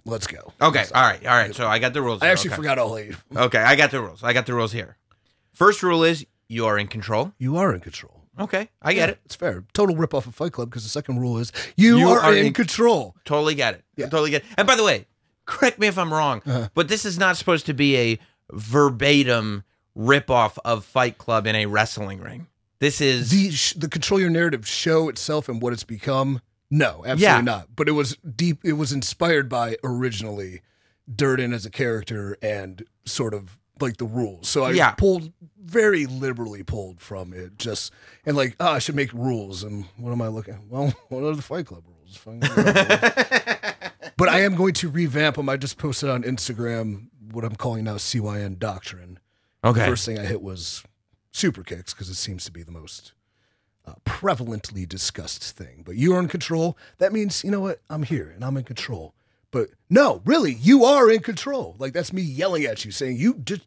Let's 0.06 0.26
go. 0.28 0.54
Okay. 0.62 0.86
All 0.96 1.02
right. 1.04 1.26
All 1.26 1.36
right. 1.36 1.54
So 1.56 1.68
I 1.68 1.80
got 1.80 1.94
the 1.94 2.02
rules. 2.02 2.22
I 2.22 2.26
here. 2.26 2.32
actually 2.34 2.50
okay. 2.52 2.56
forgot 2.58 2.78
all 2.80 2.98
eight. 2.98 3.16
Okay, 3.36 3.60
I 3.60 3.76
got 3.76 3.92
the 3.92 4.02
rules. 4.02 4.24
I 4.24 4.34
got 4.34 4.46
the 4.46 4.54
rules 4.54 4.72
here. 4.72 4.98
First 5.54 5.84
rule 5.84 6.04
is 6.04 6.26
you 6.48 6.66
are 6.66 6.78
in 6.78 6.88
control. 6.88 7.34
You 7.38 7.58
are 7.58 7.74
in 7.74 7.82
control. 7.82 8.18
Okay, 8.40 8.70
I 8.82 8.94
get 8.94 9.10
it. 9.10 9.20
It's 9.26 9.36
fair. 9.36 9.64
Total 9.74 9.96
rip 9.96 10.14
off 10.14 10.26
of 10.26 10.34
Fight 10.34 10.54
Club 10.54 10.70
because 10.70 10.84
the 10.84 10.90
second 10.90 11.20
rule 11.20 11.38
is 11.38 11.52
you, 11.76 11.98
You 12.00 12.10
are, 12.10 12.20
are 12.22 12.34
in, 12.34 12.48
in- 12.48 12.54
control. 12.54 13.16
Totally 13.26 13.54
get 13.56 13.76
it. 13.76 13.84
Yeah. 13.96 14.06
Totally 14.08 14.32
get 14.32 14.42
it. 14.44 14.48
And 14.58 14.66
by 14.66 14.76
the 14.76 14.84
way, 14.84 15.06
correct 15.46 15.78
me 15.78 15.88
if 15.88 15.98
I'm 15.98 16.12
wrong, 16.14 16.42
Uh-huh. 16.48 16.70
but 16.74 16.88
this 16.88 17.06
is 17.06 17.20
not 17.20 17.38
supposed 17.38 17.66
to 17.68 17.74
be 17.74 17.98
a 17.98 18.20
verbatim 18.72 19.64
ripoff 19.98 20.58
of 20.64 20.86
Fight 20.86 21.18
Club 21.18 21.46
in 21.46 21.56
a 21.56 21.66
wrestling 21.66 22.22
ring. 22.22 22.48
This 22.80 23.02
is 23.02 23.30
The 23.30 23.52
sh- 23.52 23.74
the 23.74 23.90
control 23.90 24.20
your 24.20 24.30
narrative 24.30 24.66
show 24.68 25.10
itself 25.10 25.48
and 25.50 25.62
what 25.62 25.74
it's 25.74 25.84
become. 25.84 26.42
No, 26.72 27.04
absolutely 27.06 27.24
Yeah. 27.26 27.42
not. 27.42 27.68
But 27.76 27.88
it 27.90 27.92
was 27.92 28.18
deep. 28.36 28.60
It 28.64 28.74
was 28.74 28.92
inspired 28.92 29.50
by 29.50 29.76
originally 29.84 30.62
Durden 31.14 31.52
as 31.54 31.66
a 31.66 31.70
character 31.70 32.38
and 32.42 32.84
sort 33.06 33.34
of 33.34 33.60
like 33.80 33.98
the 33.98 34.06
rules. 34.06 34.48
So 34.48 34.64
I 34.64 34.72
Yeah. 34.72 34.92
pulled 34.92 35.34
very 35.64 36.06
liberally 36.06 36.64
pulled 36.64 37.02
from 37.02 37.34
it. 37.34 37.58
Just 37.58 37.92
and 38.26 38.38
like, 38.38 38.56
oh, 38.60 38.72
I 38.74 38.80
should 38.80 38.96
make 38.96 39.12
rules. 39.14 39.64
And 39.64 39.86
what 39.98 40.12
am 40.12 40.22
I 40.22 40.28
looking? 40.30 40.60
Well, 40.70 40.94
what 41.10 41.24
are 41.24 41.36
the 41.36 41.42
Fight 41.42 41.66
Club 41.68 41.84
rules? 41.88 42.18
But 44.18 44.30
I 44.30 44.42
am 44.42 44.54
going 44.56 44.74
to 44.76 44.90
revamp 44.90 45.38
them. 45.38 45.50
I 45.50 45.58
just 45.58 45.80
posted 45.80 46.08
on 46.10 46.22
Instagram 46.22 47.08
what 47.32 47.44
I'm 47.44 47.56
calling 47.56 47.86
now 47.86 47.96
CYN 47.96 48.60
Doctrine. 48.60 49.18
okay. 49.64 49.80
The 49.80 49.86
first 49.88 50.06
thing 50.06 50.20
I 50.20 50.26
hit 50.26 50.44
was 50.44 50.84
super 51.32 51.64
kicks 51.64 51.94
because 51.94 52.08
it 52.08 52.16
seems 52.16 52.46
to 52.46 52.52
be 52.52 52.62
the 52.62 52.72
most 52.72 53.14
uh, 53.92 53.96
prevalently 54.06 54.88
discussed 54.88 55.44
thing. 55.44 55.84
But 55.86 55.96
you 55.96 56.14
are 56.16 56.20
in 56.20 56.28
control. 56.28 56.78
That 56.98 57.14
means, 57.14 57.44
you 57.44 57.52
know 57.52 57.60
what? 57.60 57.82
I'm 57.90 58.04
here 58.04 58.32
and 58.34 58.44
I'm 58.44 58.58
in 58.58 58.64
control. 58.64 59.14
But 59.52 59.70
no, 59.90 60.22
really, 60.24 60.54
you 60.54 60.86
are 60.86 61.12
in 61.12 61.20
control. 61.20 61.76
Like 61.78 61.92
that's 61.92 62.14
me 62.14 62.22
yelling 62.22 62.64
at 62.64 62.86
you, 62.86 62.92
saying 62.92 63.18
you 63.18 63.36
just 63.36 63.64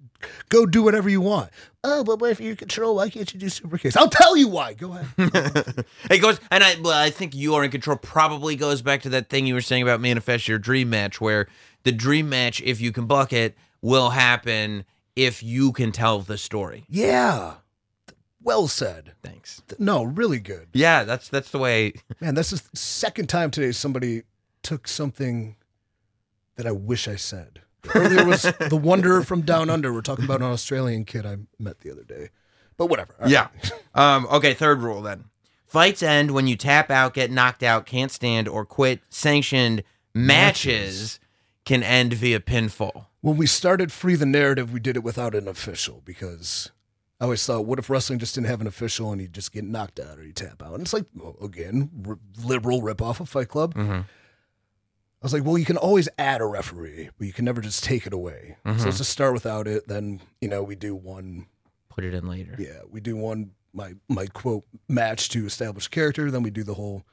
go 0.48 0.64
do 0.64 0.82
whatever 0.82 1.10
you 1.10 1.20
want. 1.20 1.50
Oh, 1.82 2.02
but 2.02 2.20
what 2.20 2.30
if 2.30 2.40
you're 2.40 2.52
in 2.52 2.56
control? 2.56 2.96
Why 2.96 3.10
can't 3.10 3.32
you 3.34 3.38
do 3.38 3.50
super 3.50 3.76
kicks? 3.76 3.94
I'll 3.94 4.08
tell 4.08 4.34
you 4.34 4.48
why. 4.48 4.72
Go 4.72 4.92
ahead. 4.92 5.84
it 6.10 6.22
goes, 6.22 6.40
and 6.50 6.64
I, 6.64 6.76
well, 6.80 6.98
I 6.98 7.10
think 7.10 7.34
you 7.34 7.54
are 7.54 7.62
in 7.62 7.70
control. 7.70 7.98
Probably 7.98 8.56
goes 8.56 8.80
back 8.80 9.02
to 9.02 9.10
that 9.10 9.28
thing 9.28 9.46
you 9.46 9.52
were 9.52 9.60
saying 9.60 9.82
about 9.82 10.00
manifest 10.00 10.48
your 10.48 10.58
dream 10.58 10.88
match, 10.88 11.20
where 11.20 11.48
the 11.82 11.92
dream 11.92 12.30
match, 12.30 12.62
if 12.62 12.80
you 12.80 12.90
can 12.90 13.04
buck 13.04 13.34
it, 13.34 13.54
will 13.82 14.10
happen 14.10 14.86
if 15.14 15.42
you 15.42 15.70
can 15.72 15.92
tell 15.92 16.20
the 16.20 16.38
story. 16.38 16.84
yeah. 16.88 17.56
Well 18.44 18.68
said. 18.68 19.14
Thanks. 19.22 19.62
No, 19.78 20.04
really 20.04 20.38
good. 20.38 20.68
Yeah, 20.74 21.02
that's 21.04 21.28
that's 21.28 21.50
the 21.50 21.58
way. 21.58 21.94
Man, 22.20 22.34
that's 22.34 22.50
the 22.50 22.62
second 22.76 23.28
time 23.28 23.50
today 23.50 23.72
somebody 23.72 24.22
took 24.62 24.86
something 24.86 25.56
that 26.56 26.66
I 26.66 26.72
wish 26.72 27.08
I 27.08 27.16
said. 27.16 27.62
Earlier 27.94 28.24
was 28.24 28.42
the 28.68 28.76
Wanderer 28.80 29.22
from 29.22 29.42
Down 29.42 29.70
Under. 29.70 29.92
We're 29.92 30.02
talking 30.02 30.26
about 30.26 30.40
an 30.40 30.46
Australian 30.46 31.04
kid 31.04 31.24
I 31.26 31.38
met 31.58 31.80
the 31.80 31.90
other 31.90 32.04
day. 32.04 32.28
But 32.76 32.86
whatever. 32.86 33.14
All 33.18 33.24
right. 33.26 33.30
Yeah. 33.30 33.48
Um, 33.94 34.26
okay, 34.30 34.52
third 34.52 34.82
rule 34.82 35.00
then. 35.00 35.24
Fights 35.66 36.02
end 36.02 36.30
when 36.32 36.46
you 36.46 36.56
tap 36.56 36.90
out, 36.90 37.14
get 37.14 37.30
knocked 37.30 37.62
out, 37.62 37.86
can't 37.86 38.10
stand, 38.10 38.46
or 38.46 38.64
quit. 38.64 39.00
Sanctioned 39.10 39.82
matches 40.14 41.18
can 41.64 41.82
end 41.82 42.12
via 42.12 42.40
pinfall. 42.40 43.06
When 43.22 43.36
we 43.36 43.46
started 43.46 43.90
Free 43.90 44.16
the 44.16 44.26
Narrative, 44.26 44.72
we 44.72 44.80
did 44.80 44.96
it 44.96 45.02
without 45.02 45.34
an 45.34 45.48
official 45.48 46.02
because 46.04 46.70
I 47.20 47.24
always 47.24 47.44
thought, 47.46 47.64
what 47.64 47.78
if 47.78 47.88
wrestling 47.88 48.18
just 48.18 48.34
didn't 48.34 48.48
have 48.48 48.60
an 48.60 48.66
official 48.66 49.12
and 49.12 49.20
you 49.20 49.28
just 49.28 49.52
get 49.52 49.64
knocked 49.64 50.00
out 50.00 50.18
or 50.18 50.24
you 50.24 50.32
tap 50.32 50.62
out? 50.62 50.72
And 50.74 50.82
it's 50.82 50.92
like, 50.92 51.06
well, 51.14 51.36
again, 51.40 51.90
r- 52.06 52.18
liberal 52.44 52.82
ripoff 52.82 53.20
of 53.20 53.28
Fight 53.28 53.48
Club. 53.48 53.74
Mm-hmm. 53.74 53.92
I 53.92 54.04
was 55.22 55.32
like, 55.32 55.44
well, 55.44 55.56
you 55.56 55.64
can 55.64 55.76
always 55.78 56.08
add 56.18 56.40
a 56.40 56.46
referee, 56.46 57.10
but 57.16 57.26
you 57.26 57.32
can 57.32 57.44
never 57.44 57.60
just 57.62 57.82
take 57.84 58.06
it 58.06 58.12
away. 58.12 58.56
Mm-hmm. 58.66 58.78
So 58.78 58.84
let's 58.86 58.98
just 58.98 59.10
start 59.10 59.32
without 59.32 59.66
it. 59.66 59.86
Then, 59.88 60.20
you 60.40 60.48
know, 60.48 60.62
we 60.62 60.74
do 60.74 60.94
one, 60.94 61.46
Put 61.88 62.04
it 62.04 62.12
in 62.14 62.28
later. 62.28 62.56
yeah, 62.58 62.80
we 62.90 63.00
do 63.00 63.16
one, 63.16 63.52
my, 63.72 63.94
my 64.08 64.26
quote, 64.26 64.64
match 64.88 65.28
to 65.30 65.46
establish 65.46 65.88
character. 65.88 66.30
Then 66.30 66.42
we 66.42 66.50
do 66.50 66.62
the 66.64 66.74
whole 66.74 67.04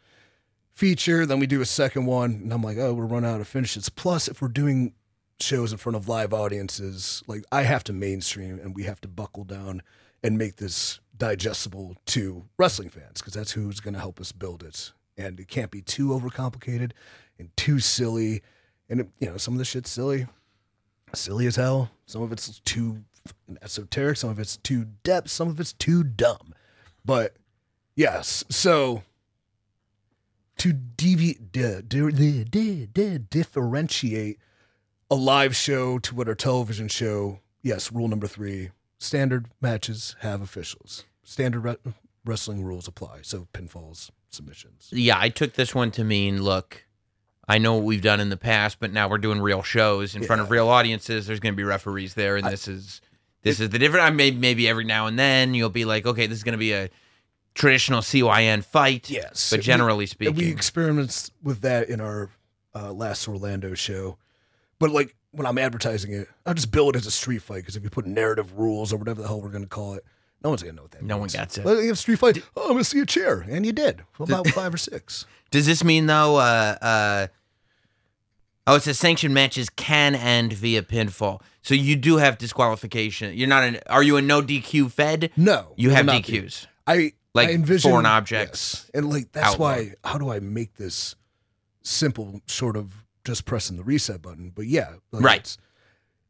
feature. 0.74 1.26
Then 1.26 1.40
we 1.40 1.48
do 1.48 1.62
a 1.62 1.66
second 1.66 2.06
one. 2.08 2.32
And 2.32 2.52
I'm 2.52 2.64
like, 2.64 2.78
oh, 2.78 2.94
we're 2.94 3.06
running 3.06 3.30
out 3.30 3.40
of 3.40 3.48
finishes. 3.48 3.88
Plus, 3.88 4.28
if 4.28 4.42
we're 4.42 4.48
doing 4.50 4.94
shows 5.42 5.72
in 5.72 5.78
front 5.78 5.96
of 5.96 6.08
live 6.08 6.34
audiences, 6.34 7.24
like 7.28 7.44
I 7.52 7.64
have 7.64 7.84
to 7.86 7.94
mainstream 7.94 8.60
and 8.60 8.76
we 8.76 8.84
have 8.84 9.02
to 9.02 9.08
buckle 9.08 9.44
down 9.44 9.82
and 10.24 10.38
make 10.38 10.58
this 10.58 11.00
digestible 11.18 11.96
to 12.08 12.46
wrestling 12.58 12.90
fans 12.90 13.20
because 13.22 13.34
that's 13.34 13.52
who's 13.52 13.80
going 13.80 13.94
to 13.94 14.00
help 14.00 14.20
us 14.20 14.32
build 14.32 14.64
it. 14.64 14.92
And 15.18 15.40
it 15.40 15.48
can't 15.48 15.72
be 15.72 15.82
too 15.82 16.10
overcomplicated 16.10 16.92
and 17.38 17.56
too 17.58 17.80
silly. 17.80 18.42
And, 18.90 19.02
it, 19.02 19.10
you 19.20 19.30
know, 19.30 19.38
some 19.38 19.54
of 19.54 19.58
the 19.58 19.66
shit's 19.66 19.90
silly, 19.90 20.28
silly 21.14 21.48
as 21.48 21.56
hell. 21.56 21.92
Some 22.06 22.22
of 22.22 22.32
it's 22.32 22.60
too 22.60 23.04
esoteric. 23.62 24.18
Some 24.18 24.30
of 24.30 24.40
it's 24.40 24.58
too 24.58 24.86
depth. 25.04 25.30
Some 25.30 25.48
of 25.48 25.60
it's 25.60 25.74
too 25.74 26.04
dumb. 26.04 26.54
But 27.04 27.36
yes, 27.96 28.44
so 28.50 29.04
to 30.58 30.74
devi- 30.74 31.40
di- 31.52 31.82
di- 31.88 32.12
di- 32.12 32.44
di- 32.44 32.86
di- 32.86 33.18
differentiate 33.18 34.40
a 35.12 35.16
live 35.16 35.56
show 35.56 36.00
to 36.00 36.16
what 36.16 36.30
our 36.30 36.34
television 36.34 36.88
show, 36.88 37.40
yes, 37.62 37.92
rule 37.92 38.08
number 38.08 38.28
three 38.28 38.70
standard 38.98 39.48
matches 39.60 40.16
have 40.22 40.42
officials. 40.42 41.04
Standard 41.24 41.60
re- 41.60 41.94
wrestling 42.24 42.64
rules 42.64 42.88
apply. 42.88 43.20
So 43.24 43.48
pinfalls, 43.54 44.10
submissions. 44.30 44.88
Yeah, 44.92 45.18
I 45.20 45.28
took 45.28 45.54
this 45.54 45.76
one 45.76 45.92
to 45.92 46.06
mean 46.06 46.42
look, 46.42 46.86
I 47.48 47.58
know 47.58 47.76
what 47.76 47.84
we've 47.84 48.02
done 48.02 48.22
in 48.22 48.30
the 48.30 48.38
past, 48.38 48.80
but 48.80 48.94
now 48.94 49.10
we're 49.10 49.18
doing 49.18 49.42
real 49.42 49.64
shows 49.64 50.16
in 50.16 50.24
front 50.24 50.42
of 50.42 50.50
real 50.50 50.70
audiences. 50.70 51.28
There's 51.28 51.42
going 51.42 51.54
to 51.54 51.58
be 51.58 51.66
referees 51.66 52.14
there, 52.14 52.38
and 52.38 52.48
this 52.48 52.70
is 52.70 53.02
this 53.42 53.60
is 53.60 53.70
the 53.70 53.80
different. 53.80 54.06
I 54.06 54.12
may 54.12 54.32
maybe 54.32 54.70
every 54.70 54.86
now 54.86 55.08
and 55.08 55.20
then 55.20 55.54
you'll 55.54 55.70
be 55.70 55.84
like, 55.84 56.06
okay, 56.06 56.26
this 56.26 56.38
is 56.38 56.44
going 56.44 56.54
to 56.54 56.58
be 56.58 56.72
a 56.72 56.90
traditional 57.54 58.00
CYN 58.00 58.64
fight. 58.64 59.10
Yes. 59.10 59.50
but 59.50 59.60
generally 59.60 60.06
And 60.06 60.10
speaking, 60.10 60.36
we 60.36 60.50
experienced 60.50 61.34
with 61.44 61.60
that 61.62 61.90
in 61.90 62.00
our 62.00 62.30
uh, 62.74 62.94
last 62.94 63.28
Orlando 63.28 63.74
show. 63.74 64.18
But 64.82 64.90
like 64.90 65.16
when 65.30 65.46
I'm 65.46 65.60
advertising 65.60 66.12
it, 66.12 66.28
I 66.44 66.54
just 66.54 66.72
bill 66.72 66.90
it 66.90 66.96
as 66.96 67.06
a 67.06 67.12
street 67.12 67.44
fight 67.44 67.58
because 67.58 67.76
if 67.76 67.84
you 67.84 67.92
put 67.92 68.08
narrative 68.08 68.58
rules 68.58 68.92
or 68.92 68.98
whatever 68.98 69.22
the 69.22 69.28
hell 69.28 69.40
we're 69.40 69.50
going 69.50 69.64
to 69.64 69.70
call 69.70 69.94
it, 69.94 70.04
no 70.44 70.50
one's 70.50 70.64
going 70.64 70.74
to 70.74 70.78
know 70.78 70.82
what 70.82 70.92
that 70.92 71.04
No 71.04 71.20
one 71.20 71.30
gets 71.30 71.60
it. 71.60 71.66
Like, 71.66 71.78
you 71.78 71.90
have 71.90 72.00
street 72.00 72.18
fight. 72.18 72.42
Oh, 72.58 72.64
I'm 72.64 72.72
going 72.72 72.80
to 72.80 72.84
see 72.84 73.00
a 73.00 73.06
chair. 73.06 73.46
And 73.48 73.64
you 73.64 73.74
did. 73.74 74.02
About 74.20 74.48
five 74.48 74.74
or 74.74 74.78
six. 74.78 75.28
does 75.52 75.68
this 75.68 75.84
mean 75.84 76.08
though? 76.08 76.38
Uh, 76.38 76.76
uh, 76.82 77.28
oh, 78.66 78.76
it 78.76 78.82
says 78.82 78.98
sanctioned 78.98 79.36
matches 79.36 79.70
can 79.70 80.16
end 80.16 80.54
via 80.54 80.82
pinfall, 80.82 81.42
so 81.62 81.76
you 81.76 81.96
do 81.96 82.18
have 82.18 82.40
disqualification. 82.40 83.38
You're 83.38 83.48
not 83.48 83.64
an. 83.64 83.80
Are 83.86 84.02
you 84.02 84.18
a 84.18 84.22
no 84.24 84.42
DQ 84.42 84.92
fed? 84.92 85.30
No. 85.38 85.74
You 85.76 85.92
have 85.92 86.08
not 86.08 86.26
be. 86.26 86.40
DQs. 86.40 86.66
I 86.88 87.14
Like 87.36 87.50
I 87.50 87.52
envision, 87.52 87.92
foreign 87.92 88.08
objects 88.08 88.74
yes. 88.74 88.92
and 88.96 89.12
like 89.12 89.32
that's 89.32 89.60
why. 89.60 89.94
How 90.04 90.18
do 90.18 90.32
I 90.32 90.40
make 90.40 90.78
this 90.78 91.16
simple? 91.84 92.42
Sort 92.48 92.76
of 92.76 93.06
just 93.24 93.46
pressing 93.46 93.78
the 93.78 93.84
reset 93.84 94.22
button. 94.22 94.52
But 94.54 94.68
yeah, 94.68 94.96
like 95.12 95.24
Right. 95.24 95.58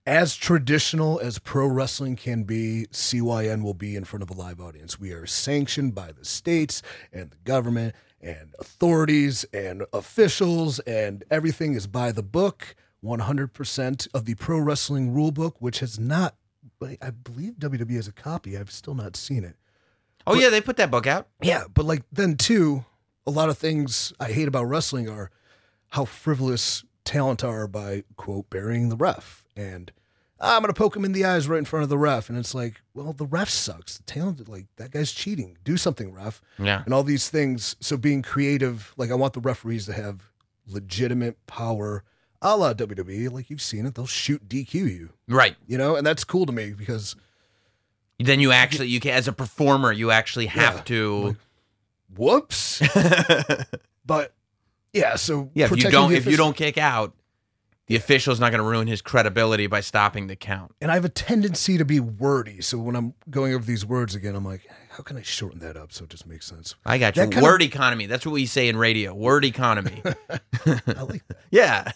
As 0.06 0.36
traditional 0.36 1.20
as 1.20 1.38
pro 1.38 1.68
wrestling 1.68 2.16
can 2.16 2.44
be, 2.44 2.88
CYN 2.92 3.62
will 3.62 3.76
be 3.76 3.96
in 3.96 4.04
front 4.04 4.24
of 4.24 4.32
a 4.32 4.34
live 4.34 4.60
audience. 4.60 5.00
We 5.00 5.12
are 5.12 5.28
sanctioned 5.28 5.94
by 5.94 6.12
the 6.12 6.26
states 6.26 6.82
and 7.14 7.30
the 7.30 7.38
government 7.44 7.94
and 8.20 8.56
authorities 8.60 9.46
and 9.54 9.86
officials, 9.94 10.80
and 10.80 11.24
everything 11.30 11.76
is 11.76 11.86
by 11.86 12.12
the 12.12 12.24
book. 12.24 12.76
100% 13.04 14.08
of 14.14 14.26
the 14.26 14.36
pro 14.36 14.60
wrestling 14.60 15.12
rule 15.12 15.32
book, 15.32 15.56
which 15.60 15.80
has 15.80 16.00
not, 16.00 16.36
I 16.82 17.10
believe 17.12 17.54
WWE 17.54 17.96
has 17.96 18.08
a 18.08 18.12
copy. 18.12 18.58
I've 18.58 18.72
still 18.72 18.94
not 18.96 19.16
seen 19.16 19.44
it. 19.44 19.56
Oh 20.28 20.36
yeah, 20.36 20.50
they 20.50 20.62
put 20.62 20.78
that 20.78 20.92
book 20.92 21.08
out. 21.08 21.28
Yeah, 21.42 21.64
but 21.74 21.86
like 21.86 22.04
then 22.12 22.38
too, 22.38 22.86
a 23.26 23.32
lot 23.32 23.50
of 23.50 23.58
things 23.58 24.14
I 24.20 24.32
hate 24.32 24.48
about 24.48 24.66
wrestling 24.66 25.10
are 25.10 25.32
how 25.92 26.06
frivolous 26.06 26.84
talent 27.06 27.44
are 27.44 27.68
by 27.68 28.04
quote 28.18 28.50
burying 28.50 28.90
the 28.90 28.96
ref 28.96 29.46
and 29.56 29.92
"Ah, 30.40 30.56
I'm 30.56 30.62
gonna 30.62 30.74
poke 30.74 30.96
him 30.96 31.06
in 31.06 31.12
the 31.12 31.24
eyes 31.26 31.48
right 31.48 31.58
in 31.60 31.66
front 31.66 31.84
of 31.84 31.90
the 31.90 31.98
ref, 31.98 32.30
and 32.30 32.38
it's 32.38 32.54
like, 32.56 32.82
well, 32.94 33.14
the 33.14 33.26
ref 33.26 33.50
sucks. 33.50 33.98
The 33.98 34.04
talent, 34.04 34.48
like 34.50 34.68
that 34.78 34.92
guy's 34.92 35.12
cheating. 35.12 35.58
Do 35.64 35.78
something, 35.78 36.12
ref. 36.14 36.42
Yeah. 36.58 36.82
And 36.86 36.94
all 36.94 37.04
these 37.04 37.30
things. 37.30 37.76
So 37.80 37.96
being 37.98 38.22
creative, 38.24 38.94
like 38.98 39.12
I 39.12 39.16
want 39.16 39.34
the 39.34 39.40
referees 39.40 39.86
to 39.86 39.94
have 39.94 40.32
legitimate 40.68 41.46
power, 41.48 42.04
a 42.42 42.56
la 42.58 42.74
WWE. 42.74 43.30
Like 43.32 43.50
you've 43.50 43.62
seen 43.62 43.86
it, 43.86 43.96
they'll 43.96 44.08
shoot 44.08 44.48
DQ 44.48 44.74
you, 44.74 45.10
Right. 45.28 45.56
you 45.68 45.78
know, 45.78 45.96
and 45.96 46.06
that's 46.08 46.24
cool 46.24 46.46
to 46.46 46.52
me 46.54 46.72
because 46.74 47.16
Then 48.20 48.40
you 48.40 48.52
actually 48.52 48.88
you 48.88 49.00
can 49.00 49.12
as 49.12 49.28
a 49.28 49.34
performer 49.34 49.92
you 49.92 50.12
actually 50.12 50.46
have 50.48 50.76
Yeah. 50.78 50.82
to 50.84 51.38
whoops. 52.16 52.82
but 54.06 54.34
yeah, 54.94 55.16
so 55.16 55.50
Yeah, 55.54 55.66
if 55.66 55.84
you 55.84 55.90
don't 55.90 56.12
if 56.14 56.26
you 56.26 56.38
don't 56.38 56.56
kick 56.56 56.78
out, 56.78 57.14
the 57.88 57.96
official's 57.96 58.40
not 58.40 58.52
going 58.52 58.64
to 58.64 58.68
ruin 58.70 58.88
his 58.88 59.02
credibility 59.02 59.68
by 59.68 59.82
stopping 59.82 60.28
the 60.28 60.36
count. 60.36 60.74
and 60.82 60.90
I 60.92 60.94
have 60.96 61.04
a 61.06 61.10
tendency 61.10 61.78
to 61.78 61.84
be 61.86 62.00
wordy. 62.00 62.62
So 62.62 62.78
when 62.78 62.96
I'm 62.96 63.14
going 63.30 63.54
over 63.54 63.66
these 63.66 63.86
words 63.86 64.16
again, 64.16 64.34
I'm 64.36 64.46
like, 64.46 64.66
how 64.92 65.04
can 65.04 65.18
I 65.18 65.22
shorten 65.24 65.60
that 65.60 65.76
up 65.76 65.92
so 65.92 66.06
it 66.06 66.10
just 66.10 66.26
makes 66.26 66.46
sense? 66.46 66.76
I 66.86 66.98
got 66.98 67.18
you. 67.18 67.26
That 67.26 67.42
Word 67.42 67.62
of- 67.62 67.68
economy. 67.68 68.06
That's 68.06 68.26
what 68.26 68.32
we 68.34 68.46
say 68.46 68.70
in 68.70 68.78
radio. 68.78 69.14
Word 69.14 69.44
economy. 69.44 70.02
I 70.06 70.80
like 71.02 71.28
that. 71.28 71.38
yeah. 71.52 71.92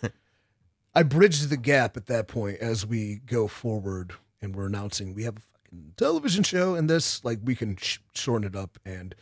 I 0.93 1.03
bridged 1.03 1.49
the 1.49 1.57
gap 1.57 1.95
at 1.97 2.07
that 2.07 2.27
point 2.27 2.59
as 2.59 2.85
we 2.85 3.17
go 3.25 3.47
forward 3.47 4.13
and 4.41 4.55
we're 4.55 4.65
announcing 4.67 5.13
we 5.13 5.23
have 5.23 5.37
a 5.37 5.41
fucking 5.41 5.93
television 5.97 6.43
show 6.43 6.75
and 6.75 6.89
this, 6.89 7.23
like, 7.23 7.39
we 7.43 7.55
can 7.55 7.75
sh- 7.77 7.99
shorten 8.13 8.47
it 8.47 8.55
up. 8.55 8.77
And 8.85 9.13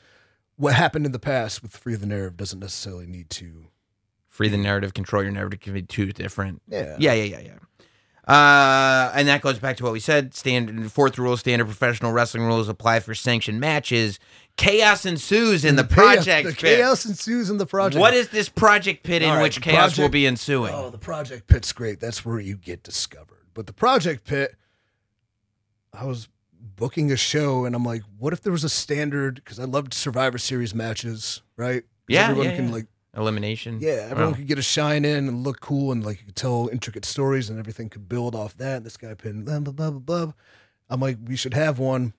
what 0.57 0.73
happened 0.73 1.05
in 1.05 1.11
the 1.11 1.19
past 1.19 1.61
with 1.61 1.75
Free 1.75 1.95
the 1.95 2.05
Narrative 2.05 2.37
doesn't 2.37 2.59
necessarily 2.59 3.05
need 3.07 3.29
to. 3.31 3.65
Free 4.27 4.49
the 4.49 4.57
narrative, 4.57 4.93
control 4.95 5.21
your 5.21 5.31
narrative 5.31 5.59
can 5.59 5.73
be 5.73 5.83
two 5.83 6.11
different. 6.11 6.61
Yeah. 6.67 6.95
Yeah, 6.99 7.13
yeah, 7.13 7.37
yeah, 7.37 7.39
yeah. 7.39 7.57
Uh, 8.25 9.11
and 9.15 9.27
that 9.27 9.41
goes 9.41 9.59
back 9.59 9.75
to 9.77 9.83
what 9.83 9.91
we 9.91 9.99
said. 9.99 10.33
Standard 10.33 10.91
fourth 10.91 11.17
rule: 11.19 11.35
standard 11.35 11.65
professional 11.65 12.13
wrestling 12.13 12.43
rules 12.45 12.69
apply 12.69 13.01
for 13.01 13.13
sanctioned 13.13 13.59
matches. 13.59 14.17
Chaos 14.55 15.05
ensues 15.05 15.65
in 15.65 15.75
the, 15.75 15.83
chaos- 15.83 15.93
project 16.25 16.47
The 16.47 16.53
pit. 16.53 16.77
chaos 16.77 17.05
ensues 17.05 17.49
in 17.49 17.57
the 17.57 17.65
project. 17.65 17.99
What 17.99 18.13
is 18.13 18.29
this 18.29 18.47
project 18.49 19.03
pit 19.03 19.21
in 19.21 19.29
All 19.29 19.35
right, 19.35 19.43
which 19.43 19.55
the 19.55 19.61
chaos 19.61 19.97
will 19.97 20.09
be 20.09 20.25
ensuing? 20.25 20.73
Oh, 20.73 20.89
the 20.89 20.97
project 20.97 21.47
pit's 21.47 21.73
great. 21.73 21.99
That's 21.99 22.23
where 22.25 22.39
you 22.39 22.55
get 22.55 22.81
discovered. 22.81 23.45
But 23.53 23.67
the 23.67 23.73
project 23.73 24.23
pit, 24.25 24.55
I 25.91 26.05
was 26.05 26.29
booking 26.63 27.11
a 27.11 27.17
show 27.17 27.65
and 27.65 27.75
I'm 27.75 27.83
like, 27.83 28.01
what 28.17 28.33
if 28.33 28.41
there 28.41 28.51
was 28.51 28.63
a 28.63 28.69
standard? 28.69 29.35
Because 29.35 29.59
I 29.59 29.65
loved 29.65 29.93
Survivor 29.93 30.37
Series 30.37 30.73
matches, 30.73 31.41
right? 31.57 31.83
Yeah, 32.07 32.23
everyone 32.29 32.45
yeah, 32.45 32.55
can 32.55 32.67
yeah. 32.67 32.73
like, 32.73 32.87
Elimination. 33.15 33.77
yeah, 33.79 34.07
everyone 34.09 34.33
Oh. 34.33 34.37
could 34.37 34.47
get 34.47 34.57
a 34.57 34.63
shine 34.63 35.05
in 35.05 35.27
and 35.27 35.43
look 35.43 35.59
cool 35.59 35.91
and 35.91 36.03
like 36.03 36.19
you 36.19 36.25
could 36.25 36.35
tell 36.35 36.69
intricate 36.71 37.05
stories 37.05 37.49
and 37.49 37.59
everything 37.59 37.89
could 37.89 38.09
build 38.09 38.33
off 38.35 38.57
that. 38.57 38.83
This 38.83 38.97
guy 38.97 39.13
pinned 39.13 39.45
blah 39.45 39.59
blah 39.59 39.71
blah 39.73 39.91
blah 39.91 39.99
blah. 40.25 40.33
I'm 40.89 40.99
like, 40.99 41.17
we 41.23 41.35
should 41.35 41.53
have 41.53 41.77
one 41.79 42.13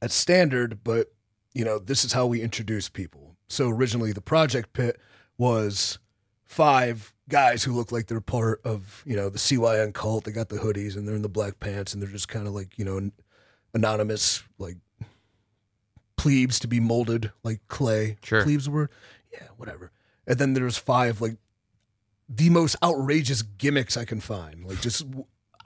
at 0.00 0.10
standard, 0.10 0.82
but 0.84 1.12
you 1.52 1.64
know, 1.64 1.78
this 1.78 2.04
is 2.04 2.12
how 2.14 2.26
we 2.26 2.40
introduce 2.40 2.88
people. 2.88 3.36
So 3.48 3.68
originally 3.68 4.12
the 4.12 4.20
project 4.22 4.72
pit 4.72 4.98
was 5.38 5.98
five 6.44 7.13
guys 7.28 7.64
who 7.64 7.72
look 7.72 7.90
like 7.92 8.06
they're 8.06 8.20
part 8.20 8.60
of, 8.64 9.02
you 9.06 9.16
know, 9.16 9.28
the 9.28 9.38
CYN 9.38 9.94
cult. 9.94 10.24
They 10.24 10.32
got 10.32 10.48
the 10.48 10.58
hoodies 10.58 10.96
and 10.96 11.06
they're 11.06 11.14
in 11.14 11.22
the 11.22 11.28
black 11.28 11.60
pants 11.60 11.94
and 11.94 12.02
they're 12.02 12.10
just 12.10 12.28
kind 12.28 12.46
of 12.46 12.54
like, 12.54 12.78
you 12.78 12.84
know, 12.84 13.10
anonymous, 13.72 14.42
like 14.58 14.76
plebes 16.16 16.58
to 16.60 16.66
be 16.66 16.80
molded 16.80 17.32
like 17.42 17.60
clay. 17.68 18.16
Sure. 18.22 18.42
Plebes 18.42 18.68
were, 18.68 18.90
yeah, 19.32 19.48
whatever. 19.56 19.90
And 20.26 20.38
then 20.38 20.54
there's 20.54 20.78
five 20.78 21.20
like 21.20 21.36
the 22.28 22.50
most 22.50 22.76
outrageous 22.82 23.42
gimmicks 23.42 23.96
I 23.96 24.04
can 24.04 24.20
find, 24.20 24.64
like 24.64 24.80
just 24.80 25.04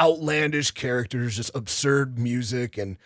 outlandish 0.01 0.72
characters, 0.72 1.36
just 1.36 1.51
absurd 1.55 2.18
music 2.18 2.78
and 2.78 2.97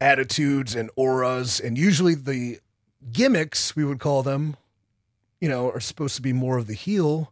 attitudes 0.00 0.74
and 0.74 0.90
auras. 0.96 1.60
And 1.60 1.76
usually 1.78 2.14
the 2.14 2.60
gimmicks, 3.12 3.74
we 3.76 3.84
would 3.84 3.98
call 3.98 4.22
them, 4.22 4.56
you 5.40 5.48
know, 5.48 5.70
are 5.70 5.80
supposed 5.80 6.16
to 6.16 6.22
be 6.22 6.32
more 6.32 6.58
of 6.58 6.66
the 6.66 6.74
heel. 6.74 7.31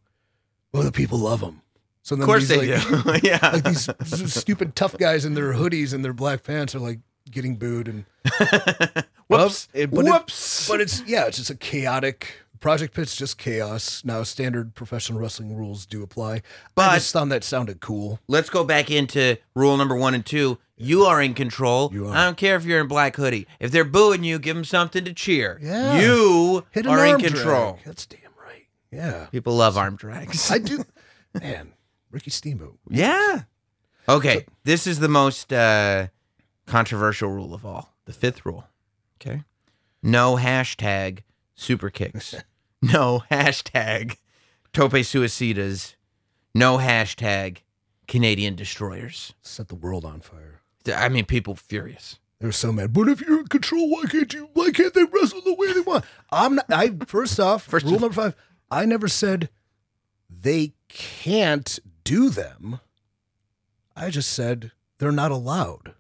Well, 0.73 0.83
the 0.83 0.93
people 0.93 1.19
love 1.19 1.41
them. 1.41 1.63
So 2.03 2.15
then 2.15 2.23
Of 2.23 2.27
course 2.27 2.49
these, 2.49 2.59
they 2.61 2.77
like, 2.79 3.21
do. 3.21 3.21
yeah. 3.29 3.51
like 3.53 3.65
these 3.65 4.33
stupid 4.35 4.75
tough 4.75 4.97
guys 4.97 5.25
in 5.25 5.35
their 5.35 5.53
hoodies 5.53 5.93
and 5.93 6.05
their 6.05 6.13
black 6.15 6.43
pants 6.43 6.75
are 6.75 6.79
like 6.79 7.01
getting 7.31 7.57
booed 7.57 7.89
and 7.89 8.05
Whoops. 9.29 9.69
It- 9.73 9.91
but 9.91 10.07
it- 10.07 10.11
Whoops. 10.13 10.69
but 10.69 10.81
it's 10.81 11.03
yeah, 11.07 11.27
it's 11.27 11.37
just 11.37 11.51
a 11.51 11.55
chaotic 11.55 12.27
project 12.59 12.95
pit's 12.95 13.15
just 13.17 13.39
chaos. 13.39 14.03
Now 14.05 14.23
standard 14.23 14.75
professional 14.75 15.19
wrestling 15.21 15.55
rules 15.57 15.87
do 15.87 16.03
apply. 16.03 16.43
But 16.75 16.91
I 16.91 16.95
just 16.97 17.13
found 17.13 17.31
that 17.33 17.45
sounded 17.45 17.81
cool. 17.81 18.19
Let's 18.29 18.51
go 18.51 18.65
back 18.65 18.91
into 18.91 19.37
rule 19.55 19.77
number 19.77 19.95
one 19.97 20.15
and 20.15 20.25
two. 20.27 20.59
You 20.77 21.05
are 21.05 21.21
in 21.21 21.35
control. 21.35 21.91
You 21.93 22.07
are. 22.09 22.17
I 22.17 22.25
don't 22.25 22.39
care 22.39 22.57
if 22.57 22.65
you're 22.65 22.81
in 22.81 22.89
black 22.89 23.17
hoodie. 23.17 23.47
If 23.61 23.71
they're 23.71 23.85
booing 23.85 24.25
you, 24.25 24.39
give 24.39 24.57
them 24.57 24.65
something 24.65 25.05
to 25.05 25.13
cheer. 25.13 25.59
Yeah. 25.63 26.01
You 26.01 26.65
Hit 26.71 26.87
an 26.87 26.93
are 26.93 27.05
in 27.07 27.19
control. 27.19 27.73
drag. 27.75 27.85
That's 27.85 28.07
damn. 28.07 28.21
Yeah. 28.91 29.27
People 29.27 29.55
love 29.55 29.77
arm 29.77 29.97
drags. 29.97 30.51
I 30.51 30.59
do. 30.59 30.85
Man, 31.41 31.73
Ricky 32.11 32.31
Steamboat. 32.31 32.79
yeah. 32.89 33.43
Okay. 34.09 34.45
This 34.65 34.87
is 34.87 34.99
the 34.99 35.09
most 35.09 35.53
uh, 35.53 36.09
controversial 36.67 37.29
rule 37.31 37.55
of 37.55 37.65
all. 37.65 37.95
The 38.07 38.13
fifth 38.13 38.45
rule. 38.45 38.67
Okay. 39.21 39.45
No 40.03 40.37
hashtag 40.37 41.21
super 41.55 41.91
kicks. 41.91 42.35
no 42.83 43.23
hashtag 43.31 44.17
tope 44.73 44.93
suicidas. 44.93 45.95
No 46.55 46.79
hashtag 46.79 47.59
Canadian 48.09 48.57
destroyers. 48.57 49.35
Set 49.43 49.69
the 49.69 49.77
world 49.77 50.05
on 50.05 50.21
fire. 50.21 50.63
I 50.93 51.09
mean, 51.09 51.27
people 51.27 51.55
furious. 51.55 52.19
They're 52.41 52.51
so 52.53 52.73
mad. 52.73 52.93
But 52.93 53.09
if 53.09 53.21
you're 53.21 53.41
in 53.41 53.47
control, 53.49 53.89
why 53.91 54.05
can't 54.11 54.33
you? 54.33 54.49
Why 54.55 54.71
can't 54.71 54.95
they 54.95 55.05
wrestle 55.05 55.43
the 55.43 55.55
way 55.55 55.73
they 55.75 55.81
want? 55.81 56.05
I'm 56.33 56.55
not. 56.57 56.67
I 56.71 56.93
first 57.07 57.39
off, 57.39 57.63
First 57.69 57.85
rule 57.85 58.01
number 58.01 58.15
five. 58.15 58.35
I 58.71 58.85
never 58.87 59.09
said 59.09 59.49
they 60.29 60.73
can't 60.89 61.79
do 62.05 62.31
them. 62.31 62.81
I 63.97 64.11
just 64.11 64.31
said 64.33 64.73
they're 64.99 65.13
not 65.13 65.31
allowed. 65.31 65.95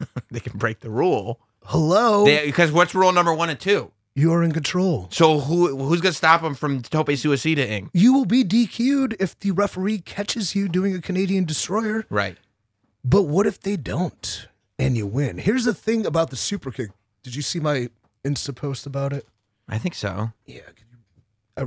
They 0.32 0.40
can 0.40 0.58
break 0.58 0.80
the 0.80 0.90
rule. 0.90 1.38
Hello, 1.64 2.24
They- 2.24 2.46
because 2.46 2.72
what's 2.72 2.92
rule 2.94 3.12
number 3.12 3.32
one 3.32 3.50
and 3.50 3.60
two? 3.60 3.92
you 4.14 4.30
are 4.32 4.42
in 4.42 4.52
control. 4.52 5.08
So 5.10 5.38
who 5.40 5.74
who's 5.86 6.00
gonna 6.02 6.12
stop 6.12 6.42
them 6.42 6.54
from 6.54 6.82
tope 6.82 7.06
suicida-ing? 7.08 7.88
You 7.94 8.12
will 8.12 8.24
be 8.26 8.42
DQ'd 8.44 9.16
if 9.20 9.38
the 9.38 9.52
referee 9.52 10.00
catches 10.00 10.54
you 10.56 10.68
doing 10.68 10.94
a 10.94 11.00
Canadian 11.00 11.44
destroyer. 11.46 12.04
Right. 12.10 12.36
But 13.04 13.22
what 13.22 13.46
if 13.46 13.60
they 13.60 13.76
don't 13.76 14.48
and 14.78 14.96
you 14.98 15.06
win? 15.06 15.38
Here's 15.38 15.64
the 15.64 15.72
thing 15.72 16.04
about 16.04 16.28
the 16.30 16.36
super 16.36 16.70
kick. 16.72 16.90
Did 17.22 17.34
you 17.36 17.42
see 17.42 17.58
my 17.60 17.88
Insta 18.24 18.54
post 18.54 18.84
about 18.84 19.12
it? 19.14 19.26
I 19.68 19.78
think 19.78 19.94
so. 19.94 20.32
Yeah. 20.44 20.60
I 21.56 21.66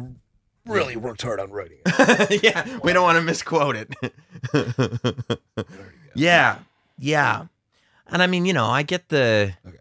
really 0.65 0.95
worked 0.95 1.21
hard 1.21 1.39
on 1.39 1.51
writing 1.51 1.77
it. 1.85 2.41
yeah, 2.43 2.79
we 2.83 2.93
don't 2.93 3.03
want 3.03 3.17
to 3.17 3.23
misquote 3.23 3.75
it. 3.75 5.39
yeah, 6.15 6.59
yeah, 6.97 7.45
and 8.07 8.21
I 8.23 8.27
mean, 8.27 8.45
you 8.45 8.53
know, 8.53 8.65
I 8.65 8.83
get 8.83 9.09
the. 9.09 9.53
Okay. 9.67 9.77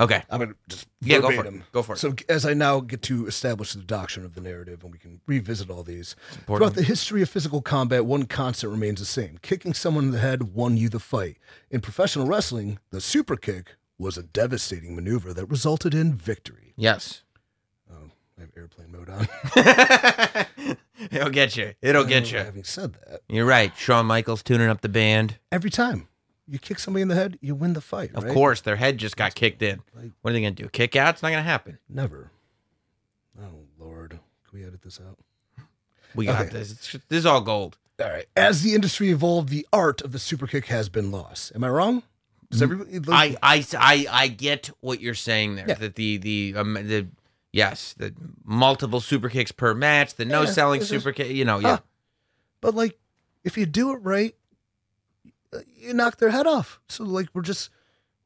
Okay. 0.00 0.22
I'm 0.28 0.40
gonna 0.40 0.54
just 0.68 0.88
Yeah, 1.00 1.20
go 1.20 1.30
for 1.30 1.46
it. 1.46 1.72
Go 1.72 1.82
for 1.82 1.92
it. 1.92 1.98
So 1.98 2.14
as 2.28 2.44
I 2.44 2.52
now 2.52 2.80
get 2.80 3.00
to 3.02 3.28
establish 3.28 3.74
the 3.74 3.82
doctrine 3.82 4.24
of 4.24 4.34
the 4.34 4.40
narrative, 4.40 4.82
and 4.82 4.90
we 4.90 4.98
can 4.98 5.20
revisit 5.26 5.70
all 5.70 5.84
these 5.84 6.16
throughout 6.46 6.74
the 6.74 6.82
history 6.82 7.22
of 7.22 7.28
physical 7.28 7.62
combat, 7.62 8.04
one 8.04 8.24
constant 8.26 8.72
remains 8.72 8.98
the 8.98 9.06
same: 9.06 9.38
kicking 9.42 9.72
someone 9.72 10.04
in 10.06 10.10
the 10.10 10.18
head 10.18 10.54
won 10.54 10.76
you 10.76 10.88
the 10.88 10.98
fight. 10.98 11.36
In 11.70 11.80
professional 11.80 12.26
wrestling, 12.26 12.80
the 12.90 13.00
super 13.00 13.36
kick 13.36 13.76
was 13.96 14.18
a 14.18 14.24
devastating 14.24 14.96
maneuver 14.96 15.32
that 15.32 15.46
resulted 15.46 15.94
in 15.94 16.14
victory. 16.14 16.74
Yes. 16.76 17.22
I 18.36 18.40
have 18.42 18.50
airplane 18.56 18.90
mode 18.90 19.08
on. 19.08 19.28
It'll 21.10 21.30
get 21.30 21.56
you. 21.56 21.74
It'll 21.82 22.04
get 22.04 22.32
you. 22.32 22.38
Having 22.38 22.64
said 22.64 22.94
that, 23.06 23.20
You're 23.28 23.44
right. 23.46 23.72
Shawn 23.76 24.06
Michaels 24.06 24.42
tuning 24.42 24.68
up 24.68 24.80
the 24.80 24.88
band. 24.88 25.38
every 25.52 25.70
time 25.70 26.08
you 26.46 26.58
kick 26.58 26.78
somebody 26.78 27.02
in 27.02 27.08
the 27.08 27.14
head, 27.14 27.38
you 27.40 27.54
win 27.54 27.72
the 27.74 27.80
fight. 27.80 28.10
Of 28.14 28.24
right? 28.24 28.32
course, 28.32 28.60
their 28.60 28.76
head 28.76 28.98
just 28.98 29.16
got 29.16 29.34
kicked 29.34 29.62
in. 29.62 29.80
What 30.22 30.30
are 30.30 30.32
they 30.32 30.40
gonna 30.40 30.50
do? 30.52 30.68
Kick 30.68 30.96
out? 30.96 31.14
It's 31.14 31.22
not 31.22 31.30
gonna 31.30 31.42
happen. 31.42 31.78
Never. 31.88 32.30
Oh 33.40 33.66
Lord, 33.78 34.10
can 34.10 34.58
we 34.58 34.64
edit 34.64 34.82
this 34.82 35.00
out? 35.00 35.18
We 36.14 36.26
got 36.26 36.42
Okay. 36.46 36.50
this. 36.58 36.74
This 37.08 37.18
is 37.18 37.26
all 37.26 37.40
gold. 37.40 37.76
All 38.00 38.08
right. 38.08 38.26
As 38.36 38.62
the 38.62 38.74
industry 38.74 39.10
evolved, 39.10 39.48
the 39.48 39.66
art 39.72 40.02
of 40.02 40.12
the 40.12 40.18
super 40.18 40.46
kick 40.46 40.66
has 40.66 40.88
been 40.88 41.10
lost. 41.10 41.52
Am 41.54 41.62
I 41.64 41.68
wrong? 41.68 42.02
Does 42.50 42.62
everybody? 42.62 42.98
I, 43.08 43.36
I, 43.42 43.64
I, 43.78 44.06
I 44.10 44.28
get 44.28 44.70
what 44.80 45.00
you're 45.00 45.14
saying 45.14 45.56
there. 45.56 45.66
Yeah. 45.68 45.74
That 45.74 45.94
the 45.96 46.18
the 46.18 46.54
um, 46.56 46.74
the 46.74 47.06
yes, 47.54 47.94
the 47.96 48.12
multiple 48.44 49.00
super 49.00 49.28
kicks 49.28 49.52
per 49.52 49.72
match, 49.74 50.14
the 50.14 50.24
no 50.24 50.42
Yeah, 50.42 50.50
selling 50.50 50.82
super 50.82 51.12
kick. 51.12 51.28
You 51.30 51.44
know, 51.44 51.58
yeah. 51.60 51.68
Huh. 51.68 51.78
But 52.60 52.74
like, 52.74 52.98
if 53.44 53.56
you 53.56 53.64
do 53.66 53.92
it 53.92 53.98
right, 54.02 54.34
uh, 55.54 55.58
you 55.76 55.94
knock 55.94 56.16
their 56.18 56.30
head 56.30 56.46
off. 56.46 56.80
So 56.88 57.04
like, 57.04 57.28
we're 57.32 57.42
just 57.42 57.70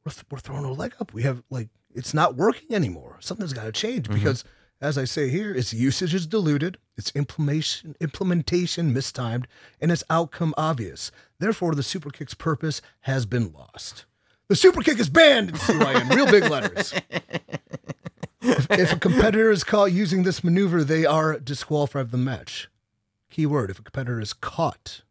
we're, 0.05 0.11
th- 0.11 0.25
we're 0.31 0.39
throwing 0.39 0.65
a 0.65 0.71
leg 0.73 0.93
up. 0.99 1.13
We 1.13 1.23
have 1.23 1.43
like, 1.49 1.69
it's 1.93 2.13
not 2.13 2.35
working 2.35 2.73
anymore. 2.75 3.17
Something's 3.19 3.53
got 3.53 3.65
to 3.65 3.71
change 3.71 4.07
Mm-hmm. 4.07 4.15
because, 4.19 4.43
as 4.81 4.97
I 4.97 5.03
say 5.05 5.29
here, 5.29 5.53
its 5.53 5.73
usage 5.73 6.13
is 6.15 6.25
diluted, 6.25 6.77
its 6.97 7.11
implementation 7.15 7.95
implementation 7.99 8.93
mistimed, 8.93 9.47
and 9.81 9.91
its 9.91 10.03
outcome 10.09 10.53
obvious. 10.57 11.11
Therefore, 11.39 11.75
the 11.75 11.83
super 11.83 12.09
kick's 12.09 12.33
purpose 12.33 12.81
has 13.01 13.25
been 13.25 13.51
lost. 13.51 14.05
The 14.47 14.55
super 14.55 14.81
kick 14.81 14.99
is 14.99 15.09
banned 15.09 15.49
in 15.49 15.55
CYN, 15.55 16.15
real 16.15 16.25
big 16.25 16.49
letters. 16.49 16.93
If, 18.41 18.71
if 18.71 18.93
a 18.93 18.99
competitor 18.99 19.51
is 19.51 19.63
caught 19.63 19.91
using 19.91 20.23
this 20.23 20.43
maneuver, 20.43 20.83
they 20.83 21.05
are 21.05 21.37
disqualified 21.39 22.09
from 22.09 22.19
the 22.19 22.25
match. 22.25 22.69
Key 23.29 23.45
word: 23.45 23.69
if 23.69 23.79
a 23.79 23.83
competitor 23.83 24.19
is 24.21 24.33
caught 24.33 25.01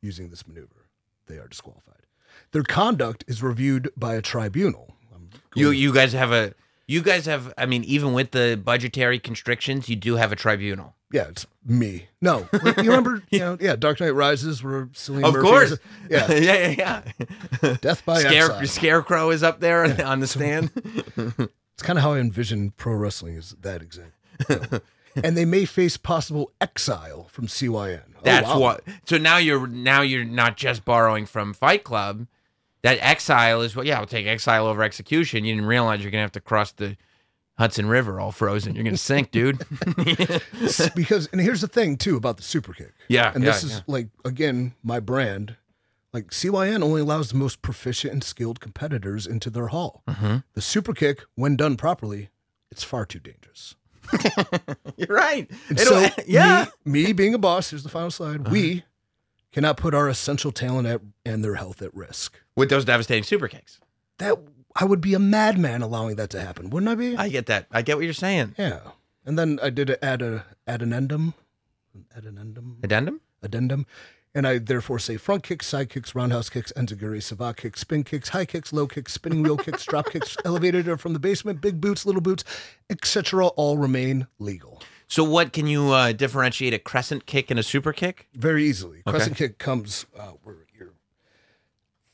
using 0.00 0.30
this 0.30 0.46
maneuver, 0.46 0.88
they 1.26 1.36
are 1.36 1.46
disqualified. 1.48 2.06
Their 2.52 2.62
conduct 2.62 3.24
is 3.28 3.42
reviewed 3.42 3.90
by 3.96 4.14
a 4.14 4.22
tribunal. 4.22 4.96
You 5.54 5.70
you 5.70 5.92
guys 5.92 6.12
have 6.14 6.32
a 6.32 6.54
you 6.86 7.02
guys 7.02 7.26
have 7.26 7.52
I 7.58 7.66
mean 7.66 7.84
even 7.84 8.12
with 8.14 8.30
the 8.32 8.60
budgetary 8.62 9.18
constrictions 9.18 9.88
you 9.88 9.96
do 9.96 10.16
have 10.16 10.32
a 10.32 10.36
tribunal. 10.36 10.94
yeah, 11.12 11.28
it's 11.28 11.46
me. 11.64 12.06
No, 12.20 12.48
you 12.52 12.60
remember? 12.76 13.22
You 13.30 13.38
know, 13.40 13.58
yeah, 13.60 13.76
Dark 13.76 14.00
Knight 14.00 14.14
Rises, 14.14 14.62
where 14.64 14.86
Cillian 14.86 15.24
Of 15.24 15.34
Murphy 15.34 15.46
course. 15.48 15.70
was- 15.70 15.80
yeah, 16.08 16.32
yeah, 16.32 16.68
yeah, 16.78 17.02
yeah. 17.62 17.76
death 17.80 18.04
by 18.04 18.20
Scare. 18.20 18.64
Scarecrow 18.66 19.30
is 19.30 19.42
up 19.42 19.60
there 19.60 19.84
on 20.06 20.20
the 20.20 20.26
stand. 20.26 20.70
It's 21.80 21.86
kind 21.86 21.98
of 21.98 22.02
how 22.02 22.12
I 22.12 22.18
envision 22.18 22.72
pro 22.72 22.92
wrestling 22.92 23.36
is 23.36 23.56
that 23.62 23.80
exact. 23.80 24.12
and 25.24 25.34
they 25.34 25.46
may 25.46 25.64
face 25.64 25.96
possible 25.96 26.52
exile 26.60 27.28
from 27.32 27.46
CYN. 27.46 28.02
Oh, 28.16 28.20
That's 28.22 28.46
wow. 28.48 28.58
what. 28.58 28.84
So 29.06 29.16
now 29.16 29.38
you're 29.38 29.66
now 29.66 30.02
you're 30.02 30.26
not 30.26 30.58
just 30.58 30.84
borrowing 30.84 31.24
from 31.24 31.54
Fight 31.54 31.82
Club. 31.82 32.26
That 32.82 32.98
exile 33.00 33.62
is 33.62 33.74
what. 33.74 33.86
Yeah, 33.86 33.98
I'll 33.98 34.04
take 34.04 34.26
exile 34.26 34.66
over 34.66 34.82
execution. 34.82 35.46
You 35.46 35.54
didn't 35.54 35.68
realize 35.68 36.02
you're 36.02 36.10
gonna 36.10 36.20
have 36.20 36.32
to 36.32 36.40
cross 36.42 36.72
the 36.72 36.98
Hudson 37.56 37.88
River 37.88 38.20
all 38.20 38.30
frozen. 38.30 38.74
You're 38.74 38.84
gonna 38.84 38.98
sink, 38.98 39.30
dude. 39.30 39.64
because 40.94 41.30
and 41.32 41.40
here's 41.40 41.62
the 41.62 41.68
thing 41.68 41.96
too 41.96 42.18
about 42.18 42.36
the 42.36 42.42
super 42.42 42.74
kick. 42.74 42.92
Yeah, 43.08 43.32
and 43.34 43.42
this 43.42 43.64
is 43.64 43.76
yeah. 43.76 43.80
like 43.86 44.08
again 44.26 44.74
my 44.82 45.00
brand. 45.00 45.56
Like 46.12 46.30
CYN 46.30 46.82
only 46.82 47.00
allows 47.02 47.30
the 47.30 47.36
most 47.36 47.62
proficient 47.62 48.12
and 48.12 48.24
skilled 48.24 48.58
competitors 48.60 49.26
into 49.26 49.48
their 49.50 49.68
hall. 49.68 50.02
Mm-hmm. 50.08 50.38
The 50.54 50.60
super 50.60 50.92
kick, 50.92 51.24
when 51.36 51.56
done 51.56 51.76
properly, 51.76 52.30
it's 52.70 52.82
far 52.82 53.06
too 53.06 53.20
dangerous. 53.20 53.76
you're 54.96 55.08
right. 55.08 55.48
And 55.68 55.78
It'll- 55.78 56.08
so 56.08 56.10
yeah. 56.26 56.66
me, 56.84 57.04
me 57.04 57.12
being 57.12 57.34
a 57.34 57.38
boss, 57.38 57.70
here's 57.70 57.84
the 57.84 57.88
final 57.88 58.10
slide. 58.10 58.40
Uh-huh. 58.40 58.50
We 58.50 58.84
cannot 59.52 59.76
put 59.76 59.94
our 59.94 60.08
essential 60.08 60.50
talent 60.52 60.88
at, 60.88 61.00
and 61.24 61.44
their 61.44 61.54
health 61.54 61.80
at 61.82 61.94
risk. 61.94 62.40
With 62.56 62.70
those 62.70 62.84
devastating 62.84 63.22
super 63.24 63.46
kicks. 63.48 63.80
That 64.18 64.36
I 64.76 64.84
would 64.84 65.00
be 65.00 65.14
a 65.14 65.18
madman 65.18 65.80
allowing 65.82 66.16
that 66.16 66.30
to 66.30 66.40
happen, 66.40 66.70
wouldn't 66.70 66.90
I 66.90 66.94
be? 66.94 67.16
I 67.16 67.28
get 67.28 67.46
that. 67.46 67.66
I 67.70 67.82
get 67.82 67.96
what 67.96 68.04
you're 68.04 68.12
saying. 68.14 68.54
yeah. 68.58 68.80
And 69.24 69.38
then 69.38 69.58
I 69.62 69.70
did 69.70 69.90
add 70.02 70.22
a 70.22 70.44
an 70.66 70.80
addendum, 70.82 71.34
addendum, 72.16 72.78
Addendum? 72.82 73.20
addendum. 73.42 73.86
And 74.34 74.46
I 74.46 74.58
therefore 74.58 75.00
say 75.00 75.16
front 75.16 75.42
kicks, 75.42 75.66
side 75.66 75.90
kicks, 75.90 76.14
roundhouse 76.14 76.48
kicks, 76.48 76.72
enziguri, 76.76 77.18
savate 77.20 77.56
kicks, 77.56 77.80
spin 77.80 78.04
kicks, 78.04 78.28
high 78.28 78.44
kicks, 78.44 78.72
low 78.72 78.86
kicks, 78.86 79.12
spinning 79.12 79.42
wheel 79.42 79.56
kicks, 79.56 79.84
drop 79.84 80.06
kicks, 80.12 80.36
elevated 80.44 80.86
or 80.86 80.96
from 80.96 81.14
the 81.14 81.18
basement, 81.18 81.60
big 81.60 81.80
boots, 81.80 82.06
little 82.06 82.20
boots, 82.20 82.44
etc. 82.88 83.46
all 83.48 83.76
remain 83.76 84.28
legal. 84.38 84.80
So 85.08 85.24
what 85.24 85.52
can 85.52 85.66
you 85.66 85.90
uh, 85.90 86.12
differentiate 86.12 86.72
a 86.72 86.78
crescent 86.78 87.26
kick 87.26 87.50
and 87.50 87.58
a 87.58 87.64
super 87.64 87.92
kick? 87.92 88.28
Very 88.34 88.64
easily. 88.66 88.98
Okay. 89.04 89.10
Crescent 89.10 89.36
kick 89.36 89.58
comes 89.58 90.06
uh, 90.16 90.28
where 90.44 90.54
you're 90.78 90.92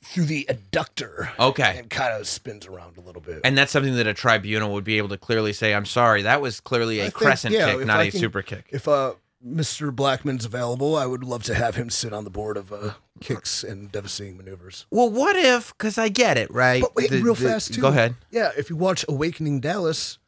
through 0.03 0.25
the 0.25 0.47
adductor. 0.49 1.29
Okay. 1.39 1.77
And 1.79 1.91
kind 1.91 2.19
of 2.19 2.27
spins 2.27 2.67
around 2.67 2.97
a 2.97 3.03
little 3.03 3.21
bit. 3.21 3.43
And 3.45 3.59
that's 3.59 3.71
something 3.73 3.97
that 3.97 4.07
a 4.07 4.15
tribunal 4.15 4.73
would 4.73 4.85
be 4.85 4.97
able 4.97 5.11
to 5.11 5.19
clearly 5.19 5.53
say, 5.53 5.75
I'm 5.75 5.85
sorry, 5.85 6.23
that 6.23 6.41
was 6.41 6.61
clearly 6.61 7.01
a 7.01 7.03
I 7.03 7.05
think, 7.07 7.15
crescent 7.15 7.55
yeah, 7.55 7.75
kick, 7.75 7.87
not 7.87 8.01
I 8.01 8.05
a 8.05 8.11
can- 8.11 8.21
super 8.21 8.41
kick. 8.41 8.65
If 8.71 8.89
uh, 8.89 9.13
Mr. 9.45 9.95
Blackman's 9.95 10.45
available, 10.45 10.97
I 10.97 11.07
would 11.07 11.23
love 11.23 11.43
to 11.45 11.55
have 11.55 11.77
him 11.77 11.91
sit 11.91 12.13
on 12.13 12.25
the 12.25 12.31
board 12.31 12.57
of 12.57 12.73
uh, 12.73 12.93
kicks 13.21 13.63
and 13.63 13.91
devastating 13.93 14.37
maneuvers. 14.37 14.87
Well, 14.91 15.11
what 15.11 15.37
if, 15.37 15.77
because 15.77 15.99
I 15.99 16.09
get 16.09 16.39
it, 16.39 16.51
right? 16.51 16.81
But 16.81 16.97
wait, 16.97 17.11
The- 17.11 17.23
real 17.23 17.35
the- 17.35 17.49
fast 17.49 17.75
too. 17.75 17.81
Go 17.81 17.89
ahead. 17.89 18.17
Yeah, 18.31 18.51
if 18.57 18.71
you 18.71 18.77
watch 18.77 19.05
Awakening 19.09 19.61
Dallas, 19.61 20.19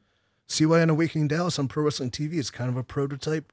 see 0.46 0.66
why 0.66 0.78
CYN 0.80 0.90
Awakening 0.90 1.28
Dallas 1.28 1.58
on 1.58 1.68
Pro 1.68 1.84
Wrestling 1.84 2.10
TV, 2.10 2.34
it's 2.34 2.50
kind 2.50 2.70
of 2.70 2.76
a 2.76 2.84
prototype 2.84 3.52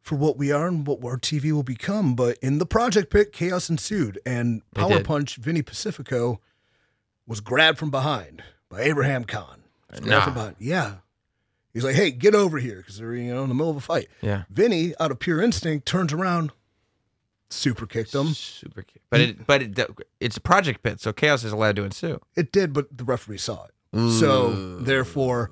for 0.00 0.16
what 0.16 0.38
we 0.38 0.50
are 0.50 0.66
and 0.66 0.86
what 0.86 1.04
our 1.04 1.18
TV 1.18 1.52
will 1.52 1.62
become. 1.62 2.14
But 2.14 2.38
in 2.38 2.58
the 2.58 2.66
project 2.66 3.10
pit, 3.12 3.32
chaos 3.32 3.68
ensued, 3.68 4.18
and 4.24 4.62
Power. 4.74 5.02
Punch 5.02 5.36
Vinny 5.36 5.62
Pacifico 5.62 6.40
was 7.26 7.40
grabbed 7.40 7.78
from 7.78 7.90
behind 7.90 8.42
by 8.70 8.80
Abraham 8.80 9.24
Khan. 9.24 9.62
Nah. 10.02 10.52
Yeah. 10.58 10.94
He's 11.72 11.84
like, 11.84 11.94
"Hey, 11.94 12.10
get 12.10 12.34
over 12.34 12.58
here," 12.58 12.76
because 12.78 12.98
they're 12.98 13.14
you 13.14 13.32
know 13.32 13.42
in 13.42 13.48
the 13.48 13.54
middle 13.54 13.70
of 13.70 13.76
a 13.76 13.80
fight. 13.80 14.08
Yeah. 14.22 14.42
Vinny, 14.50 14.92
out 14.98 15.10
of 15.10 15.18
pure 15.20 15.40
instinct, 15.40 15.86
turns 15.86 16.12
around, 16.12 16.50
super 17.50 17.86
kicked 17.86 18.14
him. 18.14 18.28
Super 18.28 18.82
kick. 18.82 19.02
But 19.10 19.20
it, 19.20 19.46
but 19.46 19.62
it, 19.62 19.78
it's 20.20 20.36
a 20.36 20.40
project 20.40 20.82
pit, 20.82 21.00
so 21.00 21.12
chaos 21.12 21.44
is 21.44 21.52
allowed 21.52 21.76
to 21.76 21.84
ensue. 21.84 22.20
It 22.36 22.52
did, 22.52 22.72
but 22.72 22.96
the 22.96 23.04
referee 23.04 23.38
saw 23.38 23.64
it. 23.64 23.70
So 24.18 24.76
therefore, 24.80 25.50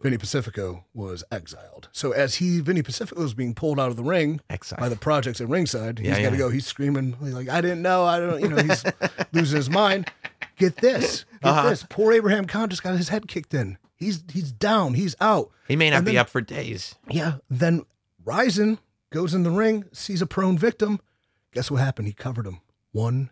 Vinny 0.00 0.18
Pacifico 0.18 0.84
was 0.94 1.24
exiled. 1.32 1.88
So 1.90 2.12
as 2.12 2.36
he, 2.36 2.60
Vinny 2.60 2.80
Pacifico, 2.82 3.20
was 3.20 3.34
being 3.34 3.54
pulled 3.54 3.80
out 3.80 3.88
of 3.90 3.96
the 3.96 4.04
ring 4.04 4.40
Exile. 4.48 4.78
by 4.78 4.88
the 4.88 4.94
projects 4.94 5.40
at 5.40 5.48
ringside, 5.48 5.98
he's 5.98 6.06
Yeah, 6.08 6.22
got 6.22 6.30
to 6.30 6.36
yeah. 6.36 6.38
go. 6.38 6.48
He's 6.50 6.64
screaming 6.66 7.16
he's 7.20 7.34
like, 7.34 7.48
"I 7.48 7.60
didn't 7.60 7.82
know. 7.82 8.04
I 8.04 8.20
don't." 8.20 8.40
You 8.40 8.48
know, 8.50 8.62
he's 8.62 8.84
losing 9.32 9.56
his 9.56 9.68
mind. 9.70 10.08
Get 10.58 10.76
this. 10.76 11.24
Get 11.42 11.48
Uh-huh. 11.50 11.68
this. 11.70 11.84
Poor 11.88 12.12
Abraham 12.12 12.46
Khan 12.46 12.68
just 12.68 12.82
got 12.84 12.96
his 12.96 13.08
head 13.08 13.26
kicked 13.28 13.52
in. 13.52 13.78
He's 13.96 14.22
he's 14.32 14.52
down. 14.52 14.94
He's 14.94 15.16
out. 15.20 15.50
He 15.68 15.74
may 15.76 15.90
not 15.90 15.98
And 15.98 16.06
be 16.06 16.12
then- 16.12 16.20
up 16.20 16.28
for 16.28 16.40
days. 16.40 16.94
Yeah. 17.10 17.36
Then 17.50 17.84
Ryzen 18.24 18.78
goes 19.10 19.32
in 19.34 19.42
the 19.42 19.50
ring, 19.50 19.84
sees 19.92 20.20
a 20.22 20.26
prone 20.26 20.58
victim. 20.58 21.00
Guess 21.52 21.70
what 21.70 21.78
happened? 21.80 22.06
He 22.08 22.12
covered 22.14 22.46
him. 22.46 22.60
One, 22.92 23.30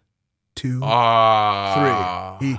two, 0.54 0.78
three. 0.78 0.88
Ah, 0.88 2.38
He 2.40 2.58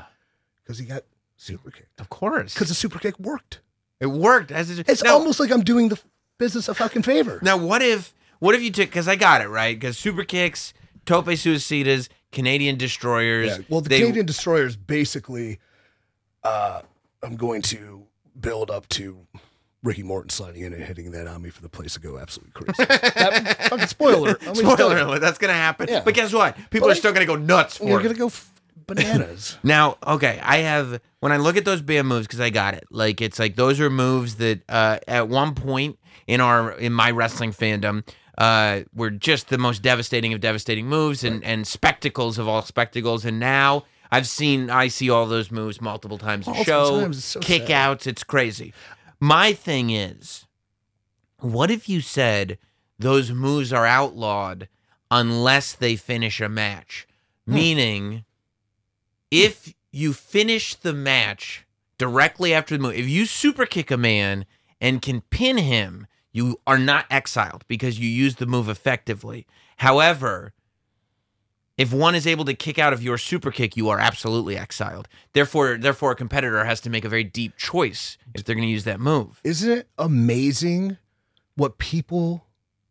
because 0.64 0.77
he 0.80 0.86
got 0.86 1.03
super 1.38 1.72
kicked. 1.72 1.99
of 1.99 2.10
course, 2.10 2.53
Because 2.53 2.69
the 2.69 2.76
super 2.76 2.99
kick 2.99 3.19
worked. 3.19 3.61
it 3.99 4.07
worked. 4.07 4.52
As 4.52 4.69
it, 4.69 4.88
It's 4.90 5.03
now, 5.03 5.14
almost 5.14 5.40
like 5.40 5.52
I'm 5.52 5.64
doing 5.64 5.90
the 5.90 5.99
business 6.38 6.68
a 6.68 6.73
fucking 6.76 7.02
favor. 7.03 7.40
now. 7.41 7.57
What 7.57 7.82
if 7.82 8.14
what 8.40 8.53
if 8.53 8.61
you 8.61 8.69
took? 8.72 8.90
Because 8.90 9.07
I 9.07 9.15
got 9.15 9.41
it 9.41 9.48
right. 9.48 9.80
Because 9.80 9.98
super 9.98 10.23
kicks, 10.23 10.73
tope 11.06 11.26
suicidas, 11.27 12.10
Canadian 12.32 12.77
destroyers. 12.77 13.48
Yeah. 13.48 13.57
Well, 13.69 13.82
the 13.82 13.90
they- 13.90 13.99
Canadian 14.02 14.26
destroyers 14.27 14.76
basically, 14.76 15.60
uh, 16.44 16.82
I'm 17.26 17.35
going 17.35 17.61
to 17.64 18.06
build 18.39 18.69
up 18.72 18.88
to 18.89 19.26
Ricky 19.84 20.03
Morton 20.03 20.30
sliding 20.30 20.64
in 20.64 20.73
and 20.73 20.84
hitting 20.84 21.11
that 21.11 21.27
on 21.27 21.41
me 21.41 21.49
for 21.49 21.61
the 21.61 21.69
place 21.69 21.93
to 21.93 21.99
go 21.99 22.18
absolutely 22.18 22.52
crazy. 22.53 22.85
that, 22.88 23.68
fucking 23.69 23.88
spoiler. 23.88 24.38
I 24.41 24.45
mean, 24.45 24.56
Spoiler 24.56 24.76
still- 24.76 25.10
alert, 25.10 25.19
that's 25.22 25.38
gonna 25.38 25.53
happen. 25.53 25.88
Yeah. 25.89 26.02
But 26.03 26.14
guess 26.14 26.34
what? 26.34 26.56
People 26.69 26.88
But 26.88 26.91
are 26.93 26.95
still 26.99 27.14
gonna 27.14 27.26
go 27.26 27.35
nuts 27.35 27.77
for 27.77 27.88
You're 27.89 28.02
gonna 28.02 28.15
go 28.15 28.27
f- 28.27 28.52
bananas. 28.88 29.57
Now, 29.64 29.97
okay, 30.06 30.39
I 30.43 30.57
have 30.57 31.02
when 31.19 31.31
I 31.31 31.38
look 31.38 31.57
at 31.57 31.65
those 31.65 31.81
band 31.81 32.07
moves 32.07 32.26
because 32.27 32.39
I 32.39 32.49
got 32.49 32.73
it. 32.73 32.85
Like 32.89 33.22
it's 33.22 33.38
like 33.39 33.56
those 33.56 33.80
are 33.80 33.89
moves 33.89 34.35
that 34.35 34.61
uh, 34.69 34.99
at 35.07 35.27
one 35.27 35.53
point 35.56 35.99
in 36.27 36.41
our 36.41 36.72
in 36.72 36.91
my 36.93 37.11
wrestling 37.11 37.52
fandom 37.52 38.07
uh, 38.38 38.81
were 38.93 39.11
just 39.11 39.49
the 39.49 39.57
most 39.57 39.81
devastating 39.81 40.34
of 40.34 40.39
devastating 40.41 40.88
moves 40.88 41.23
and 41.23 41.43
and 41.43 41.68
spectacles 41.68 42.38
of 42.39 42.47
all 42.47 42.61
spectacles. 42.64 43.23
And 43.26 43.39
now 43.39 43.85
I've 44.11 44.27
seen 44.27 44.69
I 44.69 44.88
see 44.88 45.10
all 45.10 45.26
those 45.26 45.52
moves 45.52 45.82
multiple 45.82 46.18
times 46.18 46.48
a 46.48 46.52
Multiple 46.52 46.65
show, 46.65 46.99
times, 47.02 47.18
it's 47.18 47.26
so 47.26 47.40
kick 47.40 47.64
sad. 47.64 47.72
outs. 47.72 48.07
It's 48.07 48.23
crazy. 48.23 48.73
My 49.19 49.53
thing 49.53 49.90
is, 49.90 50.45
what 51.40 51.72
if 51.72 51.88
you 51.90 52.02
said 52.02 52.57
those 52.99 53.32
moves 53.32 53.73
are 53.73 53.86
outlawed 53.86 54.68
unless 55.11 55.73
they 55.73 55.95
finish 55.95 56.40
a 56.41 56.49
match? 56.49 57.07
Hmm. 57.48 57.53
Meaning, 57.56 58.26
if 59.32 59.73
you 59.91 60.14
finish 60.14 60.76
the 60.76 60.94
match 60.94 61.65
directly 61.98 62.53
after 62.53 62.76
the 62.77 62.82
move, 62.84 62.95
if 62.95 63.07
you 63.07 63.26
super 63.26 63.65
kick 63.65 63.90
a 63.91 63.98
man 63.98 64.45
and 64.82 65.02
can 65.02 65.22
pin 65.22 65.57
him, 65.57 66.07
you 66.32 66.60
are 66.68 66.77
not 66.77 67.06
exiled 67.10 67.64
because 67.68 67.98
you 67.99 68.07
used 68.10 68.38
the 68.40 68.45
move 68.45 68.68
effectively. 68.69 69.48
However, 69.77 70.53
if 71.77 71.91
one 71.93 72.15
is 72.15 72.26
able 72.26 72.45
to 72.45 72.53
kick 72.53 72.80
out 72.80 72.93
of 72.93 73.03
your 73.03 73.18
super 73.18 73.52
kick, 73.52 73.76
you 73.76 73.89
are 73.89 73.99
absolutely 73.99 74.57
exiled. 74.57 75.07
Therefore, 75.34 75.77
therefore, 75.77 76.11
a 76.11 76.15
competitor 76.15 76.64
has 76.64 76.80
to 76.81 76.89
make 76.89 77.03
a 77.03 77.10
very 77.10 77.23
deep 77.23 77.57
choice 77.57 78.18
if 78.34 78.43
they're 78.43 78.56
going 78.56 78.68
to 78.68 78.72
use 78.72 78.85
that 78.85 78.99
move. 78.99 79.41
Isn't 79.43 79.72
it 79.72 79.89
amazing 79.97 80.97
what 81.56 81.77
people 81.77 82.45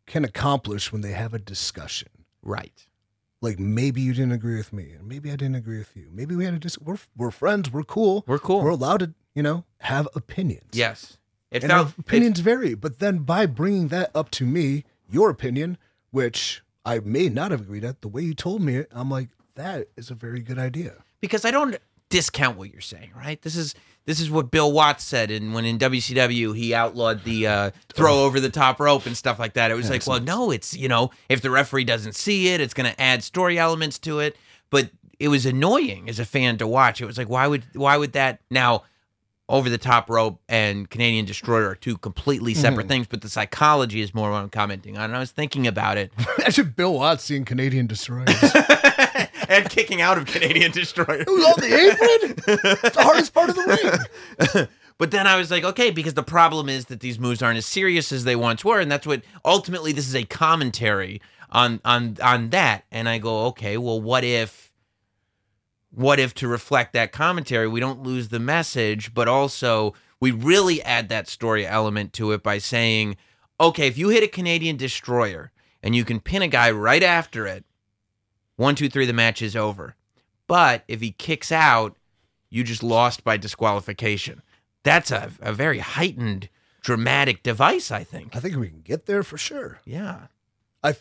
can 0.06 0.24
accomplish 0.24 0.92
when 0.92 1.00
they 1.00 1.12
have 1.12 1.32
a 1.32 1.38
discussion? 1.38 2.08
Right. 2.42 2.86
Like 3.40 3.58
maybe 3.58 4.00
you 4.00 4.12
didn't 4.14 4.32
agree 4.32 4.56
with 4.56 4.72
me, 4.72 4.92
and 4.92 5.06
maybe 5.06 5.30
I 5.30 5.36
didn't 5.36 5.56
agree 5.56 5.78
with 5.78 5.96
you. 5.96 6.08
Maybe 6.10 6.34
we 6.34 6.44
had 6.44 6.54
a 6.54 6.58
dis. 6.58 6.78
We're 6.78 6.98
we're 7.16 7.30
friends. 7.30 7.70
We're 7.70 7.82
cool. 7.82 8.24
We're 8.26 8.38
cool. 8.38 8.62
We're 8.62 8.70
allowed 8.70 9.00
to, 9.00 9.14
you 9.34 9.42
know, 9.42 9.64
have 9.80 10.08
opinions. 10.14 10.70
Yes. 10.72 11.18
It 11.50 11.62
and 11.62 11.72
opinions 11.72 12.40
vary. 12.40 12.74
But 12.74 12.98
then 12.98 13.18
by 13.18 13.46
bringing 13.46 13.88
that 13.88 14.10
up 14.14 14.30
to 14.32 14.44
me, 14.44 14.84
your 15.08 15.30
opinion, 15.30 15.78
which 16.10 16.62
I 16.84 17.00
may 17.00 17.28
not 17.28 17.50
have 17.50 17.62
agreed 17.62 17.84
at, 17.84 18.02
the 18.02 18.08
way 18.08 18.22
you 18.22 18.34
told 18.34 18.62
me 18.62 18.76
it, 18.76 18.88
I'm 18.92 19.10
like, 19.10 19.28
that 19.54 19.88
is 19.96 20.10
a 20.10 20.14
very 20.14 20.40
good 20.40 20.58
idea. 20.58 20.94
because 21.20 21.44
I 21.44 21.50
don't 21.50 21.76
discount 22.10 22.58
what 22.58 22.70
you're 22.70 22.80
saying, 22.80 23.10
right? 23.16 23.40
This 23.42 23.56
is 23.56 23.74
this 24.06 24.20
is 24.20 24.30
what 24.30 24.50
Bill 24.50 24.70
Watts 24.70 25.02
said, 25.02 25.30
and 25.30 25.54
when 25.54 25.64
in 25.64 25.78
WCW 25.78 26.54
he 26.54 26.74
outlawed 26.74 27.24
the 27.24 27.46
uh, 27.46 27.70
throw 27.94 28.24
over 28.24 28.38
the 28.38 28.50
top 28.50 28.78
rope 28.78 29.06
and 29.06 29.16
stuff 29.16 29.38
like 29.38 29.54
that. 29.54 29.70
It 29.70 29.74
was 29.74 29.88
like, 29.88 30.06
well, 30.06 30.20
no, 30.20 30.50
it's 30.50 30.74
you 30.76 30.88
know, 30.88 31.10
if 31.30 31.40
the 31.40 31.50
referee 31.50 31.84
doesn't 31.84 32.14
see 32.14 32.48
it, 32.48 32.60
it's 32.60 32.74
going 32.74 32.90
to 32.92 33.00
add 33.00 33.22
story 33.22 33.58
elements 33.58 33.98
to 34.00 34.20
it. 34.20 34.36
But 34.68 34.90
it 35.18 35.28
was 35.28 35.46
annoying 35.46 36.08
as 36.10 36.18
a 36.18 36.24
fan 36.26 36.58
to 36.58 36.66
watch. 36.66 37.00
It 37.00 37.06
was 37.06 37.16
like, 37.16 37.30
why 37.30 37.46
would 37.46 37.64
why 37.74 37.96
would 37.96 38.12
that 38.12 38.40
now? 38.50 38.82
Over 39.46 39.68
the 39.68 39.76
top 39.76 40.08
rope 40.08 40.40
and 40.48 40.88
Canadian 40.88 41.26
Destroyer 41.26 41.68
are 41.68 41.74
two 41.74 41.98
completely 41.98 42.52
mm-hmm. 42.52 42.62
separate 42.62 42.88
things, 42.88 43.06
but 43.06 43.20
the 43.20 43.28
psychology 43.28 44.00
is 44.00 44.14
more 44.14 44.30
what 44.30 44.38
I'm 44.38 44.48
commenting 44.48 44.96
on. 44.96 45.04
And 45.04 45.16
I 45.16 45.18
was 45.18 45.32
thinking 45.32 45.66
about 45.66 45.98
it 45.98 46.12
Imagine 46.38 46.72
Bill 46.76 46.94
Watts 46.94 47.24
seeing 47.24 47.44
Canadian 47.44 47.86
destroyers. 47.86 48.28
and 49.48 49.68
kicking 49.68 50.00
out 50.00 50.18
of 50.18 50.26
Canadian 50.26 50.72
Destroyer. 50.72 51.24
Who's 51.24 51.44
on 51.44 51.60
the 51.60 51.66
apron? 51.66 52.34
It's 52.84 52.96
the 52.96 53.02
hardest 53.02 53.34
part 53.34 53.50
of 53.50 53.56
the 53.56 54.08
ring. 54.54 54.66
But 54.96 55.10
then 55.10 55.26
I 55.26 55.36
was 55.36 55.50
like, 55.50 55.64
okay, 55.64 55.90
because 55.90 56.14
the 56.14 56.22
problem 56.22 56.68
is 56.68 56.84
that 56.84 57.00
these 57.00 57.18
moves 57.18 57.42
aren't 57.42 57.58
as 57.58 57.66
serious 57.66 58.12
as 58.12 58.22
they 58.22 58.36
once 58.36 58.64
were, 58.64 58.78
and 58.78 58.88
that's 58.88 59.04
what 59.04 59.22
ultimately 59.44 59.90
this 59.90 60.06
is 60.06 60.14
a 60.14 60.22
commentary 60.22 61.20
on 61.50 61.80
on 61.84 62.16
on 62.22 62.50
that. 62.50 62.84
And 62.92 63.08
I 63.08 63.18
go, 63.18 63.46
okay, 63.46 63.76
well, 63.76 64.00
what 64.00 64.22
if 64.22 64.70
what 65.94 66.18
if 66.18 66.34
to 66.34 66.48
reflect 66.48 66.92
that 66.92 67.12
commentary, 67.12 67.68
we 67.68 67.80
don't 67.80 68.02
lose 68.02 68.28
the 68.28 68.38
message, 68.40 69.14
but 69.14 69.28
also 69.28 69.94
we 70.20 70.30
really 70.30 70.82
add 70.82 71.08
that 71.08 71.28
story 71.28 71.66
element 71.66 72.12
to 72.14 72.32
it 72.32 72.42
by 72.42 72.58
saying, 72.58 73.16
okay, 73.60 73.86
if 73.86 73.96
you 73.98 74.08
hit 74.08 74.22
a 74.22 74.28
Canadian 74.28 74.76
destroyer 74.76 75.52
and 75.82 75.94
you 75.94 76.04
can 76.04 76.20
pin 76.20 76.42
a 76.42 76.48
guy 76.48 76.70
right 76.70 77.02
after 77.02 77.46
it, 77.46 77.64
one, 78.56 78.74
two, 78.74 78.88
three, 78.88 79.06
the 79.06 79.12
match 79.12 79.42
is 79.42 79.54
over. 79.56 79.96
But 80.46 80.84
if 80.88 81.00
he 81.00 81.10
kicks 81.12 81.50
out, 81.52 81.96
you 82.50 82.62
just 82.64 82.82
lost 82.82 83.24
by 83.24 83.36
disqualification. 83.36 84.42
That's 84.82 85.10
a, 85.10 85.30
a 85.40 85.52
very 85.52 85.78
heightened, 85.78 86.48
dramatic 86.82 87.42
device, 87.42 87.90
I 87.90 88.04
think. 88.04 88.36
I 88.36 88.40
think 88.40 88.56
we 88.56 88.68
can 88.68 88.80
get 88.82 89.06
there 89.06 89.22
for 89.22 89.38
sure. 89.38 89.80
Yeah. 89.84 90.26
I, 90.82 90.94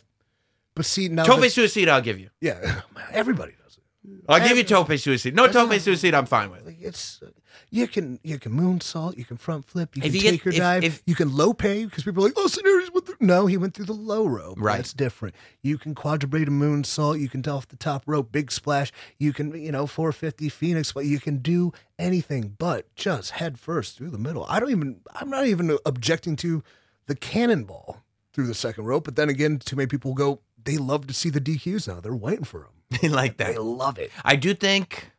but 0.76 0.86
see 0.86 1.10
now, 1.10 1.24
Tope 1.26 1.42
that- 1.42 1.52
suicide, 1.52 1.90
I'll 1.90 2.02
give 2.02 2.20
you. 2.20 2.30
yeah, 2.42 2.82
everybody 3.12 3.54
does 3.64 3.78
it. 3.78 3.83
I'll 4.28 4.46
give 4.46 4.58
you 4.58 4.64
tope 4.64 4.92
suicide. 4.98 5.36
No 5.36 5.48
tope 5.48 5.74
suicide, 5.80 6.14
I'm 6.14 6.26
fine 6.26 6.52
with. 6.52 6.76
It's 6.82 7.22
uh, 7.22 7.30
you 7.70 7.88
can 7.88 8.20
you 8.24 8.38
can 8.38 8.52
moonsault, 8.52 9.18
you 9.18 9.24
can 9.26 9.38
front 9.38 9.66
flip, 9.66 9.96
you 9.96 10.02
If 10.04 10.06
can 10.12 10.14
you 10.16 10.22
take 10.22 10.32
get- 10.32 10.46
your 10.46 10.54
if- 10.54 10.60
dive, 10.60 10.84
if- 10.84 11.04
you 11.06 11.16
can 11.16 11.34
low 11.36 11.54
pay 11.54 11.86
because 11.86 12.04
people 12.04 12.24
are 12.24 12.28
like, 12.28 12.34
oh, 12.36 12.48
Scenarios 12.48 12.92
went 12.92 13.06
through. 13.06 13.16
No, 13.22 13.46
he 13.46 13.56
went 13.58 13.74
through 13.74 13.86
the 13.86 13.94
low 13.94 14.26
rope. 14.28 14.58
Right. 14.60 14.78
that's 14.78 14.92
different. 14.94 15.36
You 15.62 15.78
can 15.78 15.96
quadruplate 15.96 16.48
a 16.48 16.52
moonsault, 16.52 17.20
you 17.20 17.30
can 17.30 17.42
do 17.42 17.52
off 17.52 17.68
the 17.70 17.78
top 17.78 18.04
rope, 18.06 18.32
big 18.32 18.52
splash. 18.52 18.92
You 19.20 19.32
can 19.34 19.54
you 19.60 19.72
know 19.72 19.88
450 19.88 20.50
Phoenix, 20.50 20.92
but 20.92 21.06
you 21.06 21.20
can 21.20 21.38
do 21.38 21.72
anything 21.98 22.56
but 22.58 22.94
just 22.96 23.32
head 23.32 23.58
first 23.60 23.98
through 23.98 24.10
the 24.10 24.18
middle. 24.18 24.46
I 24.50 24.60
don't 24.60 24.72
even 24.72 25.00
I'm 25.16 25.30
not 25.30 25.46
even 25.48 25.78
objecting 25.86 26.36
to 26.38 26.62
the 27.08 27.16
cannonball 27.16 28.02
through 28.34 28.48
the 28.48 28.54
second 28.56 28.86
rope, 28.86 29.06
but 29.06 29.16
then 29.16 29.30
again, 29.30 29.60
too 29.60 29.76
many 29.76 29.88
people 29.88 30.14
go. 30.14 30.42
They 30.66 30.78
love 30.78 31.08
to 31.08 31.14
see 31.14 31.30
the 31.30 31.42
DQs 31.42 31.88
now. 31.90 32.00
They're 32.00 32.16
waiting 32.16 32.46
for 32.46 32.60
them. 32.62 32.70
They 33.02 33.10
like 33.10 33.38
They 33.38 33.54
that. 33.54 33.62
love 33.64 33.98
it. 34.00 34.12
I 34.24 34.36
do 34.36 34.54
think, 34.54 35.12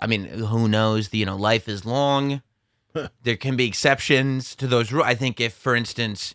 I 0.00 0.06
mean, 0.06 0.24
who 0.26 0.68
knows? 0.68 1.12
You 1.12 1.26
know, 1.26 1.36
life 1.36 1.68
is 1.68 1.84
long. 1.84 2.42
there 3.22 3.36
can 3.36 3.56
be 3.56 3.66
exceptions 3.66 4.54
to 4.56 4.66
those 4.66 4.92
rules. 4.92 5.06
I 5.06 5.14
think 5.14 5.40
if, 5.40 5.52
for 5.54 5.74
instance, 5.74 6.34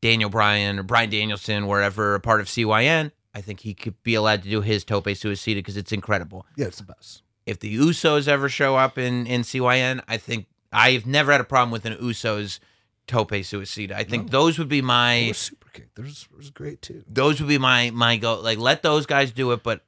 Daniel 0.00 0.30
Bryan 0.30 0.78
or 0.78 0.82
Brian 0.82 1.10
Danielson 1.10 1.66
were 1.66 1.80
ever 1.80 2.14
a 2.16 2.20
part 2.20 2.40
of 2.40 2.46
CYN, 2.48 3.12
I 3.34 3.40
think 3.40 3.60
he 3.60 3.72
could 3.74 4.02
be 4.02 4.14
allowed 4.14 4.42
to 4.42 4.50
do 4.50 4.60
his 4.60 4.84
tope 4.84 5.06
suicida 5.06 5.54
because 5.56 5.76
it's 5.76 5.92
incredible. 5.92 6.44
Yeah, 6.56 6.66
it's 6.66 6.78
the 6.78 6.84
best. 6.84 7.22
If 7.46 7.60
the 7.60 7.76
Usos 7.78 8.28
ever 8.28 8.48
show 8.48 8.76
up 8.76 8.98
in, 8.98 9.26
in 9.26 9.42
CYN, 9.42 10.02
I 10.06 10.16
think 10.16 10.46
I've 10.72 11.06
never 11.06 11.32
had 11.32 11.40
a 11.40 11.44
problem 11.44 11.70
with 11.70 11.84
an 11.86 11.94
Usos 11.94 12.58
tope 13.06 13.30
suicida. 13.30 13.92
I 13.92 14.04
think 14.04 14.30
those 14.30 14.58
would 14.58 14.68
be 14.68 14.82
my 14.82 15.32
super 15.34 15.68
kick. 15.70 15.88
There's 15.94 16.28
was 16.36 16.50
great 16.50 16.82
too. 16.82 17.04
those 17.08 17.40
would 17.40 17.48
be 17.48 17.58
my 17.58 17.90
my 17.90 18.16
go 18.16 18.40
like 18.40 18.58
let 18.58 18.82
those 18.82 19.06
guys 19.06 19.32
do 19.32 19.50
it 19.52 19.62
but 19.64 19.82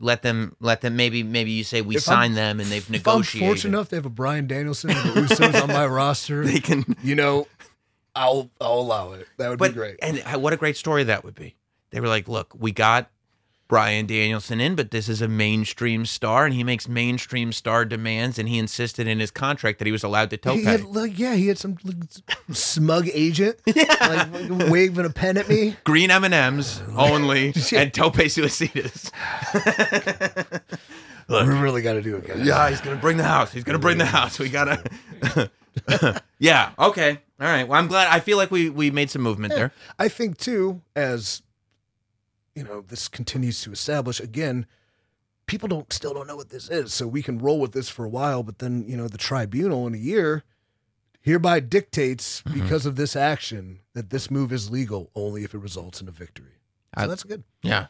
let 0.00 0.22
them 0.22 0.56
let 0.60 0.80
them 0.80 0.96
maybe 0.96 1.22
maybe 1.22 1.50
you 1.52 1.64
say 1.64 1.80
we 1.82 1.96
If 1.96 2.08
I'm- 2.08 2.16
sign 2.18 2.34
them 2.34 2.60
and 2.60 2.68
they've 2.70 2.82
If 2.82 2.88
I'm 2.88 2.92
negotiated 2.92 3.46
fortunate 3.48 3.76
enough 3.76 3.88
to 3.90 3.96
have 3.96 4.06
a 4.06 4.10
Brian 4.10 4.46
Danielson 4.46 4.90
and 4.90 4.98
the 5.28 5.62
on 5.62 5.68
my 5.68 5.86
roster, 6.00 6.44
they 6.44 6.60
can 6.60 6.96
you 7.02 7.14
know, 7.14 7.46
I'll 8.14 8.50
I'll 8.60 8.80
allow 8.80 9.12
it. 9.12 9.28
That 9.38 9.50
would 9.50 9.58
but 9.58 9.70
be 9.72 9.74
great. 9.74 9.96
and 10.02 10.22
uh, 10.26 10.38
what 10.38 10.52
a 10.52 10.56
great 10.56 10.76
story 10.76 11.04
that 11.04 11.24
would 11.24 11.34
be 11.34 11.56
they 11.90 12.00
were 12.00 12.08
like 12.08 12.28
look 12.28 12.52
we 12.58 12.72
got 12.72 13.10
Brian 13.72 14.04
Danielson 14.04 14.60
in, 14.60 14.74
but 14.74 14.90
this 14.90 15.08
is 15.08 15.22
a 15.22 15.28
mainstream 15.28 16.04
star, 16.04 16.44
and 16.44 16.52
he 16.52 16.62
makes 16.62 16.88
mainstream 16.88 17.54
star 17.54 17.86
demands, 17.86 18.38
and 18.38 18.46
he 18.46 18.58
insisted 18.58 19.08
in 19.08 19.18
his 19.18 19.30
contract 19.30 19.78
that 19.78 19.86
he 19.86 19.92
was 19.92 20.02
allowed 20.04 20.28
to 20.28 20.36
tope. 20.36 20.58
He 20.58 20.64
had, 20.64 20.84
like, 20.84 21.18
yeah, 21.18 21.36
he 21.36 21.46
had 21.46 21.56
some 21.56 21.78
like, 21.82 21.96
smug 22.50 23.08
agent 23.14 23.56
like 23.66 24.28
waving 24.70 25.06
a 25.06 25.08
pen 25.08 25.38
at 25.38 25.48
me. 25.48 25.74
Green 25.84 26.10
M 26.10 26.22
and 26.24 26.34
M's 26.34 26.82
only, 26.94 27.54
and 27.74 27.94
tope 27.94 28.16
suicidas. 28.16 29.10
we 31.30 31.54
really 31.58 31.80
got 31.80 31.94
to 31.94 32.02
do 32.02 32.16
it, 32.16 32.26
guys. 32.26 32.46
Yeah, 32.46 32.68
he's 32.68 32.82
gonna 32.82 32.96
bring 32.96 33.16
the 33.16 33.24
house. 33.24 33.54
He's 33.54 33.64
gonna 33.64 33.78
bring 33.78 33.96
the 33.96 34.04
house. 34.04 34.38
We 34.38 34.50
gotta. 34.50 34.82
yeah. 36.38 36.72
Okay. 36.78 37.20
All 37.40 37.46
right. 37.46 37.66
Well, 37.66 37.80
I'm 37.80 37.88
glad. 37.88 38.08
I 38.08 38.20
feel 38.20 38.36
like 38.36 38.50
we 38.50 38.68
we 38.68 38.90
made 38.90 39.08
some 39.08 39.22
movement 39.22 39.54
there. 39.54 39.72
I 39.98 40.10
think 40.10 40.36
too, 40.36 40.82
as 40.94 41.40
you 42.54 42.64
know, 42.64 42.82
this 42.82 43.08
continues 43.08 43.60
to 43.62 43.72
establish 43.72 44.20
again. 44.20 44.66
People 45.46 45.68
don't 45.68 45.92
still 45.92 46.14
don't 46.14 46.26
know 46.26 46.36
what 46.36 46.50
this 46.50 46.68
is, 46.68 46.92
so 46.94 47.06
we 47.06 47.22
can 47.22 47.38
roll 47.38 47.58
with 47.60 47.72
this 47.72 47.88
for 47.88 48.04
a 48.04 48.08
while. 48.08 48.42
But 48.42 48.58
then, 48.58 48.84
you 48.86 48.96
know, 48.96 49.08
the 49.08 49.18
tribunal 49.18 49.86
in 49.86 49.94
a 49.94 49.98
year 49.98 50.44
hereby 51.20 51.60
dictates 51.60 52.42
Mm-hmm. 52.42 52.60
because 52.62 52.84
of 52.86 52.96
this 52.96 53.14
action 53.16 53.80
that 53.94 54.10
this 54.10 54.30
move 54.30 54.52
is 54.52 54.70
legal 54.70 55.10
only 55.14 55.44
if 55.44 55.54
it 55.54 55.58
results 55.58 56.00
in 56.00 56.08
a 56.08 56.12
victory. 56.12 56.58
So 56.96 57.04
I- 57.04 57.06
that's 57.06 57.22
good. 57.24 57.42
Yeah. 57.62 57.86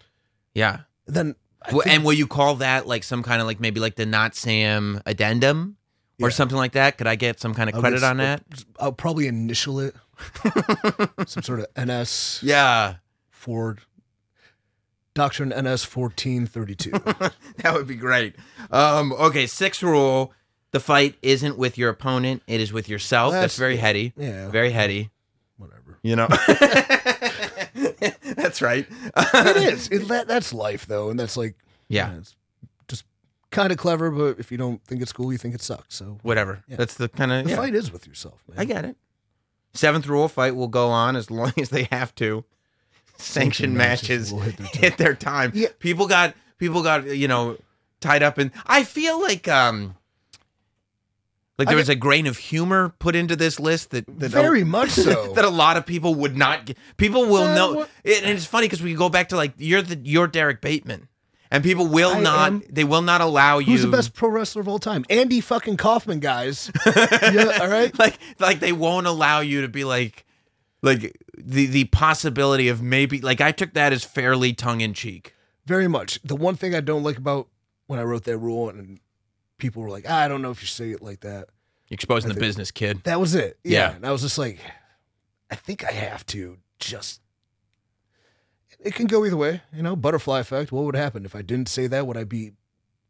Yeah. 0.55 0.81
Then, 1.07 1.35
Well, 1.73 1.83
and 1.87 2.05
will 2.05 2.13
you 2.13 2.27
call 2.27 2.57
that 2.57 2.87
like 2.87 3.05
some 3.05 3.23
kind 3.23 3.41
of 3.41 3.47
like 3.47 3.59
maybe 3.61 3.81
like 3.81 3.97
the 3.97 4.07
not 4.07 4.35
Sam 4.35 5.01
addendum 5.07 5.77
or 6.21 6.29
Yeah. 6.29 6.35
something 6.35 6.57
like 6.59 6.73
that? 6.73 6.99
Could 6.99 7.07
I 7.07 7.17
get 7.17 7.41
some 7.41 7.55
kind 7.55 7.69
of 7.71 7.79
credit 7.79 8.01
get- 8.01 8.11
on 8.11 8.17
that? 8.19 8.43
I'll 8.81 8.93
probably 8.93 9.27
initial 9.29 9.81
it, 9.81 9.95
some 11.27 11.43
sort 11.43 11.61
of 11.61 11.67
NS 11.77 12.41
Yeah. 12.43 12.97
Ford 13.31 13.81
Doctrine 15.15 15.51
NS 15.57 15.85
fourteen 15.85 16.47
thirty 16.47 16.75
two. 16.75 16.91
That 17.59 17.75
would 17.75 17.87
be 17.87 17.97
great. 17.97 18.35
Um, 18.71 19.13
okay, 19.13 19.47
sixth 19.47 19.83
rule: 19.83 20.33
the 20.71 20.81
fight 20.81 21.17
isn't 21.23 21.59
with 21.59 21.77
your 21.77 21.91
opponent; 21.91 22.43
it 22.47 22.61
is 22.61 22.73
with 22.73 22.89
yourself. 22.89 23.33
That's, 23.33 23.43
That's- 23.55 23.59
very 23.59 23.77
heady. 23.77 24.13
Yeah, 24.17 24.49
Very 24.49 24.71
heady. 24.71 25.11
whatever. 25.59 25.99
You 26.03 26.17
know. 26.17 26.29
that's 28.37 28.63
right. 28.63 28.87
it 29.17 29.57
is. 29.75 29.89
It, 29.89 30.09
that, 30.09 30.27
that's 30.29 30.53
life, 30.53 30.87
though, 30.87 31.11
and 31.11 31.19
that's 31.21 31.37
like 31.37 31.57
Yeah. 31.89 32.15
it's 32.17 32.35
just 32.89 33.05
kind 33.51 33.71
of 33.73 33.79
clever. 33.79 34.11
But 34.11 34.39
if 34.39 34.51
you 34.51 34.59
don't 34.59 34.83
think 34.85 35.03
it's 35.03 35.13
cool, 35.13 35.31
you 35.33 35.39
think 35.39 35.55
it 35.55 35.63
sucks. 35.63 35.95
So 35.95 36.19
Whatever. 36.23 36.63
Yeah. 36.69 36.77
That's 36.77 36.95
the 36.95 37.09
kind 37.09 37.33
of 37.33 37.45
the 37.45 37.51
yeah. 37.51 37.57
fight 37.57 37.75
is 37.75 37.93
with 37.93 38.07
yourself. 38.07 38.43
Man. 38.49 38.59
I 38.59 38.65
get 38.65 38.85
it. 38.85 38.97
Seventh 39.75 40.07
rule: 40.07 40.29
fight 40.29 40.57
will 40.57 40.69
go 40.69 40.89
on 40.89 41.17
as 41.17 41.31
long 41.31 41.53
as 41.59 41.69
they 41.71 41.85
have 41.93 42.15
to. 42.17 42.45
Sanction 43.23 43.75
Sanction 43.75 43.77
matches 43.77 44.33
matches 44.33 44.55
hit 44.57 44.57
their 44.59 44.67
time. 44.67 44.81
hit 44.83 44.99
their 44.99 45.15
time. 45.15 45.53
Yeah. 45.55 45.69
People 45.79 46.07
got 46.07 46.35
people 46.59 46.83
got 46.83 47.07
you 47.07 47.29
know 47.29 47.57
tied 48.01 48.23
up 48.23 48.39
in. 48.39 48.53
I 48.67 48.85
feel 48.85 49.21
like 49.21 49.49
um 49.49 49.95
like 51.59 51.69
there 51.69 51.77
I 51.77 51.81
was 51.81 51.89
a 51.89 51.95
grain 51.95 52.27
of 52.27 52.39
humor 52.39 52.95
put 52.99 53.15
into 53.15 53.37
this 53.37 53.61
list 53.61 53.91
that 53.91 54.05
that 54.19 54.31
Very 54.31 54.65
much 54.65 54.91
so. 54.91 55.33
that 55.35 55.45
a 55.45 55.51
lot 55.51 55.77
of 55.77 55.87
people 55.87 56.15
would 56.17 56.37
not 56.37 56.67
get. 56.67 56.77
People 56.97 57.27
will 57.27 57.45
Uh, 57.45 57.55
know, 57.55 57.83
it, 58.05 58.23
and 58.23 58.31
it's 58.33 58.47
funny 58.47 58.67
because 58.67 58.83
we 58.83 58.95
go 58.95 59.09
back 59.09 59.29
to 59.29 59.37
like 59.37 59.53
you're 59.59 59.83
the 59.83 59.99
you're 60.03 60.27
Derrick 60.27 60.61
Bateman, 60.63 61.09
and 61.51 61.63
people 61.63 61.87
will 61.87 62.15
I 62.17 62.21
not. 62.21 62.47
am- 62.53 62.63
they 62.71 62.85
will 62.85 63.03
not 63.03 63.21
allow 63.21 63.59
you. 63.59 63.67
Who's 63.73 63.83
the 63.83 63.89
best 63.89 64.15
pro 64.15 64.31
wrestler 64.31 64.63
of 64.63 64.69
all 64.69 64.79
time? 64.79 65.05
Andy 65.11 65.41
fucking 65.41 65.77
Kaufman, 65.77 66.21
guys. 66.21 66.71
yeah, 66.87 67.59
all 67.61 67.69
right. 67.69 67.97
like 67.99 68.19
like 68.41 68.59
they 68.61 68.73
won't 68.73 69.07
allow 69.07 69.41
you 69.41 69.61
to 69.61 69.69
be 69.69 69.85
like 69.85 70.25
like 70.83 71.17
the 71.37 71.67
the 71.67 71.85
possibility 71.85 72.69
of 72.69 72.83
maybe 72.83 73.21
like 73.21 73.41
I 73.41 73.53
took 73.53 73.75
that 73.75 73.93
as 73.93 74.05
fairly 74.05 74.53
tongue 74.53 74.81
in 74.81 74.95
cheek. 74.95 75.35
Very 75.67 75.89
much. 75.89 76.19
The 76.25 76.37
one 76.37 76.57
thing 76.57 76.75
I 76.75 76.81
don't 76.81 77.03
like 77.05 77.17
about 77.19 77.49
when 77.87 77.99
I 78.01 78.03
wrote 78.03 78.25
that 78.25 78.39
rule, 78.39 78.69
and 78.69 78.99
people 79.59 79.83
were 79.83 79.91
like, 79.91 80.05
"Ah, 80.09 80.19
"I 80.23 80.29
don't 80.29 80.43
know 80.43 80.51
if 80.51 80.61
you 80.61 80.67
say 80.67 80.91
it 80.91 81.01
like 81.03 81.21
that." 81.21 81.49
You're 81.89 81.95
Exposing 81.97 82.31
I 82.31 82.35
the 82.35 82.41
think- 82.41 82.49
business 82.49 82.71
kid. 82.71 83.01
That 83.05 83.21
was 83.21 83.35
it. 83.35 83.59
Yeah. 83.65 83.91
Yeah. 83.91 83.95
And 83.97 84.07
I 84.07 84.11
was 84.13 84.23
just 84.23 84.39
like, 84.39 84.59
I 85.51 85.55
think 85.55 85.85
I 85.85 85.93
have 85.93 86.25
to 86.27 86.59
just. 86.79 87.21
It 88.81 88.95
can 88.95 89.07
go 89.07 89.25
either 89.25 89.37
way, 89.37 89.61
you 89.73 89.83
know. 89.83 89.95
Butterfly 89.95 90.41
effect. 90.41 90.73
What 90.73 90.85
would 90.85 90.97
happen 90.97 91.25
if 91.25 91.37
I 91.37 91.43
didn't 91.43 91.69
say 91.69 91.87
that? 91.87 92.07
Would 92.07 92.17
I 92.17 92.25
be, 92.25 92.53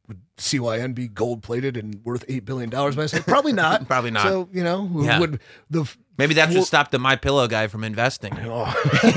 would 0.09 0.21
CYN 0.37 0.95
be 0.95 1.09
gold 1.09 1.43
plated 1.43 1.77
and 1.77 2.05
worth 2.05 2.25
eight 2.29 2.45
billion 2.45 2.69
dollars 2.71 2.97
by 2.97 3.07
saying? 3.07 3.23
Probably 3.25 3.53
not. 3.53 3.87
Probably 3.89 4.11
not. 4.11 4.23
So 4.25 4.49
you 4.53 4.65
know, 4.65 4.91
Yeah. 5.03 5.19
would 5.21 5.41
the 5.71 5.91
Maybe 6.19 6.35
that 6.35 6.51
what 6.53 6.67
stopped 6.67 6.91
the 6.93 6.99
My 6.99 7.17
Pillow 7.17 7.49
guy 7.49 7.69
from 7.69 7.83
investing. 7.85 8.35
Oh, 8.45 8.65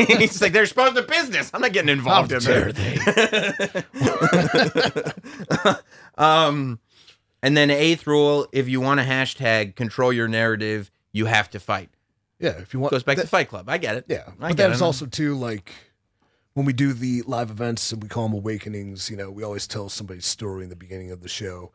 He's 0.07 0.41
like, 0.41 0.53
they're 0.53 0.65
supposed 0.65 0.95
to 0.95 1.01
business. 1.01 1.51
I'm 1.53 1.59
not 1.61 1.73
getting 1.73 1.89
involved 1.89 2.31
how 2.31 2.37
in 2.37 2.43
dare 2.43 2.71
that. 2.71 3.85
they? 6.17 6.23
um, 6.23 6.79
and 7.43 7.55
then 7.57 7.69
eighth 7.69 8.07
rule: 8.07 8.47
if 8.51 8.67
you 8.69 8.79
want 8.81 8.99
to 9.01 9.05
hashtag 9.05 9.75
control 9.75 10.13
your 10.13 10.27
narrative, 10.27 10.89
you 11.11 11.25
have 11.25 11.49
to 11.51 11.59
fight. 11.59 11.89
Yeah, 12.39 12.51
if 12.59 12.73
you 12.73 12.79
want, 12.79 12.91
Goes 12.91 13.03
back 13.03 13.17
that- 13.17 13.23
to 13.23 13.27
Fight 13.27 13.49
Club. 13.49 13.69
I 13.69 13.77
get 13.77 13.95
it. 13.97 14.05
Yeah, 14.07 14.23
I 14.27 14.31
but 14.39 14.47
get 14.49 14.57
that 14.57 14.71
is 14.71 14.81
also 14.81 15.05
too 15.05 15.35
like 15.35 15.71
when 16.55 16.65
we 16.65 16.73
do 16.73 16.93
the 16.93 17.21
live 17.23 17.51
events 17.51 17.91
and 17.91 18.01
we 18.01 18.09
call 18.09 18.23
them 18.23 18.33
awakenings. 18.33 19.09
You 19.11 19.17
know, 19.17 19.29
we 19.29 19.43
always 19.43 19.67
tell 19.67 19.89
somebody's 19.89 20.25
story 20.25 20.63
in 20.63 20.69
the 20.69 20.75
beginning 20.75 21.11
of 21.11 21.21
the 21.21 21.29
show, 21.29 21.71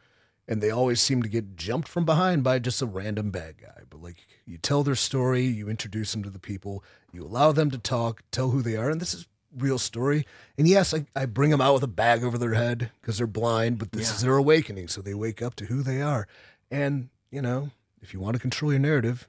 and 0.48 0.60
they 0.60 0.70
always 0.70 1.00
seem 1.00 1.22
to 1.22 1.28
get 1.28 1.54
jumped 1.54 1.86
from 1.86 2.04
behind 2.04 2.42
by 2.42 2.58
just 2.58 2.82
a 2.82 2.86
random 2.86 3.30
bad 3.30 3.58
guy. 3.60 3.82
But 3.88 4.02
like, 4.02 4.26
you 4.46 4.58
tell 4.58 4.82
their 4.82 4.96
story, 4.96 5.44
you 5.44 5.68
introduce 5.68 6.12
them 6.12 6.22
to 6.24 6.30
the 6.30 6.38
people, 6.38 6.82
you 7.12 7.24
allow 7.24 7.52
them 7.52 7.70
to 7.70 7.78
talk, 7.78 8.22
tell 8.32 8.50
who 8.50 8.62
they 8.62 8.76
are, 8.76 8.90
and 8.90 9.00
this 9.00 9.14
is 9.14 9.28
real 9.56 9.78
story. 9.78 10.26
And 10.56 10.66
yes, 10.66 10.94
I, 10.94 11.04
I 11.14 11.26
bring 11.26 11.50
them 11.50 11.60
out 11.60 11.74
with 11.74 11.82
a 11.82 11.88
bag 11.88 12.24
over 12.24 12.38
their 12.38 12.54
head 12.54 12.90
because 13.00 13.18
they're 13.18 13.26
blind, 13.26 13.78
but 13.78 13.92
this 13.92 14.10
is 14.10 14.22
their 14.22 14.36
awakening, 14.36 14.88
so 14.88 15.02
they 15.02 15.14
wake 15.14 15.42
up 15.42 15.56
to 15.56 15.66
who 15.66 15.82
they 15.82 16.00
are. 16.00 16.26
And 16.70 17.10
you 17.30 17.42
know, 17.42 17.70
if 18.00 18.14
you 18.14 18.20
want 18.20 18.34
to 18.34 18.40
control 18.40 18.72
your 18.72 18.80
narrative, 18.80 19.28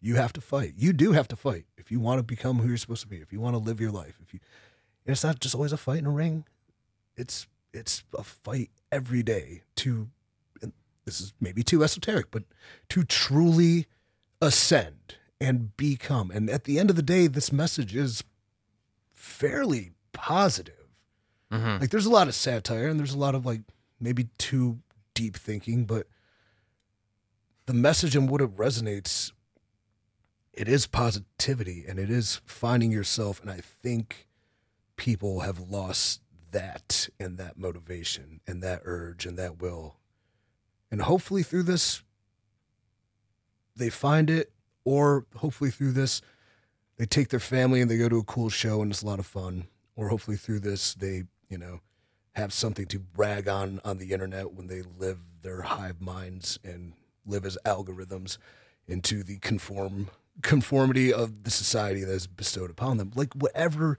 you 0.00 0.16
have 0.16 0.32
to 0.32 0.40
fight. 0.40 0.72
You 0.78 0.94
do 0.94 1.12
have 1.12 1.28
to 1.28 1.36
fight 1.36 1.66
if 1.76 1.90
you 1.90 2.00
want 2.00 2.18
to 2.18 2.22
become 2.22 2.58
who 2.58 2.68
you're 2.68 2.78
supposed 2.78 3.02
to 3.02 3.08
be. 3.08 3.18
If 3.18 3.32
you 3.32 3.40
want 3.40 3.54
to 3.54 3.58
live 3.58 3.78
your 3.80 3.90
life. 3.90 4.18
If 4.22 4.32
you, 4.32 4.40
and 5.06 5.12
it's 5.12 5.24
not 5.24 5.40
just 5.40 5.54
always 5.54 5.72
a 5.72 5.76
fight 5.76 5.98
in 5.98 6.06
a 6.06 6.10
ring. 6.10 6.44
It's 7.16 7.46
it's 7.72 8.02
a 8.16 8.22
fight 8.22 8.70
every 8.90 9.22
day 9.22 9.62
to. 9.76 10.08
And 10.62 10.72
this 11.04 11.20
is 11.20 11.32
maybe 11.40 11.62
too 11.62 11.82
esoteric, 11.84 12.30
but 12.30 12.44
to 12.90 13.04
truly 13.04 13.86
ascend 14.42 15.16
and 15.40 15.76
become. 15.76 16.30
And 16.30 16.50
at 16.50 16.64
the 16.64 16.78
end 16.78 16.90
of 16.90 16.96
the 16.96 17.02
day, 17.02 17.26
this 17.26 17.52
message 17.52 17.94
is 17.94 18.22
fairly 19.14 19.92
positive. 20.12 20.74
Mhm. 21.50 21.80
Like 21.80 21.90
there's 21.90 22.06
a 22.06 22.10
lot 22.10 22.28
of 22.28 22.34
satire 22.34 22.88
and 22.88 22.98
there's 22.98 23.14
a 23.14 23.18
lot 23.18 23.34
of 23.34 23.44
like 23.46 23.62
maybe 23.98 24.28
too 24.38 24.80
deep 25.14 25.36
thinking, 25.36 25.84
but 25.84 26.06
the 27.66 27.74
message 27.74 28.16
and 28.16 28.28
what 28.28 28.40
it 28.40 28.54
resonates, 28.56 29.32
it 30.52 30.68
is 30.68 30.86
positivity 30.86 31.84
and 31.86 31.98
it 31.98 32.10
is 32.10 32.40
finding 32.44 32.90
yourself. 32.90 33.40
And 33.40 33.50
I 33.50 33.60
think 33.60 34.26
people 35.00 35.40
have 35.40 35.58
lost 35.58 36.20
that 36.50 37.08
and 37.18 37.38
that 37.38 37.56
motivation 37.56 38.38
and 38.46 38.62
that 38.62 38.82
urge 38.84 39.24
and 39.24 39.38
that 39.38 39.58
will. 39.58 39.96
And 40.90 41.00
hopefully 41.00 41.42
through 41.42 41.62
this, 41.62 42.02
they 43.74 43.88
find 43.88 44.28
it, 44.28 44.52
or 44.84 45.24
hopefully 45.36 45.70
through 45.70 45.92
this, 45.92 46.20
they 46.98 47.06
take 47.06 47.30
their 47.30 47.40
family 47.40 47.80
and 47.80 47.90
they 47.90 47.96
go 47.96 48.10
to 48.10 48.18
a 48.18 48.24
cool 48.24 48.50
show 48.50 48.82
and 48.82 48.92
it's 48.92 49.00
a 49.00 49.06
lot 49.06 49.18
of 49.18 49.24
fun. 49.24 49.68
Or 49.96 50.10
hopefully 50.10 50.36
through 50.36 50.60
this, 50.60 50.92
they, 50.92 51.22
you 51.48 51.56
know, 51.56 51.80
have 52.32 52.52
something 52.52 52.84
to 52.86 52.98
brag 52.98 53.48
on 53.48 53.80
on 53.86 53.96
the 53.96 54.12
internet 54.12 54.52
when 54.52 54.66
they 54.66 54.82
live 54.98 55.18
their 55.40 55.62
hive 55.62 56.02
minds 56.02 56.58
and 56.62 56.92
live 57.24 57.46
as 57.46 57.56
algorithms 57.64 58.36
into 58.86 59.22
the 59.22 59.38
conform 59.38 60.10
conformity 60.42 61.10
of 61.12 61.44
the 61.44 61.50
society 61.50 62.04
that 62.04 62.12
is 62.12 62.26
bestowed 62.26 62.70
upon 62.70 62.98
them. 62.98 63.12
Like 63.14 63.32
whatever 63.32 63.96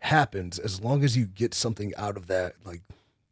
happens, 0.00 0.58
as 0.58 0.80
long 0.80 1.04
as 1.04 1.16
you 1.16 1.26
get 1.26 1.54
something 1.54 1.92
out 1.96 2.16
of 2.16 2.26
that, 2.28 2.54
like 2.64 2.82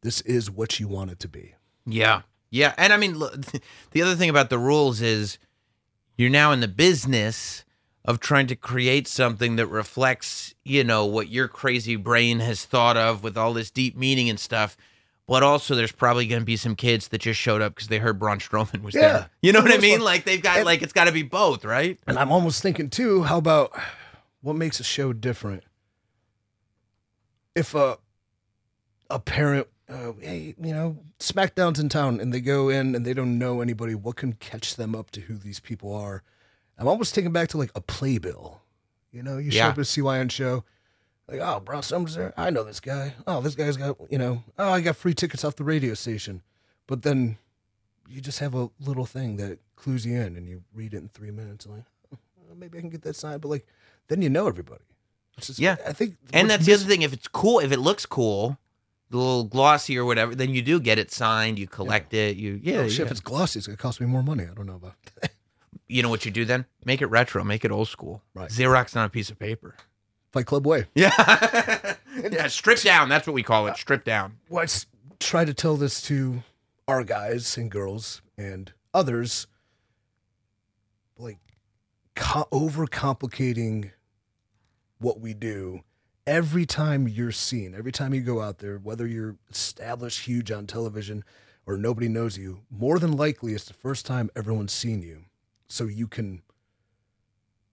this 0.03 0.21
is 0.23 0.51
what 0.51 0.79
you 0.81 0.89
want 0.89 1.11
it 1.11 1.19
to 1.21 1.29
be. 1.29 1.55
Yeah. 1.87 2.23
Yeah. 2.51 2.75
And 2.79 2.93
I 2.93 2.97
mean, 2.97 3.19
look, 3.19 3.35
the 3.93 4.03
other 4.03 4.15
thing 4.15 4.31
about 4.31 4.51
the 4.51 4.59
rules 4.59 5.01
is 5.01 5.39
you're 6.17 6.31
now 6.31 6.53
in 6.53 6.61
the 6.61 6.69
business 6.69 7.65
of 8.05 8.21
trying 8.21 8.47
to 8.47 8.57
create 8.57 9.09
something 9.09 9.57
that 9.57 9.67
reflects, 9.67 10.55
you 10.65 10.85
know, 10.85 11.05
what 11.05 11.29
your 11.29 11.49
crazy 11.49 11.97
brain 11.97 12.39
has 12.41 12.65
thought 12.65 12.97
of 12.97 13.23
with 13.25 13.37
all 13.37 13.53
this 13.53 13.71
deep 13.71 13.97
meaning 13.97 14.31
and 14.31 14.39
stuff. 14.39 14.77
But 15.29 15.43
also, 15.43 15.75
there's 15.75 15.91
probably 15.91 16.29
going 16.29 16.41
to 16.41 16.47
be 16.47 16.57
some 16.57 16.77
kids 16.77 17.09
that 17.09 17.19
just 17.21 17.41
showed 17.41 17.61
up 17.61 17.75
because 17.75 17.89
they 17.89 17.99
heard 17.99 18.21
Braun 18.21 18.39
Strowman 18.39 18.83
was 18.83 18.95
Yeah. 18.95 19.01
there. 19.01 19.31
You 19.43 19.53
know 19.53 19.61
what 19.61 19.73
I 19.75 19.79
mean? 19.79 20.01
Like 20.01 20.25
they've 20.25 20.41
got 20.41 20.59
And- 20.59 20.65
like 20.67 20.83
it's 20.83 20.93
got 20.93 21.07
to 21.07 21.13
be 21.13 21.25
both, 21.25 21.65
right? 21.65 21.99
And 22.07 22.17
I'm 22.17 22.31
almost 22.31 22.63
thinking 22.63 22.91
too, 22.91 23.25
how 23.25 23.39
about 23.39 23.73
what 24.41 24.55
makes 24.55 24.79
a 24.79 24.85
show 24.85 25.13
different? 25.13 25.65
If 27.57 27.75
a 27.75 27.99
a 29.11 29.19
parent, 29.19 29.67
uh, 29.89 30.13
hey, 30.21 30.55
you 30.63 30.73
know, 30.73 30.99
SmackDown's 31.19 31.81
in 31.81 31.89
town 31.89 32.21
and 32.21 32.33
they 32.33 32.41
go 32.41 32.69
in 32.69 32.95
and 32.95 33.05
they 33.07 33.15
don't 33.15 33.39
know 33.39 33.61
anybody, 33.61 33.95
what 33.95 34.17
can 34.17 34.35
catch 34.35 34.77
them 34.77 34.95
up 34.95 35.11
to 35.13 35.23
who 35.23 35.35
these 35.37 35.59
people 35.59 35.95
are? 35.95 36.23
I'm 36.79 36.87
almost 36.87 37.15
taking 37.15 37.33
back 37.33 37.49
to 37.51 37.59
like 37.59 37.71
a 37.75 37.81
playbill. 37.81 38.61
You 39.11 39.23
know, 39.23 39.39
you 39.39 39.51
show 39.51 39.59
Yeah. 39.59 39.69
up 39.69 39.73
at 39.79 39.79
a 39.79 39.83
CYN 39.83 40.31
show. 40.31 40.65
Like, 41.29 41.41
oh, 41.41 41.61
Braun 41.61 41.81
Strowman's 41.83 42.15
there. 42.15 42.35
I 42.37 42.51
know 42.51 42.63
this 42.63 42.79
guy. 42.81 43.15
Oh, 43.27 43.41
this 43.41 43.55
guy's 43.55 43.77
got, 43.77 43.97
you 44.11 44.19
know, 44.19 44.45
oh, 44.59 44.71
I 44.71 44.81
got 44.83 44.97
free 44.97 45.15
tickets 45.15 45.45
off 45.45 45.57
the 45.57 45.65
radio 45.65 45.95
station. 45.95 46.43
But 46.87 47.03
then 47.03 47.39
you 48.09 48.21
just 48.21 48.39
have 48.41 48.55
a 48.55 48.69
little 48.79 49.07
thing 49.07 49.37
that 49.39 49.59
clues 49.77 50.05
you 50.05 50.21
in 50.21 50.37
and 50.37 50.47
you 50.49 50.63
read 50.75 50.95
it 50.95 50.99
in 50.99 51.09
three 51.09 51.31
minutes. 51.31 51.65
And 51.65 51.77
like, 51.77 51.85
oh, 52.15 52.55
maybe 52.55 52.77
I 52.79 52.81
can 52.83 52.91
get 52.91 53.03
that 53.03 53.17
signed. 53.17 53.41
But 53.41 53.49
like, 53.49 53.67
then 54.09 54.21
you 54.21 54.29
know 54.29 54.47
everybody. 54.47 54.85
Just, 55.41 55.59
Yeah. 55.59 55.77
I 55.87 55.93
think. 55.93 56.17
And 56.33 56.49
that's 56.49 56.67
the 56.67 56.73
other 56.75 56.85
thing. 56.85 57.03
If 57.03 57.13
it's 57.13 57.29
cool, 57.29 57.59
if 57.61 57.73
it 57.73 57.79
looks 57.79 58.07
cool, 58.07 58.59
a 59.13 59.17
little 59.17 59.45
glossy 59.45 59.99
or 59.99 60.05
whatever, 60.05 60.35
then 60.35 60.51
you 60.55 60.63
do 60.63 60.81
get 60.81 60.99
it 60.99 61.11
signed. 61.13 61.59
You 61.59 61.67
collect 61.67 62.15
it. 62.15 62.37
You 62.37 62.59
yeah. 62.63 62.79
Oh, 62.79 62.89
shit, 62.89 62.99
yeah. 63.01 63.05
if 63.07 63.11
it's 63.11 63.21
glossy, 63.21 63.59
it's 63.59 63.67
going 63.67 63.77
to 63.77 63.83
cost 63.83 64.01
me 64.01 64.07
more 64.07 64.23
money. 64.23 64.45
I 64.45 64.55
don't 64.55 64.67
know 64.67 64.77
about 64.77 64.95
that. 65.21 65.33
You 65.89 66.03
know 66.03 66.09
what 66.09 66.25
you 66.25 66.31
do 66.31 66.45
then? 66.45 66.65
Make 66.85 67.03
it 67.03 67.07
retro. 67.07 67.45
Make 67.45 67.65
it 67.65 67.71
old 67.71 67.89
school. 67.89 68.23
Right. 68.35 68.51
Xerox 68.51 68.97
on 68.97 69.05
a 69.05 69.09
piece 69.09 69.31
of 69.31 69.39
paper. 69.39 69.77
Fight 70.33 70.47
Club 70.47 70.67
Way. 70.67 70.87
Yeah. 70.95 71.95
yeah. 72.33 72.49
Strip 72.49 72.81
down. 72.81 73.09
That's 73.09 73.27
what 73.27 73.35
we 73.35 73.43
call 73.43 73.67
it. 73.69 73.71
Uh, 73.73 73.75
Strip 73.75 74.05
down. 74.05 74.39
well, 74.49 74.65
I 74.65 74.69
try 75.21 75.45
to 75.45 75.55
tell 75.55 75.77
this 75.77 76.03
to 76.03 76.43
our 76.89 77.05
guys 77.05 77.57
and 77.57 77.71
girls 77.71 78.23
and 78.37 78.73
others, 78.93 79.47
like 81.19 81.39
co- 82.17 82.49
overcomplicating 82.53 83.91
what 84.99 85.21
we 85.21 85.35
do. 85.35 85.83
Every 86.27 86.67
time 86.67 87.07
you're 87.07 87.33
seen, 87.33 87.75
every 87.75 87.93
time 87.93 88.13
you 88.13 88.21
go 88.21 88.41
out 88.41 88.59
there, 88.59 88.79
whether 88.79 89.07
you're 89.07 89.37
established 89.51 90.27
huge 90.27 90.51
on 90.51 90.67
television 90.67 91.25
or 91.67 91.77
nobody 91.77 92.09
knows 92.09 92.37
you, 92.37 92.61
more 92.71 92.99
than 92.99 93.13
likely 93.13 93.53
it's 93.53 93.65
the 93.65 93.75
first 93.75 94.07
time 94.07 94.31
everyone's 94.35 94.73
seen 94.73 95.03
you. 95.03 95.25
So 95.69 95.85
you 95.85 96.07
can 96.07 96.43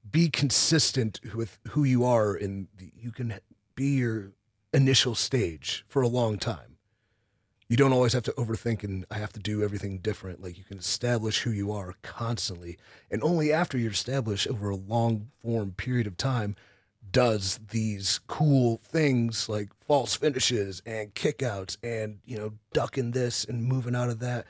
be 0.09 0.29
consistent 0.29 1.19
with 1.33 1.59
who 1.69 1.83
you 1.83 2.03
are 2.05 2.35
and 2.35 2.67
you 2.77 3.11
can 3.11 3.39
be 3.75 3.97
your 3.97 4.33
initial 4.73 5.15
stage 5.15 5.85
for 5.87 6.01
a 6.01 6.07
long 6.07 6.37
time. 6.37 6.77
You 7.69 7.77
don't 7.77 7.93
always 7.93 8.13
have 8.13 8.23
to 8.23 8.31
overthink 8.33 8.83
and 8.83 9.05
I 9.09 9.15
have 9.15 9.33
to 9.33 9.39
do 9.39 9.63
everything 9.63 9.97
different. 9.99 10.43
Like 10.43 10.57
you 10.57 10.63
can 10.63 10.77
establish 10.77 11.41
who 11.41 11.49
you 11.49 11.71
are 11.71 11.95
constantly. 12.03 12.77
And 13.09 13.23
only 13.23 13.51
after 13.51 13.77
you're 13.77 13.91
established 13.91 14.47
over 14.47 14.69
a 14.69 14.75
long 14.75 15.31
form 15.41 15.71
period 15.71 16.05
of 16.05 16.17
time 16.17 16.55
does 17.13 17.59
these 17.69 18.19
cool 18.27 18.81
things 18.83 19.47
like 19.47 19.69
false 19.87 20.15
finishes 20.15 20.81
and 20.85 21.13
kickouts 21.13 21.77
and, 21.81 22.19
you 22.25 22.37
know, 22.37 22.51
ducking 22.73 23.11
this 23.11 23.45
and 23.45 23.63
moving 23.63 23.95
out 23.95 24.09
of 24.09 24.19
that. 24.19 24.45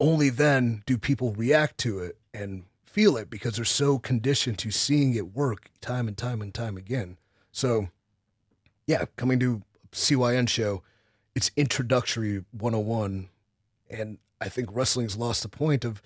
Only 0.00 0.30
then 0.30 0.82
do 0.86 0.98
people 0.98 1.32
react 1.32 1.78
to 1.78 2.00
it 2.00 2.16
and 2.34 2.64
feel 2.82 3.16
it 3.16 3.30
because 3.30 3.56
they're 3.56 3.64
so 3.64 3.98
conditioned 3.98 4.58
to 4.58 4.70
seeing 4.70 5.14
it 5.14 5.34
work 5.34 5.70
time 5.80 6.08
and 6.08 6.16
time 6.16 6.40
and 6.40 6.52
time 6.52 6.76
again. 6.76 7.18
So, 7.52 7.88
yeah, 8.86 9.04
coming 9.16 9.38
to 9.40 9.62
CYN 9.92 10.48
show, 10.48 10.82
it's 11.34 11.50
introductory 11.56 12.44
101 12.52 13.28
and 13.90 14.18
I 14.40 14.48
think 14.48 14.70
wrestling's 14.72 15.16
lost 15.16 15.42
the 15.42 15.48
point 15.48 15.84
of 15.84 16.00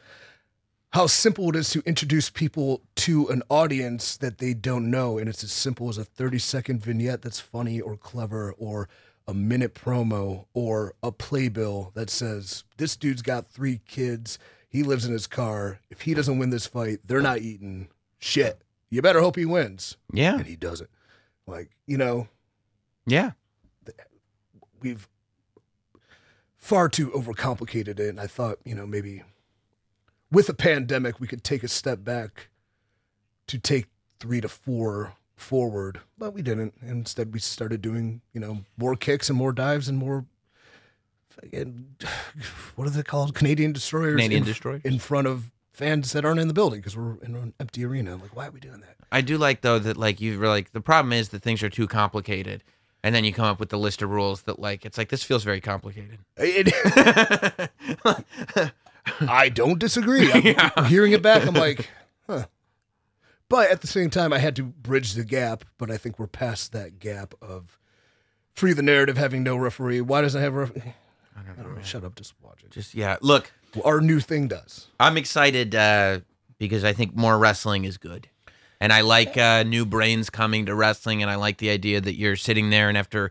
how 0.93 1.07
simple 1.07 1.49
it 1.49 1.57
is 1.57 1.71
to 1.71 1.83
introduce 1.87 2.29
people 2.31 2.83
to 2.97 3.29
an 3.29 3.43
audience 3.49 4.17
that 4.19 4.39
they 4.39 4.53
don't 4.55 4.91
know 4.91 5.19
and 5.19 5.29
it's 5.29 5.43
as 5.45 5.53
simple 5.53 5.89
as 5.89 5.99
a 5.99 6.05
30 6.05 6.39
second 6.39 6.83
vignette 6.85 7.23
that's 7.23 7.41
funny 7.41 7.81
or 7.81 7.97
clever 7.97 8.55
or 8.59 8.89
a 9.27 9.35
minute 9.35 9.75
promo 9.75 10.47
or 10.53 10.95
a 11.03 11.11
playbill 11.13 11.93
that 11.95 12.11
says 12.11 12.65
this 12.77 12.97
dude's 12.97 13.23
got 13.23 13.49
three 13.49 13.81
kids 13.87 14.39
he 14.69 14.83
lives 14.83 15.05
in 15.05 15.13
his 15.13 15.27
car 15.27 15.81
if 15.91 16.03
he 16.03 16.15
doesn't 16.15 16.39
win 16.39 16.51
this 16.51 16.67
fight 16.67 16.99
they're 17.07 17.21
not 17.21 17.39
eating 17.39 17.89
shit 18.19 18.63
you 18.91 19.01
better 19.01 19.21
hope 19.21 19.37
he 19.37 19.45
wins 19.47 19.97
Yeah. 20.13 20.35
and 20.37 20.47
he 20.47 20.57
doesn't 20.57 20.91
like 21.47 21.71
you 21.87 21.97
know 21.97 22.29
Yeah. 23.07 23.33
we've 24.81 25.09
far 26.57 26.89
too 26.89 27.09
overcomplicated 27.11 27.99
it. 27.99 28.09
And 28.09 28.21
I 28.21 28.29
thought, 28.29 28.59
you 28.65 28.77
know, 28.77 28.87
maybe 28.87 29.25
with 30.33 30.49
a 30.49 30.55
pandemic, 30.55 31.21
we 31.21 31.27
could 31.29 31.45
take 31.45 31.63
a 31.63 31.69
step 31.69 32.03
back 32.03 32.49
to 33.47 33.59
take 33.59 33.87
three 34.19 34.41
to 34.41 34.49
four 34.49 35.15
forward, 35.37 36.01
but 36.19 36.33
we 36.33 36.43
didn't. 36.43 36.75
Instead, 36.83 37.33
we 37.33 37.39
started 37.41 37.83
doing, 37.83 38.21
you 38.33 38.41
know, 38.41 38.65
more 38.77 38.97
kicks 38.97 39.29
and 39.29 39.37
more 39.39 39.53
dives 39.53 39.89
and 39.89 39.99
more. 39.99 40.25
fucking- 41.29 41.97
What 42.77 42.87
are 42.87 42.91
they 42.91 43.03
called? 43.03 43.35
Canadian 43.35 43.73
destroyers. 43.73 44.17
Canadian 44.17 44.43
in, 44.43 44.49
destroyers. 44.49 44.83
in 44.85 44.99
front 44.99 45.27
of 45.27 45.51
fans 45.73 46.13
that 46.13 46.25
aren't 46.25 46.41
in 46.41 46.49
the 46.49 46.55
building 46.55 46.81
because 46.81 46.97
we're 46.97 47.17
in 47.23 47.35
an 47.35 47.55
empty 47.61 47.85
arena. 47.85 48.17
Like, 48.17 48.35
why 48.37 48.47
are 48.47 48.51
we 48.51 48.61
doing 48.61 48.81
that? 48.81 48.97
I 49.11 49.21
do 49.21 49.37
like 49.37 49.61
though 49.61 49.79
that 49.79 49.97
like 49.99 50.21
you 50.21 50.39
were 50.39 50.49
like 50.49 50.73
the 50.73 50.81
problem 50.81 51.13
is 51.13 51.29
that 51.31 51.43
things 51.43 51.63
are 51.63 51.69
too 51.71 51.87
complicated, 51.87 52.63
and 53.03 53.15
then 53.15 53.25
you 53.25 53.33
come 53.33 53.45
up 53.47 53.61
with 53.61 53.69
the 53.69 53.79
list 53.79 54.01
of 54.01 54.09
rules 54.11 54.43
that 54.43 54.59
like 54.59 54.87
it's 54.87 54.97
like 54.97 55.09
this 55.11 55.23
feels 55.23 55.45
very 55.45 55.61
complicated. 55.61 56.19
It- 56.39 57.71
I 59.21 59.49
don't 59.49 59.79
disagree. 59.79 60.31
I'm 60.33 60.85
hearing 60.87 61.13
it 61.13 61.23
back. 61.23 61.47
I'm 61.47 61.55
like, 61.55 61.89
huh. 62.27 62.47
But 63.49 63.71
at 63.71 63.81
the 63.81 63.87
same 63.87 64.11
time, 64.11 64.33
I 64.33 64.39
had 64.39 64.57
to 64.57 64.63
bridge 64.63 65.15
the 65.15 65.25
gap. 65.25 65.65
But 65.79 65.91
I 65.91 65.97
think 65.97 66.19
we're 66.19 66.27
past 66.27 66.73
that 66.73 66.99
gap 66.99 67.35
of 67.43 67.79
free 68.55 68.73
the 68.73 68.83
narrative 68.83 69.17
having 69.17 69.43
no 69.43 69.57
referee. 69.57 70.01
Why 70.01 70.21
doesn't 70.23 70.41
it 70.41 70.45
have 70.45 70.55
a 70.55 70.61
referee? 70.61 70.95
I 71.37 71.63
don't 71.63 71.77
know. 71.77 71.83
Shut 71.83 72.05
up. 72.05 72.15
Just 72.15 72.35
watch 72.41 72.63
it. 72.65 72.71
Just 72.71 72.95
yeah. 72.95 73.17
Look, 73.21 73.53
Our 73.85 74.01
new 74.01 74.21
thing 74.21 74.49
does. 74.49 74.89
I'm 75.01 75.17
excited 75.17 75.75
uh, 75.75 76.21
because 76.59 76.85
I 76.85 76.93
think 76.93 77.17
more 77.17 77.39
wrestling 77.39 77.85
is 77.85 77.99
good. 77.99 78.29
And 78.81 78.93
I 78.93 79.03
like 79.03 79.39
uh, 79.39 79.63
new 79.63 79.87
brains 79.87 80.29
coming 80.29 80.67
to 80.67 80.75
wrestling, 80.75 81.23
and 81.23 81.31
I 81.31 81.37
like 81.37 81.59
the 81.59 81.71
idea 81.71 82.01
that 82.01 82.17
you're 82.17 82.35
sitting 82.35 82.71
there, 82.71 82.89
and 82.89 82.99
after, 82.99 83.31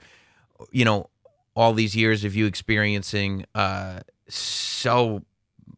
you 0.72 0.86
know, 0.86 1.10
all 1.56 1.74
these 1.74 1.94
years 1.94 2.24
of 2.24 2.36
you 2.36 2.46
experiencing 2.46 3.46
uh, 3.54 4.00
so 4.30 5.24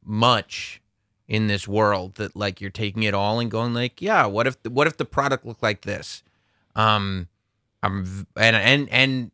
much 0.05 0.81
in 1.27 1.47
this 1.47 1.67
world, 1.67 2.15
that 2.15 2.35
like 2.35 2.59
you're 2.61 2.69
taking 2.69 3.03
it 3.03 3.13
all 3.13 3.39
and 3.39 3.49
going 3.49 3.73
like, 3.73 4.01
yeah, 4.01 4.25
what 4.25 4.45
if 4.47 4.57
what 4.67 4.87
if 4.87 4.97
the 4.97 5.05
product 5.05 5.45
looked 5.45 5.63
like 5.63 5.81
this? 5.81 6.23
Um, 6.75 7.27
I'm 7.81 8.27
and 8.35 8.55
and 8.55 8.89
and 8.89 9.31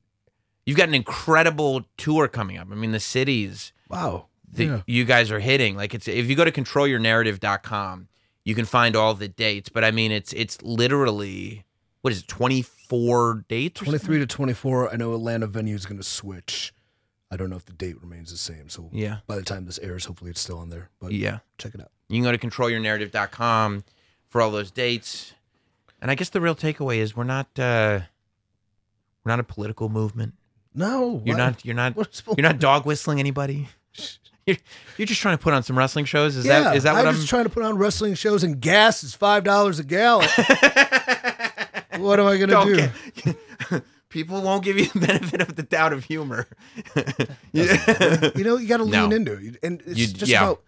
you've 0.65 0.77
got 0.77 0.87
an 0.87 0.95
incredible 0.95 1.85
tour 1.97 2.27
coming 2.27 2.57
up. 2.57 2.67
I 2.71 2.75
mean, 2.75 2.91
the 2.91 2.99
cities 2.99 3.71
Wow. 3.89 4.27
that 4.53 4.63
Yeah. 4.65 4.81
you 4.87 5.05
guys 5.05 5.31
are 5.31 5.39
hitting. 5.39 5.75
Like 5.75 5.93
it's 5.93 6.07
if 6.07 6.27
you 6.29 6.35
go 6.35 6.45
to 6.45 6.51
controlyournarrative.com, 6.51 8.07
you 8.45 8.55
can 8.55 8.65
find 8.65 8.95
all 8.95 9.13
the 9.13 9.27
dates. 9.27 9.69
But 9.69 9.83
I 9.83 9.91
mean, 9.91 10.11
it's 10.11 10.33
it's 10.33 10.61
literally 10.61 11.65
what 12.01 12.13
is 12.13 12.19
it, 12.19 12.27
twenty 12.27 12.61
four 12.61 13.45
dates? 13.49 13.81
or 13.81 13.85
23 13.85 14.19
to 14.19 14.25
24. 14.25 14.91
I 14.91 14.95
know 14.95 15.13
Atlanta 15.13 15.45
venue 15.47 15.75
is 15.75 15.85
going 15.85 15.97
to 15.99 16.03
switch. 16.03 16.73
I 17.31 17.37
don't 17.37 17.49
know 17.49 17.55
if 17.57 17.65
the 17.65 17.73
date 17.73 18.01
remains 18.01 18.31
the 18.31 18.37
same. 18.37 18.69
So? 18.69 18.89
Yeah, 18.91 19.17
by 19.27 19.35
the 19.35 19.43
time 19.43 19.65
this 19.65 19.77
airs, 19.79 20.05
hopefully 20.05 20.31
it's 20.31 20.41
still 20.41 20.57
on 20.59 20.69
there. 20.69 20.89
But 20.99 21.11
yeah. 21.11 21.39
check 21.57 21.75
it 21.75 21.81
out. 21.81 21.91
You 22.07 22.17
can 22.17 22.23
go 22.23 22.31
to 22.35 22.37
controlyournarrative.com 22.47 23.83
for 24.29 24.41
all 24.41 24.49
those 24.51 24.71
dates. 24.71 25.33
And 26.01 26.09
I 26.09 26.15
guess 26.15 26.29
the 26.29 26.41
real 26.41 26.55
takeaway 26.55 26.97
is 26.97 27.15
we're 27.15 27.23
not 27.25 27.47
uh 27.59 27.99
we're 29.23 29.31
not 29.31 29.39
a 29.39 29.43
political 29.43 29.89
movement. 29.89 30.33
No, 30.73 31.21
You're 31.25 31.35
why- 31.35 31.45
not 31.45 31.65
you're 31.65 31.75
not 31.75 31.95
you're 32.37 32.43
not 32.43 32.59
dog 32.59 32.85
whistling 32.85 33.19
anybody. 33.19 33.69
You're, 34.45 34.57
you're 34.97 35.05
just 35.05 35.21
trying 35.21 35.37
to 35.37 35.43
put 35.43 35.53
on 35.53 35.61
some 35.61 35.77
wrestling 35.77 36.05
shows. 36.05 36.35
Is 36.35 36.43
yeah, 36.45 36.61
that 36.61 36.75
is 36.77 36.81
that 36.83 36.93
what 36.93 37.01
I'm 37.01 37.09
I'm? 37.09 37.15
just 37.15 37.27
trying 37.29 37.43
to 37.43 37.51
put 37.51 37.61
on 37.61 37.77
wrestling 37.77 38.15
shows 38.15 38.43
and 38.43 38.59
gas 38.59 39.03
is 39.03 39.13
five 39.13 39.43
dollars 39.43 39.77
a 39.77 39.83
gallon. 39.83 40.27
what 41.97 42.19
am 42.19 42.25
I 42.25 42.37
gonna 42.37 42.47
Don't 42.47 42.67
do? 43.69 43.81
People 44.09 44.41
won't 44.41 44.63
give 44.63 44.77
you 44.77 44.85
the 44.87 44.99
benefit 45.07 45.41
of 45.41 45.55
the 45.55 45.63
doubt 45.63 45.93
of 45.93 46.05
humor. 46.05 46.47
You 47.53 48.43
know, 48.43 48.57
you 48.57 48.67
got 48.67 48.77
to 48.77 48.85
No. 48.85 49.03
lean 49.03 49.11
into 49.11 49.33
it, 49.33 49.57
and 49.63 49.81
it's 49.85 49.97
You- 49.99 50.07
just 50.07 50.31
yeah. 50.31 50.43
about 50.43 50.63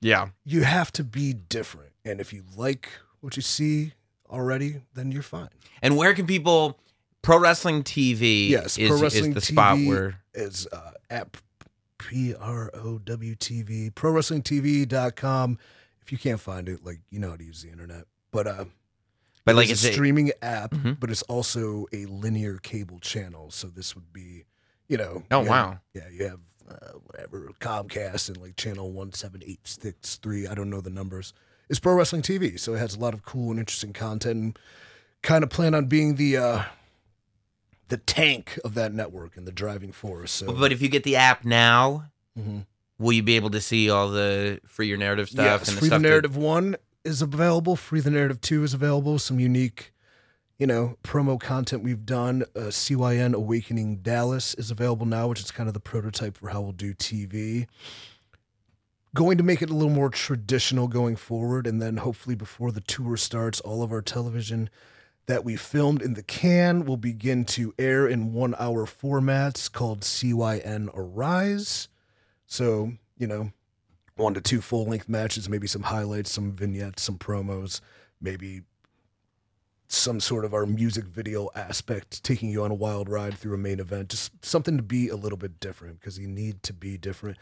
yeah. 0.00 0.28
you 0.44 0.62
have 0.64 0.92
to 0.92 1.04
be 1.04 1.32
different. 1.32 1.92
And 2.04 2.20
if 2.20 2.32
you 2.32 2.42
like 2.56 2.88
what 3.20 3.36
you 3.36 3.42
see 3.42 3.92
already, 4.30 4.82
then 4.94 5.10
you're 5.12 5.22
fine. 5.22 5.48
And 5.82 5.96
where 5.96 6.14
can 6.14 6.26
people? 6.26 6.78
Pro 7.22 7.38
Wrestling 7.40 7.82
TV 7.82 8.50
Yes, 8.50 8.78
is, 8.78 8.86
Pro 8.88 8.96
is 8.96 9.02
Wrestling 9.02 9.34
the 9.34 9.40
spot 9.40 9.78
TV 9.78 9.88
where 9.88 10.20
is 10.32 10.68
uh, 10.72 10.92
at 11.10 11.36
P 11.98 12.34
R 12.36 12.70
O 12.74 12.98
W 12.98 13.34
T 13.34 13.62
V, 13.62 13.90
ProWrestlingTV.com. 13.90 15.58
If 16.02 16.12
you 16.12 16.18
can't 16.18 16.38
find 16.40 16.68
it, 16.68 16.84
like 16.84 17.00
you 17.10 17.18
know 17.18 17.30
how 17.30 17.36
to 17.36 17.42
use 17.44 17.62
the 17.62 17.70
internet, 17.70 18.04
but 18.30 18.46
uh, 18.46 18.64
But 19.46 19.54
like 19.56 19.70
it's 19.70 19.82
a 19.84 19.92
streaming 19.92 20.32
app, 20.42 20.72
Mhm. 20.72 21.00
but 21.00 21.10
it's 21.10 21.22
also 21.22 21.86
a 21.92 22.04
linear 22.06 22.58
cable 22.58 22.98
channel. 22.98 23.50
So 23.50 23.68
this 23.68 23.94
would 23.94 24.12
be, 24.12 24.44
you 24.88 24.98
know. 24.98 25.24
Oh, 25.30 25.40
you 25.42 25.46
have- 25.46 25.48
wow. 25.48 25.80
yeah, 25.94 26.08
you 26.12 26.24
have 26.26 26.40
uh, 26.68 26.98
whatever 27.04 27.48
Comcast 27.60 28.28
and 28.28 28.36
like 28.38 28.56
channel 28.56 28.90
one 28.92 29.12
seven 29.12 29.40
eight 29.46 29.60
six 29.66 30.16
three. 30.16 30.46
I 30.48 30.54
don't 30.54 30.68
know 30.68 30.80
the 30.80 30.90
numbers. 30.90 31.32
It's 31.68 31.78
Pro 31.78 31.94
Wrestling 31.94 32.22
TV, 32.22 32.58
so 32.58 32.74
it 32.74 32.78
has 32.78 32.94
a 32.96 32.98
lot 32.98 33.14
of 33.14 33.24
cool 33.24 33.50
and 33.50 33.58
interesting 33.60 33.92
content. 33.92 34.36
And 34.36 34.58
kind 35.22 35.42
of 35.44 35.50
plan 35.50 35.74
on 35.74 35.86
being 35.86 36.16
the 36.16 36.36
uh, 36.36 36.62
the 37.88 37.96
tank 37.98 38.58
of 38.64 38.74
that 38.74 38.92
network 38.92 39.36
and 39.36 39.46
the 39.46 39.52
driving 39.52 39.92
force. 39.92 40.32
So, 40.32 40.52
But 40.52 40.72
if 40.72 40.82
you 40.82 40.88
get 40.88 41.04
the 41.04 41.14
app 41.16 41.44
now, 41.44 42.10
Mhm. 42.38 42.66
will 42.98 43.12
you 43.12 43.22
be 43.22 43.36
able 43.36 43.50
to 43.50 43.60
see 43.60 43.88
all 43.90 44.10
the 44.10 44.60
free 44.66 44.88
your 44.88 44.98
narrative 44.98 45.28
stuff 45.28 45.60
yes, 45.60 45.68
and 45.68 45.76
the 45.76 45.80
Free 45.80 45.88
the 45.88 45.94
stuff 45.94 46.02
that- 46.02 46.08
Narrative 46.08 46.36
one 46.36 46.76
is 47.06 47.22
available. 47.22 47.76
Free 47.76 48.00
the 48.00 48.10
Narrative 48.10 48.40
two 48.40 48.64
is 48.64 48.74
available. 48.74 49.18
Some 49.18 49.40
unique, 49.40 49.92
you 50.58 50.66
know, 50.66 50.96
promo 51.02 51.40
content 51.40 51.82
we've 51.82 52.04
done. 52.04 52.42
Uh, 52.54 52.70
CYN 52.70 53.34
Awakening 53.34 53.98
Dallas 53.98 54.54
is 54.54 54.70
available 54.70 55.06
now, 55.06 55.28
which 55.28 55.40
is 55.40 55.50
kind 55.50 55.68
of 55.68 55.74
the 55.74 55.80
prototype 55.80 56.36
for 56.36 56.48
how 56.48 56.60
we'll 56.60 56.72
do 56.72 56.92
TV. 56.92 57.66
Going 59.14 59.38
to 59.38 59.44
make 59.44 59.62
it 59.62 59.70
a 59.70 59.74
little 59.74 59.88
more 59.88 60.10
traditional 60.10 60.88
going 60.88 61.16
forward, 61.16 61.66
and 61.66 61.80
then 61.80 61.98
hopefully 61.98 62.34
before 62.34 62.72
the 62.72 62.82
tour 62.82 63.16
starts, 63.16 63.60
all 63.60 63.82
of 63.82 63.92
our 63.92 64.02
television 64.02 64.68
that 65.26 65.44
we 65.44 65.56
filmed 65.56 66.02
in 66.02 66.14
the 66.14 66.22
can 66.22 66.84
will 66.84 66.96
begin 66.96 67.44
to 67.44 67.74
air 67.78 68.06
in 68.06 68.32
one 68.32 68.54
hour 68.58 68.86
formats 68.86 69.70
called 69.70 70.00
CYN 70.00 70.88
Arise. 70.94 71.88
So, 72.46 72.92
you 73.16 73.26
know, 73.26 73.52
one 74.16 74.34
to 74.34 74.40
two 74.40 74.60
full 74.60 74.86
length 74.86 75.08
matches, 75.08 75.48
maybe 75.48 75.66
some 75.66 75.82
highlights, 75.82 76.32
some 76.32 76.52
vignettes, 76.52 77.02
some 77.02 77.18
promos, 77.18 77.80
maybe 78.20 78.62
some 79.88 80.18
sort 80.18 80.44
of 80.44 80.52
our 80.52 80.66
music 80.66 81.04
video 81.04 81.48
aspect, 81.54 82.24
taking 82.24 82.50
you 82.50 82.64
on 82.64 82.70
a 82.70 82.74
wild 82.74 83.08
ride 83.08 83.34
through 83.34 83.54
a 83.54 83.58
main 83.58 83.78
event, 83.78 84.08
just 84.08 84.32
something 84.44 84.76
to 84.76 84.82
be 84.82 85.08
a 85.08 85.16
little 85.16 85.38
bit 85.38 85.60
different 85.60 86.00
because 86.00 86.18
you 86.18 86.26
need 86.26 86.62
to 86.64 86.72
be 86.72 86.98
different. 86.98 87.36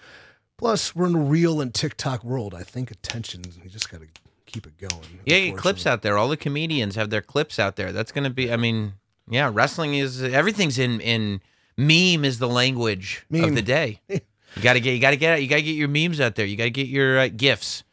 Plus, 0.56 0.94
we're 0.94 1.06
in 1.06 1.14
a 1.14 1.20
reel 1.20 1.60
and 1.60 1.72
TikTok 1.72 2.22
world. 2.22 2.54
I 2.54 2.62
think 2.62 2.90
attention, 2.90 3.42
you 3.62 3.70
just 3.70 3.90
got 3.90 4.02
to 4.02 4.08
keep 4.46 4.66
it 4.66 4.76
going. 4.78 5.20
Yeah, 5.24 5.38
get 5.38 5.56
clips 5.56 5.86
out 5.86 6.02
there. 6.02 6.18
All 6.18 6.28
the 6.28 6.36
comedians 6.36 6.96
have 6.96 7.10
their 7.10 7.22
clips 7.22 7.58
out 7.58 7.76
there. 7.76 7.92
That's 7.92 8.12
gonna 8.12 8.30
be. 8.30 8.52
I 8.52 8.56
mean, 8.56 8.94
yeah, 9.28 9.50
wrestling 9.52 9.94
is 9.94 10.22
everything's 10.22 10.78
in 10.78 11.00
in 11.00 11.40
meme 11.76 12.24
is 12.24 12.38
the 12.38 12.48
language 12.48 13.26
of 13.32 13.54
the 13.54 13.62
day. 13.62 14.00
You 14.56 14.62
gotta 14.62 14.80
get. 14.80 14.92
You 14.92 15.00
gotta 15.00 15.16
get. 15.16 15.42
You 15.42 15.48
gotta 15.48 15.62
get 15.62 15.72
your 15.72 15.88
memes 15.88 16.20
out 16.20 16.34
there. 16.34 16.46
You 16.46 16.56
gotta 16.56 16.70
get 16.70 16.86
your 16.88 17.18
uh, 17.18 17.28
gifs. 17.28 17.84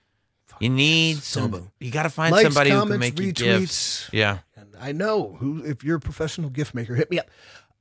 You 0.59 0.69
need 0.69 1.17
some. 1.17 1.71
You 1.79 1.91
gotta 1.91 2.09
find 2.09 2.31
Likes, 2.31 2.43
somebody 2.43 2.69
who 2.69 2.75
can 2.75 2.89
comments, 2.89 2.99
make 2.99 3.19
you 3.19 3.33
retweets. 3.33 3.59
gifs. 3.59 4.09
Yeah. 4.13 4.39
And 4.55 4.75
I 4.79 4.91
know 4.91 5.37
who. 5.39 5.63
If 5.65 5.83
you're 5.83 5.97
a 5.97 5.99
professional 5.99 6.49
gift 6.49 6.75
maker, 6.75 6.95
hit 6.95 7.09
me 7.09 7.19
up. 7.19 7.27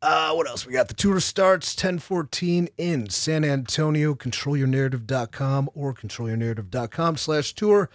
Uh, 0.02 0.32
what 0.32 0.48
else? 0.48 0.66
We 0.66 0.73
got 0.73 0.89
the 0.89 0.94
tour 0.94 1.20
starts 1.20 1.74
1014 1.77 2.69
in 2.78 3.11
San 3.11 3.44
Antonio, 3.44 4.15
controlyournarrative.com 4.15 5.69
or 5.74 5.93
controlyournarrative.com 5.93 7.16
slash 7.19 7.52
tour. 7.52 7.90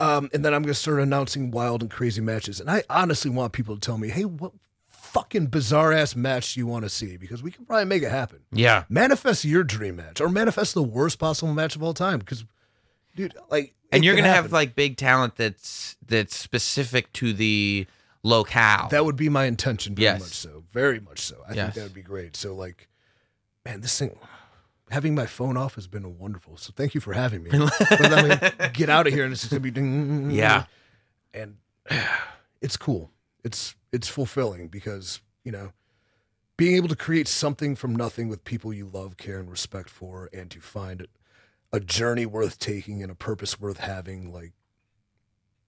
Um, 0.00 0.28
and 0.32 0.44
then 0.44 0.52
I'm 0.52 0.62
going 0.62 0.74
to 0.74 0.78
start 0.78 0.98
announcing 0.98 1.52
wild 1.52 1.82
and 1.82 1.90
crazy 1.90 2.20
matches. 2.20 2.58
And 2.58 2.68
I 2.68 2.82
honestly 2.90 3.30
want 3.30 3.52
people 3.52 3.76
to 3.76 3.80
tell 3.80 3.98
me, 3.98 4.08
hey, 4.08 4.24
what 4.24 4.50
fucking 5.14 5.46
bizarre 5.46 5.92
ass 5.92 6.14
match 6.14 6.56
you 6.56 6.66
want 6.66 6.84
to 6.84 6.90
see? 6.90 7.16
Because 7.16 7.42
we 7.42 7.50
can 7.50 7.64
probably 7.64 7.86
make 7.86 8.02
it 8.02 8.10
happen. 8.10 8.40
Yeah. 8.52 8.84
Manifest 8.90 9.44
your 9.44 9.64
dream 9.64 9.96
match 9.96 10.20
or 10.20 10.28
manifest 10.28 10.74
the 10.74 10.82
worst 10.82 11.18
possible 11.18 11.54
match 11.54 11.74
of 11.76 11.82
all 11.82 11.94
time. 11.94 12.18
Because, 12.18 12.44
dude, 13.16 13.34
like, 13.50 13.74
And 13.92 14.04
you're 14.04 14.16
gonna 14.16 14.28
have 14.28 14.52
like 14.52 14.74
big 14.74 14.96
talent 14.96 15.36
that's 15.36 15.96
that's 16.06 16.36
specific 16.36 17.12
to 17.14 17.32
the 17.32 17.86
locale. 18.24 18.88
That 18.90 19.04
would 19.04 19.16
be 19.16 19.28
my 19.28 19.44
intention, 19.44 19.94
very 19.94 20.04
Yes. 20.04 20.20
much 20.20 20.32
so. 20.34 20.64
Very 20.72 20.98
much 21.00 21.20
so. 21.20 21.36
I 21.48 21.54
Yes. 21.54 21.64
think 21.66 21.74
that 21.76 21.82
would 21.84 21.94
be 21.94 22.02
great. 22.02 22.36
So, 22.36 22.54
like, 22.54 22.88
man, 23.64 23.80
this 23.82 23.96
thing, 23.98 24.18
having 24.90 25.14
my 25.14 25.26
phone 25.26 25.56
off 25.56 25.76
has 25.76 25.86
been 25.86 26.18
wonderful. 26.18 26.56
So, 26.56 26.72
thank 26.74 26.94
you 26.94 27.00
for 27.00 27.12
having 27.12 27.42
me. 27.44 27.50
but 27.78 27.88
then 28.00 28.38
I'm 28.58 28.72
get 28.72 28.90
out 28.90 29.06
of 29.06 29.12
here, 29.12 29.24
and 29.24 29.32
it's 29.32 29.42
just 29.42 29.50
gonna 29.52 29.60
be 29.60 29.70
ding. 29.70 30.30
Yeah. 30.32 30.64
and 31.32 31.56
it's 32.60 32.76
cool. 32.76 33.10
It's 33.44 33.74
it's 33.94 34.08
fulfilling 34.08 34.66
because 34.66 35.20
you 35.44 35.52
know 35.52 35.72
being 36.56 36.76
able 36.76 36.88
to 36.88 36.96
create 36.96 37.28
something 37.28 37.74
from 37.76 37.96
nothing 37.96 38.28
with 38.28 38.44
people 38.44 38.72
you 38.72 38.86
love, 38.86 39.16
care, 39.16 39.40
and 39.40 39.50
respect 39.50 39.88
for, 39.90 40.28
and 40.32 40.50
to 40.50 40.60
find 40.60 41.06
a 41.72 41.80
journey 41.80 42.26
worth 42.26 42.58
taking 42.58 43.02
and 43.02 43.10
a 43.10 43.14
purpose 43.16 43.60
worth 43.60 43.78
having. 43.78 44.32
Like, 44.32 44.52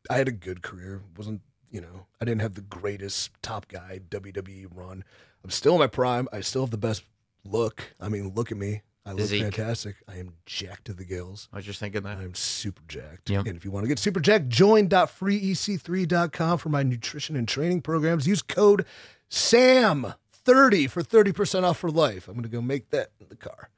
I 0.08 0.16
had 0.18 0.28
a 0.28 0.32
good 0.32 0.62
career. 0.62 1.02
wasn't 1.16 1.42
you 1.70 1.80
know 1.80 2.06
I 2.20 2.24
didn't 2.24 2.42
have 2.42 2.54
the 2.54 2.60
greatest 2.60 3.30
top 3.42 3.68
guy 3.68 4.00
WWE 4.10 4.66
run. 4.74 5.04
I'm 5.44 5.50
still 5.50 5.74
in 5.74 5.80
my 5.80 5.86
prime. 5.86 6.28
I 6.32 6.40
still 6.40 6.62
have 6.62 6.70
the 6.70 6.76
best 6.76 7.04
look. 7.44 7.94
I 8.00 8.08
mean, 8.08 8.32
look 8.34 8.50
at 8.50 8.58
me. 8.58 8.82
I 9.06 9.12
look 9.12 9.30
fantastic. 9.30 9.94
I 10.08 10.16
am 10.16 10.32
jacked 10.46 10.86
to 10.86 10.92
the 10.92 11.04
gills. 11.04 11.48
I 11.52 11.56
was 11.56 11.64
just 11.64 11.78
thinking 11.78 12.02
that. 12.02 12.18
I'm 12.18 12.34
super 12.34 12.82
jacked. 12.88 13.30
Yep. 13.30 13.46
And 13.46 13.56
if 13.56 13.64
you 13.64 13.70
want 13.70 13.84
to 13.84 13.88
get 13.88 14.00
super 14.00 14.18
jacked, 14.18 14.48
join.freec3.com 14.48 16.58
for 16.58 16.68
my 16.70 16.82
nutrition 16.82 17.36
and 17.36 17.46
training 17.46 17.82
programs. 17.82 18.26
Use 18.26 18.42
code 18.42 18.84
SAM30 19.30 20.90
for 20.90 21.02
30% 21.02 21.62
off 21.62 21.78
for 21.78 21.88
life. 21.88 22.26
I'm 22.26 22.34
going 22.34 22.42
to 22.42 22.48
go 22.48 22.60
make 22.60 22.90
that 22.90 23.12
in 23.20 23.28
the 23.28 23.36
car. 23.36 23.70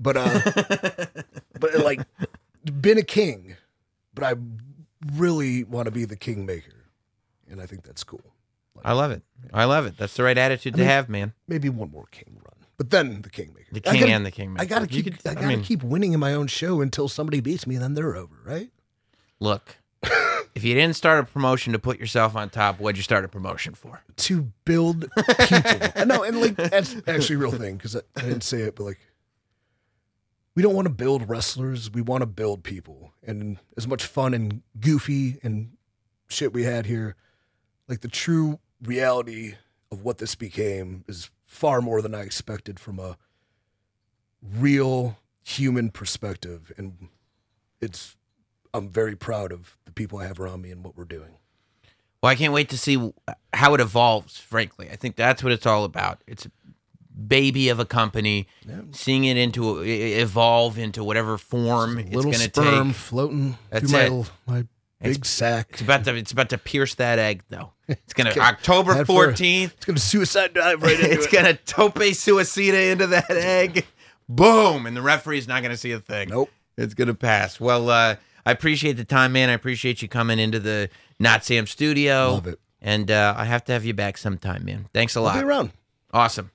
But, 0.00 0.16
uh, 0.16 0.40
but 1.60 1.78
like, 1.80 2.00
been 2.80 2.96
a 2.96 3.02
king, 3.02 3.56
but 4.14 4.24
I 4.24 4.34
really 5.14 5.62
want 5.62 5.84
to 5.86 5.92
be 5.92 6.06
the 6.06 6.16
king 6.16 6.46
maker. 6.46 6.86
And 7.50 7.60
I 7.60 7.66
think 7.66 7.82
that's 7.84 8.02
cool. 8.02 8.32
I 8.82 8.92
love 8.92 9.10
it. 9.10 9.22
I 9.52 9.64
love 9.64 9.86
it. 9.86 9.96
That's 9.98 10.14
the 10.14 10.24
right 10.24 10.36
attitude 10.36 10.74
to 10.74 10.80
mean- 10.80 10.88
have, 10.88 11.08
man. 11.08 11.32
Maybe 11.46 11.68
one 11.68 11.90
more 11.90 12.06
king 12.10 12.40
run, 12.42 12.53
but 12.76 12.90
then 12.90 13.22
the 13.22 13.30
kingmaker. 13.30 13.66
The 13.72 13.88
I 13.88 13.92
king 13.92 14.00
gotta- 14.00 14.12
and 14.12 14.26
the 14.26 14.30
kingmaker. 14.30 14.62
I 14.62 14.66
gotta 14.66 14.86
keep. 14.86 15.04
could- 15.04 15.18
I 15.26 15.30
I 15.30 15.34
gotta 15.34 15.46
mean- 15.48 15.62
keep 15.62 15.82
winning 15.82 16.12
in 16.12 16.20
my 16.20 16.34
own 16.34 16.46
show 16.46 16.80
until 16.80 17.08
somebody 17.08 17.40
beats 17.40 17.66
me. 17.66 17.76
Then 17.76 17.94
they're 17.94 18.16
over, 18.16 18.36
right? 18.44 18.70
Look, 19.40 19.76
if 20.54 20.62
you 20.64 20.74
didn't 20.74 20.96
start 20.96 21.18
a 21.20 21.24
promotion 21.24 21.72
to 21.72 21.78
put 21.78 21.98
yourself 21.98 22.36
on 22.36 22.50
top, 22.50 22.78
what'd 22.80 22.96
you 22.96 23.02
start 23.02 23.24
a 23.24 23.28
promotion 23.28 23.74
for? 23.74 24.02
to 24.16 24.52
build 24.64 25.06
people. 25.16 26.06
no, 26.06 26.22
and 26.22 26.40
like 26.40 26.56
that's 26.56 26.96
actually 27.06 27.36
a 27.36 27.38
real 27.38 27.50
thing 27.52 27.76
because 27.76 27.96
I, 27.96 28.00
I 28.16 28.20
didn't 28.22 28.42
say 28.42 28.60
it, 28.62 28.76
but 28.76 28.84
like 28.84 29.00
we 30.54 30.62
don't 30.62 30.74
want 30.74 30.86
to 30.86 30.94
build 30.94 31.28
wrestlers. 31.28 31.90
We 31.90 32.00
want 32.00 32.22
to 32.22 32.26
build 32.26 32.62
people. 32.62 33.12
And 33.26 33.58
as 33.76 33.88
much 33.88 34.04
fun 34.04 34.34
and 34.34 34.62
goofy 34.78 35.38
and 35.42 35.72
shit 36.28 36.52
we 36.52 36.62
had 36.62 36.86
here, 36.86 37.16
like 37.88 38.00
the 38.02 38.08
true 38.08 38.60
reality 38.82 39.54
of 39.90 40.02
what 40.02 40.18
this 40.18 40.34
became 40.36 41.04
is 41.08 41.28
far 41.54 41.80
more 41.80 42.02
than 42.02 42.14
I 42.14 42.22
expected 42.22 42.80
from 42.80 42.98
a 42.98 43.16
real 44.42 45.18
human 45.42 45.90
perspective. 45.90 46.72
And 46.76 47.08
it's 47.80 48.16
I'm 48.74 48.88
very 48.88 49.14
proud 49.14 49.52
of 49.52 49.76
the 49.84 49.92
people 49.92 50.18
I 50.18 50.26
have 50.26 50.40
around 50.40 50.62
me 50.62 50.72
and 50.72 50.82
what 50.84 50.96
we're 50.96 51.04
doing. 51.04 51.36
Well, 52.20 52.32
I 52.32 52.34
can't 52.34 52.52
wait 52.52 52.70
to 52.70 52.78
see 52.78 53.12
how 53.52 53.74
it 53.74 53.80
evolves. 53.80 54.38
Frankly, 54.38 54.90
I 54.90 54.96
think 54.96 55.14
that's 55.14 55.44
what 55.44 55.52
it's 55.52 55.66
all 55.66 55.84
about. 55.84 56.22
It's 56.26 56.46
a 56.46 56.50
baby 57.28 57.68
of 57.68 57.78
a 57.78 57.84
company, 57.84 58.48
seeing 58.90 59.24
it 59.24 59.36
into 59.36 59.80
evolve 59.82 60.76
into 60.76 61.04
whatever 61.04 61.38
form 61.38 61.98
it's 61.98 62.10
going 62.10 62.32
to 62.32 62.40
sperm 62.40 62.88
take. 62.88 62.96
floating 62.96 63.58
That's 63.70 63.90
through 63.90 64.00
it. 64.00 64.30
my, 64.46 64.54
my 64.54 64.66
big 65.04 65.16
It's- 65.16 65.30
sack. 65.30 65.68
It's 65.72 65.80
about 65.82 66.04
to 66.04 66.16
it's 66.16 66.32
about 66.32 66.48
to 66.50 66.58
pierce 66.58 66.94
that 66.96 67.18
egg 67.18 67.42
though. 67.48 67.72
It's 67.88 68.12
gonna 68.12 68.30
gonna- 68.34 68.48
October 68.48 69.04
fourteenth. 69.04 69.74
It's 69.76 69.84
gonna 69.86 69.98
suicide 69.98 70.54
dive 70.54 70.82
right 70.82 70.98
into 70.98 71.12
It's 71.12 71.26
it. 71.26 71.32
gonna 71.32 71.54
tope 71.54 71.94
suicida 71.96 72.92
into 72.92 73.06
that 73.08 73.30
egg. 73.30 73.86
Boom, 74.28 74.86
and 74.86 74.96
the 74.96 75.02
referee's 75.02 75.46
not 75.46 75.62
gonna 75.62 75.76
see 75.76 75.92
a 75.92 76.00
thing. 76.00 76.28
Nope. 76.30 76.50
It's 76.76 76.94
gonna 76.94 77.14
pass. 77.14 77.60
Well, 77.60 77.88
uh, 77.90 78.16
I 78.46 78.50
appreciate 78.50 78.94
the 78.94 79.04
time, 79.04 79.32
man. 79.32 79.48
I 79.48 79.52
appreciate 79.52 80.02
you 80.02 80.08
coming 80.08 80.38
into 80.38 80.58
the 80.58 80.90
Not 81.20 81.44
Sam 81.44 81.66
studio. 81.66 82.32
Love 82.32 82.46
it. 82.46 82.58
And 82.82 83.10
uh, 83.10 83.34
I 83.36 83.44
have 83.44 83.64
to 83.66 83.72
have 83.72 83.84
you 83.84 83.94
back 83.94 84.18
sometime, 84.18 84.64
man. 84.64 84.88
Thanks 84.92 85.14
a 85.16 85.20
I'll 85.20 85.24
lot. 85.26 85.34
be 85.36 85.40
around. 85.42 85.70
Awesome. 86.12 86.50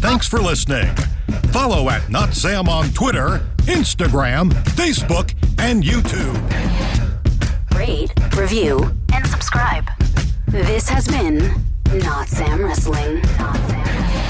Thanks 0.00 0.26
for 0.28 0.40
listening. 0.40 0.94
Follow 1.52 1.90
at 1.90 2.08
Not 2.08 2.34
Sam 2.34 2.68
on 2.68 2.88
Twitter, 2.90 3.40
Instagram, 3.66 4.50
Facebook, 4.74 5.34
and 5.58 5.82
YouTube. 5.82 6.36
Rate, 7.76 8.12
review, 8.36 8.90
and 9.12 9.26
subscribe. 9.26 9.84
This 10.46 10.88
has 10.88 11.06
been 11.08 11.38
Not 11.94 12.28
Sam 12.28 12.64
Wrestling. 12.64 13.22
Not 13.38 13.56
Sam. 13.68 14.27